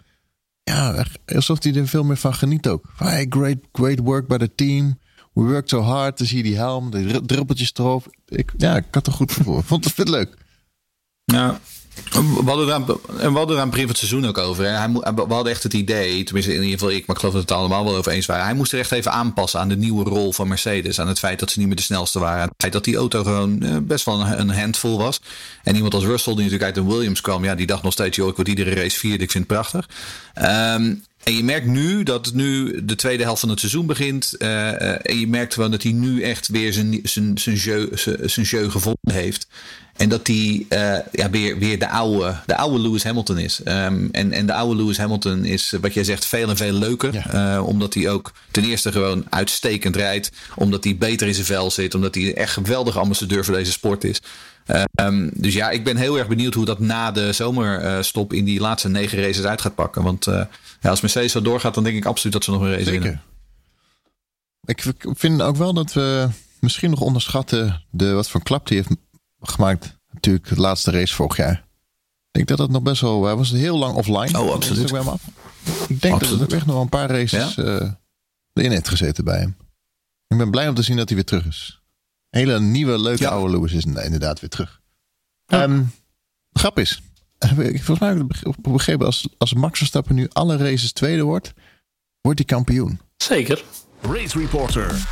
Ja, 0.62 1.04
alsof 1.26 1.62
hij 1.62 1.74
er 1.74 1.88
veel 1.88 2.04
meer 2.04 2.16
van 2.16 2.34
geniet 2.34 2.68
ook. 2.68 2.84
Hey, 2.96 3.26
great, 3.28 3.56
great 3.72 3.98
work 3.98 4.26
by 4.26 4.36
the 4.36 4.54
team. 4.54 4.98
We 5.32 5.42
worked 5.42 5.68
so 5.68 5.80
hard. 5.80 6.18
Dan 6.18 6.26
zie 6.26 6.36
je 6.36 6.42
die 6.42 6.56
helm, 6.56 6.90
de 6.90 7.20
druppeltjes 7.26 7.72
erop. 7.74 8.16
Ik, 8.26 8.52
ja, 8.56 8.76
ik 8.76 8.84
had 8.90 9.06
er 9.06 9.12
goed 9.12 9.32
voor. 9.32 9.62
Vond 9.70 9.96
het 9.96 10.08
leuk. 10.08 10.36
Ja, 11.24 11.60
we 12.10 12.42
hadden 12.44 12.68
hadden 13.32 13.56
daar 13.56 13.64
een 13.64 13.70
begin 13.70 13.86
van 13.86 13.88
het 13.88 13.96
seizoen 13.98 14.26
ook 14.26 14.38
over. 14.38 14.64
Hij, 14.64 14.92
we 14.92 15.34
hadden 15.34 15.52
echt 15.52 15.62
het 15.62 15.74
idee, 15.74 16.24
tenminste 16.24 16.54
in 16.54 16.62
ieder 16.62 16.78
geval 16.78 16.94
ik, 16.94 17.06
maar 17.06 17.16
ik 17.16 17.20
geloof 17.20 17.34
dat 17.34 17.48
het 17.48 17.58
allemaal 17.58 17.84
wel 17.84 17.96
over 17.96 18.12
eens 18.12 18.26
waren. 18.26 18.44
Hij 18.44 18.54
moest 18.54 18.72
er 18.72 18.78
echt 18.78 18.92
even 18.92 19.12
aanpassen 19.12 19.60
aan 19.60 19.68
de 19.68 19.76
nieuwe 19.76 20.04
rol 20.04 20.32
van 20.32 20.48
Mercedes. 20.48 21.00
Aan 21.00 21.08
het 21.08 21.18
feit 21.18 21.38
dat 21.38 21.50
ze 21.50 21.58
niet 21.58 21.66
meer 21.66 21.76
de 21.76 21.82
snelste 21.82 22.18
waren. 22.18 22.40
Aan 22.40 22.48
het 22.48 22.54
feit 22.56 22.72
dat 22.72 22.84
die 22.84 22.96
auto 22.96 23.22
gewoon 23.22 23.62
eh, 23.62 23.76
best 23.82 24.04
wel 24.04 24.20
een, 24.20 24.50
handful 24.50 24.98
was. 24.98 25.20
En 25.62 25.74
iemand 25.74 25.94
als 25.94 26.04
Russell, 26.04 26.34
die 26.34 26.42
natuurlijk 26.42 26.76
uit 26.76 26.86
de 26.86 26.92
Williams 26.92 27.20
kwam, 27.20 27.44
ja, 27.44 27.54
die 27.54 27.66
dacht 27.66 27.82
nog 27.82 27.92
steeds, 27.92 28.16
joh, 28.16 28.28
ik 28.28 28.36
word 28.36 28.48
iedere 28.48 28.74
race 28.74 28.98
vierde, 28.98 29.24
ik 29.24 29.30
vind 29.30 29.44
het 29.48 29.58
prachtig. 29.58 29.88
Um, 30.74 31.02
en 31.28 31.34
je 31.34 31.44
merkt 31.44 31.66
nu 31.66 32.02
dat 32.02 32.32
nu 32.34 32.80
de 32.84 32.94
tweede 32.94 33.22
helft 33.22 33.40
van 33.40 33.48
het 33.48 33.58
seizoen 33.58 33.86
begint. 33.86 34.34
Uh, 34.38 35.06
en 35.06 35.20
je 35.20 35.26
merkt 35.26 35.54
gewoon 35.54 35.70
dat 35.70 35.82
hij 35.82 35.92
nu 35.92 36.22
echt 36.22 36.48
weer 36.48 36.72
zijn, 36.72 37.00
zijn, 37.02 37.38
zijn, 37.38 37.56
jeu, 37.56 37.88
zijn, 37.92 38.30
zijn 38.30 38.46
jeu 38.46 38.70
gevonden 38.70 39.12
heeft. 39.14 39.46
En 39.96 40.08
dat 40.08 40.26
hij 40.26 40.66
uh, 40.68 40.98
ja, 41.12 41.30
weer, 41.30 41.58
weer 41.58 41.78
de, 41.78 41.88
oude, 41.88 42.36
de 42.46 42.56
oude 42.56 42.78
Lewis 42.78 43.04
Hamilton 43.04 43.38
is. 43.38 43.60
Um, 43.64 44.08
en, 44.12 44.32
en 44.32 44.46
de 44.46 44.52
oude 44.52 44.76
Lewis 44.82 44.98
Hamilton 44.98 45.44
is, 45.44 45.74
wat 45.80 45.94
jij 45.94 46.04
zegt, 46.04 46.26
veel 46.26 46.48
en 46.48 46.56
veel 46.56 46.72
leuker. 46.72 47.14
Ja. 47.14 47.56
Uh, 47.56 47.66
omdat 47.66 47.94
hij 47.94 48.10
ook 48.10 48.32
ten 48.50 48.64
eerste 48.64 48.92
gewoon 48.92 49.24
uitstekend 49.28 49.96
rijdt. 49.96 50.30
Omdat 50.54 50.84
hij 50.84 50.96
beter 50.96 51.26
in 51.26 51.34
zijn 51.34 51.46
vel 51.46 51.70
zit. 51.70 51.94
Omdat 51.94 52.14
hij 52.14 52.34
echt 52.34 52.52
geweldige 52.52 52.98
ambassadeur 52.98 53.44
voor 53.44 53.54
deze 53.54 53.72
sport 53.72 54.04
is. 54.04 54.20
Um, 55.00 55.30
dus 55.34 55.54
ja, 55.54 55.70
ik 55.70 55.84
ben 55.84 55.96
heel 55.96 56.18
erg 56.18 56.28
benieuwd 56.28 56.54
hoe 56.54 56.64
dat 56.64 56.78
na 56.78 57.10
de 57.10 57.32
zomerstop 57.32 58.32
in 58.32 58.44
die 58.44 58.60
laatste 58.60 58.88
negen 58.88 59.22
races 59.22 59.44
uit 59.44 59.60
gaat 59.60 59.74
pakken. 59.74 60.02
Want 60.02 60.26
uh, 60.26 60.44
ja, 60.80 60.90
als 60.90 61.00
Mercedes 61.00 61.32
zo 61.32 61.42
doorgaat, 61.42 61.74
dan 61.74 61.84
denk 61.84 61.96
ik 61.96 62.04
absoluut 62.04 62.32
dat 62.32 62.44
ze 62.44 62.50
nog 62.50 62.60
een 62.60 62.70
race 62.70 62.84
Zeker. 62.84 63.00
winnen. 63.00 63.22
Ik 64.64 64.94
vind 65.00 65.42
ook 65.42 65.56
wel 65.56 65.72
dat 65.72 65.92
we 65.92 66.28
misschien 66.60 66.90
nog 66.90 67.00
onderschatten 67.00 67.84
de, 67.90 68.12
wat 68.12 68.30
voor 68.30 68.42
klap 68.42 68.66
die 68.66 68.76
heeft 68.76 68.90
gemaakt. 69.40 69.96
Natuurlijk 70.12 70.48
de 70.48 70.60
laatste 70.60 70.90
race 70.90 71.14
vorig 71.14 71.36
jaar. 71.36 71.66
Ik 72.30 72.46
denk 72.46 72.48
dat 72.48 72.58
dat 72.58 72.70
nog 72.70 72.82
best 72.82 73.00
wel... 73.00 73.24
Hij 73.24 73.36
was 73.36 73.50
heel 73.50 73.78
lang 73.78 73.94
offline. 73.94 74.40
Oh, 74.40 74.52
absoluut. 74.52 74.92
Af. 74.92 75.22
Ik 75.88 76.00
denk 76.00 76.14
absoluut. 76.14 76.38
dat 76.38 76.50
er 76.50 76.56
echt 76.56 76.66
nog 76.66 76.80
een 76.80 76.88
paar 76.88 77.10
races 77.10 77.54
ja? 77.54 77.64
uh, 77.64 77.90
erin 78.52 78.70
heeft 78.70 78.88
gezeten 78.88 79.24
bij 79.24 79.38
hem. 79.38 79.56
Ik 80.26 80.38
ben 80.38 80.50
blij 80.50 80.68
om 80.68 80.74
te 80.74 80.82
zien 80.82 80.96
dat 80.96 81.06
hij 81.06 81.16
weer 81.16 81.26
terug 81.26 81.46
is. 81.46 81.77
Hele 82.30 82.60
nieuwe, 82.60 82.98
leuke 82.98 83.22
ja. 83.22 83.28
oude 83.28 83.52
Lewis 83.52 83.72
is 83.72 83.84
inderdaad 83.84 84.40
weer 84.40 84.50
terug. 84.50 84.80
Um, 85.46 85.90
grap 86.52 86.78
is, 86.78 87.02
volgens 87.38 87.98
mij 87.98 88.08
heb 88.08 88.20
ik 88.20 88.72
begrepen, 88.72 89.06
als, 89.06 89.28
als 89.38 89.54
Max 89.54 89.78
Verstappen 89.78 90.14
nu 90.14 90.26
alle 90.32 90.56
races 90.56 90.92
tweede 90.92 91.22
wordt, 91.22 91.52
wordt 92.20 92.38
hij 92.38 92.48
kampioen. 92.48 93.00
Zeker. 93.16 93.64
Race 94.00 94.38
Reporter. 94.38 95.06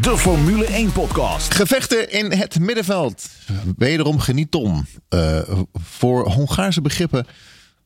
De 0.00 0.18
Formule 0.18 0.66
1 0.66 0.92
podcast. 0.92 1.54
Gevechten 1.54 2.12
in 2.12 2.32
het 2.32 2.58
middenveld. 2.58 3.28
Wederom 3.76 4.18
geniet 4.18 4.50
Tom. 4.50 4.86
Uh, 5.08 5.40
voor 5.72 6.28
Hongaarse 6.28 6.80
begrippen 6.80 7.26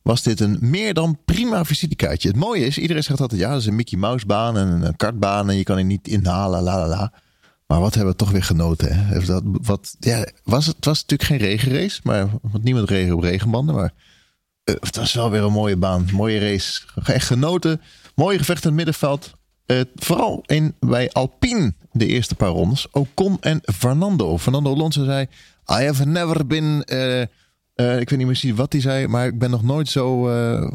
was 0.01 0.23
dit 0.23 0.39
een 0.39 0.57
meer 0.61 0.93
dan 0.93 1.19
prima 1.25 1.65
visitekaartje. 1.65 2.27
Het 2.27 2.37
mooie 2.37 2.65
is, 2.65 2.77
iedereen 2.77 3.03
zegt 3.03 3.21
altijd 3.21 3.41
ja, 3.41 3.49
dat 3.49 3.59
is 3.59 3.65
een 3.65 3.75
Mickey 3.75 3.99
Mouse 3.99 4.25
baan 4.25 4.57
en 4.57 4.67
een 4.67 4.95
kartbaan 4.95 5.49
en 5.49 5.55
je 5.55 5.63
kan 5.63 5.77
er 5.77 5.83
niet 5.83 6.07
inhalen, 6.07 6.61
la 6.61 6.77
la 6.79 6.87
la. 6.87 7.13
Maar 7.71 7.79
wat 7.79 7.93
hebben 7.93 8.11
we 8.11 8.17
toch 8.17 8.31
weer 8.31 8.43
genoten. 8.43 8.95
Hè? 8.95 9.25
Dat, 9.25 9.43
wat, 9.43 9.95
ja, 9.99 10.25
was 10.43 10.65
het, 10.65 10.85
was 10.85 11.01
natuurlijk 11.01 11.29
geen 11.29 11.49
regenrace, 11.49 11.99
maar 12.03 12.27
want 12.41 12.63
niemand 12.63 12.89
regen 12.89 13.15
op 13.15 13.21
regenbanden. 13.21 13.75
Maar 13.75 13.93
uh, 14.65 14.75
het 14.79 14.95
was 14.95 15.13
wel 15.13 15.29
weer 15.29 15.43
een 15.43 15.51
mooie 15.51 15.77
baan, 15.77 16.07
mooie 16.11 16.39
race. 16.39 16.81
Echt 17.03 17.27
genoten. 17.27 17.81
Mooie 18.15 18.37
gevecht 18.37 18.61
in 18.61 18.67
het 18.67 18.77
middenveld. 18.77 19.31
Uh, 19.65 19.81
vooral 19.95 20.43
in, 20.45 20.75
bij 20.79 21.11
Alpine 21.11 21.73
de 21.91 22.05
eerste 22.05 22.35
paar 22.35 22.49
rondes. 22.49 22.87
Ocon 22.91 23.37
en 23.41 23.61
Fernando. 23.75 24.37
Fernando 24.37 24.73
Alonso 24.73 25.03
zei: 25.03 25.27
I 25.71 25.85
have 25.85 26.05
never 26.05 26.47
been. 26.47 26.83
Uh, 26.91 27.19
uh, 27.19 27.99
ik 27.99 28.09
weet 28.09 28.17
niet 28.17 28.43
meer 28.43 28.55
wat 28.55 28.71
hij 28.71 28.81
zei, 28.81 29.07
maar 29.07 29.27
ik 29.27 29.39
ben 29.39 29.49
nog 29.49 29.63
nooit 29.63 29.89
zo 29.89 30.29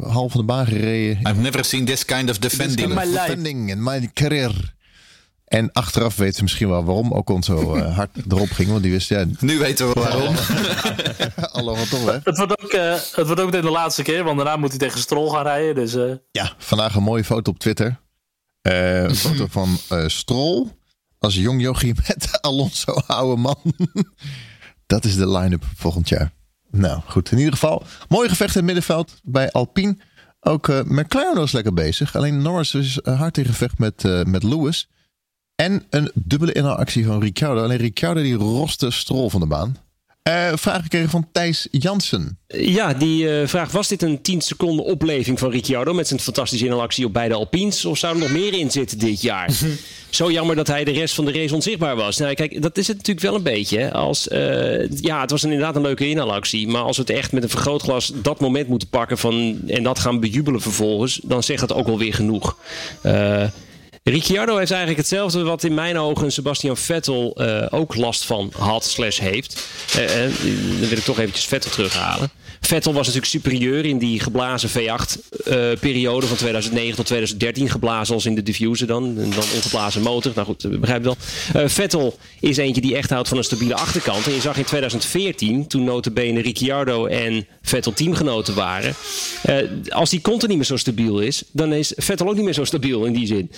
half 0.09 0.33
van 0.33 0.41
de 0.41 0.47
baan 0.47 0.67
gereden. 0.67 1.19
I've 1.19 1.41
never 1.41 1.65
seen 1.65 1.85
this 1.85 2.05
kind 2.05 2.31
of 2.31 2.39
defending. 2.39 2.89
This 2.89 3.03
kind 3.03 3.15
of 3.15 3.27
defending 3.27 3.71
in 3.71 3.83
my 3.83 4.11
career. 4.13 4.74
En 5.55 5.73
achteraf 5.73 6.17
weten 6.17 6.35
ze 6.35 6.43
misschien 6.43 6.69
wel 6.69 6.85
waarom 6.85 7.13
Ocon 7.13 7.43
zo 7.43 7.77
uh, 7.77 7.97
hard 7.97 8.11
erop 8.33 8.51
ging. 8.51 8.71
Want 8.71 8.83
die 8.83 8.93
wist, 8.93 9.09
ja... 9.09 9.25
Nu 9.41 9.59
weten 9.59 9.89
we 9.89 10.01
waarom. 10.01 10.35
Wat 11.65 11.89
toch, 11.91 12.05
hè? 12.05 12.19
Het 12.25 12.37
wordt, 12.37 12.63
ook, 12.63 12.73
uh, 12.73 12.93
het 12.93 13.27
wordt 13.27 13.41
ook 13.41 13.47
meteen 13.47 13.63
de 13.63 13.71
laatste 13.71 14.03
keer, 14.03 14.25
want 14.25 14.37
daarna 14.37 14.57
moet 14.57 14.69
hij 14.69 14.79
tegen 14.79 14.99
Stroll 14.99 15.31
gaan 15.31 15.43
rijden. 15.43 15.75
Dus, 15.75 15.95
uh... 15.95 16.13
Ja, 16.31 16.53
vandaag 16.59 16.95
een 16.95 17.03
mooie 17.03 17.25
foto 17.25 17.51
op 17.51 17.59
Twitter. 17.59 18.01
een 18.63 19.15
foto 19.15 19.47
van 19.51 19.79
Stroll 20.07 20.67
als 21.19 21.35
jong 21.35 21.61
jochie 21.61 21.95
met 22.09 22.39
Alonso, 22.41 22.93
oude 22.93 23.41
man. 23.41 23.75
Dat 24.87 25.05
is 25.05 25.17
de 25.17 25.29
line-up 25.29 25.65
volgend 25.77 26.09
jaar. 26.09 26.33
Nou, 26.71 27.01
goed. 27.07 27.31
In 27.31 27.39
ieder 27.39 27.53
geval, 27.53 27.83
mooi 28.09 28.29
gevecht 28.29 28.51
in 28.51 28.57
het 28.57 28.65
middenveld 28.65 29.21
bij 29.23 29.53
Alpine. 29.53 29.97
Ook 30.41 30.69
McLaren 30.69 31.37
was 31.37 31.53
lekker 31.53 31.75
bezig. 31.75 32.17
Alleen 32.17 32.43
Norris 32.43 32.75
is 32.75 32.99
hard 33.05 33.39
in 33.39 33.45
gevecht 33.45 33.79
met, 33.79 34.03
met 34.27 34.43
Lewis. 34.43 34.89
En 35.57 35.85
een 35.91 36.11
dubbele 36.15 36.53
inhaalactie 36.53 37.07
van 37.07 37.21
Ricciardo. 37.21 37.63
Alleen 37.63 37.79
Ricciardo 37.79 38.23
die 38.23 38.35
roste 38.35 38.91
strol 38.91 39.31
van 39.31 39.41
de 39.41 39.47
baan. 39.47 39.77
Uh, 40.29 40.53
vraag 40.55 40.83
gekregen 40.83 41.11
van 41.11 41.27
Thijs 41.33 41.69
Jansen. 41.71 42.39
Ja, 42.47 42.95
die 42.95 43.25
uh, 43.25 43.47
vraag: 43.47 43.71
was 43.71 43.89
dit 43.89 44.03
een 44.03 44.23
10 44.23 44.41
seconden 44.41 44.85
opleving 44.85 45.39
van 45.39 45.51
Ricciardo 45.51 45.95
met 45.95 46.09
zijn 46.09 46.21
fantastische 46.21 46.65
inhaalactie 46.65 47.05
op 47.05 47.13
beide 47.13 47.35
Alpines? 47.35 47.85
Of 47.85 47.99
zou 47.99 48.15
er 48.15 48.21
nog 48.21 48.31
meer 48.31 48.59
in 48.59 48.71
zitten 48.71 48.99
dit 48.99 49.23
jaar? 49.23 49.51
Zo 50.11 50.31
jammer 50.31 50.57
dat 50.57 50.67
hij 50.67 50.85
de 50.85 50.91
rest 50.91 51.15
van 51.15 51.25
de 51.25 51.33
race 51.33 51.55
onzichtbaar 51.55 51.97
was. 51.97 52.17
Nou, 52.17 52.35
kijk, 52.35 52.63
dat 52.63 52.79
is 52.79 52.87
het 52.87 52.97
natuurlijk 52.97 53.27
wel 53.27 53.35
een 53.35 53.43
beetje. 53.43 53.93
Als, 53.93 54.29
uh, 54.29 54.91
ja, 54.91 55.21
het 55.21 55.31
was 55.31 55.45
inderdaad 55.45 55.77
een 55.77 55.83
leuke 55.83 56.09
inhaalactie. 56.09 56.69
Maar 56.69 56.83
als 56.83 56.97
we 56.97 57.03
het 57.03 57.11
echt 57.11 57.33
met 57.33 57.43
een 57.43 57.49
vergrootglas 57.49 58.13
dat 58.15 58.41
moment 58.41 58.69
moeten 58.69 58.89
pakken 58.89 59.19
van, 59.19 59.61
en 59.67 59.83
dat 59.83 59.99
gaan 59.99 60.21
bejubelen 60.21 60.61
vervolgens, 60.61 61.21
dan 61.23 61.43
zegt 61.43 61.61
dat 61.61 61.73
ook 61.73 61.87
wel 61.87 61.99
weer 61.99 62.15
genoeg. 62.15 62.57
Ricciardo 64.11 64.57
heeft 64.57 64.71
eigenlijk 64.71 65.01
hetzelfde 65.01 65.43
wat 65.43 65.65
in 65.65 65.75
mijn 65.75 65.99
ogen 65.99 66.33
Sebastian 66.33 66.77
Vettel 66.77 67.37
uh, 67.37 67.67
ook 67.71 67.95
last 67.95 68.25
van 68.25 68.53
had 68.59 68.85
slash 68.85 69.19
heeft. 69.19 69.69
Uh, 69.97 70.07
dan 70.81 70.89
wil 70.89 70.99
ik 70.99 71.05
toch 71.05 71.19
eventjes 71.19 71.45
Vettel 71.45 71.71
terughalen. 71.71 72.31
Vettel 72.61 72.93
was 72.93 73.07
natuurlijk 73.07 73.33
superieur 73.33 73.85
in 73.85 73.99
die 73.99 74.21
geblazen 74.21 74.71
V8-periode 74.71 76.23
uh, 76.23 76.29
van 76.29 76.37
2009 76.37 76.97
tot 76.97 77.07
2013. 77.07 77.71
Geblazen 77.71 78.15
als 78.15 78.27
in 78.27 78.35
de 78.35 78.43
diffuser 78.43 78.87
dan. 78.87 79.05
En 79.05 79.31
dan 79.31 79.45
ongeblazen 79.55 80.03
motor. 80.03 80.33
Nou 80.35 80.47
goed, 80.47 80.81
begrijp 80.81 81.05
je 81.05 81.15
wel. 81.53 81.69
Vettel 81.69 82.19
is 82.41 82.57
eentje 82.57 82.81
die 82.81 82.97
echt 82.97 83.11
houdt 83.11 83.29
van 83.29 83.39
een 83.39 83.45
stabiele 83.45 83.75
achterkant. 83.75 84.27
En 84.27 84.35
je 84.35 84.41
zag 84.41 84.57
in 84.57 84.65
2014, 84.65 85.67
toen 85.67 85.85
notabene 85.85 86.41
Ricciardo 86.41 87.07
en 87.07 87.47
Vettel 87.63 87.93
teamgenoten 87.93 88.55
waren. 88.55 88.95
Als 89.89 90.11
die 90.11 90.21
continu 90.21 90.49
niet 90.49 90.57
meer 90.57 90.67
zo 90.67 90.77
stabiel 90.77 91.21
is, 91.21 91.43
dan 91.53 91.73
is 91.73 91.93
Vettel 91.97 92.29
ook 92.29 92.35
niet 92.35 92.45
meer 92.45 92.55
zo 92.55 92.65
stabiel 92.65 93.05
in 93.05 93.13
die 93.13 93.27
zin. 93.27 93.51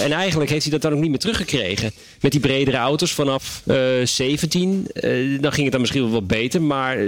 En 0.00 0.12
eigenlijk 0.12 0.50
heeft 0.50 0.62
hij 0.62 0.72
dat 0.72 0.82
dan 0.82 0.92
ook 0.92 1.00
niet 1.00 1.10
meer 1.10 1.18
teruggekregen. 1.18 1.92
Met 2.20 2.32
die 2.32 2.40
bredere 2.40 2.76
auto's 2.76 3.12
vanaf 3.12 3.62
17. 4.04 4.86
dan 5.40 5.52
ging 5.52 5.62
het 5.62 5.72
dan 5.72 5.80
misschien 5.80 6.02
wel 6.02 6.10
wat 6.10 6.26
beter. 6.26 6.62
Maar 6.62 6.98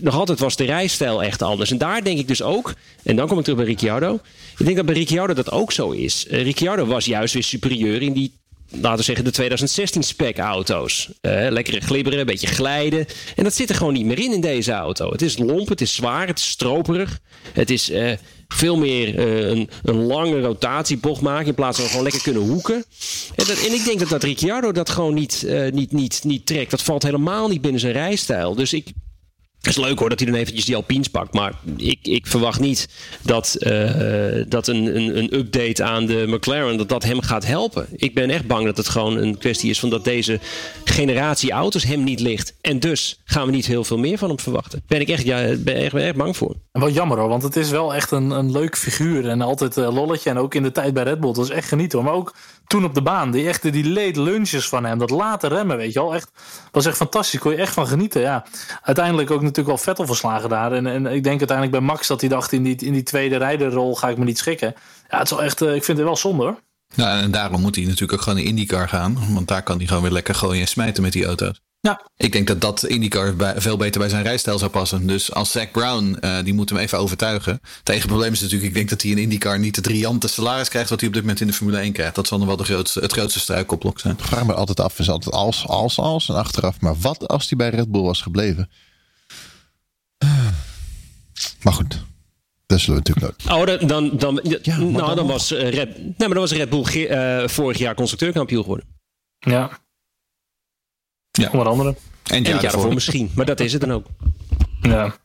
nog 0.00 0.14
altijd 0.14 0.38
was 0.38 0.56
de 0.56 0.64
rijstijl 0.64 1.22
echt 1.22 1.42
anders. 1.42 1.70
En 1.70 1.78
daar 1.78 2.04
denk 2.04 2.18
ik 2.18 2.28
dus 2.28 2.42
ook, 2.42 2.74
en 3.02 3.16
dan 3.16 3.28
kom 3.28 3.38
ik 3.38 3.44
terug 3.44 3.58
bij 3.58 3.68
Ricciardo. 3.68 4.20
Ik 4.58 4.64
denk 4.64 4.76
dat 4.76 4.86
bij 4.86 4.94
Ricciardo 4.94 5.34
dat 5.34 5.50
ook 5.50 5.72
zo 5.72 5.90
is. 5.90 6.26
Ricciardo 6.30 6.86
was 6.86 7.04
juist 7.04 7.34
weer 7.34 7.42
superieur 7.42 8.02
in 8.02 8.12
die 8.12 8.32
laten 8.80 8.96
we 8.96 9.02
zeggen, 9.02 9.24
de 9.24 9.30
2016 9.30 10.02
spec 10.02 10.38
auto's. 10.38 11.08
Uh, 11.22 11.46
lekkere 11.50 11.80
glibberen, 11.80 12.18
een 12.18 12.26
beetje 12.26 12.46
glijden. 12.46 13.06
En 13.36 13.44
dat 13.44 13.54
zit 13.54 13.68
er 13.68 13.74
gewoon 13.74 13.92
niet 13.92 14.04
meer 14.04 14.18
in 14.18 14.32
in 14.32 14.40
deze 14.40 14.72
auto. 14.72 15.10
Het 15.10 15.22
is 15.22 15.38
lomp, 15.38 15.68
het 15.68 15.80
is 15.80 15.94
zwaar, 15.94 16.26
het 16.26 16.38
is 16.38 16.48
stroperig. 16.48 17.20
Het 17.52 17.70
is 17.70 17.90
uh, 17.90 18.12
veel 18.48 18.76
meer 18.76 19.18
uh, 19.18 19.48
een, 19.48 19.70
een 19.82 20.02
lange 20.02 20.40
rotatiebocht 20.40 21.20
maken 21.20 21.46
in 21.46 21.54
plaats 21.54 21.78
van 21.78 21.88
gewoon 21.88 22.02
lekker 22.02 22.22
kunnen 22.22 22.42
hoeken. 22.42 22.84
En, 23.34 23.46
en 23.46 23.72
ik 23.72 23.84
denk 23.84 23.98
dat 23.98 24.08
dat 24.08 24.22
Ricciardo 24.22 24.72
dat 24.72 24.90
gewoon 24.90 25.14
niet, 25.14 25.46
niet, 25.70 25.92
niet, 25.92 26.20
niet 26.24 26.46
trekt. 26.46 26.70
Dat 26.70 26.82
valt 26.82 27.02
helemaal 27.02 27.48
niet 27.48 27.60
binnen 27.60 27.80
zijn 27.80 27.92
rijstijl. 27.92 28.54
Dus 28.54 28.72
ik, 28.72 28.92
het 29.60 29.76
is 29.76 29.84
leuk 29.84 29.98
hoor 29.98 30.08
dat 30.08 30.18
hij 30.18 30.30
dan 30.30 30.38
eventjes 30.38 30.64
die 30.64 30.76
Alpines 30.76 31.08
pakt. 31.08 31.34
Maar 31.34 31.52
ik, 31.76 31.98
ik 32.02 32.26
verwacht 32.26 32.60
niet 32.60 32.88
dat, 33.22 33.56
uh, 33.58 34.44
dat 34.48 34.68
een, 34.68 34.96
een, 34.96 35.18
een, 35.18 35.34
update 35.34 35.84
aan 35.84 36.06
de 36.06 36.24
McLaren 36.26 36.76
dat 36.76 36.88
dat 36.88 37.04
hem 37.04 37.20
gaat 37.20 37.46
helpen. 37.46 37.86
Ik 37.92 38.14
ben 38.14 38.30
echt 38.30 38.46
bang 38.46 38.64
dat 38.64 38.76
het 38.76 38.88
gewoon 38.88 39.16
een 39.16 39.38
kwestie 39.38 39.70
is 39.70 39.80
van 39.80 39.90
dat 39.90 40.04
deze 40.04 40.40
generatie 40.84 41.50
auto's 41.52 41.84
hem 41.84 42.04
niet 42.04 42.20
ligt. 42.20 42.54
En 42.60 42.80
dus 42.80 43.20
gaan 43.24 43.46
we 43.46 43.52
niet 43.52 43.66
heel 43.66 43.84
veel 43.84 43.98
meer 43.98 44.18
van 44.18 44.28
hem 44.28 44.40
verwachten. 44.40 44.82
Ben 44.86 45.00
ik 45.00 45.08
echt, 45.08 45.24
ja, 45.24 45.54
ben 45.58 45.74
echt, 45.74 45.92
ben 45.92 46.04
echt 46.04 46.16
bang 46.16 46.36
voor. 46.36 46.54
En 46.72 46.92
jammer 46.92 47.18
hoor, 47.18 47.28
want 47.28 47.42
het 47.42 47.56
is 47.56 47.70
wel 47.70 47.94
echt 47.94 48.10
een, 48.10 48.30
een 48.30 48.50
leuk 48.50 48.76
figuur. 48.76 49.28
En 49.28 49.40
altijd 49.40 49.76
uh, 49.76 49.94
lolletje. 49.94 50.30
En 50.30 50.38
ook 50.38 50.54
in 50.54 50.62
de 50.62 50.72
tijd 50.72 50.94
bij 50.94 51.02
Red 51.02 51.20
Bull. 51.20 51.32
Dat 51.32 51.44
is 51.44 51.50
echt 51.50 51.68
genieten 51.68 51.98
hoor. 51.98 52.06
Maar 52.06 52.16
ook 52.16 52.34
toen 52.66 52.84
op 52.84 52.94
de 52.94 53.02
baan. 53.02 53.30
Die 53.30 53.48
echte 53.48 53.70
die 53.70 53.88
late 53.88 54.22
lunches 54.22 54.68
van 54.68 54.84
hem. 54.84 54.98
Dat 54.98 55.10
late 55.10 55.48
remmen, 55.48 55.76
weet 55.76 55.92
je 55.92 56.00
wel. 56.00 56.14
Echt, 56.14 56.30
was 56.70 56.86
echt 56.86 56.96
fantastisch. 56.96 57.40
Kon 57.40 57.52
je 57.52 57.58
echt 57.58 57.72
van 57.72 57.86
genieten. 57.86 58.20
Ja. 58.20 58.44
Uiteindelijk 58.82 59.30
ook 59.30 59.40
natuurlijk 59.40 59.68
wel 59.68 59.78
Vettel 59.78 60.06
verslagen 60.06 60.48
daar. 60.48 60.72
En, 60.72 60.86
en 60.86 61.06
ik 61.06 61.24
denk 61.24 61.38
uiteindelijk 61.38 61.70
bij 61.70 61.86
Max 61.86 62.06
dat 62.06 62.20
hij 62.20 62.30
dacht 62.30 62.52
in 62.52 62.62
die, 62.62 62.76
in 62.76 62.92
die 62.92 63.02
tweede 63.02 63.36
rijderrol 63.36 63.94
ga 63.94 64.08
ik 64.08 64.16
me 64.16 64.24
niet 64.24 64.38
schikken. 64.38 64.74
Ja, 65.10 65.18
het 65.18 65.30
is 65.30 65.36
wel 65.36 65.42
echt, 65.42 65.62
uh, 65.62 65.74
ik 65.74 65.84
vind 65.84 65.98
het 65.98 66.06
wel 66.06 66.16
zonde 66.16 66.42
hoor. 66.42 66.60
Ja, 66.94 67.20
en 67.20 67.30
daarom 67.30 67.60
moet 67.60 67.74
hij 67.74 67.84
natuurlijk 67.84 68.12
ook 68.12 68.20
gewoon 68.20 68.38
in 68.38 68.44
IndyCar 68.44 68.88
gaan. 68.88 69.18
Want 69.34 69.48
daar 69.48 69.62
kan 69.62 69.76
hij 69.76 69.86
gewoon 69.86 70.02
weer 70.02 70.12
lekker 70.12 70.34
gooien 70.34 70.60
en 70.60 70.68
smijten 70.68 71.02
met 71.02 71.12
die 71.12 71.26
auto's. 71.26 71.60
Ja. 71.86 72.00
Ik 72.16 72.32
denk 72.32 72.46
dat 72.46 72.60
dat 72.60 72.84
IndyCar 72.84 73.34
veel 73.56 73.76
beter 73.76 74.00
bij 74.00 74.08
zijn 74.08 74.22
rijstijl 74.22 74.58
zou 74.58 74.70
passen. 74.70 75.06
Dus 75.06 75.32
als 75.32 75.50
Zack 75.50 75.72
Brown, 75.72 76.16
uh, 76.20 76.38
die 76.44 76.54
moet 76.54 76.68
hem 76.68 76.78
even 76.78 76.98
overtuigen. 76.98 77.60
Het 77.84 78.06
probleem 78.06 78.32
is 78.32 78.40
natuurlijk, 78.40 78.68
ik 78.68 78.74
denk 78.74 78.88
dat 78.88 79.02
hij 79.02 79.10
in 79.10 79.18
IndyCar 79.18 79.58
niet 79.58 79.76
het 79.76 79.86
riante 79.86 80.28
salaris 80.28 80.68
krijgt 80.68 80.90
wat 80.90 80.98
hij 81.00 81.08
op 81.08 81.14
dit 81.14 81.22
moment 81.22 81.40
in 81.40 81.46
de 81.46 81.52
Formule 81.52 81.78
1 81.78 81.92
krijgt. 81.92 82.14
Dat 82.14 82.26
zal 82.26 82.38
nog 82.38 82.46
wel 82.46 82.56
de 82.56 82.64
grootste, 82.64 83.00
het 83.00 83.12
grootste 83.12 83.40
struikelblok 83.40 84.00
zijn. 84.00 84.14
Ik 84.14 84.24
vraag 84.24 84.46
me 84.46 84.54
altijd 84.54 84.80
af, 84.80 84.98
is 84.98 85.08
altijd 85.08 85.34
als, 85.34 85.66
als, 85.66 85.98
als 85.98 86.28
en 86.28 86.34
achteraf. 86.34 86.80
Maar 86.80 86.96
wat 87.00 87.28
als 87.28 87.48
hij 87.48 87.58
bij 87.58 87.68
Red 87.68 87.90
Bull 87.90 88.02
was 88.02 88.22
gebleven? 88.22 88.70
Maar 91.62 91.72
goed, 91.72 92.02
dat 92.66 92.80
zullen 92.80 93.02
we 93.02 93.10
natuurlijk 93.12 93.46
nooit. 93.46 93.80
Oh, 93.80 93.88
dan, 93.88 94.16
dan, 94.18 94.40
ja, 94.62 94.78
nou, 94.78 95.14
dan, 95.14 95.26
was 95.26 95.50
Red, 95.50 95.98
nee, 95.98 96.14
maar 96.18 96.28
dan 96.28 96.38
was 96.38 96.52
Red 96.52 96.70
Bull 96.70 96.84
uh, 96.94 97.48
vorig 97.48 97.78
jaar 97.78 97.94
constructeurkampioen 97.94 98.62
geworden. 98.62 98.86
Ja. 99.38 99.84
Ja. 101.36 101.50
Onder 101.50 101.68
andere. 101.68 101.96
En 102.22 102.36
het 102.36 102.46
jaar, 102.46 102.62
daarvoor 102.62 102.94
misschien. 102.94 103.30
Maar 103.34 103.46
dat 103.46 103.60
is 103.60 103.72
het 103.72 103.80
dan 103.80 103.92
ook. 103.92 104.06
Ja. 104.80 105.16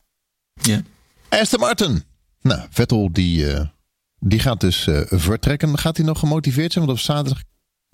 ja. 0.54 0.82
Aston 1.28 1.60
Martin. 1.60 2.02
Nou, 2.40 2.60
Vettel 2.70 3.12
die, 3.12 3.44
uh, 3.44 3.60
die 4.18 4.38
gaat 4.38 4.60
dus 4.60 4.86
uh, 4.86 5.00
vertrekken. 5.06 5.78
Gaat 5.78 5.96
hij 5.96 6.06
nog 6.06 6.18
gemotiveerd 6.18 6.72
zijn? 6.72 6.86
Want 6.86 6.98
op 6.98 7.04
zaterdag 7.04 7.42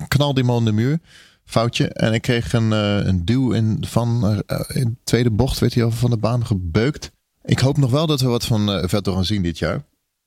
knalde 0.09 0.45
hij 0.45 0.64
de 0.64 0.73
muur. 0.73 0.99
Foutje. 1.45 1.89
En 1.89 2.12
ik 2.12 2.23
kreeg 2.23 2.53
een, 2.53 2.71
uh, 2.71 3.07
een 3.07 3.25
duw 3.25 3.53
in, 3.53 3.85
van 3.87 4.43
in 4.69 4.85
de 4.85 4.97
tweede 5.05 5.31
bocht. 5.31 5.59
Werd 5.59 5.75
hij 5.75 5.85
al 5.85 5.91
van 5.91 6.11
de 6.11 6.16
baan 6.16 6.47
gebeukt. 6.47 7.11
Ik 7.43 7.59
hoop 7.59 7.77
nog 7.77 7.91
wel 7.91 8.07
dat 8.07 8.21
we 8.21 8.29
wat 8.29 8.45
van 8.45 8.89
Vettel 8.89 9.14
gaan 9.14 9.25
zien 9.25 9.43
dit 9.43 9.59
jaar. 9.59 9.85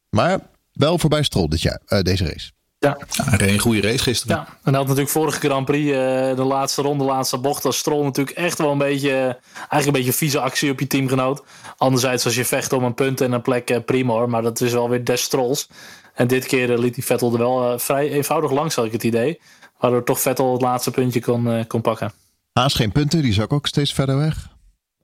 Maar 0.09 0.39
wel 0.73 0.97
voorbij 0.97 1.23
Stroll 1.23 1.47
dit 1.47 1.61
jaar, 1.61 2.03
deze 2.03 2.25
race. 2.25 2.51
Ja. 2.81 2.97
ja 3.15 3.47
een 3.47 3.59
goede 3.59 3.81
race 3.81 4.03
gisteren. 4.03 4.35
Ja, 4.35 4.47
en 4.47 4.55
hij 4.63 4.73
had 4.73 4.81
natuurlijk 4.81 5.09
vorige 5.09 5.39
Grand 5.39 5.65
Prix, 5.65 5.89
uh, 5.89 5.95
de 6.35 6.43
laatste 6.43 6.81
ronde, 6.81 7.03
de 7.03 7.09
laatste 7.09 7.37
bocht, 7.37 7.65
als 7.65 7.77
Stroll 7.77 8.03
natuurlijk 8.03 8.37
echt 8.37 8.57
wel 8.57 8.71
een 8.71 8.77
beetje, 8.77 9.39
eigenlijk 9.53 9.85
een 9.85 9.91
beetje 9.91 10.13
vieze 10.13 10.39
actie 10.39 10.71
op 10.71 10.79
je 10.79 10.87
teamgenoot. 10.87 11.43
Anderzijds, 11.77 12.25
als 12.25 12.35
je 12.35 12.45
vecht 12.45 12.73
om 12.73 12.83
een 12.83 12.93
punt 12.93 13.21
en 13.21 13.31
een 13.31 13.41
plek, 13.41 13.69
uh, 13.69 13.77
prima 13.85 14.13
hoor, 14.13 14.29
maar 14.29 14.41
dat 14.41 14.61
is 14.61 14.71
wel 14.71 14.89
weer 14.89 15.05
des 15.05 15.21
Strolls. 15.21 15.67
En 16.13 16.27
dit 16.27 16.45
keer 16.45 16.69
uh, 16.69 16.77
liet 16.77 16.93
die 16.93 17.05
Vettel 17.05 17.31
er 17.31 17.37
wel 17.37 17.79
vrij 17.79 18.09
eenvoudig 18.09 18.51
langs, 18.51 18.75
had 18.75 18.85
ik 18.85 18.91
het 18.91 19.03
idee. 19.03 19.41
Waardoor 19.79 20.03
toch 20.03 20.19
Vettel 20.19 20.51
het 20.51 20.61
laatste 20.61 20.91
puntje 20.91 21.21
kon, 21.21 21.67
kon 21.67 21.81
pakken. 21.81 22.11
Haas 22.53 22.73
geen 22.73 22.91
punten, 22.91 23.21
die 23.21 23.33
zak 23.33 23.53
ook 23.53 23.67
steeds 23.67 23.93
verder 23.93 24.17
weg. 24.17 24.47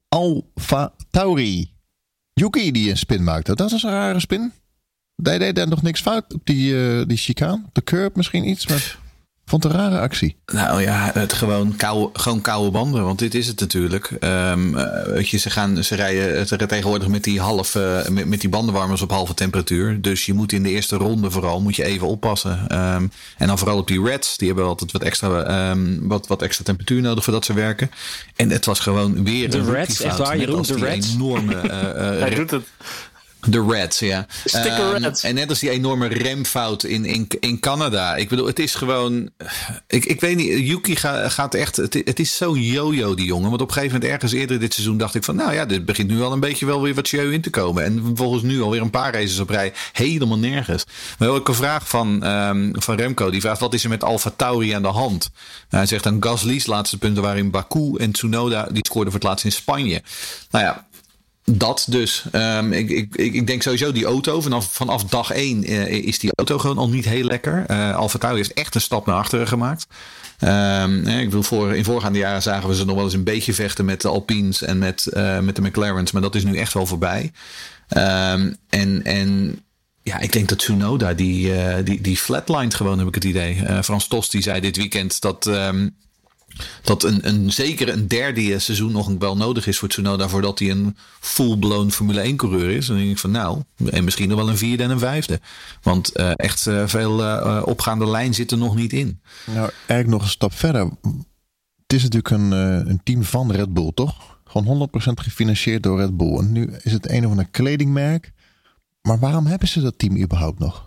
Alfa 0.09 0.93
Tauri. 1.11 1.73
Yuki 2.33 2.71
die 2.71 2.89
een 2.89 2.97
spin 2.97 3.23
maakte. 3.23 3.55
Dat 3.55 3.71
was 3.71 3.83
een 3.83 3.89
rare 3.89 4.19
spin. 4.19 4.53
Deed 5.21 5.39
hij 5.39 5.53
daar 5.53 5.67
nog 5.67 5.81
niks 5.81 6.01
fout 6.01 6.33
op 6.33 6.41
die, 6.43 6.71
uh, 6.71 7.05
die 7.07 7.17
chicane? 7.17 7.61
De 7.71 7.83
curb 7.83 8.15
misschien 8.15 8.49
iets, 8.49 8.67
maar... 8.67 8.97
Vond 9.49 9.65
een 9.65 9.71
rare 9.71 9.99
actie. 9.99 10.37
Nou 10.45 10.81
ja, 10.81 11.11
het 11.13 11.33
gewoon 11.33 11.75
koude, 11.75 12.19
gewoon 12.19 12.41
koude 12.41 12.71
banden. 12.71 13.03
Want 13.03 13.19
dit 13.19 13.35
is 13.35 13.47
het 13.47 13.59
natuurlijk. 13.59 14.11
Um, 14.19 14.73
weet 15.05 15.29
je, 15.29 15.37
ze, 15.37 15.49
gaan, 15.49 15.83
ze 15.83 15.95
rijden 15.95 16.67
tegenwoordig 16.67 17.07
met 17.07 17.23
die, 17.23 17.39
half, 17.39 17.75
uh, 17.75 18.07
met, 18.07 18.25
met, 18.25 18.41
die 18.41 18.49
bandenwarmers 18.49 19.01
op 19.01 19.11
halve 19.11 19.33
temperatuur. 19.33 20.01
Dus 20.01 20.25
je 20.25 20.33
moet 20.33 20.51
in 20.51 20.63
de 20.63 20.69
eerste 20.69 20.95
ronde 20.95 21.31
vooral 21.31 21.61
moet 21.61 21.75
je 21.75 21.83
even 21.83 22.07
oppassen. 22.07 22.59
Um, 22.71 23.11
en 23.37 23.47
dan 23.47 23.57
vooral 23.57 23.77
op 23.77 23.87
die 23.87 24.03
reds. 24.03 24.37
Die 24.37 24.47
hebben 24.47 24.65
altijd 24.65 24.91
wat 24.91 25.01
extra, 25.01 25.69
um, 25.69 26.07
wat, 26.07 26.27
wat 26.27 26.41
extra 26.41 26.63
temperatuur 26.63 27.01
nodig 27.01 27.23
voordat 27.23 27.45
ze 27.45 27.53
werken. 27.53 27.91
En 28.35 28.49
het 28.49 28.65
was 28.65 28.79
gewoon 28.79 29.23
weer 29.23 29.49
de 29.49 29.57
een 29.57 29.71
reds, 29.71 30.01
echt 30.01 30.17
waar, 30.17 30.37
Jeroen, 30.37 30.61
de 30.61 30.75
reds. 30.75 31.13
enorme... 31.13 31.55
Uh, 31.63 32.19
Hij 32.25 32.35
doet 32.35 32.51
het. 32.51 32.63
De 33.39 33.65
Reds, 33.69 33.99
ja. 33.99 34.25
Sticker 34.45 34.95
um, 34.95 35.03
Reds. 35.03 35.23
En 35.23 35.35
net 35.35 35.49
als 35.49 35.59
die 35.59 35.69
enorme 35.69 36.07
remfout 36.07 36.83
in, 36.83 37.05
in, 37.05 37.27
in 37.39 37.59
Canada. 37.59 38.15
Ik 38.15 38.29
bedoel, 38.29 38.45
het 38.45 38.59
is 38.59 38.75
gewoon. 38.75 39.29
Ik, 39.87 40.05
ik 40.05 40.21
weet 40.21 40.35
niet, 40.35 40.67
Yuki 40.67 40.95
gaat, 40.95 41.31
gaat 41.31 41.53
echt. 41.53 41.75
Het, 41.75 41.93
het 41.93 42.19
is 42.19 42.37
zo 42.37 42.57
yo-yo, 42.57 43.15
die 43.15 43.25
jongen. 43.25 43.49
Want 43.49 43.61
op 43.61 43.67
een 43.67 43.73
gegeven 43.73 43.95
moment, 43.95 44.13
ergens 44.13 44.31
eerder 44.31 44.59
dit 44.59 44.73
seizoen, 44.73 44.97
dacht 44.97 45.15
ik 45.15 45.23
van. 45.23 45.35
Nou 45.35 45.53
ja, 45.53 45.65
dit 45.65 45.85
begint 45.85 46.09
nu 46.09 46.21
al 46.21 46.31
een 46.31 46.39
beetje 46.39 46.65
wel 46.65 46.81
weer 46.81 46.93
wat 46.93 47.07
show 47.07 47.31
in 47.31 47.41
te 47.41 47.49
komen. 47.49 47.83
En 47.83 48.11
volgens 48.13 48.43
nu 48.43 48.61
alweer 48.61 48.81
een 48.81 48.89
paar 48.89 49.13
races 49.13 49.39
op 49.39 49.49
rij. 49.49 49.73
Helemaal 49.93 50.37
nergens. 50.37 50.83
Maar 51.19 51.29
ook 51.29 51.47
een 51.47 51.55
vraag 51.55 51.89
van, 51.89 52.27
um, 52.27 52.71
van 52.73 52.95
Remco. 52.95 53.29
Die 53.29 53.41
vraagt: 53.41 53.59
wat 53.59 53.73
is 53.73 53.83
er 53.83 53.89
met 53.89 54.03
Alfa 54.03 54.31
Tauri 54.35 54.71
aan 54.71 54.81
de 54.81 54.87
hand? 54.87 55.29
Nou, 55.69 55.83
hij 55.83 55.85
zegt 55.85 56.03
dan 56.03 56.17
Gasly's 56.23 56.65
laatste 56.65 56.97
punten 56.97 57.23
waarin 57.23 57.51
Baku 57.51 57.95
en 57.97 58.11
Tsunoda. 58.11 58.67
die 58.71 58.85
scoorden 58.85 59.11
voor 59.11 59.19
het 59.19 59.29
laatst 59.29 59.45
in 59.45 59.51
Spanje. 59.51 60.01
Nou 60.51 60.65
ja, 60.65 60.86
dat 61.51 61.85
dus. 61.89 62.23
Um, 62.31 62.73
ik, 62.73 62.89
ik, 62.89 63.15
ik 63.15 63.47
denk 63.47 63.61
sowieso 63.61 63.91
die 63.91 64.05
auto. 64.05 64.41
Vanaf, 64.41 64.73
vanaf 64.73 65.03
dag 65.03 65.31
één 65.31 65.71
uh, 65.71 65.87
is 65.87 66.19
die 66.19 66.31
auto 66.35 66.57
gewoon 66.57 66.77
al 66.77 66.89
niet 66.89 67.05
heel 67.05 67.23
lekker. 67.23 67.65
Uh, 67.71 67.95
Alfa 67.95 68.33
heeft 68.33 68.53
echt 68.53 68.75
een 68.75 68.81
stap 68.81 69.05
naar 69.05 69.15
achteren 69.15 69.47
gemaakt. 69.47 69.87
Um, 70.43 71.07
ik 71.07 71.25
bedoel, 71.25 71.43
voor, 71.43 71.75
in 71.75 71.83
voorgaande 71.83 72.19
jaren 72.19 72.41
zagen 72.41 72.69
we 72.69 72.75
ze 72.75 72.85
nog 72.85 72.95
wel 72.95 73.03
eens 73.03 73.13
een 73.13 73.23
beetje 73.23 73.53
vechten 73.53 73.85
met 73.85 74.01
de 74.01 74.07
Alpines 74.07 74.61
en 74.61 74.77
met, 74.77 75.07
uh, 75.13 75.39
met 75.39 75.55
de 75.55 75.61
McLaren's. 75.61 76.11
Maar 76.11 76.21
dat 76.21 76.35
is 76.35 76.43
nu 76.43 76.57
echt 76.57 76.73
wel 76.73 76.85
voorbij. 76.85 77.31
Um, 77.97 78.57
en, 78.69 79.03
en 79.03 79.59
ja, 80.03 80.19
ik 80.19 80.31
denk 80.33 80.49
dat 80.49 80.57
Tsunoda 80.57 81.13
die, 81.13 81.51
die, 81.83 82.01
die 82.01 82.17
flatlined 82.17 82.75
gewoon, 82.75 82.99
heb 82.99 83.07
ik 83.07 83.15
het 83.15 83.23
idee. 83.23 83.83
Frans 83.83 84.07
Tost 84.07 84.31
die 84.31 84.41
zei 84.41 84.59
dit 84.59 84.77
weekend 84.77 85.21
dat... 85.21 85.49
dat 86.81 87.03
een, 87.03 87.27
een, 87.27 87.51
zeker 87.51 87.89
een 87.89 88.07
derde 88.07 88.59
seizoen 88.59 88.91
nog 88.91 89.11
wel 89.19 89.37
nodig 89.37 89.67
is 89.67 89.77
voor 89.77 89.87
Tsunoda 89.87 90.27
voordat 90.27 90.59
hij 90.59 90.69
een 90.69 90.97
full-blown 91.19 91.89
Formule 91.89 92.21
1 92.21 92.35
coureur 92.35 92.69
is. 92.69 92.85
Dan 92.85 92.97
denk 92.97 93.09
ik 93.09 93.17
van 93.17 93.31
nou, 93.31 93.61
en 93.85 94.03
misschien 94.03 94.29
nog 94.29 94.37
wel 94.37 94.49
een 94.49 94.57
vierde 94.57 94.83
en 94.83 94.89
een 94.89 94.99
vijfde. 94.99 95.39
Want 95.81 96.19
uh, 96.19 96.31
echt 96.35 96.65
uh, 96.65 96.87
veel 96.87 97.23
uh, 97.23 97.61
opgaande 97.65 98.07
lijn 98.07 98.33
zit 98.33 98.51
er 98.51 98.57
nog 98.57 98.75
niet 98.75 98.93
in. 98.93 99.21
Nou, 99.45 99.69
eigenlijk 99.77 100.09
nog 100.09 100.21
een 100.21 100.27
stap 100.27 100.53
verder. 100.53 100.89
Het 101.81 101.95
is 101.95 102.03
natuurlijk 102.03 102.29
een, 102.29 102.51
een 102.89 103.01
team 103.03 103.23
van 103.23 103.51
Red 103.51 103.73
Bull, 103.73 103.91
toch? 103.93 104.39
Gewoon 104.43 104.89
100% 104.89 104.97
gefinancierd 105.13 105.83
door 105.83 105.99
Red 105.99 106.17
Bull. 106.17 106.37
En 106.37 106.51
nu 106.51 106.69
is 106.81 106.91
het 106.91 107.09
een 107.09 107.25
of 107.25 107.29
ander 107.31 107.47
kledingmerk. 107.51 108.31
Maar 109.01 109.19
waarom 109.19 109.45
hebben 109.45 109.67
ze 109.67 109.81
dat 109.81 109.97
team 109.97 110.17
überhaupt 110.17 110.59
nog? 110.59 110.86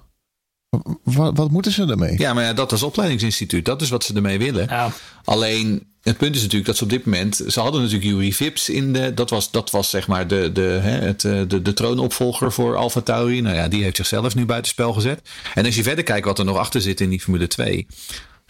Wat, 1.05 1.37
wat, 1.37 1.51
moeten 1.51 1.73
ze 1.73 1.87
ermee? 1.87 2.19
Ja, 2.19 2.35
maar 2.35 2.45
ja, 2.45 2.53
dat 2.53 2.73
is 2.73 2.83
opleidingsinstituut. 2.83 3.65
Dat 3.65 3.83
is 3.83 3.91
wat 3.91 4.05
ze 4.05 4.15
ermee 4.15 4.39
willen. 4.39 4.67
Ja. 4.69 4.93
Alleen, 5.25 5.87
het 6.03 6.17
punt 6.17 6.35
is 6.35 6.41
natuurlijk 6.41 6.67
dat 6.67 6.77
ze 6.77 6.85
op 6.85 6.91
dit 6.91 7.05
moment. 7.05 7.45
Ze 7.47 7.61
hadden 7.61 7.81
natuurlijk 7.81 8.11
Yuri 8.11 8.35
Vips 8.35 8.69
in 8.69 8.93
de. 8.93 9.15
Dat 9.15 9.31
was, 9.31 9.51
dat 9.51 9.71
was 9.71 9.91
zeg 9.91 10.09
maar 10.09 10.27
de, 10.27 10.53
de, 10.53 10.61
hè, 10.61 10.91
het, 10.91 11.25
eh, 11.25 11.41
de, 11.49 11.63
de 11.63 11.73
troonopvolger 11.73 12.53
voor 12.53 12.77
Alfa 12.77 13.01
Tauri. 13.01 13.41
Nou 13.41 13.57
ja, 13.57 13.69
die 13.69 13.83
heeft 13.83 13.97
zichzelf 13.97 14.35
nu 14.35 14.47
buitenspel 14.47 14.93
gezet. 14.93 15.21
En 15.55 15.65
als 15.65 15.75
je 15.75 15.83
verder 15.83 16.05
kijkt 16.05 16.27
wat 16.27 16.39
er 16.39 16.45
nog 16.45 16.57
achter 16.57 16.81
zit 16.81 17.01
in 17.01 17.11
die 17.11 17.21
Formule 17.21 17.47
2. 17.47 17.87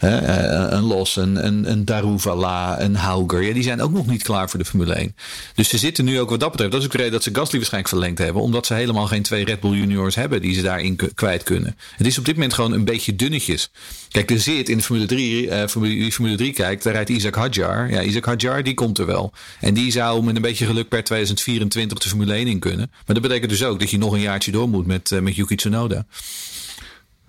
Eh, 0.01 0.65
een 0.69 0.83
Los, 0.83 1.15
een, 1.15 1.45
een, 1.45 1.71
een 1.71 1.85
Daruvala, 1.85 2.81
een 2.81 2.95
Hauger. 2.95 3.41
Ja, 3.41 3.53
die 3.53 3.63
zijn 3.63 3.81
ook 3.81 3.91
nog 3.91 4.07
niet 4.07 4.23
klaar 4.23 4.49
voor 4.49 4.59
de 4.59 4.65
Formule 4.65 4.93
1. 4.93 5.15
Dus 5.55 5.69
ze 5.69 5.77
zitten 5.77 6.05
nu 6.05 6.19
ook 6.19 6.29
wat 6.29 6.39
dat 6.39 6.51
betreft. 6.51 6.71
Dat 6.71 6.79
is 6.79 6.85
ook 6.85 6.91
de 6.91 6.97
reden 6.97 7.13
dat 7.13 7.23
ze 7.23 7.29
Gasly 7.33 7.57
waarschijnlijk 7.57 7.93
verlengd 7.93 8.17
hebben. 8.17 8.41
Omdat 8.41 8.65
ze 8.65 8.73
helemaal 8.73 9.07
geen 9.07 9.21
twee 9.21 9.45
Red 9.45 9.59
Bull 9.59 9.77
juniors 9.77 10.15
hebben 10.15 10.41
die 10.41 10.53
ze 10.53 10.61
daarin 10.61 10.99
kwijt 11.15 11.43
kunnen. 11.43 11.77
Het 11.95 12.07
is 12.07 12.17
op 12.17 12.25
dit 12.25 12.35
moment 12.35 12.53
gewoon 12.53 12.71
een 12.71 12.85
beetje 12.85 13.15
dunnetjes. 13.15 13.71
Kijk, 14.09 14.31
er 14.31 14.39
zit 14.39 14.69
in 14.69 14.77
de 14.77 14.83
Formule 14.83 15.07
3, 15.07 15.45
uh, 15.45 15.67
Formule, 15.67 16.11
Formule 16.11 16.37
3 16.37 16.53
kijkt, 16.53 16.83
daar 16.83 16.93
rijdt 16.93 17.09
Isaac 17.09 17.35
Hadjar. 17.35 17.89
Ja, 17.89 18.01
Isaac 18.01 18.25
Hadjar, 18.25 18.63
die 18.63 18.73
komt 18.73 18.97
er 18.97 19.05
wel. 19.05 19.33
En 19.59 19.73
die 19.73 19.91
zou 19.91 20.23
met 20.23 20.35
een 20.35 20.41
beetje 20.41 20.65
geluk 20.65 20.87
per 20.87 21.03
2024 21.03 21.99
de 21.99 22.09
Formule 22.09 22.33
1 22.33 22.47
in 22.47 22.59
kunnen. 22.59 22.89
Maar 22.89 23.15
dat 23.15 23.21
betekent 23.21 23.49
dus 23.49 23.63
ook 23.63 23.79
dat 23.79 23.89
je 23.89 23.97
nog 23.97 24.13
een 24.13 24.21
jaartje 24.21 24.51
door 24.51 24.69
moet 24.69 24.85
met, 24.85 25.11
uh, 25.11 25.19
met 25.19 25.35
Yuki 25.35 25.55
Tsunoda. 25.55 26.05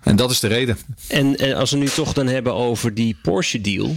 En 0.03 0.15
dat 0.15 0.31
is 0.31 0.39
de 0.39 0.47
reden. 0.47 0.77
En, 1.07 1.37
en, 1.37 1.55
als 1.55 1.71
we 1.71 1.77
nu 1.77 1.87
toch 1.87 2.13
dan 2.13 2.27
hebben 2.27 2.53
over 2.53 2.93
die 2.93 3.17
Porsche 3.21 3.61
deal. 3.61 3.95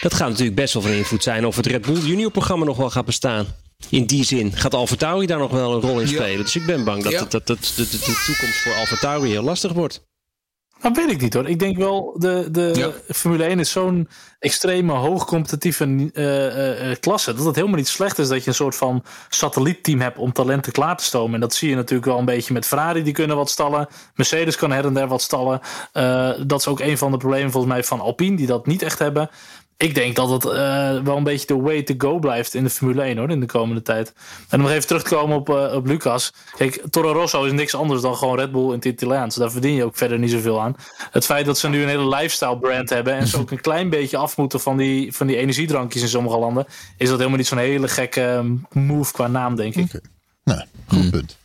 Dat 0.00 0.14
gaat 0.14 0.28
natuurlijk 0.28 0.56
best 0.56 0.74
wel 0.74 0.82
van 0.82 0.92
invloed 0.92 1.22
zijn 1.22 1.46
of 1.46 1.56
het 1.56 1.66
Red 1.66 1.86
Bull 1.86 2.00
Junior 2.00 2.30
programma 2.30 2.64
nog 2.64 2.76
wel 2.76 2.90
gaat 2.90 3.04
bestaan. 3.04 3.46
In 3.90 4.06
die 4.06 4.24
zin 4.24 4.52
gaat 4.52 4.74
Alfa 4.74 4.96
Tauri 4.96 5.26
daar 5.26 5.38
nog 5.38 5.50
wel 5.50 5.74
een 5.74 5.80
rol 5.80 6.00
in 6.00 6.08
spelen. 6.08 6.44
Dus 6.44 6.56
ik 6.56 6.66
ben 6.66 6.84
bang 6.84 7.02
dat, 7.02 7.12
dat, 7.12 7.30
dat, 7.30 7.46
dat 7.46 7.72
de, 7.76 7.88
de, 7.90 7.98
de, 7.98 8.22
toekomst 8.26 8.62
voor 8.62 8.74
Alfa 8.74 8.96
Tauri 8.96 9.30
heel 9.30 9.42
lastig 9.42 9.72
wordt. 9.72 10.06
Dat 10.80 10.96
weet 10.96 11.10
ik 11.10 11.20
niet 11.20 11.34
hoor. 11.34 11.48
Ik 11.48 11.58
denk 11.58 11.76
wel, 11.76 12.16
de, 12.18 12.48
de 12.50 12.94
Formule 13.08 13.44
1 13.44 13.58
is 13.58 13.70
zo'n 13.70 14.08
extreme 14.38 14.92
hoogcompetitieve 14.92 15.84
uh, 15.84 16.90
uh, 16.90 16.96
klasse. 17.00 17.34
Dat 17.34 17.44
het 17.44 17.54
helemaal 17.54 17.76
niet 17.76 17.88
slecht 17.88 18.18
is 18.18 18.28
dat 18.28 18.42
je 18.42 18.48
een 18.48 18.54
soort 18.54 18.76
van 18.76 19.04
satellietteam 19.28 20.00
hebt 20.00 20.18
om 20.18 20.32
talenten 20.32 20.72
klaar 20.72 20.96
te 20.96 21.04
stomen. 21.04 21.34
En 21.34 21.40
dat 21.40 21.54
zie 21.54 21.68
je 21.68 21.74
natuurlijk 21.74 22.08
wel 22.08 22.18
een 22.18 22.24
beetje 22.24 22.52
met 22.52 22.66
Ferrari, 22.66 23.02
die 23.02 23.12
kunnen 23.12 23.36
wat 23.36 23.50
stallen. 23.50 23.88
Mercedes 24.14 24.56
kan 24.56 24.70
her 24.70 24.84
en 24.84 24.94
der 24.94 25.08
wat 25.08 25.22
stallen. 25.22 25.60
dat 26.46 26.60
is 26.60 26.66
ook 26.66 26.80
een 26.80 26.98
van 26.98 27.10
de 27.10 27.16
problemen 27.16 27.50
volgens 27.50 27.72
mij 27.72 27.84
van 27.84 28.00
Alpine, 28.00 28.36
die 28.36 28.46
dat 28.46 28.66
niet 28.66 28.82
echt 28.82 28.98
hebben 28.98 29.30
ik 29.78 29.94
denk 29.94 30.16
dat 30.16 30.30
het 30.30 30.44
uh, 30.44 30.52
wel 31.00 31.16
een 31.16 31.24
beetje 31.24 31.46
de 31.46 31.56
way 31.56 31.82
to 31.82 31.94
go 31.98 32.18
blijft 32.18 32.54
in 32.54 32.64
de 32.64 32.70
Formule 32.70 33.02
1 33.02 33.18
hoor, 33.18 33.30
in 33.30 33.40
de 33.40 33.46
komende 33.46 33.82
tijd. 33.82 34.12
En 34.48 34.58
om 34.58 34.64
nog 34.64 34.70
even 34.74 34.86
terug 34.86 35.02
te 35.02 35.14
komen 35.14 35.36
op, 35.36 35.48
uh, 35.48 35.74
op 35.74 35.86
Lucas. 35.86 36.32
Kijk, 36.56 36.82
Toro 36.90 37.12
Rosso 37.12 37.44
is 37.44 37.52
niks 37.52 37.74
anders 37.74 38.00
dan 38.00 38.16
gewoon 38.16 38.38
Red 38.38 38.52
Bull 38.52 38.66
in 38.66 38.72
het 38.72 38.84
Italiaans. 38.84 39.34
Daar 39.34 39.50
verdien 39.50 39.74
je 39.74 39.84
ook 39.84 39.96
verder 39.96 40.18
niet 40.18 40.30
zoveel 40.30 40.60
aan. 40.60 40.76
Het 41.10 41.24
feit 41.24 41.46
dat 41.46 41.58
ze 41.58 41.68
nu 41.68 41.82
een 41.82 41.88
hele 41.88 42.08
lifestyle 42.08 42.58
brand 42.58 42.90
hebben 42.90 43.14
en 43.14 43.26
ze 43.26 43.38
ook 43.38 43.50
een 43.50 43.60
klein 43.60 43.90
beetje 43.90 44.16
af 44.16 44.36
moeten 44.36 44.60
van 44.60 44.76
die, 44.76 45.12
van 45.12 45.26
die 45.26 45.36
energiedrankjes 45.36 46.02
in 46.02 46.08
sommige 46.08 46.38
landen, 46.38 46.66
is 46.96 47.08
dat 47.08 47.16
helemaal 47.16 47.38
niet 47.38 47.46
zo'n 47.46 47.58
hele 47.58 47.88
gekke 47.88 48.22
ehm, 48.22 48.54
move 48.72 49.12
qua 49.12 49.26
naam, 49.26 49.56
denk 49.56 49.74
ik. 49.74 49.84
Okay. 49.84 50.00
Nou, 50.44 50.60
goed 50.86 50.98
hmm. 50.98 51.10
punt. 51.10 51.36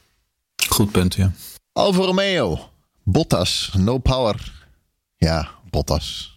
Goed 0.69 0.91
punt, 0.91 1.15
ja. 1.15 1.31
Alfa 1.73 2.01
Romeo, 2.01 2.59
Bottas, 3.03 3.71
no 3.77 3.97
power. 3.97 4.65
Ja, 5.17 5.49
Bottas 5.69 6.33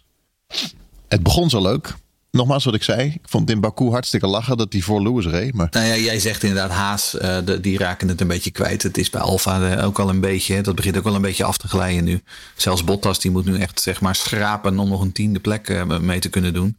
het 1.07 1.23
begon 1.23 1.49
zo 1.49 1.61
leuk. 1.61 1.95
Nogmaals 2.31 2.65
wat 2.65 2.73
ik 2.73 2.83
zei. 2.83 3.07
Ik 3.07 3.29
vond 3.29 3.49
in 3.49 3.59
Baku 3.59 3.89
hartstikke 3.89 4.27
lachen 4.27 4.57
dat 4.57 4.73
hij 4.73 4.81
voor 4.81 5.01
Lewis 5.01 5.25
reed. 5.25 5.53
Maar... 5.53 5.67
Nou 5.71 5.85
ja, 5.85 5.95
jij 5.95 6.19
zegt 6.19 6.43
inderdaad 6.43 6.71
Haas, 6.71 7.15
uh, 7.15 7.37
de, 7.45 7.59
die 7.59 7.77
raken 7.77 8.07
het 8.07 8.21
een 8.21 8.27
beetje 8.27 8.51
kwijt. 8.51 8.83
Het 8.83 8.97
is 8.97 9.09
bij 9.09 9.21
Alfa 9.21 9.77
uh, 9.77 9.85
ook 9.85 9.99
al 9.99 10.09
een 10.09 10.19
beetje, 10.19 10.61
dat 10.61 10.75
begint 10.75 10.97
ook 10.97 11.03
wel 11.03 11.15
een 11.15 11.21
beetje 11.21 11.43
af 11.43 11.57
te 11.57 11.67
glijden 11.67 12.03
nu. 12.03 12.21
Zelfs 12.55 12.83
Bottas 12.83 13.19
die 13.19 13.31
moet 13.31 13.45
nu 13.45 13.57
echt 13.57 13.81
zeg 13.81 14.01
maar 14.01 14.15
schrapen 14.15 14.79
om 14.79 14.89
nog 14.89 15.01
een 15.01 15.11
tiende 15.11 15.39
plek 15.39 15.69
uh, 15.69 15.97
mee 15.99 16.19
te 16.19 16.29
kunnen 16.29 16.53
doen. 16.53 16.77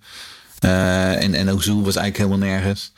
en, 0.61 1.35
en 1.35 1.53
Ozil 1.53 1.83
was 1.83 1.97
eigenlijk 1.97 2.17
helemaal 2.17 2.49
nergens. 2.49 2.93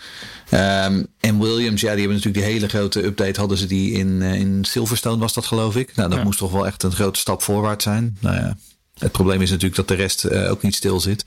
Um, 0.50 1.06
en 1.20 1.38
Williams, 1.38 1.80
ja, 1.80 1.90
die 1.90 1.98
hebben 1.98 2.16
natuurlijk 2.16 2.44
die 2.44 2.52
hele 2.54 2.68
grote 2.68 3.04
update. 3.04 3.40
Hadden 3.40 3.58
ze 3.58 3.66
die 3.66 3.92
in, 3.92 4.22
in 4.22 4.64
Silverstone, 4.64 5.18
was 5.18 5.32
dat 5.32 5.46
geloof 5.46 5.76
ik. 5.76 5.96
Nou, 5.96 6.08
dat 6.08 6.18
ja. 6.18 6.24
moest 6.24 6.38
toch 6.38 6.52
wel 6.52 6.66
echt 6.66 6.82
een 6.82 6.92
grote 6.92 7.18
stap 7.18 7.42
voorwaarts 7.42 7.84
zijn. 7.84 8.16
Nou 8.20 8.36
ja, 8.36 8.56
het 9.00 9.12
probleem 9.12 9.40
is 9.40 9.50
natuurlijk 9.50 9.76
dat 9.76 9.88
de 9.88 9.94
rest 9.94 10.24
uh, 10.24 10.50
ook 10.50 10.62
niet 10.62 10.74
stil 10.74 11.00
zit. 11.00 11.24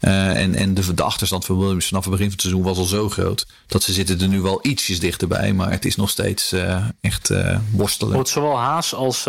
Uh, 0.00 0.42
en 0.42 0.54
en 0.54 0.74
de, 0.74 0.94
de, 0.94 1.02
achterstand 1.02 1.44
van 1.44 1.58
Williams 1.58 1.86
vanaf 1.86 2.04
het 2.04 2.12
begin 2.12 2.26
van 2.26 2.34
het 2.34 2.44
seizoen 2.46 2.62
was 2.64 2.78
al 2.78 2.84
zo 2.84 3.08
groot. 3.08 3.46
Dat 3.66 3.82
ze 3.82 3.92
zitten 3.92 4.20
er 4.20 4.28
nu 4.28 4.40
wel 4.40 4.58
ietsjes 4.62 5.00
dichterbij. 5.00 5.52
Maar 5.52 5.70
het 5.70 5.84
is 5.84 5.96
nog 5.96 6.10
steeds 6.10 6.52
uh, 6.52 6.84
echt 7.00 7.32
worstelen. 7.70 8.14
Wordt 8.14 8.28
zowel 8.28 8.58
Haas 8.58 8.94
als, 8.94 9.26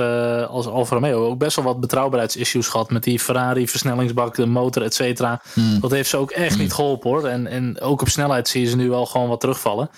als 0.50 0.66
Alfa 0.66 0.96
Romeo 0.96 1.26
ook 1.26 1.38
best 1.38 1.56
wel 1.56 1.66
wat 1.66 1.80
betrouwbaarheidsissues 1.80 2.68
gehad. 2.68 2.92
Met 2.92 3.04
die 3.04 3.20
Ferrari, 3.20 3.68
versnellingsbak, 3.68 4.36
de 4.36 4.46
motor, 4.46 4.84
et 4.84 4.94
cetera. 4.94 5.42
Hmm. 5.54 5.80
Dat 5.80 5.92
heeft 5.92 6.10
ze 6.10 6.18
ook 6.18 6.32
echt 6.32 6.54
hmm. 6.54 6.62
niet 6.62 6.74
geholpen 6.74 7.10
hoor. 7.10 7.26
En, 7.26 7.48
en 7.48 7.82
ook 7.82 8.02
op 8.02 8.10
snelheid 8.10 8.48
zie 8.48 8.62
je 8.62 8.70
ze 8.70 8.76
nu 8.76 8.90
wel 8.90 9.06
gewoon 9.06 9.30
wat 9.30 9.40
terugvallen. 9.40 9.90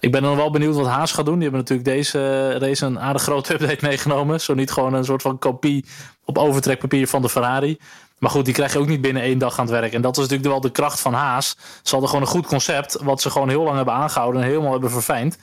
Ik 0.00 0.12
ben 0.12 0.22
dan 0.22 0.36
wel 0.36 0.50
benieuwd 0.50 0.74
wat 0.74 0.86
Haas 0.86 1.12
gaat 1.12 1.24
doen. 1.24 1.34
Die 1.34 1.42
hebben 1.42 1.60
natuurlijk 1.60 1.88
deze 1.88 2.52
race 2.58 2.86
een 2.86 3.00
aardig 3.00 3.22
grote 3.22 3.52
update 3.52 3.86
meegenomen. 3.86 4.40
Zo 4.40 4.54
niet 4.54 4.70
gewoon 4.70 4.94
een 4.94 5.04
soort 5.04 5.22
van 5.22 5.38
kopie 5.38 5.84
op 6.26 6.38
overtrekpapier 6.38 7.08
van 7.08 7.22
de 7.22 7.28
Ferrari. 7.28 7.78
Maar 8.18 8.30
goed, 8.30 8.44
die 8.44 8.54
krijg 8.54 8.72
je 8.72 8.78
ook 8.78 8.88
niet 8.88 9.00
binnen 9.00 9.22
één 9.22 9.38
dag 9.38 9.58
aan 9.58 9.64
het 9.66 9.74
werk. 9.74 9.92
En 9.92 10.02
dat 10.02 10.16
is 10.16 10.22
natuurlijk 10.22 10.48
wel 10.48 10.60
de 10.60 10.70
kracht 10.70 11.00
van 11.00 11.12
Haas. 11.12 11.56
Ze 11.82 11.90
hadden 11.90 12.08
gewoon 12.08 12.24
een 12.24 12.30
goed 12.30 12.46
concept, 12.46 12.98
wat 13.02 13.20
ze 13.20 13.30
gewoon 13.30 13.48
heel 13.48 13.62
lang 13.62 13.76
hebben 13.76 13.94
aangehouden 13.94 14.42
en 14.42 14.48
helemaal 14.48 14.72
hebben 14.72 14.90
verfijnd. 14.90 15.38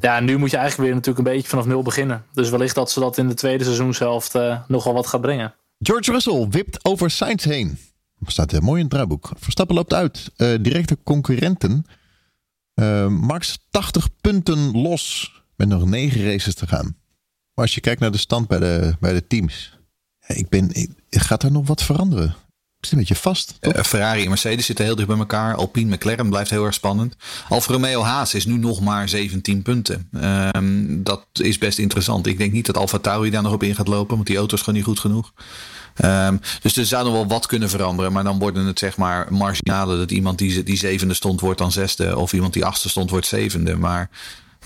Ja, 0.00 0.20
nu 0.20 0.36
moet 0.36 0.50
je 0.50 0.56
eigenlijk 0.56 0.88
weer 0.88 0.98
natuurlijk 0.98 1.26
een 1.26 1.34
beetje 1.34 1.48
vanaf 1.48 1.66
nul 1.66 1.82
beginnen. 1.82 2.24
Dus 2.32 2.50
wellicht 2.50 2.74
dat 2.74 2.90
ze 2.90 3.00
dat 3.00 3.18
in 3.18 3.28
de 3.28 3.34
tweede 3.34 3.64
seizoenshelft 3.64 4.34
uh, 4.34 4.58
nogal 4.68 4.94
wat 4.94 5.06
gaat 5.06 5.20
brengen. 5.20 5.54
George 5.78 6.12
Russell 6.12 6.46
wipt 6.50 6.84
over 6.84 7.10
Sainz 7.10 7.44
heen. 7.44 7.78
Staat 8.26 8.50
heel 8.50 8.60
mooi 8.60 8.76
in 8.76 8.84
het 8.84 8.90
draaiboek. 8.90 9.30
Verstappen 9.38 9.76
loopt 9.76 9.94
uit. 9.94 10.32
Uh, 10.36 10.54
directe 10.60 10.98
concurrenten 11.04 11.86
Uh, 12.80 13.08
Max 13.08 13.58
80 13.70 14.08
punten 14.20 14.70
los 14.70 15.32
met 15.54 15.68
nog 15.68 15.84
negen 15.84 16.24
races 16.24 16.54
te 16.54 16.66
gaan. 16.66 16.96
Maar 17.54 17.64
als 17.64 17.74
je 17.74 17.80
kijkt 17.80 18.00
naar 18.00 18.10
de 18.10 18.18
stand 18.18 18.48
bij 18.48 18.58
de, 18.58 18.96
bij 19.00 19.12
de 19.12 19.26
teams. 19.26 19.75
Ik 20.26 20.48
ben, 20.48 20.70
ik, 20.72 20.90
gaat 21.10 21.42
er 21.42 21.52
nog 21.52 21.66
wat 21.66 21.82
veranderen? 21.82 22.34
Het 22.76 22.84
is 22.84 22.90
een 22.90 22.98
beetje 22.98 23.14
vast. 23.14 23.58
Uh, 23.60 23.82
Ferrari 23.82 24.22
en 24.22 24.28
Mercedes 24.28 24.66
zitten 24.66 24.84
heel 24.84 24.96
dicht 24.96 25.08
bij 25.08 25.16
elkaar. 25.16 25.54
Alpine 25.54 25.94
McLaren 25.94 26.28
blijft 26.28 26.50
heel 26.50 26.64
erg 26.64 26.74
spannend. 26.74 27.16
Alfa 27.48 27.72
Romeo 27.72 28.02
Haas 28.02 28.34
is 28.34 28.46
nu 28.46 28.56
nog 28.56 28.80
maar 28.80 29.08
17 29.08 29.62
punten. 29.62 30.08
Um, 30.54 31.02
dat 31.02 31.26
is 31.32 31.58
best 31.58 31.78
interessant. 31.78 32.26
Ik 32.26 32.38
denk 32.38 32.52
niet 32.52 32.66
dat 32.66 32.76
Alfa 32.76 32.98
Tauri 32.98 33.30
daar 33.30 33.42
nog 33.42 33.52
op 33.52 33.62
in 33.62 33.74
gaat 33.74 33.88
lopen. 33.88 34.14
Want 34.14 34.26
die 34.26 34.36
auto 34.36 34.54
is 34.54 34.60
gewoon 34.60 34.74
niet 34.74 34.84
goed 34.84 35.00
genoeg. 35.00 35.32
Um, 36.04 36.40
dus 36.62 36.76
er 36.76 36.86
zou 36.86 37.04
nog 37.04 37.12
wel 37.12 37.26
wat 37.26 37.46
kunnen 37.46 37.70
veranderen. 37.70 38.12
Maar 38.12 38.24
dan 38.24 38.38
worden 38.38 38.66
het 38.66 38.78
zeg 38.78 38.96
maar 38.96 39.26
marginale. 39.32 39.96
Dat 39.96 40.10
iemand 40.10 40.38
die, 40.38 40.62
die 40.62 40.76
zevende 40.76 41.14
stond 41.14 41.40
wordt 41.40 41.58
dan 41.58 41.72
zesde. 41.72 42.18
Of 42.18 42.32
iemand 42.32 42.52
die 42.52 42.64
achtste 42.64 42.88
stond 42.88 43.10
wordt 43.10 43.26
zevende. 43.26 43.76
Maar 43.76 44.10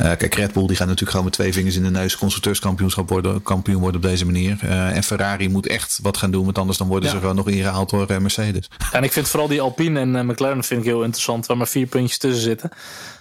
kijk, 0.01 0.35
Red 0.35 0.53
Bull 0.53 0.67
die 0.67 0.77
gaat 0.77 0.87
natuurlijk 0.87 1.11
gewoon 1.11 1.25
met 1.25 1.35
twee 1.35 1.53
vingers 1.53 1.77
in 1.77 1.83
de 1.83 1.91
neus 1.91 2.17
constructeurskampioenschap 2.17 3.09
worden, 3.09 3.43
kampioen 3.43 3.81
worden 3.81 4.01
op 4.01 4.07
deze 4.07 4.25
manier. 4.25 4.59
Uh, 4.65 4.97
en 4.97 5.03
Ferrari 5.03 5.49
moet 5.49 5.67
echt 5.67 5.99
wat 6.03 6.17
gaan 6.17 6.31
doen, 6.31 6.45
want 6.45 6.59
anders 6.59 6.79
dan 6.79 6.89
worden 6.89 7.09
ja. 7.09 7.15
ze 7.15 7.21
gewoon 7.21 7.37
nog 7.37 7.49
ingehaald 7.49 7.91
door 7.91 8.11
uh, 8.11 8.19
Mercedes. 8.19 8.71
En 8.93 9.03
ik 9.03 9.13
vind 9.13 9.29
vooral 9.29 9.49
die 9.49 9.61
Alpine 9.61 10.01
en 10.01 10.27
McLaren 10.27 10.65
vind 10.65 10.81
ik 10.81 10.87
heel 10.87 11.03
interessant, 11.03 11.47
waar 11.47 11.57
maar 11.57 11.69
vier 11.69 11.87
puntjes 11.87 12.19
tussen 12.19 12.43
zitten. 12.43 12.71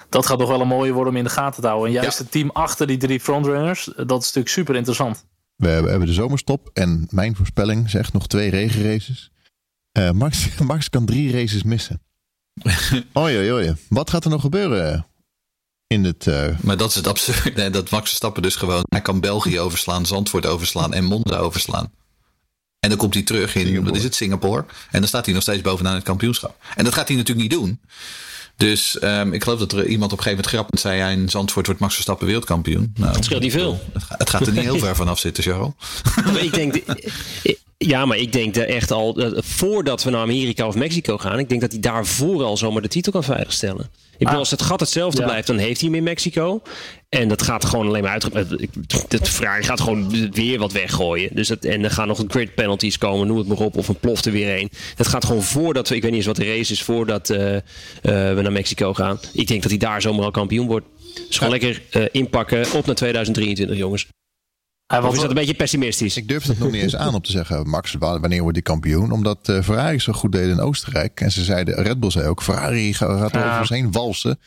Dat 0.09 0.25
gaat 0.25 0.37
nog 0.37 0.49
wel 0.49 0.61
een 0.61 0.67
mooie 0.67 0.91
worden 0.91 1.13
om 1.13 1.17
in 1.17 1.23
de 1.23 1.29
gaten 1.29 1.61
te 1.61 1.67
houden. 1.67 1.87
En 1.87 1.93
juist 1.93 2.17
ja. 2.17 2.23
het 2.23 2.31
team 2.31 2.49
achter 2.49 2.87
die 2.87 2.97
drie 2.97 3.19
frontrunners, 3.19 3.85
dat 3.95 4.21
is 4.21 4.25
natuurlijk 4.25 4.49
super 4.49 4.75
interessant. 4.75 5.25
We 5.55 5.67
hebben 5.67 6.05
de 6.05 6.13
zomerstop 6.13 6.69
en 6.73 7.07
mijn 7.09 7.35
voorspelling 7.35 7.89
zegt 7.89 8.13
nog 8.13 8.27
twee 8.27 8.49
regenraces. 8.49 9.31
Max, 10.13 10.47
Max 10.59 10.89
kan 10.89 11.05
drie 11.05 11.31
races 11.31 11.63
missen. 11.63 12.01
oei, 13.17 13.51
oei, 13.51 13.75
Wat 13.89 14.09
gaat 14.09 14.23
er 14.23 14.29
nog 14.29 14.41
gebeuren? 14.41 15.08
In 15.89 16.03
het. 16.03 16.25
Uh... 16.25 16.47
Maar 16.61 16.77
dat 16.77 16.89
is 16.89 16.95
het 16.95 17.07
absurd. 17.07 17.55
Nee, 17.55 17.69
dat 17.69 17.89
Max 17.89 18.07
Verstappen 18.07 18.41
dus 18.41 18.55
gewoon. 18.55 18.83
Hij 18.89 19.01
kan 19.01 19.19
België 19.19 19.59
overslaan, 19.59 20.05
Zandvoort 20.05 20.45
overslaan 20.45 20.93
en 20.93 21.03
Monza 21.03 21.37
overslaan. 21.37 21.91
En 22.79 22.89
dan 22.89 22.97
komt 22.97 23.13
hij 23.13 23.23
terug 23.23 23.55
in, 23.55 23.61
Singapore. 23.61 23.85
wat 23.85 23.95
is 23.95 24.03
het, 24.03 24.15
Singapore. 24.15 24.65
En 24.91 24.99
dan 24.99 25.07
staat 25.07 25.25
hij 25.25 25.33
nog 25.33 25.43
steeds 25.43 25.61
bovenaan 25.61 25.93
het 25.95 26.03
kampioenschap. 26.03 26.63
En 26.75 26.83
dat 26.83 26.93
gaat 26.93 27.07
hij 27.07 27.17
natuurlijk 27.17 27.49
niet 27.49 27.59
doen. 27.59 27.79
Dus 28.55 28.97
um, 29.01 29.33
ik 29.33 29.43
geloof 29.43 29.59
dat 29.59 29.71
er 29.71 29.85
iemand 29.87 30.11
op 30.11 30.17
een 30.17 30.23
gegeven 30.23 30.29
moment 30.29 30.47
grappend 30.47 30.79
zei: 30.79 30.97
ja, 30.97 31.07
in 31.07 31.29
Zandvoort 31.29 31.65
wordt 31.65 31.81
Max 31.81 31.93
Verstappen 31.93 32.25
wereldkampioen. 32.25 32.93
Nou, 32.95 33.15
het 33.15 33.25
scheelt 33.25 33.41
niet 33.41 33.51
veel. 33.51 33.81
Het, 33.93 34.03
het 34.07 34.29
gaat 34.29 34.47
er 34.47 34.53
niet 34.53 34.63
heel 34.63 34.77
ver 34.85 34.95
vanaf 34.95 35.19
zitten, 35.19 35.43
Charles. 35.43 35.73
ik 36.41 36.53
denk, 36.53 36.73
ja, 37.87 38.05
maar 38.05 38.17
ik 38.17 38.31
denk 38.31 38.53
dat 38.53 38.65
echt 38.65 38.91
al 38.91 39.31
voordat 39.35 40.03
we 40.03 40.09
naar 40.09 40.21
Amerika 40.21 40.67
of 40.67 40.75
Mexico 40.75 41.17
gaan, 41.17 41.39
ik 41.39 41.49
denk 41.49 41.61
dat 41.61 41.71
hij 41.71 41.79
daarvoor 41.79 42.43
al 42.43 42.57
zomaar 42.57 42.81
de 42.81 42.87
titel 42.87 43.11
kan 43.11 43.23
veiligstellen. 43.23 43.89
Ik 44.11 44.25
bedoel, 44.25 44.39
als 44.39 44.51
het 44.51 44.61
gat 44.61 44.79
hetzelfde 44.79 45.23
blijft, 45.23 45.47
dan 45.47 45.57
heeft 45.57 45.79
hij 45.79 45.89
hem 45.89 45.97
in 45.97 46.03
Mexico. 46.03 46.61
En 47.09 47.27
dat 47.27 47.41
gaat 47.41 47.65
gewoon 47.65 47.87
alleen 47.87 48.03
maar 48.03 48.11
uit. 48.11 48.23
Het 49.07 49.29
vraag 49.29 49.65
gaat 49.65 49.81
gewoon 49.81 50.31
weer 50.31 50.59
wat 50.59 50.71
weggooien. 50.71 51.29
Dus 51.33 51.47
dat, 51.47 51.65
en 51.65 51.83
er 51.83 51.91
gaan 51.91 52.07
nog 52.07 52.23
grid 52.27 52.55
penalties 52.55 52.97
komen, 52.97 53.27
noem 53.27 53.37
het 53.37 53.47
maar 53.47 53.57
op. 53.57 53.77
Of 53.77 53.87
een 53.87 53.99
ploft 53.99 54.25
er 54.25 54.31
weer 54.31 54.59
een. 54.59 54.69
Het 54.95 55.07
gaat 55.07 55.25
gewoon 55.25 55.43
voordat 55.43 55.89
we, 55.89 55.95
ik 55.95 56.01
weet 56.01 56.11
niet 56.11 56.19
eens 56.19 56.37
wat 56.37 56.45
de 56.45 56.55
race 56.55 56.73
is, 56.73 56.81
voordat 56.81 57.29
uh, 57.29 57.53
uh, 57.53 57.61
we 58.01 58.39
naar 58.41 58.51
Mexico 58.51 58.93
gaan. 58.93 59.19
Ik 59.33 59.47
denk 59.47 59.61
dat 59.61 59.71
hij 59.71 59.79
daar 59.79 60.01
zomaar 60.01 60.25
al 60.25 60.31
kampioen 60.31 60.67
wordt. 60.67 60.85
Dus 61.27 61.37
gewoon 61.37 61.51
lekker 61.51 61.81
uh, 61.91 62.05
inpakken 62.11 62.65
op 62.73 62.85
naar 62.85 62.95
2023, 62.95 63.77
jongens. 63.77 64.07
Hij 64.89 65.01
was 65.01 65.13
is 65.13 65.19
dat 65.19 65.29
een 65.29 65.35
beetje 65.35 65.53
pessimistisch? 65.53 66.17
Ik 66.17 66.27
durf 66.27 66.43
het 66.43 66.59
nog 66.59 66.71
niet 66.71 66.81
eens 66.81 66.95
aan 66.95 67.13
om 67.13 67.21
te 67.21 67.31
zeggen, 67.31 67.69
Max, 67.69 67.95
wanneer 67.99 68.41
wordt 68.41 68.53
die 68.53 68.63
kampioen? 68.63 69.11
Omdat 69.11 69.49
uh, 69.49 69.61
Ferrari 69.61 69.99
zo 69.99 70.13
goed 70.13 70.31
deed 70.31 70.49
in 70.49 70.59
Oostenrijk. 70.59 71.21
En 71.21 71.31
ze 71.31 71.43
zeiden, 71.43 71.83
Red 71.83 71.99
Bull 71.99 72.11
zei 72.11 72.27
ook, 72.27 72.41
Ferrari 72.41 72.93
gaat 72.93 73.33
er 73.33 73.39
ja. 73.39 73.59
over 73.59 73.75
heen 73.75 73.91
walsen. 73.91 74.39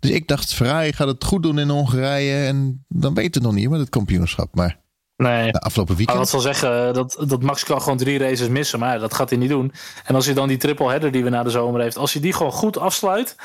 Dus 0.00 0.10
ik 0.10 0.28
dacht, 0.28 0.54
Ferrari 0.54 0.92
gaat 0.92 1.08
het 1.08 1.24
goed 1.24 1.42
doen 1.42 1.58
in 1.58 1.68
Hongarije. 1.68 2.46
En 2.46 2.84
dan 2.88 3.14
weet 3.14 3.34
het 3.34 3.44
nog 3.44 3.52
niet 3.52 3.70
met 3.70 3.80
het 3.80 3.88
kampioenschap. 3.88 4.54
Maar 4.54 4.82
Nee. 5.16 5.52
De 5.52 5.60
afgelopen 5.60 5.96
weekend. 5.96 6.18
Maar 6.18 6.26
wat 6.26 6.42
zal 6.42 6.52
zeggen, 6.52 6.94
dat, 6.94 7.24
dat 7.28 7.42
Max 7.42 7.64
kan 7.64 7.82
gewoon 7.82 7.98
drie 7.98 8.18
races 8.18 8.48
missen. 8.48 8.78
Maar 8.78 8.98
dat 8.98 9.14
gaat 9.14 9.30
hij 9.30 9.38
niet 9.38 9.48
doen. 9.48 9.72
En 10.04 10.14
als 10.14 10.26
je 10.26 10.32
dan 10.32 10.48
die 10.48 10.56
triple 10.56 10.88
header 10.88 11.12
die 11.12 11.24
we 11.24 11.30
na 11.30 11.42
de 11.42 11.50
zomer 11.50 11.80
heeft, 11.80 11.96
als 11.96 12.12
je 12.12 12.20
die 12.20 12.32
gewoon 12.32 12.52
goed 12.52 12.78
afsluit. 12.78 13.36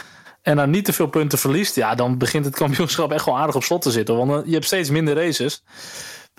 En 0.42 0.56
dan 0.56 0.70
niet 0.70 0.86
te 0.86 0.94
veel 0.94 1.08
punten 1.08 1.38
verliest. 1.38 1.76
Ja, 1.76 1.96
dan 1.96 2.18
begint 2.18 2.46
het 2.46 2.56
kampioenschap 2.56 3.12
echt 3.12 3.26
wel 3.26 3.38
aardig 3.38 3.56
op 3.56 3.64
slot 3.64 3.82
te 3.82 3.92
zitten. 3.92 4.16
Want 4.16 4.46
je 4.46 4.54
hebt 4.54 4.66
steeds 4.66 4.90
minder 4.90 5.16
races. 5.16 5.64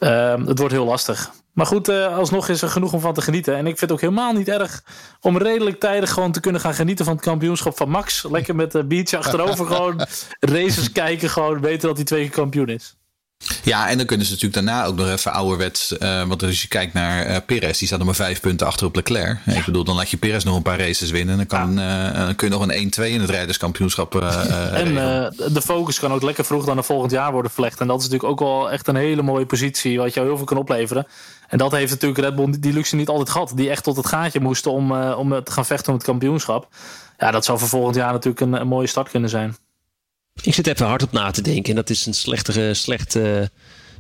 Uh, 0.01 0.47
het 0.47 0.59
wordt 0.59 0.75
heel 0.75 0.85
lastig. 0.85 1.31
Maar 1.53 1.67
goed, 1.67 1.89
uh, 1.89 2.17
alsnog 2.17 2.49
is 2.49 2.63
er 2.63 2.69
genoeg 2.69 2.93
om 2.93 3.01
van 3.01 3.15
te 3.15 3.23
genieten. 3.23 3.55
En 3.55 3.67
ik 3.67 3.79
vind 3.79 3.81
het 3.81 3.93
ook 3.93 4.01
helemaal 4.01 4.33
niet 4.33 4.49
erg 4.49 4.85
om 5.21 5.39
redelijk 5.39 5.81
tijdig 5.81 6.11
gewoon 6.11 6.33
te 6.33 6.41
kunnen 6.41 6.61
gaan 6.61 6.75
genieten 6.75 7.05
van 7.05 7.15
het 7.15 7.25
kampioenschap 7.25 7.77
van 7.77 7.89
Max. 7.89 8.27
Lekker 8.31 8.55
met 8.55 8.73
de 8.73 8.85
biertje 8.85 9.17
achterover 9.17 9.67
gewoon 9.75 10.07
races 10.41 10.93
kijken. 10.93 11.31
Gewoon 11.31 11.61
weten 11.61 11.89
dat 11.89 11.97
hij 11.97 12.07
twee 12.07 12.23
keer 12.23 12.31
kampioen 12.31 12.69
is. 12.69 13.00
Ja, 13.63 13.89
en 13.89 13.97
dan 13.97 14.07
kunnen 14.07 14.27
ze 14.27 14.33
natuurlijk 14.33 14.67
daarna 14.67 14.85
ook 14.85 14.97
nog 14.97 15.09
even 15.09 15.33
ouderwets. 15.33 15.93
Uh, 15.93 16.23
want 16.29 16.43
als 16.43 16.63
je 16.63 16.69
kijkt 16.69 16.93
naar 16.93 17.31
uh, 17.31 17.37
Perez, 17.47 17.79
die 17.79 17.87
staat 17.87 17.99
nog 17.99 18.07
maar 18.07 18.17
vijf 18.17 18.41
punten 18.41 18.67
achter 18.67 18.87
op 18.87 18.95
Leclerc. 18.95 19.39
Ja. 19.45 19.53
Ik 19.53 19.65
bedoel, 19.65 19.85
dan 19.85 19.97
laat 19.97 20.11
je 20.11 20.17
Perez 20.17 20.45
nog 20.45 20.57
een 20.57 20.63
paar 20.63 20.79
races 20.79 21.11
winnen. 21.11 21.37
Dan, 21.37 21.47
kan, 21.47 21.75
ja. 21.75 22.29
uh, 22.29 22.35
kun 22.37 22.49
je 22.49 22.55
nog 22.55 22.69
een 22.69 22.93
1-2 23.01 23.05
in 23.05 23.21
het 23.21 23.31
rijderskampioenschap. 23.31 24.15
en 24.21 24.95
de 25.53 25.63
focus 25.63 25.99
kan 25.99 26.13
ook 26.13 26.23
lekker 26.23 26.45
vroeg 26.45 26.65
dan 26.65 26.75
naar 26.75 26.85
volgend 26.85 27.11
jaar 27.11 27.33
worden 27.33 27.51
verlegd. 27.51 27.81
En 27.81 27.87
dat 27.87 28.01
is 28.01 28.09
natuurlijk 28.09 28.31
ook 28.31 28.49
wel 28.49 28.71
echt 28.71 28.89
een 28.89 28.97
hele 28.97 29.23
mooie 29.23 29.47
positie, 29.47 29.99
wat 29.99 30.15
jou 30.15 30.27
heel 30.27 30.37
veel 30.37 30.47
kan 30.47 30.57
opleveren. 30.57 31.07
En 31.49 31.59
dat 31.59 31.73
heeft 31.73 31.91
natuurlijk 31.91 32.21
Red 32.21 32.35
Bull 32.35 32.55
die 32.61 32.73
luxe 32.73 32.97
niet 32.97 33.09
altijd 33.09 33.31
gehad. 33.31 33.53
Die 33.55 33.71
echt 33.71 33.85
tot 33.85 33.97
het 33.97 34.07
gaatje 34.07 34.41
moesten 34.41 34.73
om, 34.73 34.93
om 34.93 35.45
te 35.45 35.53
gaan 35.53 35.67
vechten 35.67 35.89
om 35.89 35.95
het 35.95 36.07
kampioenschap. 36.07 36.69
Ja, 37.19 37.31
dat 37.31 37.45
zou 37.45 37.59
voor 37.59 37.69
volgend 37.69 37.97
jaar 37.97 38.13
natuurlijk 38.13 38.41
een, 38.41 38.53
een 38.53 38.69
mooie 38.69 38.87
start 38.87 39.11
kunnen 39.11 39.31
zijn. 39.31 39.57
Ik 40.43 40.55
zit 40.55 40.67
even 40.67 40.87
hard 40.87 41.03
op 41.03 41.13
na 41.13 41.31
te 41.31 41.43
denken. 41.43 41.71
En 41.71 41.77
dat 41.77 41.91
is 41.91 42.07
een 42.07 42.15
slechtere, 42.15 42.75
slechte, 42.75 43.51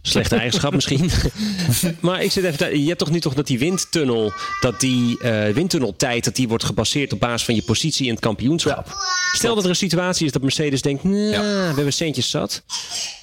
slechte 0.02 0.36
eigenschap 0.36 0.74
misschien. 0.74 1.10
maar 2.00 2.22
ik 2.22 2.32
zit 2.32 2.44
even. 2.44 2.80
Je 2.80 2.86
hebt 2.86 2.98
toch 2.98 3.10
nu 3.10 3.20
toch 3.20 3.34
dat 3.34 3.46
die 3.46 3.58
windtunnel, 3.58 4.32
dat 4.60 4.80
die 4.80 5.18
uh, 5.22 5.48
windtunneltijd, 5.48 6.24
dat 6.24 6.36
die 6.36 6.48
wordt 6.48 6.64
gebaseerd 6.64 7.12
op 7.12 7.20
basis 7.20 7.44
van 7.44 7.54
je 7.54 7.62
positie 7.62 8.06
in 8.06 8.12
het 8.12 8.20
kampioenschap. 8.20 8.86
Ja. 8.86 8.94
Stel 9.32 9.54
dat 9.54 9.64
er 9.64 9.70
een 9.70 9.76
situatie 9.76 10.26
is 10.26 10.32
dat 10.32 10.42
Mercedes 10.42 10.82
denkt, 10.82 11.04
nah, 11.04 11.32
ja. 11.32 11.40
we 11.40 11.74
hebben 11.74 11.92
centjes 11.92 12.30
zat. 12.30 12.62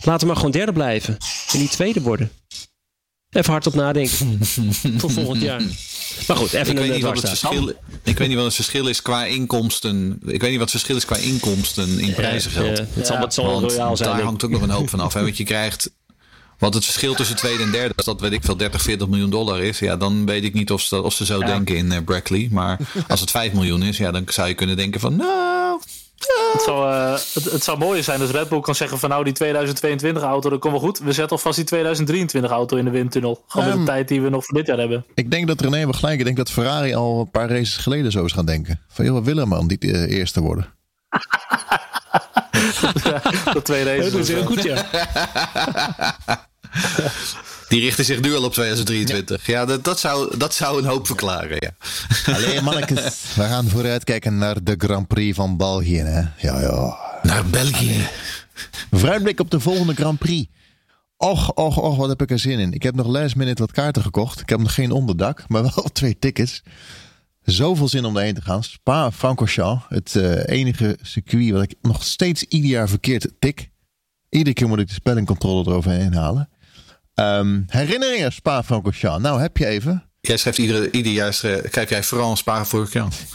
Laten 0.01 0.19
we 0.19 0.25
maar 0.25 0.35
gewoon 0.35 0.51
derde 0.51 0.73
blijven. 0.73 1.17
En 1.53 1.59
niet 1.59 1.71
tweede 1.71 2.01
worden. 2.01 2.31
Even 3.37 3.51
hard 3.51 3.67
op 3.67 3.73
nadenken. 3.73 4.39
Tot 4.97 5.11
volgend 5.11 5.41
jaar. 5.41 5.61
Maar 6.27 6.37
goed, 6.37 6.53
even 6.53 6.59
ik 6.59 6.67
een 6.67 6.83
weet, 6.83 6.93
niet 6.93 7.03
wat 7.03 7.15
het 7.15 7.29
verschil, 7.29 7.73
ik 8.03 8.17
weet 8.17 8.27
niet 8.27 8.37
wat 8.37 8.45
het 8.45 8.55
verschil 8.55 8.87
is 8.87 9.01
qua 9.01 9.25
inkomsten. 9.25 10.19
Ik 10.25 10.41
weet 10.41 10.49
niet 10.49 10.59
wat 10.59 10.59
het 10.59 10.69
verschil 10.69 10.95
is 10.95 11.05
qua 11.05 11.15
inkomsten 11.15 11.99
in 11.99 12.13
prijzengeld. 12.13 12.77
Ja, 12.77 12.85
het 12.93 13.07
zal, 13.07 13.17
het 13.17 13.33
zal 13.33 13.61
royaal 13.61 13.97
zijn. 13.97 14.09
Daar 14.09 14.21
hangt 14.21 14.43
ook 14.43 14.51
nog 14.51 14.61
een 14.61 14.69
hoop 14.69 14.89
van 14.89 14.99
af. 14.99 15.13
Hè? 15.13 15.21
Want 15.21 15.37
je 15.37 15.43
krijgt. 15.43 15.91
Wat 16.57 16.73
het 16.73 16.83
verschil 16.83 17.13
tussen 17.13 17.35
tweede 17.35 17.63
en 17.63 17.71
derde, 17.71 17.93
als 17.95 18.05
dat 18.05 18.21
weet 18.21 18.31
ik 18.31 18.43
veel 18.43 18.57
30, 18.57 18.81
40 18.81 19.07
miljoen 19.07 19.29
dollar 19.29 19.63
is, 19.63 19.79
ja, 19.79 19.97
dan 19.97 20.25
weet 20.25 20.43
ik 20.43 20.53
niet 20.53 20.71
of 20.71 20.81
ze, 20.81 21.01
of 21.01 21.13
ze 21.13 21.25
zo 21.25 21.39
ja. 21.39 21.45
denken 21.45 21.77
in 21.77 21.91
uh, 21.91 21.97
Brackley. 22.05 22.47
Maar 22.51 22.79
als 23.07 23.19
het 23.19 23.31
5 23.31 23.53
miljoen 23.53 23.83
is, 23.83 23.97
ja, 23.97 24.11
dan 24.11 24.23
zou 24.27 24.47
je 24.47 24.53
kunnen 24.53 24.75
denken 24.75 24.99
van, 24.99 25.15
nou, 25.15 25.81
het 26.53 26.61
zou, 26.61 26.91
uh, 26.91 27.11
het, 27.11 27.51
het, 27.51 27.63
zou 27.63 27.77
mooier 27.77 28.03
zijn 28.03 28.21
als 28.21 28.29
Red 28.29 28.49
Bull 28.49 28.59
kan 28.59 28.75
zeggen 28.75 28.99
van 28.99 29.09
nou 29.09 29.23
die 29.23 29.33
2022 29.33 30.23
auto, 30.23 30.49
dat 30.49 30.59
komt 30.59 30.73
wel 30.73 30.81
goed. 30.81 30.99
We 30.99 31.11
zetten 31.11 31.37
alvast 31.37 31.55
die 31.55 31.65
2023 31.65 32.51
auto 32.51 32.77
in 32.77 32.85
de 32.85 32.91
windtunnel. 32.91 33.43
Gewoon 33.47 33.67
um, 33.67 33.77
met 33.77 33.85
de 33.85 33.91
tijd 33.91 34.07
die 34.07 34.21
we 34.21 34.29
nog 34.29 34.45
voor 34.45 34.57
dit 34.57 34.67
jaar 34.67 34.77
hebben. 34.77 35.05
Ik 35.13 35.31
denk 35.31 35.47
dat 35.47 35.61
René 35.61 35.83
wel 35.83 35.93
gelijk. 35.93 36.19
Ik 36.19 36.25
denk 36.25 36.37
dat 36.37 36.51
Ferrari 36.51 36.93
al 36.93 37.19
een 37.19 37.31
paar 37.31 37.49
races 37.49 37.77
geleden 37.77 38.11
zo 38.11 38.25
is 38.25 38.31
gaan 38.31 38.45
denken. 38.45 38.81
Van 38.87 39.05
joh, 39.05 39.15
we 39.15 39.23
willen 39.23 39.47
man 39.47 39.67
die 39.67 39.77
uh, 39.79 40.17
eerste 40.17 40.41
worden. 40.41 40.73
ja, 43.03 43.21
dat 43.53 43.65
twee 43.65 43.83
races. 43.83 44.11
Dat 44.17 44.21
is 44.21 44.27
heel 44.27 44.45
goed 44.45 44.63
ja. 44.63 44.85
Die 47.67 47.81
richten 47.81 48.05
zich 48.05 48.21
nu 48.21 48.35
al 48.35 48.43
op 48.43 48.53
2023. 48.53 49.45
Ja, 49.45 49.59
ja 49.59 49.65
dat, 49.65 49.83
dat, 49.83 49.99
zou, 49.99 50.37
dat 50.37 50.53
zou 50.53 50.79
een 50.79 50.85
hoop 50.85 51.07
verklaren. 51.07 51.57
Ja. 51.59 51.71
Alleen 52.35 52.63
mannetjes, 52.63 53.33
we 53.35 53.43
gaan 53.43 53.67
vooruitkijken 53.67 54.37
naar 54.37 54.63
de 54.63 54.75
Grand 54.77 55.07
Prix 55.07 55.35
van 55.35 55.57
België. 55.57 55.99
Hè? 55.99 56.19
Ja, 56.19 56.61
ja. 56.61 56.97
Naar 57.23 57.45
België. 57.45 58.07
Vooruitblik 58.91 59.39
op 59.39 59.51
de 59.51 59.59
volgende 59.59 59.93
Grand 59.93 60.19
Prix. 60.19 60.49
Och, 61.17 61.53
och, 61.53 61.77
och, 61.77 61.97
wat 61.97 62.09
heb 62.09 62.21
ik 62.21 62.31
er 62.31 62.39
zin 62.39 62.59
in. 62.59 62.73
Ik 62.73 62.83
heb 62.83 62.95
nog 62.95 63.07
last 63.07 63.35
minute 63.35 63.61
wat 63.61 63.71
kaarten 63.71 64.01
gekocht. 64.01 64.39
Ik 64.39 64.49
heb 64.49 64.59
nog 64.59 64.73
geen 64.73 64.91
onderdak, 64.91 65.43
maar 65.47 65.61
wel 65.61 65.89
twee 65.93 66.19
tickets. 66.19 66.63
Zoveel 67.43 67.87
zin 67.87 68.05
om 68.05 68.17
erheen 68.17 68.33
te 68.33 68.41
gaan. 68.41 68.63
Spa-Francorchamps. 68.63 69.85
Het 69.89 70.13
uh, 70.15 70.45
enige 70.45 70.97
circuit 71.01 71.51
wat 71.51 71.63
ik 71.63 71.75
nog 71.81 72.03
steeds 72.03 72.43
ieder 72.43 72.69
jaar 72.69 72.89
verkeerd 72.89 73.27
tik. 73.39 73.69
Iedere 74.29 74.53
keer 74.53 74.67
moet 74.67 74.79
ik 74.79 74.87
de 74.87 74.93
spellingcontrole 74.93 75.69
eroverheen 75.69 76.13
halen. 76.13 76.49
Um, 77.19 77.65
herinneringen 77.67 78.31
Spa-Francorchamps. 78.31 79.21
Nou, 79.23 79.41
heb 79.41 79.57
je 79.57 79.65
even. 79.65 80.03
Jij 80.21 80.37
schrijft 80.37 80.57
ieder, 80.57 80.93
ieder 80.93 81.11
jaar, 81.11 81.33
schrijf 81.33 81.89
jij 81.89 82.03
vooral 82.03 82.35
Spa-Francorchamps. 82.35 83.25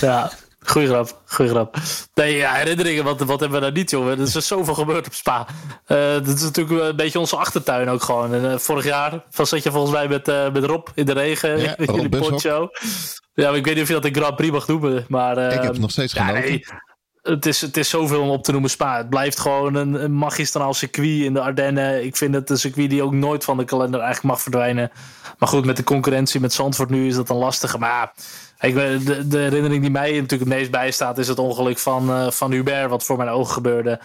ja, 0.00 0.32
Goeie 0.64 0.88
grap, 0.88 1.20
goeie 1.26 1.50
grap. 1.50 1.76
Nee, 2.14 2.36
ja, 2.36 2.52
herinneringen, 2.52 3.04
wat, 3.04 3.20
wat 3.20 3.40
hebben 3.40 3.58
we 3.58 3.64
nou 3.64 3.72
niet, 3.72 3.90
jongen? 3.90 4.18
Er 4.18 4.36
is 4.36 4.46
zoveel 4.46 4.74
gebeurd 4.74 5.06
op 5.06 5.14
Spa. 5.14 5.46
Uh, 5.86 5.98
dat 6.12 6.26
is 6.26 6.42
natuurlijk 6.42 6.80
een 6.80 6.96
beetje 6.96 7.18
onze 7.18 7.36
achtertuin 7.36 7.88
ook 7.88 8.02
gewoon. 8.02 8.34
En, 8.34 8.44
uh, 8.44 8.58
vorig 8.58 8.84
jaar 8.84 9.24
was 9.30 9.48
zat 9.48 9.62
je 9.62 9.70
volgens 9.70 9.92
mij 9.92 10.08
met, 10.08 10.28
uh, 10.28 10.52
met 10.52 10.64
Rob 10.64 10.88
in 10.94 11.06
de 11.06 11.12
regen, 11.12 11.60
ja, 11.60 11.76
in 11.86 11.94
jullie 11.94 12.08
poncho. 12.08 12.68
Ja, 13.34 13.50
ik 13.50 13.64
weet 13.64 13.74
niet 13.74 13.82
of 13.82 13.88
je 13.88 13.94
dat 13.94 14.04
een 14.04 14.14
Grand 14.14 14.36
Prix 14.36 14.52
mag 14.52 14.66
noemen, 14.66 15.04
maar... 15.08 15.38
ik 15.38 15.62
heb 15.62 15.72
het 15.72 15.80
nog 15.80 15.90
steeds 15.90 16.12
genoten. 16.12 16.42
Ja, 16.42 16.48
nee, 16.48 16.64
het 17.24 17.46
is, 17.46 17.60
het 17.60 17.76
is 17.76 17.88
zoveel 17.88 18.22
om 18.22 18.28
op 18.28 18.44
te 18.44 18.52
noemen 18.52 18.70
Spa. 18.70 18.96
Het 18.96 19.08
blijft 19.08 19.40
gewoon 19.40 19.74
een, 19.74 20.04
een 20.04 20.16
magistraal 20.16 20.74
circuit 20.74 21.22
in 21.22 21.32
de 21.32 21.40
Ardennen. 21.40 22.04
Ik 22.04 22.16
vind 22.16 22.34
het 22.34 22.50
een 22.50 22.58
circuit 22.58 22.90
die 22.90 23.02
ook 23.02 23.12
nooit 23.12 23.44
van 23.44 23.56
de 23.56 23.64
kalender 23.64 24.00
eigenlijk 24.00 24.34
mag 24.34 24.42
verdwijnen. 24.42 24.90
Maar 25.38 25.48
goed, 25.48 25.64
met 25.64 25.76
de 25.76 25.84
concurrentie 25.84 26.40
met 26.40 26.52
Zandvoort 26.52 26.90
nu 26.90 27.06
is 27.06 27.14
dat 27.14 27.28
een 27.28 27.36
lastige. 27.36 27.78
Maar 27.78 28.12
ik, 28.60 28.74
de, 28.74 29.28
de 29.28 29.38
herinnering 29.38 29.82
die 29.82 29.90
mij 29.90 30.12
natuurlijk 30.12 30.50
het 30.50 30.58
meest 30.58 30.70
bijstaat 30.70 31.18
is 31.18 31.28
het 31.28 31.38
ongeluk 31.38 31.78
van, 31.78 32.10
uh, 32.10 32.30
van 32.30 32.52
Hubert, 32.52 32.90
wat 32.90 33.04
voor 33.04 33.16
mijn 33.16 33.28
ogen 33.28 33.52
gebeurde. 33.52 34.00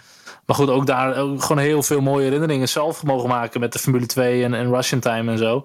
Maar 0.46 0.56
goed, 0.56 0.68
ook 0.68 0.86
daar 0.86 1.14
gewoon 1.14 1.58
heel 1.58 1.82
veel 1.82 2.00
mooie 2.00 2.24
herinneringen 2.24 2.68
zelf 2.68 3.02
mogen 3.02 3.28
maken 3.28 3.60
met 3.60 3.72
de 3.72 3.78
Formule 3.78 4.06
2 4.06 4.44
en, 4.44 4.54
en 4.54 4.74
Russian 4.74 5.00
Time 5.00 5.32
en 5.32 5.38
zo. 5.38 5.64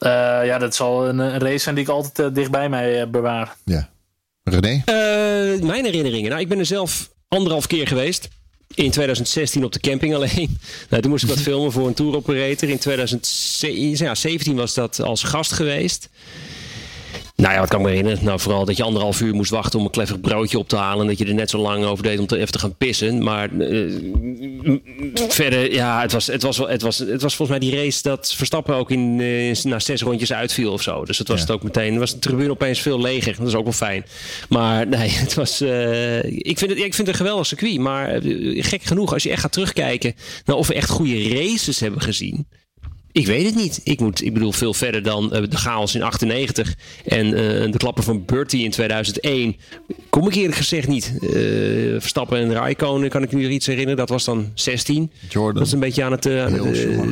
Uh, 0.00 0.10
ja, 0.46 0.58
dat 0.58 0.74
zal 0.74 1.08
een, 1.08 1.18
een, 1.18 1.38
race 1.38 1.58
zijn 1.58 1.74
die 1.74 1.84
ik 1.84 1.90
altijd 1.90 2.18
uh, 2.18 2.34
dicht 2.34 2.50
bij 2.50 2.68
mij 2.68 3.10
bewaar. 3.10 3.54
Ja. 3.64 3.88
René? 4.52 4.82
mijn 5.62 5.84
herinneringen. 5.84 6.30
Nou, 6.30 6.42
ik 6.42 6.48
ben 6.48 6.58
er 6.58 6.66
zelf 6.66 7.10
anderhalf 7.28 7.66
keer 7.66 7.86
geweest. 7.86 8.28
In 8.74 8.90
2016 8.90 9.64
op 9.64 9.72
de 9.72 9.80
camping 9.80 10.14
alleen. 10.14 10.58
Nou, 10.90 11.02
toen 11.02 11.10
moest 11.10 11.22
ik 11.22 11.28
wat 11.28 11.40
filmen 11.40 11.72
voor 11.72 11.86
een 11.86 11.94
tour 11.94 12.16
operator. 12.16 12.68
In 12.68 12.78
2017 12.78 14.56
was 14.56 14.74
dat 14.74 15.00
als 15.00 15.22
gast 15.22 15.52
geweest. 15.52 16.08
Nou 17.42 17.52
ja, 17.52 17.60
wat 17.60 17.68
kan 17.68 17.78
ik 17.78 17.84
me 17.86 17.90
herinneren? 17.92 18.24
Nou, 18.24 18.40
vooral 18.40 18.64
dat 18.64 18.76
je 18.76 18.82
anderhalf 18.82 19.20
uur 19.20 19.34
moest 19.34 19.50
wachten 19.50 19.78
om 19.78 19.84
een 19.84 19.90
kleffig 19.90 20.20
broodje 20.20 20.58
op 20.58 20.68
te 20.68 20.76
halen. 20.76 21.00
En 21.00 21.06
dat 21.06 21.18
je 21.18 21.24
er 21.24 21.34
net 21.34 21.50
zo 21.50 21.58
lang 21.58 21.84
over 21.84 22.04
deed 22.04 22.18
om 22.18 22.26
te, 22.26 22.38
even 22.38 22.52
te 22.52 22.58
gaan 22.58 22.76
pissen. 22.76 23.22
Maar 23.22 23.52
uh, 23.52 24.78
verder, 25.28 25.72
ja, 25.72 26.00
het 26.00 26.12
was, 26.12 26.26
het, 26.26 26.42
was, 26.42 26.56
het, 26.56 26.82
was, 26.82 26.98
het 26.98 27.22
was 27.22 27.36
volgens 27.36 27.58
mij 27.58 27.68
die 27.68 27.78
race 27.78 28.02
dat 28.02 28.34
Verstappen 28.34 28.74
ook 28.74 28.90
in, 28.90 29.18
uh, 29.18 29.54
na 29.62 29.78
zes 29.78 30.02
rondjes 30.02 30.32
uitviel 30.32 30.72
of 30.72 30.82
zo. 30.82 31.04
Dus 31.04 31.18
het 31.18 31.28
was 31.28 31.36
ja. 31.36 31.42
het 31.44 31.52
ook 31.54 31.62
meteen. 31.62 31.98
was 31.98 32.12
de 32.12 32.18
tribune 32.18 32.50
opeens 32.50 32.80
veel 32.80 33.00
leger. 33.00 33.36
Dat 33.38 33.46
is 33.46 33.54
ook 33.54 33.64
wel 33.64 33.72
fijn. 33.72 34.04
Maar 34.48 34.86
nee, 34.86 35.10
het 35.10 35.34
was. 35.34 35.62
Uh, 35.62 36.24
ik, 36.24 36.58
vind 36.58 36.70
het, 36.70 36.78
ik 36.78 36.94
vind 36.94 36.96
het 36.96 37.08
een 37.08 37.14
geweldig 37.14 37.46
circuit. 37.46 37.78
Maar 37.78 38.20
gek 38.54 38.82
genoeg, 38.82 39.12
als 39.12 39.22
je 39.22 39.30
echt 39.30 39.40
gaat 39.40 39.52
terugkijken 39.52 40.14
naar 40.44 40.56
of 40.56 40.66
we 40.66 40.74
echt 40.74 40.90
goede 40.90 41.28
races 41.28 41.80
hebben 41.80 42.00
gezien. 42.00 42.46
Ik 43.12 43.26
weet 43.26 43.46
het 43.46 43.54
niet. 43.54 43.80
Ik, 43.84 44.00
moet, 44.00 44.24
ik 44.24 44.32
bedoel, 44.32 44.52
veel 44.52 44.74
verder 44.74 45.02
dan 45.02 45.24
uh, 45.24 45.42
de 45.48 45.56
chaos 45.56 45.94
in 45.94 46.02
98 46.02 46.74
en 47.04 47.26
uh, 47.26 47.32
de 47.72 47.76
klappen 47.76 48.04
van 48.04 48.24
Bertie 48.24 48.64
in 48.64 48.70
2001. 48.70 49.56
Kom 50.10 50.26
ik 50.28 50.34
eerlijk 50.34 50.56
gezegd 50.56 50.88
niet. 50.88 51.12
Uh, 51.20 51.30
Verstappen 52.00 52.38
en 52.38 52.52
Raikkonen 52.52 53.08
kan 53.08 53.22
ik 53.22 53.32
nu 53.32 53.48
iets 53.48 53.66
herinneren. 53.66 53.98
Dat 53.98 54.08
was 54.08 54.24
dan 54.24 54.50
16. 54.54 55.12
Jordan. 55.28 55.54
Dat 55.54 55.66
is 55.66 55.72
een 55.72 55.80
beetje 55.80 56.04
aan 56.04 56.12
het, 56.12 56.22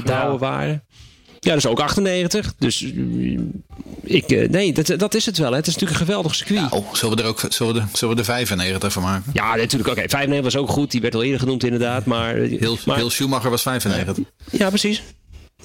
douwen 0.05 0.39
waren. 0.39 0.85
Ja, 1.41 1.53
dat 1.53 1.65
is 1.65 1.67
ook 1.67 1.81
98. 1.81 2.55
Dus 2.59 2.93
ik, 4.03 4.51
nee, 4.51 4.73
dat, 4.73 4.95
dat 4.97 5.15
is 5.15 5.27
het 5.27 5.39
wel. 5.39 5.51
Hè. 5.51 5.57
Het 5.57 5.67
is 5.67 5.73
natuurlijk 5.73 6.01
een 6.01 6.07
geweldig 6.07 6.35
circuit. 6.35 6.71
Nou, 6.71 6.83
zullen 6.93 7.17
we 7.17 7.23
er 7.23 7.29
ook 7.29 7.45
zullen 7.49 7.75
we 7.75 7.81
de, 7.81 7.87
zullen 7.93 8.15
we 8.15 8.21
de 8.21 8.27
95 8.27 8.93
van 8.93 9.03
maken? 9.03 9.31
Ja, 9.35 9.57
natuurlijk. 9.57 9.91
Oké, 9.91 9.91
okay, 9.91 10.09
95 10.09 10.53
was 10.53 10.63
ook 10.63 10.69
goed. 10.69 10.91
Die 10.91 11.01
werd 11.01 11.15
al 11.15 11.23
eerder 11.23 11.41
genoemd 11.41 11.65
inderdaad. 11.65 12.05
Maar, 12.05 12.35
heel, 12.35 12.79
maar, 12.85 12.97
heel 12.97 13.11
Schumacher 13.11 13.51
was 13.51 13.63
95. 13.63 14.25
Ja, 14.51 14.69
precies. 14.69 15.03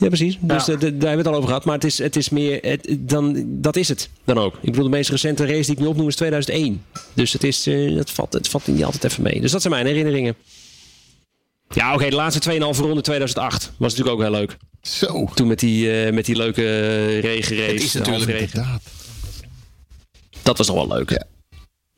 Ja, 0.02 0.08
precies. 0.08 0.38
Dus 0.40 0.66
ja. 0.66 0.76
De, 0.76 0.80
daar 0.80 1.10
hebben 1.10 1.12
we 1.12 1.18
het 1.18 1.28
al 1.28 1.34
over 1.34 1.48
gehad. 1.48 1.66
Maar 1.66 1.76
het 1.76 1.84
is, 1.84 1.98
het 1.98 2.16
is 2.16 2.30
meer. 2.30 2.60
Het, 2.62 2.96
dan, 3.00 3.46
dat 3.48 3.76
is 3.76 3.88
het 3.88 4.10
dan 4.26 4.38
ook. 4.38 4.54
Ik 4.56 4.72
bedoel, 4.72 4.84
de 4.84 4.90
meest 4.90 5.10
recente 5.10 5.46
race 5.46 5.66
die 5.66 5.72
ik 5.72 5.80
nu 5.80 5.86
opnoem 5.86 6.08
is 6.08 6.16
2001. 6.16 6.84
Dus 7.14 7.34
het, 7.34 7.44
is, 7.44 7.68
uh, 7.68 7.98
het, 7.98 8.12
valt, 8.12 8.34
het 8.34 8.48
valt 8.48 8.68
niet 8.68 8.84
altijd 8.84 9.04
even 9.04 9.24
mee. 9.24 9.42
Dus 9.42 9.52
dat 9.52 9.62
zijn 9.62 9.74
mijn 9.74 9.86
herinneringen. 9.86 10.36
Ja, 11.70 11.86
oké. 11.86 11.96
Okay, 11.96 12.10
de 12.10 12.16
laatste 12.16 12.52
2,5 12.52 12.60
ronde 12.60 13.02
2008 13.02 13.72
was 13.78 13.96
natuurlijk 13.96 14.16
ook 14.16 14.22
heel 14.22 14.40
leuk. 14.40 14.58
Zo. 14.82 15.30
Toen 15.34 15.48
met 15.48 15.60
die, 15.60 16.06
uh, 16.06 16.14
met 16.14 16.26
die 16.26 16.36
leuke 16.36 17.20
regenrace. 17.20 17.72
Het 17.72 17.84
is 17.84 17.94
natuurlijk 17.94 18.30
inderdaad. 18.30 18.82
Dat 20.42 20.58
was 20.58 20.68
nog 20.68 20.76
wel 20.76 20.98
leuk. 20.98 21.10
Ja. 21.10 21.26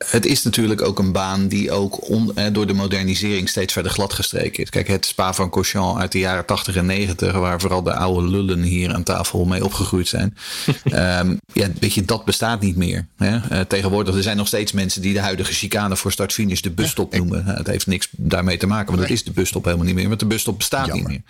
Het 0.06 0.26
is 0.26 0.44
natuurlijk 0.44 0.82
ook 0.82 1.00
een 1.00 1.12
baan 1.12 1.48
die 1.48 1.72
ook 1.72 2.10
on, 2.10 2.36
eh, 2.36 2.46
door 2.52 2.68
de 2.68 2.74
modernisering 2.74 3.50
steeds 3.50 3.74
verder 3.74 3.92
gladgestreken 3.92 4.64
is. 4.64 4.70
Kijk, 4.70 4.88
het 4.88 5.06
Spa 5.06 5.34
van 5.34 5.50
Cochamps 5.50 6.02
uit 6.02 6.12
de 6.12 6.20
jaren 6.20 6.46
80 6.46 6.76
en 6.76 6.86
90, 6.86 7.34
waar 7.34 7.60
vooral 7.60 7.84
de 7.84 7.94
oude 7.94 8.28
lullen 8.28 8.62
hier 8.62 8.94
aan 8.94 9.04
tafel 9.04 9.46
mee 9.46 9.64
opgegroeid 9.64 10.08
zijn. 10.08 10.38
um, 10.86 11.40
ja, 11.54 11.68
weet 11.80 11.94
je, 11.94 12.06
dat 12.06 12.26
bestaat 12.26 12.62
niet 12.62 12.76
meer. 12.76 13.08
Hè? 13.18 13.36
Uh, 13.36 13.60
tegenwoordig, 13.60 14.16
er 14.16 14.24
zijn 14.24 14.38
nog 14.38 14.48
steeds 14.48 14.72
mensen 14.72 15.02
die 15.02 15.14
de 15.14 15.20
huidige 15.20 15.54
chicane 15.54 15.96
voor 15.96 16.12
start-finish 16.12 16.60
de 16.60 16.72
busstop 16.72 17.16
noemen. 17.16 17.40
Ik... 17.48 17.58
Het 17.58 17.68
heeft 17.68 17.88
niks 17.88 18.08
daarmee 18.12 18.58
te 18.58 18.68
maken, 18.68 18.88
want 18.88 19.00
dat 19.00 19.10
is 19.10 19.24
de 19.24 19.32
busstop 19.32 19.66
helemaal 19.66 19.86
niet 19.86 19.96
meer. 19.96 20.08
Want 20.08 20.20
de 20.20 20.26
busstop 20.26 20.58
bestaat 20.58 20.88
Jammer. 20.88 21.10
niet 21.10 21.22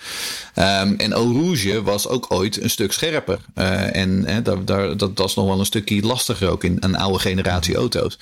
meer. 0.56 0.82
Um, 0.82 0.96
en 0.98 1.12
Eau 1.12 1.42
Rouge 1.42 1.84
was 1.84 2.08
ook 2.08 2.26
ooit 2.30 2.62
een 2.62 2.70
stuk 2.70 2.92
scherper. 2.92 3.40
Uh, 3.56 3.96
en 3.96 4.44
daar, 4.44 4.66
daar, 4.66 4.98
dat 4.98 5.12
was 5.16 5.36
nog 5.36 5.46
wel 5.46 5.60
een 5.60 5.66
stukje 5.66 6.02
lastiger 6.02 6.50
ook 6.50 6.64
in 6.64 6.78
een 6.80 6.96
oude 6.96 7.20
generatie 7.20 7.76
auto's. 7.76 8.18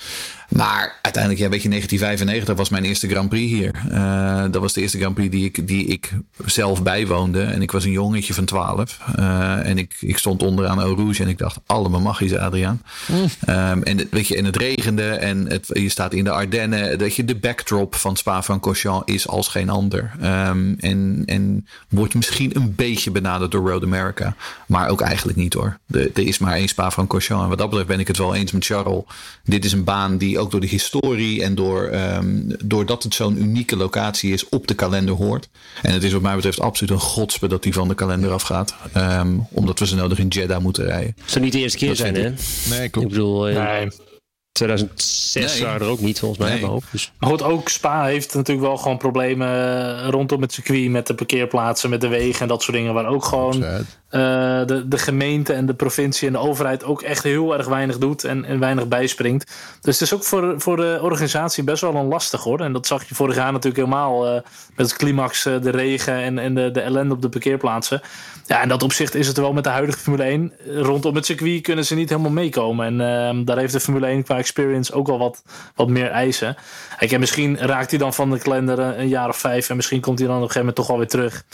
Maar 0.52 0.98
uiteindelijk, 1.02 1.42
ja, 1.42 1.48
weet 1.48 1.62
je, 1.62 1.68
1995 1.68 2.56
was 2.56 2.68
mijn 2.68 2.84
eerste 2.84 3.08
Grand 3.08 3.28
Prix 3.28 3.52
hier. 3.52 3.82
Uh, 3.90 4.42
dat 4.50 4.62
was 4.62 4.72
de 4.72 4.80
eerste 4.80 4.98
Grand 4.98 5.14
Prix 5.14 5.30
die 5.30 5.44
ik, 5.44 5.66
die 5.66 5.86
ik 5.86 6.12
zelf 6.44 6.82
bijwoonde. 6.82 7.42
En 7.42 7.62
ik 7.62 7.72
was 7.72 7.84
een 7.84 7.90
jongetje 7.90 8.34
van 8.34 8.44
12. 8.44 8.98
Uh, 9.18 9.68
en 9.68 9.78
ik, 9.78 9.96
ik 10.00 10.18
stond 10.18 10.42
onderaan 10.42 10.80
Eau 10.80 10.96
Rouge 10.96 11.22
en 11.22 11.28
ik 11.28 11.38
dacht, 11.38 11.58
allemaal 11.66 12.00
magisch, 12.00 12.36
Adriaan. 12.36 12.82
Mm. 13.06 13.16
Um, 13.54 13.82
en, 13.82 14.08
weet 14.10 14.28
je, 14.28 14.36
en 14.36 14.44
het 14.44 14.56
regende 14.56 15.08
en 15.08 15.46
het, 15.46 15.70
je 15.72 15.88
staat 15.88 16.12
in 16.12 16.24
de 16.24 16.30
Ardennen. 16.30 16.98
Dat 16.98 17.14
je, 17.16 17.24
de 17.24 17.36
backdrop 17.36 17.94
van 17.94 18.16
Spa 18.16 18.42
van 18.42 18.60
Cochamps 18.60 19.12
is 19.12 19.28
als 19.28 19.48
geen 19.48 19.68
ander. 19.68 20.10
Um, 20.22 20.76
en, 20.78 21.22
en 21.26 21.66
wordt 21.88 22.14
misschien 22.14 22.56
een 22.56 22.74
beetje 22.74 23.10
benaderd 23.10 23.50
door 23.50 23.70
Road 23.70 23.82
America. 23.82 24.36
Maar 24.66 24.88
ook 24.88 25.00
eigenlijk 25.00 25.38
niet 25.38 25.54
hoor. 25.54 25.78
De, 25.86 26.10
er 26.14 26.26
is 26.26 26.38
maar 26.38 26.54
één 26.54 26.68
Spa 26.68 26.90
van 26.90 27.06
Cochamps. 27.06 27.42
En 27.42 27.48
wat 27.48 27.58
dat 27.58 27.68
betreft 27.68 27.88
ben 27.88 28.00
ik 28.00 28.06
het 28.06 28.18
wel 28.18 28.34
eens 28.34 28.52
met 28.52 28.64
Charles. 28.64 29.02
Dit 29.44 29.64
is 29.64 29.72
een 29.72 29.84
baan 29.84 30.18
die 30.18 30.38
ook 30.42 30.50
door 30.50 30.60
de 30.60 30.66
historie 30.66 31.42
en 31.42 31.54
door, 31.54 31.92
um, 31.92 32.56
doordat 32.64 33.02
het 33.02 33.14
zo'n 33.14 33.42
unieke 33.42 33.76
locatie 33.76 34.32
is, 34.32 34.48
op 34.48 34.66
de 34.66 34.74
kalender 34.74 35.14
hoort. 35.14 35.48
En 35.82 35.92
het 35.92 36.02
is 36.02 36.12
wat 36.12 36.22
mij 36.22 36.34
betreft 36.34 36.60
absoluut 36.60 36.92
een 36.92 37.00
godspe 37.00 37.48
dat 37.48 37.62
die 37.62 37.72
van 37.72 37.88
de 37.88 37.94
kalender 37.94 38.30
afgaat. 38.30 38.74
Um, 38.96 39.46
omdat 39.50 39.78
we 39.78 39.86
ze 39.86 39.94
nodig 39.94 40.18
in 40.18 40.28
Jeddah 40.28 40.62
moeten 40.62 40.84
rijden. 40.84 41.14
Het 41.20 41.30
zou 41.30 41.44
niet 41.44 41.52
de 41.52 41.58
eerste 41.58 41.78
keer 41.78 41.88
dat 41.88 41.96
zijn, 41.96 42.14
hè? 42.14 42.32
Nee, 42.68 42.88
klopt. 42.88 43.06
Ik 43.06 43.12
bedoel, 43.12 43.50
uh, 43.50 43.72
nee. 43.72 43.90
2006 44.52 45.54
nee. 45.54 45.64
waren 45.64 45.80
er 45.80 45.92
ook 45.92 46.00
niet, 46.00 46.18
volgens 46.18 46.40
mij. 46.40 46.54
Nee. 46.54 46.64
Hoop, 46.64 46.84
dus. 46.90 47.12
Maar 47.18 47.30
goed, 47.30 47.42
ook 47.42 47.68
Spa 47.68 48.04
heeft 48.04 48.34
natuurlijk 48.34 48.66
wel 48.66 48.76
gewoon 48.76 48.98
problemen 48.98 50.10
rondom 50.10 50.42
het 50.42 50.52
circuit 50.52 50.90
met 50.90 51.06
de 51.06 51.14
parkeerplaatsen, 51.14 51.90
met 51.90 52.00
de 52.00 52.08
wegen 52.08 52.40
en 52.40 52.48
dat 52.48 52.62
soort 52.62 52.76
dingen. 52.76 52.94
Waar 52.94 53.06
ook 53.06 53.24
gewoon 53.24 53.64
uh, 54.12 54.66
de, 54.66 54.88
de 54.88 54.98
gemeente 54.98 55.52
en 55.52 55.66
de 55.66 55.74
provincie 55.74 56.26
en 56.26 56.32
de 56.32 56.38
overheid 56.38 56.84
ook 56.84 57.02
echt 57.02 57.22
heel 57.22 57.56
erg 57.56 57.66
weinig 57.66 57.98
doet 57.98 58.24
en, 58.24 58.44
en 58.44 58.58
weinig 58.58 58.88
bijspringt. 58.88 59.52
Dus 59.80 59.98
het 59.98 60.02
is 60.08 60.14
ook 60.14 60.24
voor, 60.24 60.54
voor 60.60 60.76
de 60.76 60.98
organisatie 61.02 61.64
best 61.64 61.80
wel 61.80 61.94
een 61.94 62.06
lastig 62.06 62.42
hoor. 62.42 62.60
En 62.60 62.72
dat 62.72 62.86
zag 62.86 63.08
je 63.08 63.14
vorig 63.14 63.34
jaar 63.36 63.52
natuurlijk 63.52 63.84
helemaal 63.84 64.26
uh, 64.26 64.40
met 64.76 64.86
het 64.86 64.96
climax, 64.96 65.46
uh, 65.46 65.60
de 65.62 65.70
regen 65.70 66.14
en, 66.14 66.38
en 66.38 66.54
de, 66.54 66.70
de 66.70 66.80
ellende 66.80 67.14
op 67.14 67.22
de 67.22 67.28
parkeerplaatsen. 67.28 68.00
Ja, 68.46 68.62
in 68.62 68.68
dat 68.68 68.82
opzicht 68.82 69.14
is 69.14 69.26
het 69.26 69.36
wel 69.36 69.52
met 69.52 69.64
de 69.64 69.70
huidige 69.70 69.98
Formule 69.98 70.22
1. 70.22 70.52
Rondom 70.66 71.14
het 71.14 71.26
circuit 71.26 71.62
kunnen 71.62 71.84
ze 71.84 71.94
niet 71.94 72.08
helemaal 72.08 72.30
meekomen. 72.30 72.86
En 72.86 73.36
uh, 73.36 73.46
daar 73.46 73.58
heeft 73.58 73.72
de 73.72 73.80
Formule 73.80 74.06
1 74.06 74.22
qua 74.22 74.41
experience 74.42 74.92
ook 74.92 75.06
wel 75.06 75.18
wat, 75.18 75.42
wat 75.74 75.88
meer 75.88 76.10
eisen. 76.10 76.56
Kijk, 76.98 77.12
en 77.12 77.20
misschien 77.20 77.58
raakt 77.58 77.90
hij 77.90 77.98
dan 77.98 78.14
van 78.14 78.30
de 78.30 78.38
kalender 78.38 78.78
een 78.78 79.08
jaar 79.08 79.28
of 79.28 79.36
vijf. 79.36 79.68
En 79.68 79.76
misschien 79.76 80.00
komt 80.00 80.18
hij 80.18 80.28
dan 80.28 80.36
op 80.36 80.42
een 80.42 80.50
gegeven 80.50 80.66
moment 80.66 80.76
toch 80.76 80.86
wel 80.86 80.98
weer 80.98 81.08
terug. 81.08 81.44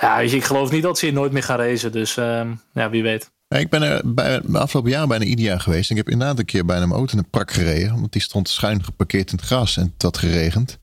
Ja, 0.00 0.16
weet 0.16 0.30
je, 0.30 0.36
ik 0.36 0.44
geloof 0.44 0.70
niet 0.70 0.82
dat 0.82 0.98
ze 0.98 1.04
hier 1.04 1.14
nooit 1.14 1.32
meer 1.32 1.42
gaan 1.42 1.58
racen. 1.58 1.92
Dus 1.92 2.16
uh, 2.16 2.40
ja, 2.72 2.90
wie 2.90 3.02
weet. 3.02 3.30
Ik 3.48 3.70
ben 3.70 3.82
er 3.82 4.14
bij, 4.14 4.40
afgelopen 4.52 4.90
jaar 4.90 5.06
bijna 5.06 5.24
ieder 5.24 5.60
geweest. 5.60 5.90
Ik 5.90 5.96
heb 5.96 6.08
inderdaad 6.08 6.38
een 6.38 6.44
keer 6.44 6.64
bijna 6.64 6.86
mijn 6.86 6.98
auto 6.98 7.12
in 7.12 7.18
een 7.18 7.30
prak 7.30 7.52
gereden. 7.52 8.00
Want 8.00 8.12
die 8.12 8.22
stond 8.22 8.48
schuin 8.48 8.84
geparkeerd 8.84 9.30
in 9.30 9.36
het 9.36 9.46
gras 9.46 9.76
en 9.76 9.92
het 9.92 10.02
had 10.02 10.18
geregend. 10.18 10.78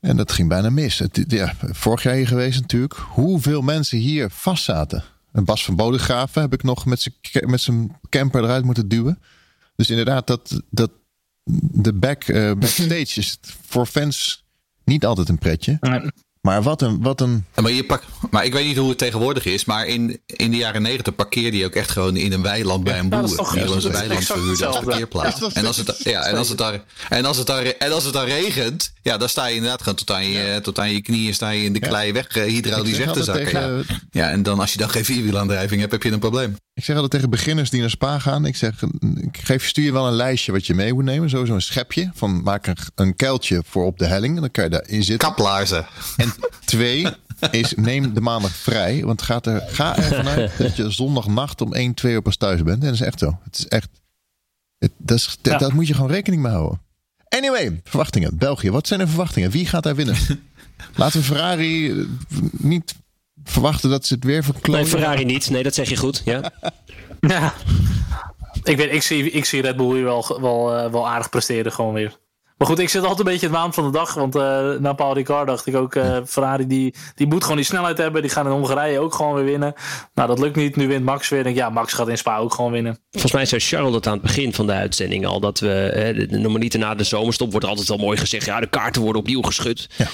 En 0.00 0.16
dat 0.16 0.32
ging 0.32 0.48
bijna 0.48 0.70
mis. 0.70 1.02
Ja, 1.12 1.52
vorig 1.60 2.02
jaar 2.02 2.14
hier 2.14 2.26
geweest 2.26 2.60
natuurlijk. 2.60 2.94
Hoeveel 2.94 3.62
mensen 3.62 3.98
hier 3.98 4.30
vast 4.30 4.64
zaten. 4.64 5.04
En 5.32 5.44
Bas 5.44 5.64
van 5.64 5.76
Bodegraven 5.76 6.42
heb 6.42 6.52
ik 6.52 6.62
nog 6.62 6.86
met 6.86 7.60
zijn 7.60 7.96
camper 8.08 8.42
eruit 8.42 8.64
moeten 8.64 8.88
duwen. 8.88 9.18
Dus 9.76 9.90
inderdaad, 9.90 10.26
dat, 10.26 10.62
dat, 10.70 10.90
de 11.72 11.92
back, 11.92 12.28
uh, 12.28 12.52
backstage 12.52 13.20
is 13.20 13.38
voor 13.66 13.86
fans 13.86 14.44
niet 14.84 15.04
altijd 15.04 15.28
een 15.28 15.38
pretje. 15.38 15.76
Nee. 15.80 16.00
Maar 16.46 16.62
wat 16.62 16.82
een. 16.82 17.02
Wat 17.02 17.20
een... 17.20 17.44
Ja, 17.54 17.62
maar, 17.62 17.72
je 17.72 17.84
pak, 17.84 18.02
maar 18.30 18.44
ik 18.44 18.52
weet 18.52 18.66
niet 18.66 18.76
hoe 18.76 18.88
het 18.88 18.98
tegenwoordig 18.98 19.44
is. 19.44 19.64
Maar 19.64 19.86
in, 19.86 20.20
in 20.26 20.50
de 20.50 20.56
jaren 20.56 20.82
negentig 20.82 21.14
parkeerde 21.14 21.56
je 21.56 21.64
ook 21.64 21.74
echt 21.74 21.90
gewoon 21.90 22.16
in 22.16 22.32
een 22.32 22.42
weiland 22.42 22.84
bij 22.84 22.98
een 22.98 23.08
boer. 23.08 23.56
Ja, 23.56 23.64
die 23.64 23.86
een 23.86 23.92
weiland 23.92 24.24
verhuurde 24.24 24.66
als 24.66 24.84
parkeerplaats. 24.84 25.40
Ja, 25.40 25.50
en 25.52 25.66
als 25.66 25.76
het, 25.76 26.00
ja, 26.02 26.22
en 26.22 26.36
als 26.36 26.48
het 26.48 26.58
daar, 26.58 26.84
en 27.08 27.24
als 27.24 27.36
het 27.36 27.46
daar, 27.46 27.64
en 27.64 27.92
als 27.92 28.04
het 28.04 28.12
daar 28.12 28.26
regent. 28.26 28.92
Ja, 29.02 29.16
dan 29.16 29.28
sta 29.28 29.46
je 29.46 29.54
inderdaad 29.54 29.82
gewoon 29.82 29.98
tot 29.98 30.10
aan 30.10 30.26
je, 30.26 30.38
ja. 30.38 30.60
tot 30.60 30.78
aan 30.78 30.92
je 30.92 31.00
knieën. 31.00 31.34
Sta 31.34 31.50
je 31.50 31.64
in 31.64 31.72
de 31.72 31.80
klei 31.80 32.12
weg, 32.12 32.36
uh, 32.36 32.44
hydraulisch 32.44 32.98
weg 32.98 33.12
te 33.12 33.24
zakken. 33.24 33.44
Tegen... 33.44 33.84
Ja. 33.88 34.00
ja, 34.10 34.30
en 34.30 34.42
dan 34.42 34.60
als 34.60 34.72
je 34.72 34.78
dan 34.78 34.90
geen 34.90 35.04
vierwielaandrijving 35.04 35.80
hebt, 35.80 35.92
heb 35.92 36.02
je 36.02 36.10
een 36.10 36.18
probleem. 36.18 36.56
Ik 36.76 36.84
zeg 36.84 36.94
altijd 36.94 37.12
tegen 37.12 37.30
beginners 37.30 37.70
die 37.70 37.80
naar 37.80 37.90
Spa 37.90 38.18
gaan. 38.18 38.44
Ik 38.44 38.56
zeg, 38.56 38.82
ik 39.16 39.38
geef, 39.38 39.66
stuur 39.66 39.84
je 39.84 39.92
wel 39.92 40.06
een 40.06 40.12
lijstje 40.12 40.52
wat 40.52 40.66
je 40.66 40.74
mee 40.74 40.92
moet 40.92 41.04
nemen. 41.04 41.30
Sowieso 41.30 41.54
een 41.54 41.62
schepje. 41.62 42.10
Van 42.14 42.42
maak 42.42 42.66
een, 42.66 42.76
een 42.94 43.16
kuiltje 43.16 43.62
voor 43.66 43.84
op 43.84 43.98
de 43.98 44.06
helling. 44.06 44.34
En 44.34 44.40
dan 44.40 44.50
kan 44.50 44.64
je 44.64 44.70
daarin 44.70 45.02
zitten. 45.04 45.28
Kaplaarzen. 45.28 45.86
En 46.16 46.34
twee 46.64 47.06
is 47.50 47.74
neem 47.76 48.14
de 48.14 48.20
maandag 48.20 48.50
vrij. 48.50 49.04
Want 49.04 49.22
gaat 49.22 49.46
er, 49.46 49.62
ga 49.66 49.96
er 49.96 50.02
vanuit 50.02 50.58
dat 50.58 50.76
je 50.76 50.90
zondagnacht 50.90 51.60
om 51.60 51.72
1, 51.72 51.94
2 51.94 52.12
uur 52.12 52.22
pas 52.22 52.36
thuis 52.36 52.62
bent. 52.62 52.80
En 52.80 52.84
dat 52.84 52.94
is 52.94 53.00
echt 53.00 53.18
zo. 53.18 53.38
Het 53.44 53.58
is 53.58 53.68
echt... 53.68 53.88
Het, 54.78 54.92
dat, 54.96 55.18
is, 55.18 55.38
dat, 55.42 55.60
dat 55.60 55.72
moet 55.72 55.86
je 55.86 55.94
gewoon 55.94 56.10
rekening 56.10 56.42
mee 56.42 56.52
houden. 56.52 56.80
Anyway, 57.28 57.80
verwachtingen. 57.84 58.38
België. 58.38 58.70
Wat 58.70 58.86
zijn 58.86 59.00
de 59.00 59.06
verwachtingen? 59.06 59.50
Wie 59.50 59.66
gaat 59.66 59.82
daar 59.82 59.96
winnen? 59.96 60.16
Laten 60.96 61.20
we 61.20 61.26
Ferrari 61.26 61.90
eh, 61.90 62.06
niet 62.50 62.94
verwachten 63.50 63.90
dat 63.90 64.06
ze 64.06 64.14
het 64.14 64.24
weer 64.24 64.44
verklonen. 64.44 64.82
Nee, 64.82 64.90
Ferrari 64.90 65.24
niet. 65.24 65.50
Nee, 65.50 65.62
dat 65.62 65.74
zeg 65.74 65.88
je 65.88 65.96
goed. 65.96 66.22
Ja. 66.24 66.40
Ja. 67.20 67.54
Ik, 68.62 68.76
weet, 68.76 68.92
ik, 68.92 69.02
zie, 69.02 69.30
ik 69.30 69.44
zie 69.44 69.62
Red 69.62 69.76
Bull 69.76 69.94
hier 69.94 70.04
wel, 70.04 70.38
wel, 70.40 70.76
eh, 70.76 70.90
wel 70.90 71.08
aardig 71.08 71.28
presteren 71.28 71.72
gewoon 71.72 71.94
weer. 71.94 72.18
Maar 72.56 72.68
goed, 72.68 72.78
ik 72.78 72.88
zit 72.88 73.00
altijd 73.00 73.18
een 73.18 73.24
beetje 73.24 73.46
het 73.46 73.56
waan 73.56 73.74
van 73.74 73.84
de 73.84 73.90
dag. 73.90 74.14
Want 74.14 74.36
uh, 74.36 74.72
na 74.78 74.92
Paul 74.92 75.14
Ricard 75.14 75.46
dacht 75.46 75.66
ik 75.66 75.76
ook, 75.76 75.94
uh, 75.94 76.16
Ferrari 76.26 76.66
die, 76.66 76.94
die 77.14 77.26
moet 77.26 77.42
gewoon 77.42 77.56
die 77.56 77.66
snelheid 77.66 77.98
hebben. 77.98 78.22
Die 78.22 78.30
gaan 78.30 78.46
in 78.46 78.52
Hongarije 78.52 79.00
ook 79.00 79.14
gewoon 79.14 79.34
weer 79.34 79.44
winnen. 79.44 79.74
Nou, 80.14 80.28
dat 80.28 80.38
lukt 80.38 80.56
niet. 80.56 80.76
Nu 80.76 80.88
wint 80.88 81.04
Max 81.04 81.28
weer. 81.28 81.42
Denk, 81.42 81.56
ja, 81.56 81.70
Max 81.70 81.92
gaat 81.92 82.08
in 82.08 82.18
Spa 82.18 82.38
ook 82.38 82.54
gewoon 82.54 82.72
winnen. 82.72 82.98
Volgens 83.10 83.32
mij 83.32 83.46
zei 83.46 83.60
Charles 83.60 83.92
dat 83.92 84.06
aan 84.06 84.12
het 84.12 84.22
begin 84.22 84.54
van 84.54 84.66
de 84.66 84.72
uitzending 84.72 85.26
al. 85.26 85.40
Dat 85.40 85.60
we, 85.60 85.72
eh, 85.72 86.38
normaliter 86.38 86.78
na 86.78 86.94
de 86.94 87.04
zomerstop 87.04 87.50
wordt 87.50 87.66
altijd 87.66 87.88
wel 87.88 87.96
mooi 87.96 88.16
gezegd. 88.16 88.46
Ja, 88.46 88.60
de 88.60 88.68
kaarten 88.68 89.02
worden 89.02 89.20
opnieuw 89.20 89.42
geschud. 89.42 89.88
Ja. 89.96 90.06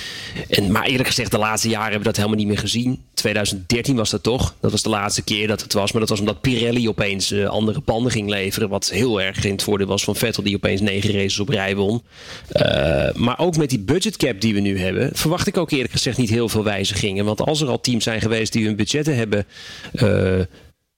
En, 0.48 0.72
maar 0.72 0.84
eerlijk 0.84 1.08
gezegd, 1.08 1.30
de 1.30 1.38
laatste 1.38 1.68
jaren 1.68 1.90
hebben 1.90 2.00
we 2.02 2.06
dat 2.06 2.16
helemaal 2.16 2.38
niet 2.38 2.46
meer 2.46 2.58
gezien. 2.58 3.04
2013 3.14 3.96
was 3.96 4.10
dat 4.10 4.22
toch? 4.22 4.54
Dat 4.60 4.70
was 4.70 4.82
de 4.82 4.88
laatste 4.88 5.22
keer 5.22 5.48
dat 5.48 5.62
het 5.62 5.72
was. 5.72 5.92
Maar 5.92 6.00
dat 6.00 6.10
was 6.10 6.20
omdat 6.20 6.40
Pirelli 6.40 6.88
opeens 6.88 7.32
uh, 7.32 7.48
andere 7.48 7.80
banden 7.80 8.12
ging 8.12 8.28
leveren. 8.28 8.68
Wat 8.68 8.88
heel 8.88 9.20
erg 9.20 9.44
in 9.44 9.52
het 9.52 9.62
voordeel 9.62 9.86
was 9.86 10.04
van 10.04 10.16
Vettel. 10.16 10.42
Die 10.42 10.56
opeens 10.56 10.80
negen 10.80 11.12
races 11.12 11.38
op 11.38 11.48
rij 11.48 11.76
won. 11.76 12.02
Uh, 12.52 13.12
maar 13.14 13.38
ook 13.38 13.56
met 13.56 13.70
die 13.70 13.78
budgetcap 13.78 14.40
die 14.40 14.54
we 14.54 14.60
nu 14.60 14.78
hebben, 14.78 15.10
verwacht 15.12 15.46
ik 15.46 15.56
ook 15.56 15.70
eerlijk 15.70 15.92
gezegd 15.92 16.18
niet 16.18 16.30
heel 16.30 16.48
veel 16.48 16.64
wijzigingen. 16.64 17.24
Want 17.24 17.40
als 17.40 17.60
er 17.60 17.68
al 17.68 17.80
teams 17.80 18.04
zijn 18.04 18.20
geweest 18.20 18.52
die 18.52 18.64
hun 18.64 18.76
budgetten 18.76 19.16
hebben 19.16 19.46
uh, 19.92 20.40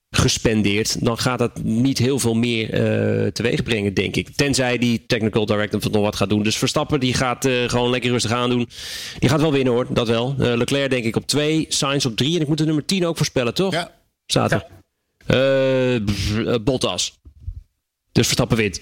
gespendeerd, 0.09 1.05
dan 1.05 1.17
gaat 1.17 1.39
dat 1.39 1.63
niet 1.63 1.97
heel 1.97 2.19
veel 2.19 2.33
meer 2.33 2.73
uh, 2.73 3.27
teweeg 3.31 3.63
brengen, 3.63 3.93
denk 3.93 4.15
ik. 4.15 4.29
Tenzij 4.29 4.77
die 4.77 5.03
technical 5.07 5.45
director 5.45 5.81
nog 5.91 6.01
wat 6.01 6.15
gaat 6.15 6.29
doen. 6.29 6.43
Dus 6.43 6.57
Verstappen 6.57 6.99
die 6.99 7.13
gaat 7.13 7.49
gewoon 7.67 7.89
lekker 7.89 8.11
rustig 8.11 8.31
aan 8.31 8.49
doen. 8.49 8.69
Die 9.19 9.29
gaat 9.29 9.41
wel 9.41 9.51
winnen 9.51 9.73
hoor, 9.73 9.87
dat 9.89 10.07
wel. 10.07 10.35
Leclerc 10.37 10.89
denk 10.89 11.05
ik 11.05 11.15
op 11.15 11.27
2, 11.27 11.65
Sainz 11.69 12.05
op 12.05 12.15
3 12.15 12.35
en 12.35 12.41
ik 12.41 12.47
moet 12.47 12.57
de 12.57 12.65
nummer 12.65 12.85
10 12.85 13.05
ook 13.05 13.17
voorspellen, 13.17 13.53
toch? 13.53 13.73
Ja. 13.73 13.91
Bottas. 16.63 17.19
Dus 18.11 18.25
Verstappen 18.25 18.57
wint. 18.57 18.81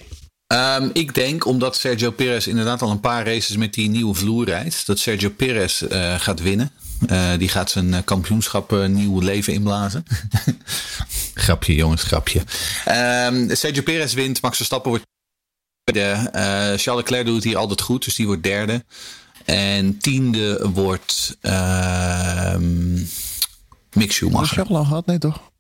Um, 0.54 0.90
ik 0.94 1.14
denk, 1.14 1.46
omdat 1.46 1.76
Sergio 1.76 2.12
Perez 2.12 2.48
inderdaad 2.48 2.82
al 2.82 2.92
een 2.92 3.00
paar 3.00 3.26
races 3.26 3.58
met 3.58 3.74
die 3.74 3.90
nieuwe 3.90 4.14
vloer 4.14 4.46
rijdt, 4.46 4.86
dat 4.86 5.00
Sergio 5.00 5.30
Perez 5.30 5.82
uh, 5.82 6.20
gaat 6.20 6.42
winnen. 6.42 6.72
Uh, 7.10 7.38
die 7.38 7.50
gaat 7.50 7.72
zijn 7.72 8.04
kampioenschap 8.04 8.72
uh, 8.72 8.86
nieuw 8.86 9.20
leven 9.20 9.54
inblazen. 9.54 10.06
grapje, 11.34 11.76
jongens, 11.76 12.04
grapje. 12.04 12.40
Um, 13.30 13.56
Sergio 13.56 13.82
Perez 13.82 14.14
wint, 14.14 14.42
Max 14.42 14.56
Verstappen 14.56 14.90
wordt 14.90 15.06
derde. 15.84 16.30
Charles 16.78 17.04
Leclerc 17.04 17.26
doet 17.26 17.44
hier 17.44 17.58
altijd 17.58 17.82
goed, 17.82 18.04
dus 18.04 18.16
die 18.16 18.26
wordt 18.26 18.44
derde. 18.44 18.84
En 19.46 19.98
tiende 19.98 20.70
wordt 20.74 21.38
um, 21.42 23.10
Mick 23.94 24.12
Schumacher. 24.12 24.66
Al 24.66 24.84
gehad? 24.84 25.06
Nee, 25.06 25.18
toch? 25.18 25.52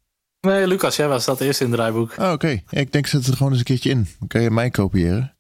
Nee, 0.48 0.68
Lucas, 0.68 0.95
jij 0.95 1.07
was 1.07 1.26
dat 1.26 1.41
eerst 1.41 1.61
in 1.61 1.68
het 1.68 1.76
draaiboek. 1.76 2.11
Oh, 2.11 2.24
Oké, 2.24 2.32
okay. 2.32 2.64
ik 2.70 2.91
denk 2.91 3.07
zet 3.07 3.20
het 3.20 3.30
er 3.30 3.38
gewoon 3.38 3.52
eens 3.52 3.60
een 3.60 3.65
keertje 3.65 3.90
in. 3.90 4.07
Dan 4.20 4.28
kun 4.28 4.41
je 4.41 4.52
mij 4.52 4.70
kopiëren. 4.70 5.38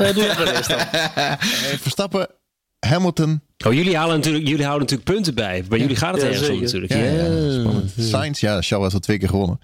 Uh, 0.00 0.14
doe 0.14 0.22
je 0.22 0.34
dat 0.38 0.48
eerst 0.48 0.68
dan. 0.68 0.78
Verstappen, 1.86 2.28
Hamilton. 2.86 3.40
Oh, 3.66 3.72
jullie, 3.72 3.96
halen 3.96 4.16
natuurlijk, 4.16 4.46
jullie 4.46 4.64
houden 4.64 4.82
natuurlijk 4.88 5.10
punten 5.10 5.34
bij. 5.34 5.64
Bij 5.68 5.78
ja. 5.78 5.84
jullie 5.84 5.98
gaat 5.98 6.14
het 6.14 6.22
ja, 6.22 6.28
ergens 6.28 6.48
om 6.48 6.60
natuurlijk. 6.60 6.92
Ja, 6.92 6.98
ja, 6.98 7.80
Sainz, 7.98 8.40
ja, 8.40 8.60
Charles 8.60 8.82
heeft 8.82 8.94
al 8.94 9.00
twee 9.00 9.18
keer 9.18 9.28
gewonnen. 9.28 9.60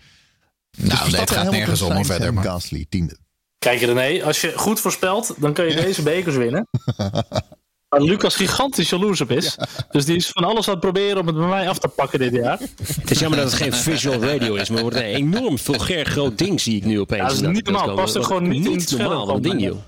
Nou, 0.77 0.89
dus 0.89 0.99
nee, 1.11 1.21
het 1.21 1.31
gaat 1.31 1.37
Hamilton, 1.37 1.59
nergens 1.59 1.83
om 1.83 2.05
verder. 2.05 2.35
Maar. 2.35 2.45
Gasly, 2.45 2.87
tiende. 2.89 3.17
Kijk 3.59 3.81
René, 3.81 4.25
als 4.25 4.41
je 4.41 4.53
goed 4.57 4.81
voorspelt, 4.81 5.35
dan 5.39 5.53
kun 5.53 5.65
je 5.65 5.75
deze 5.75 6.03
bekers 6.03 6.37
winnen. 6.37 6.69
Waar 7.91 8.03
Lucas 8.03 8.37
gigantisch 8.37 8.91
jaloers 8.91 9.21
op 9.21 9.31
is. 9.31 9.57
Ja. 9.59 9.67
Dus 9.91 10.05
die 10.05 10.17
is 10.17 10.29
van 10.29 10.45
alles 10.45 10.67
aan 10.67 10.73
het 10.73 10.83
proberen 10.83 11.19
om 11.19 11.27
het 11.27 11.37
bij 11.37 11.49
mij 11.49 11.69
af 11.69 11.79
te 11.79 11.89
pakken 11.89 12.19
dit 12.19 12.33
jaar. 12.33 12.59
Het 13.01 13.11
is 13.11 13.19
jammer 13.19 13.39
dat 13.39 13.51
het 13.51 13.61
geen 13.61 13.73
visual 13.73 14.21
radio 14.23 14.55
is, 14.55 14.69
maar 14.69 14.83
het 14.83 14.93
wordt 14.93 14.97
een 14.97 15.15
enorm 15.15 15.59
vulgair 15.59 16.05
groot 16.05 16.39
ding, 16.39 16.61
zie 16.61 16.77
ik 16.77 16.85
nu 16.85 17.01
opeens. 17.01 17.21
Ja, 17.21 17.29
dat 17.29 17.51
is 17.51 17.57
niet 17.57 17.65
normaal. 17.65 17.87
Het 17.87 17.95
past 17.95 18.15
er 18.15 18.25
gewoon 18.25 18.49
niet, 18.49 18.69
niet 18.69 18.91
in 18.91 18.99
normaal, 18.99 19.27
dat 19.27 19.43
ding, 19.43 19.63
joh. 19.63 19.79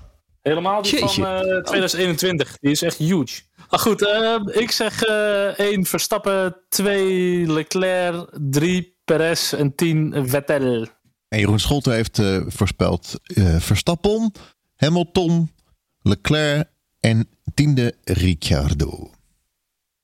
Helemaal 0.41 0.81
die 0.81 0.91
Jeetje. 0.91 1.21
van 1.21 1.31
uh, 1.31 1.39
2021. 1.39 2.57
Die 2.59 2.71
is 2.71 2.81
echt 2.81 2.97
huge. 2.97 3.41
Maar 3.69 3.79
goed, 3.79 4.01
uh, 4.01 4.35
ik 4.45 4.71
zeg 4.71 5.07
uh, 5.07 5.59
1 5.59 5.85
Verstappen, 5.85 6.55
2 6.69 7.51
Leclerc, 7.51 8.29
3 8.33 8.97
Perez 9.05 9.53
en 9.53 9.75
10 9.75 10.13
Vettel. 10.27 10.87
En 11.27 11.39
Jeroen 11.39 11.59
Scholten 11.59 11.93
heeft 11.93 12.17
uh, 12.17 12.41
voorspeld 12.47 13.19
Verstappen, 13.59 14.31
Hamilton, 14.75 15.51
Leclerc 16.01 16.71
en 17.03 17.27
tiende 17.53 17.93
Ricciardo. 18.03 19.11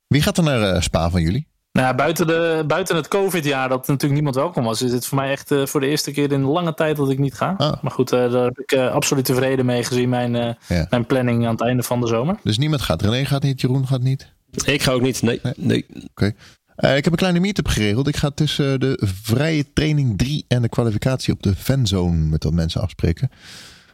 Wie 0.07 0.21
gaat 0.21 0.37
er 0.37 0.43
naar 0.43 0.75
uh, 0.75 0.81
Spa 0.81 1.09
van 1.09 1.21
jullie? 1.21 1.47
Nou 1.71 1.87
ja, 1.87 1.95
buiten, 1.95 2.27
de, 2.27 2.63
buiten 2.67 2.95
het 2.95 3.07
COVID-jaar, 3.07 3.69
dat 3.69 3.87
natuurlijk 3.87 4.13
niemand 4.13 4.35
welkom 4.35 4.63
was, 4.63 4.81
is 4.81 4.91
het 4.91 5.05
voor 5.05 5.17
mij 5.17 5.31
echt 5.31 5.51
uh, 5.51 5.65
voor 5.65 5.79
de 5.79 5.87
eerste 5.87 6.11
keer 6.11 6.31
in 6.31 6.41
lange 6.41 6.73
tijd 6.73 6.97
dat 6.97 7.09
ik 7.09 7.19
niet 7.19 7.33
ga. 7.33 7.53
Ah. 7.57 7.81
Maar 7.81 7.91
goed, 7.91 8.13
uh, 8.13 8.31
daar 8.31 8.43
heb 8.43 8.59
ik 8.59 8.73
absoluut 8.73 9.25
tevreden 9.25 9.65
mee 9.65 9.83
gezien 9.83 10.09
mijn, 10.09 10.57
ja. 10.67 10.87
mijn 10.89 11.05
planning 11.05 11.45
aan 11.45 11.51
het 11.51 11.61
einde 11.61 11.83
van 11.83 12.01
de 12.01 12.07
zomer. 12.07 12.39
Dus 12.43 12.57
niemand 12.57 12.81
gaat. 12.81 13.01
René 13.01 13.25
gaat 13.25 13.43
niet, 13.43 13.61
Jeroen 13.61 13.87
gaat 13.87 14.01
niet? 14.01 14.33
Ik 14.65 14.81
ga 14.81 14.91
ook 14.91 15.01
niet, 15.01 15.21
nee. 15.21 15.39
nee. 15.43 15.53
nee. 15.57 15.85
Oké. 15.89 16.33
Okay. 16.75 16.97
ik 16.97 17.03
heb 17.03 17.13
een 17.13 17.19
kleine 17.19 17.39
meetup 17.39 17.67
geregeld. 17.67 18.07
Ik 18.07 18.17
ga 18.17 18.29
tussen 18.29 18.79
de 18.79 19.01
vrije 19.23 19.65
training 19.73 20.17
3 20.17 20.45
en 20.47 20.61
de 20.61 20.69
kwalificatie 20.69 21.33
op 21.33 21.43
de 21.43 21.55
fanzone 21.55 22.17
met 22.17 22.43
wat 22.43 22.53
mensen 22.53 22.81
afspreken. 22.81 23.29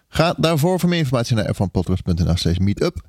Ga 0.08 0.34
daarvoor 0.38 0.80
voor 0.80 0.90
meer 0.90 1.00
informatie 1.00 1.36
naar 1.36 1.56
f1podcast.nl 1.56 2.36
slash 2.36 2.58
meetup. 2.58 3.02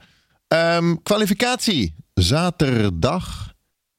Um, 0.48 1.02
kwalificatie. 1.02 1.94
Zaterdag 2.14 3.54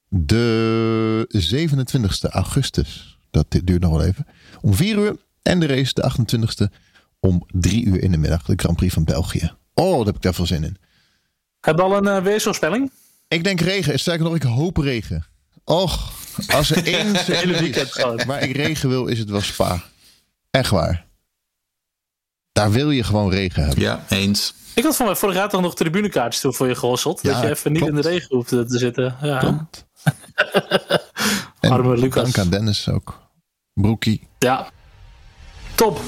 de 0.08 1.26
27 1.28 2.24
augustus. 2.24 3.20
Dat 3.32 3.46
duurt 3.50 3.82
nog 3.82 3.92
wel 3.92 4.04
even. 4.04 4.28
Om 4.62 4.74
4 4.74 4.98
uur. 4.98 5.16
En 5.42 5.60
de 5.60 5.66
race 5.66 5.94
de 5.94 6.12
28e 6.12 6.74
om 7.20 7.44
3 7.48 7.86
uur 7.86 8.02
in 8.02 8.12
de 8.12 8.18
middag. 8.18 8.44
De 8.44 8.54
Grand 8.56 8.78
Prix 8.78 8.94
van 8.94 9.04
België. 9.04 9.52
Oh, 9.74 9.98
daar 9.98 10.06
heb 10.06 10.16
ik 10.16 10.22
daar 10.22 10.34
veel 10.34 10.46
zin 10.46 10.64
in. 10.64 10.78
Heb 11.60 11.78
je 11.78 11.82
al 11.82 11.98
een 11.98 12.18
uh, 12.18 12.24
weersvoorspelling? 12.24 12.92
Ik 13.28 13.44
denk 13.44 13.60
regen. 13.60 14.00
Sterker 14.00 14.24
nog, 14.24 14.36
ik 14.36 14.44
hoop 14.44 14.78
regen. 14.78 15.26
Och, 15.64 16.12
als 16.48 16.72
er 16.72 16.86
één 16.94 17.16
hele 17.16 17.60
weekend 17.60 17.94
waar 18.24 18.44
ik 18.44 18.56
regen 18.56 18.90
wil, 18.90 19.08
is 19.08 19.20
het 19.20 19.30
wel 19.30 19.42
Spa. 19.42 19.84
Echt 20.52 20.70
waar. 20.70 21.07
Daar 22.58 22.72
wil 22.72 22.92
je 22.92 23.04
gewoon 23.04 23.30
regen 23.32 23.64
hebben. 23.64 23.84
Ja, 23.84 24.04
eens. 24.10 24.54
Ik 24.74 24.84
had 24.84 24.96
van 24.96 25.06
mij 25.06 25.16
vorig 25.16 25.36
jaar 25.36 25.50
toch 25.50 25.62
nog 25.62 25.76
tribunekaartjes 25.76 26.42
toe 26.42 26.54
voor 26.54 26.68
je 26.68 26.76
gehosseld. 26.76 27.20
Ja, 27.22 27.32
dat 27.32 27.42
je 27.42 27.50
even 27.50 27.62
klopt. 27.72 27.80
niet 27.80 27.88
in 27.88 28.02
de 28.02 28.10
regen 28.10 28.36
hoeft 28.36 28.48
te 28.48 28.66
zitten. 28.68 29.16
Ja. 29.22 29.68
Arme 31.60 31.98
Lucas. 31.98 32.24
Dank 32.24 32.38
aan 32.38 32.50
Dennis 32.50 32.90
ook. 32.90 33.20
Broekie. 33.74 34.28
Ja. 34.40 34.70
Top. 35.76 36.02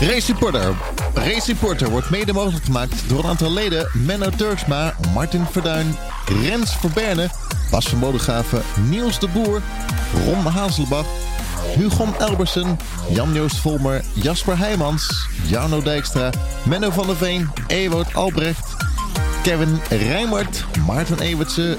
Race 0.00 0.32
Reporter. 0.32 0.74
Race 1.14 1.52
Reporter 1.52 1.90
wordt 1.90 2.10
mede 2.10 2.32
mogelijk 2.32 2.64
gemaakt 2.64 3.08
door 3.08 3.18
een 3.18 3.30
aantal 3.30 3.52
leden. 3.52 3.90
Menno 3.92 4.30
Turksma, 4.30 4.94
Martin 5.14 5.46
Verduin, 5.50 5.96
Rens 6.42 6.76
Verberne, 6.76 7.30
Bas 7.70 7.88
van 7.88 7.98
Bodegraven, 7.98 8.62
Niels 8.88 9.18
de 9.18 9.28
Boer, 9.28 9.62
Ron 10.24 10.46
Hazelbach, 10.46 11.06
Hugon 11.76 12.14
Elbersen, 12.18 12.78
Jan-Joost 13.08 13.56
Volmer, 13.56 14.00
Jasper 14.14 14.58
Heijmans, 14.58 15.26
Jarno 15.46 15.82
Dijkstra, 15.82 16.30
Menno 16.64 16.90
van 16.90 17.06
der 17.06 17.16
Veen, 17.16 17.50
Ewout 17.66 18.14
Albrecht, 18.14 18.76
Kevin 19.42 19.80
Rijmert, 19.88 20.64
Maarten 20.86 21.20
Ewertse, 21.20 21.76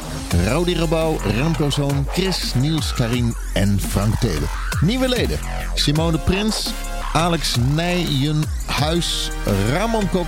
Rowdy 0.47 0.73
Rabouw, 0.73 1.17
Remco 1.37 1.69
Zoon, 1.69 2.07
Chris, 2.13 2.53
Niels, 2.55 2.93
Karin 2.93 3.35
en 3.53 3.79
Frank 3.89 4.15
Telen. 4.19 4.49
Nieuwe 4.81 5.09
leden, 5.09 5.39
Simone 5.73 6.17
Prins, 6.17 6.73
Alex 7.13 7.55
Nijenhuis, 7.75 9.31
Ramon 9.71 10.09
Kok, 10.09 10.27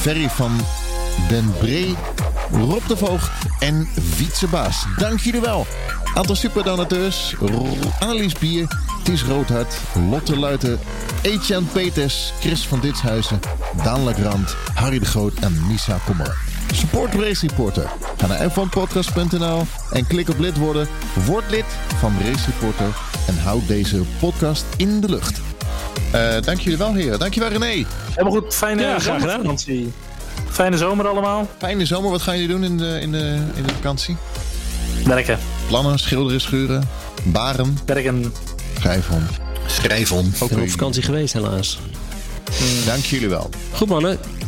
Ferry 0.00 0.28
van 0.28 0.60
Den 1.28 1.54
Bree, 1.58 1.96
Rob 2.52 2.86
de 2.86 2.96
Voogd 2.96 3.30
en 3.58 3.88
Wietse 4.16 4.46
Baas. 4.46 4.86
Dank 4.96 5.20
jullie 5.20 5.40
wel. 5.40 5.66
Aantal 6.14 6.36
superdonateurs. 6.36 7.34
Annelies 8.00 8.38
Bier, 8.38 8.78
Ties 9.02 9.22
Roodhart, 9.22 9.76
Lotte 10.10 10.38
Luiten, 10.38 10.78
Etienne 11.22 11.66
Peters, 11.72 12.32
Chris 12.40 12.66
van 12.66 12.80
Ditshuizen, 12.80 13.40
Daan 13.84 14.04
Legrand, 14.04 14.56
Harry 14.74 14.98
de 14.98 15.04
Groot 15.04 15.34
en 15.34 15.66
Misa 15.66 15.98
Kommer. 16.06 16.36
Support 16.72 17.14
Race 17.14 17.46
Reporter. 17.46 17.90
Ga 18.16 18.26
naar 18.26 18.50
f1podcast.nl 18.50 19.62
en 19.90 20.06
klik 20.06 20.28
op 20.28 20.38
lid 20.38 20.58
worden. 20.58 20.88
Word 21.26 21.50
lid 21.50 21.64
van 21.98 22.12
Race 22.24 22.50
Reporter 22.50 22.96
en 23.26 23.38
houd 23.38 23.66
deze 23.66 24.02
podcast 24.18 24.64
in 24.76 25.00
de 25.00 25.08
lucht. 25.08 25.40
Uh, 26.14 26.40
dank 26.40 26.60
jullie 26.60 26.78
wel, 26.78 26.94
heren. 26.94 27.18
Dankjewel, 27.18 27.48
René. 27.48 27.86
Helemaal 28.10 28.40
goed. 28.40 28.54
Fijne 28.54 28.82
Ja, 28.82 28.98
graag 28.98 29.20
gedaan. 29.20 29.58
Fijne 30.50 30.76
zomer 30.76 31.06
allemaal. 31.08 31.48
Fijne 31.58 31.86
zomer. 31.86 32.10
Wat 32.10 32.22
gaan 32.22 32.34
jullie 32.38 32.50
doen 32.50 32.64
in 32.64 32.78
de, 32.78 32.98
in 33.00 33.12
de, 33.12 33.38
in 33.54 33.62
de 33.62 33.72
vakantie? 33.72 34.16
Werken. 35.04 35.38
Plannen, 35.66 35.98
schilderen, 35.98 36.40
schuren, 36.40 36.88
baren, 37.22 37.78
Werken. 37.86 38.32
om. 40.12 40.26
Ik 40.26 40.48
ben 40.48 40.60
op 40.60 40.70
vakantie 40.70 41.02
geweest 41.02 41.32
helaas. 41.32 41.78
Dank 42.86 43.04
jullie 43.04 43.28
wel. 43.28 43.50
Goed 43.72 43.88
mannen. 43.88 44.18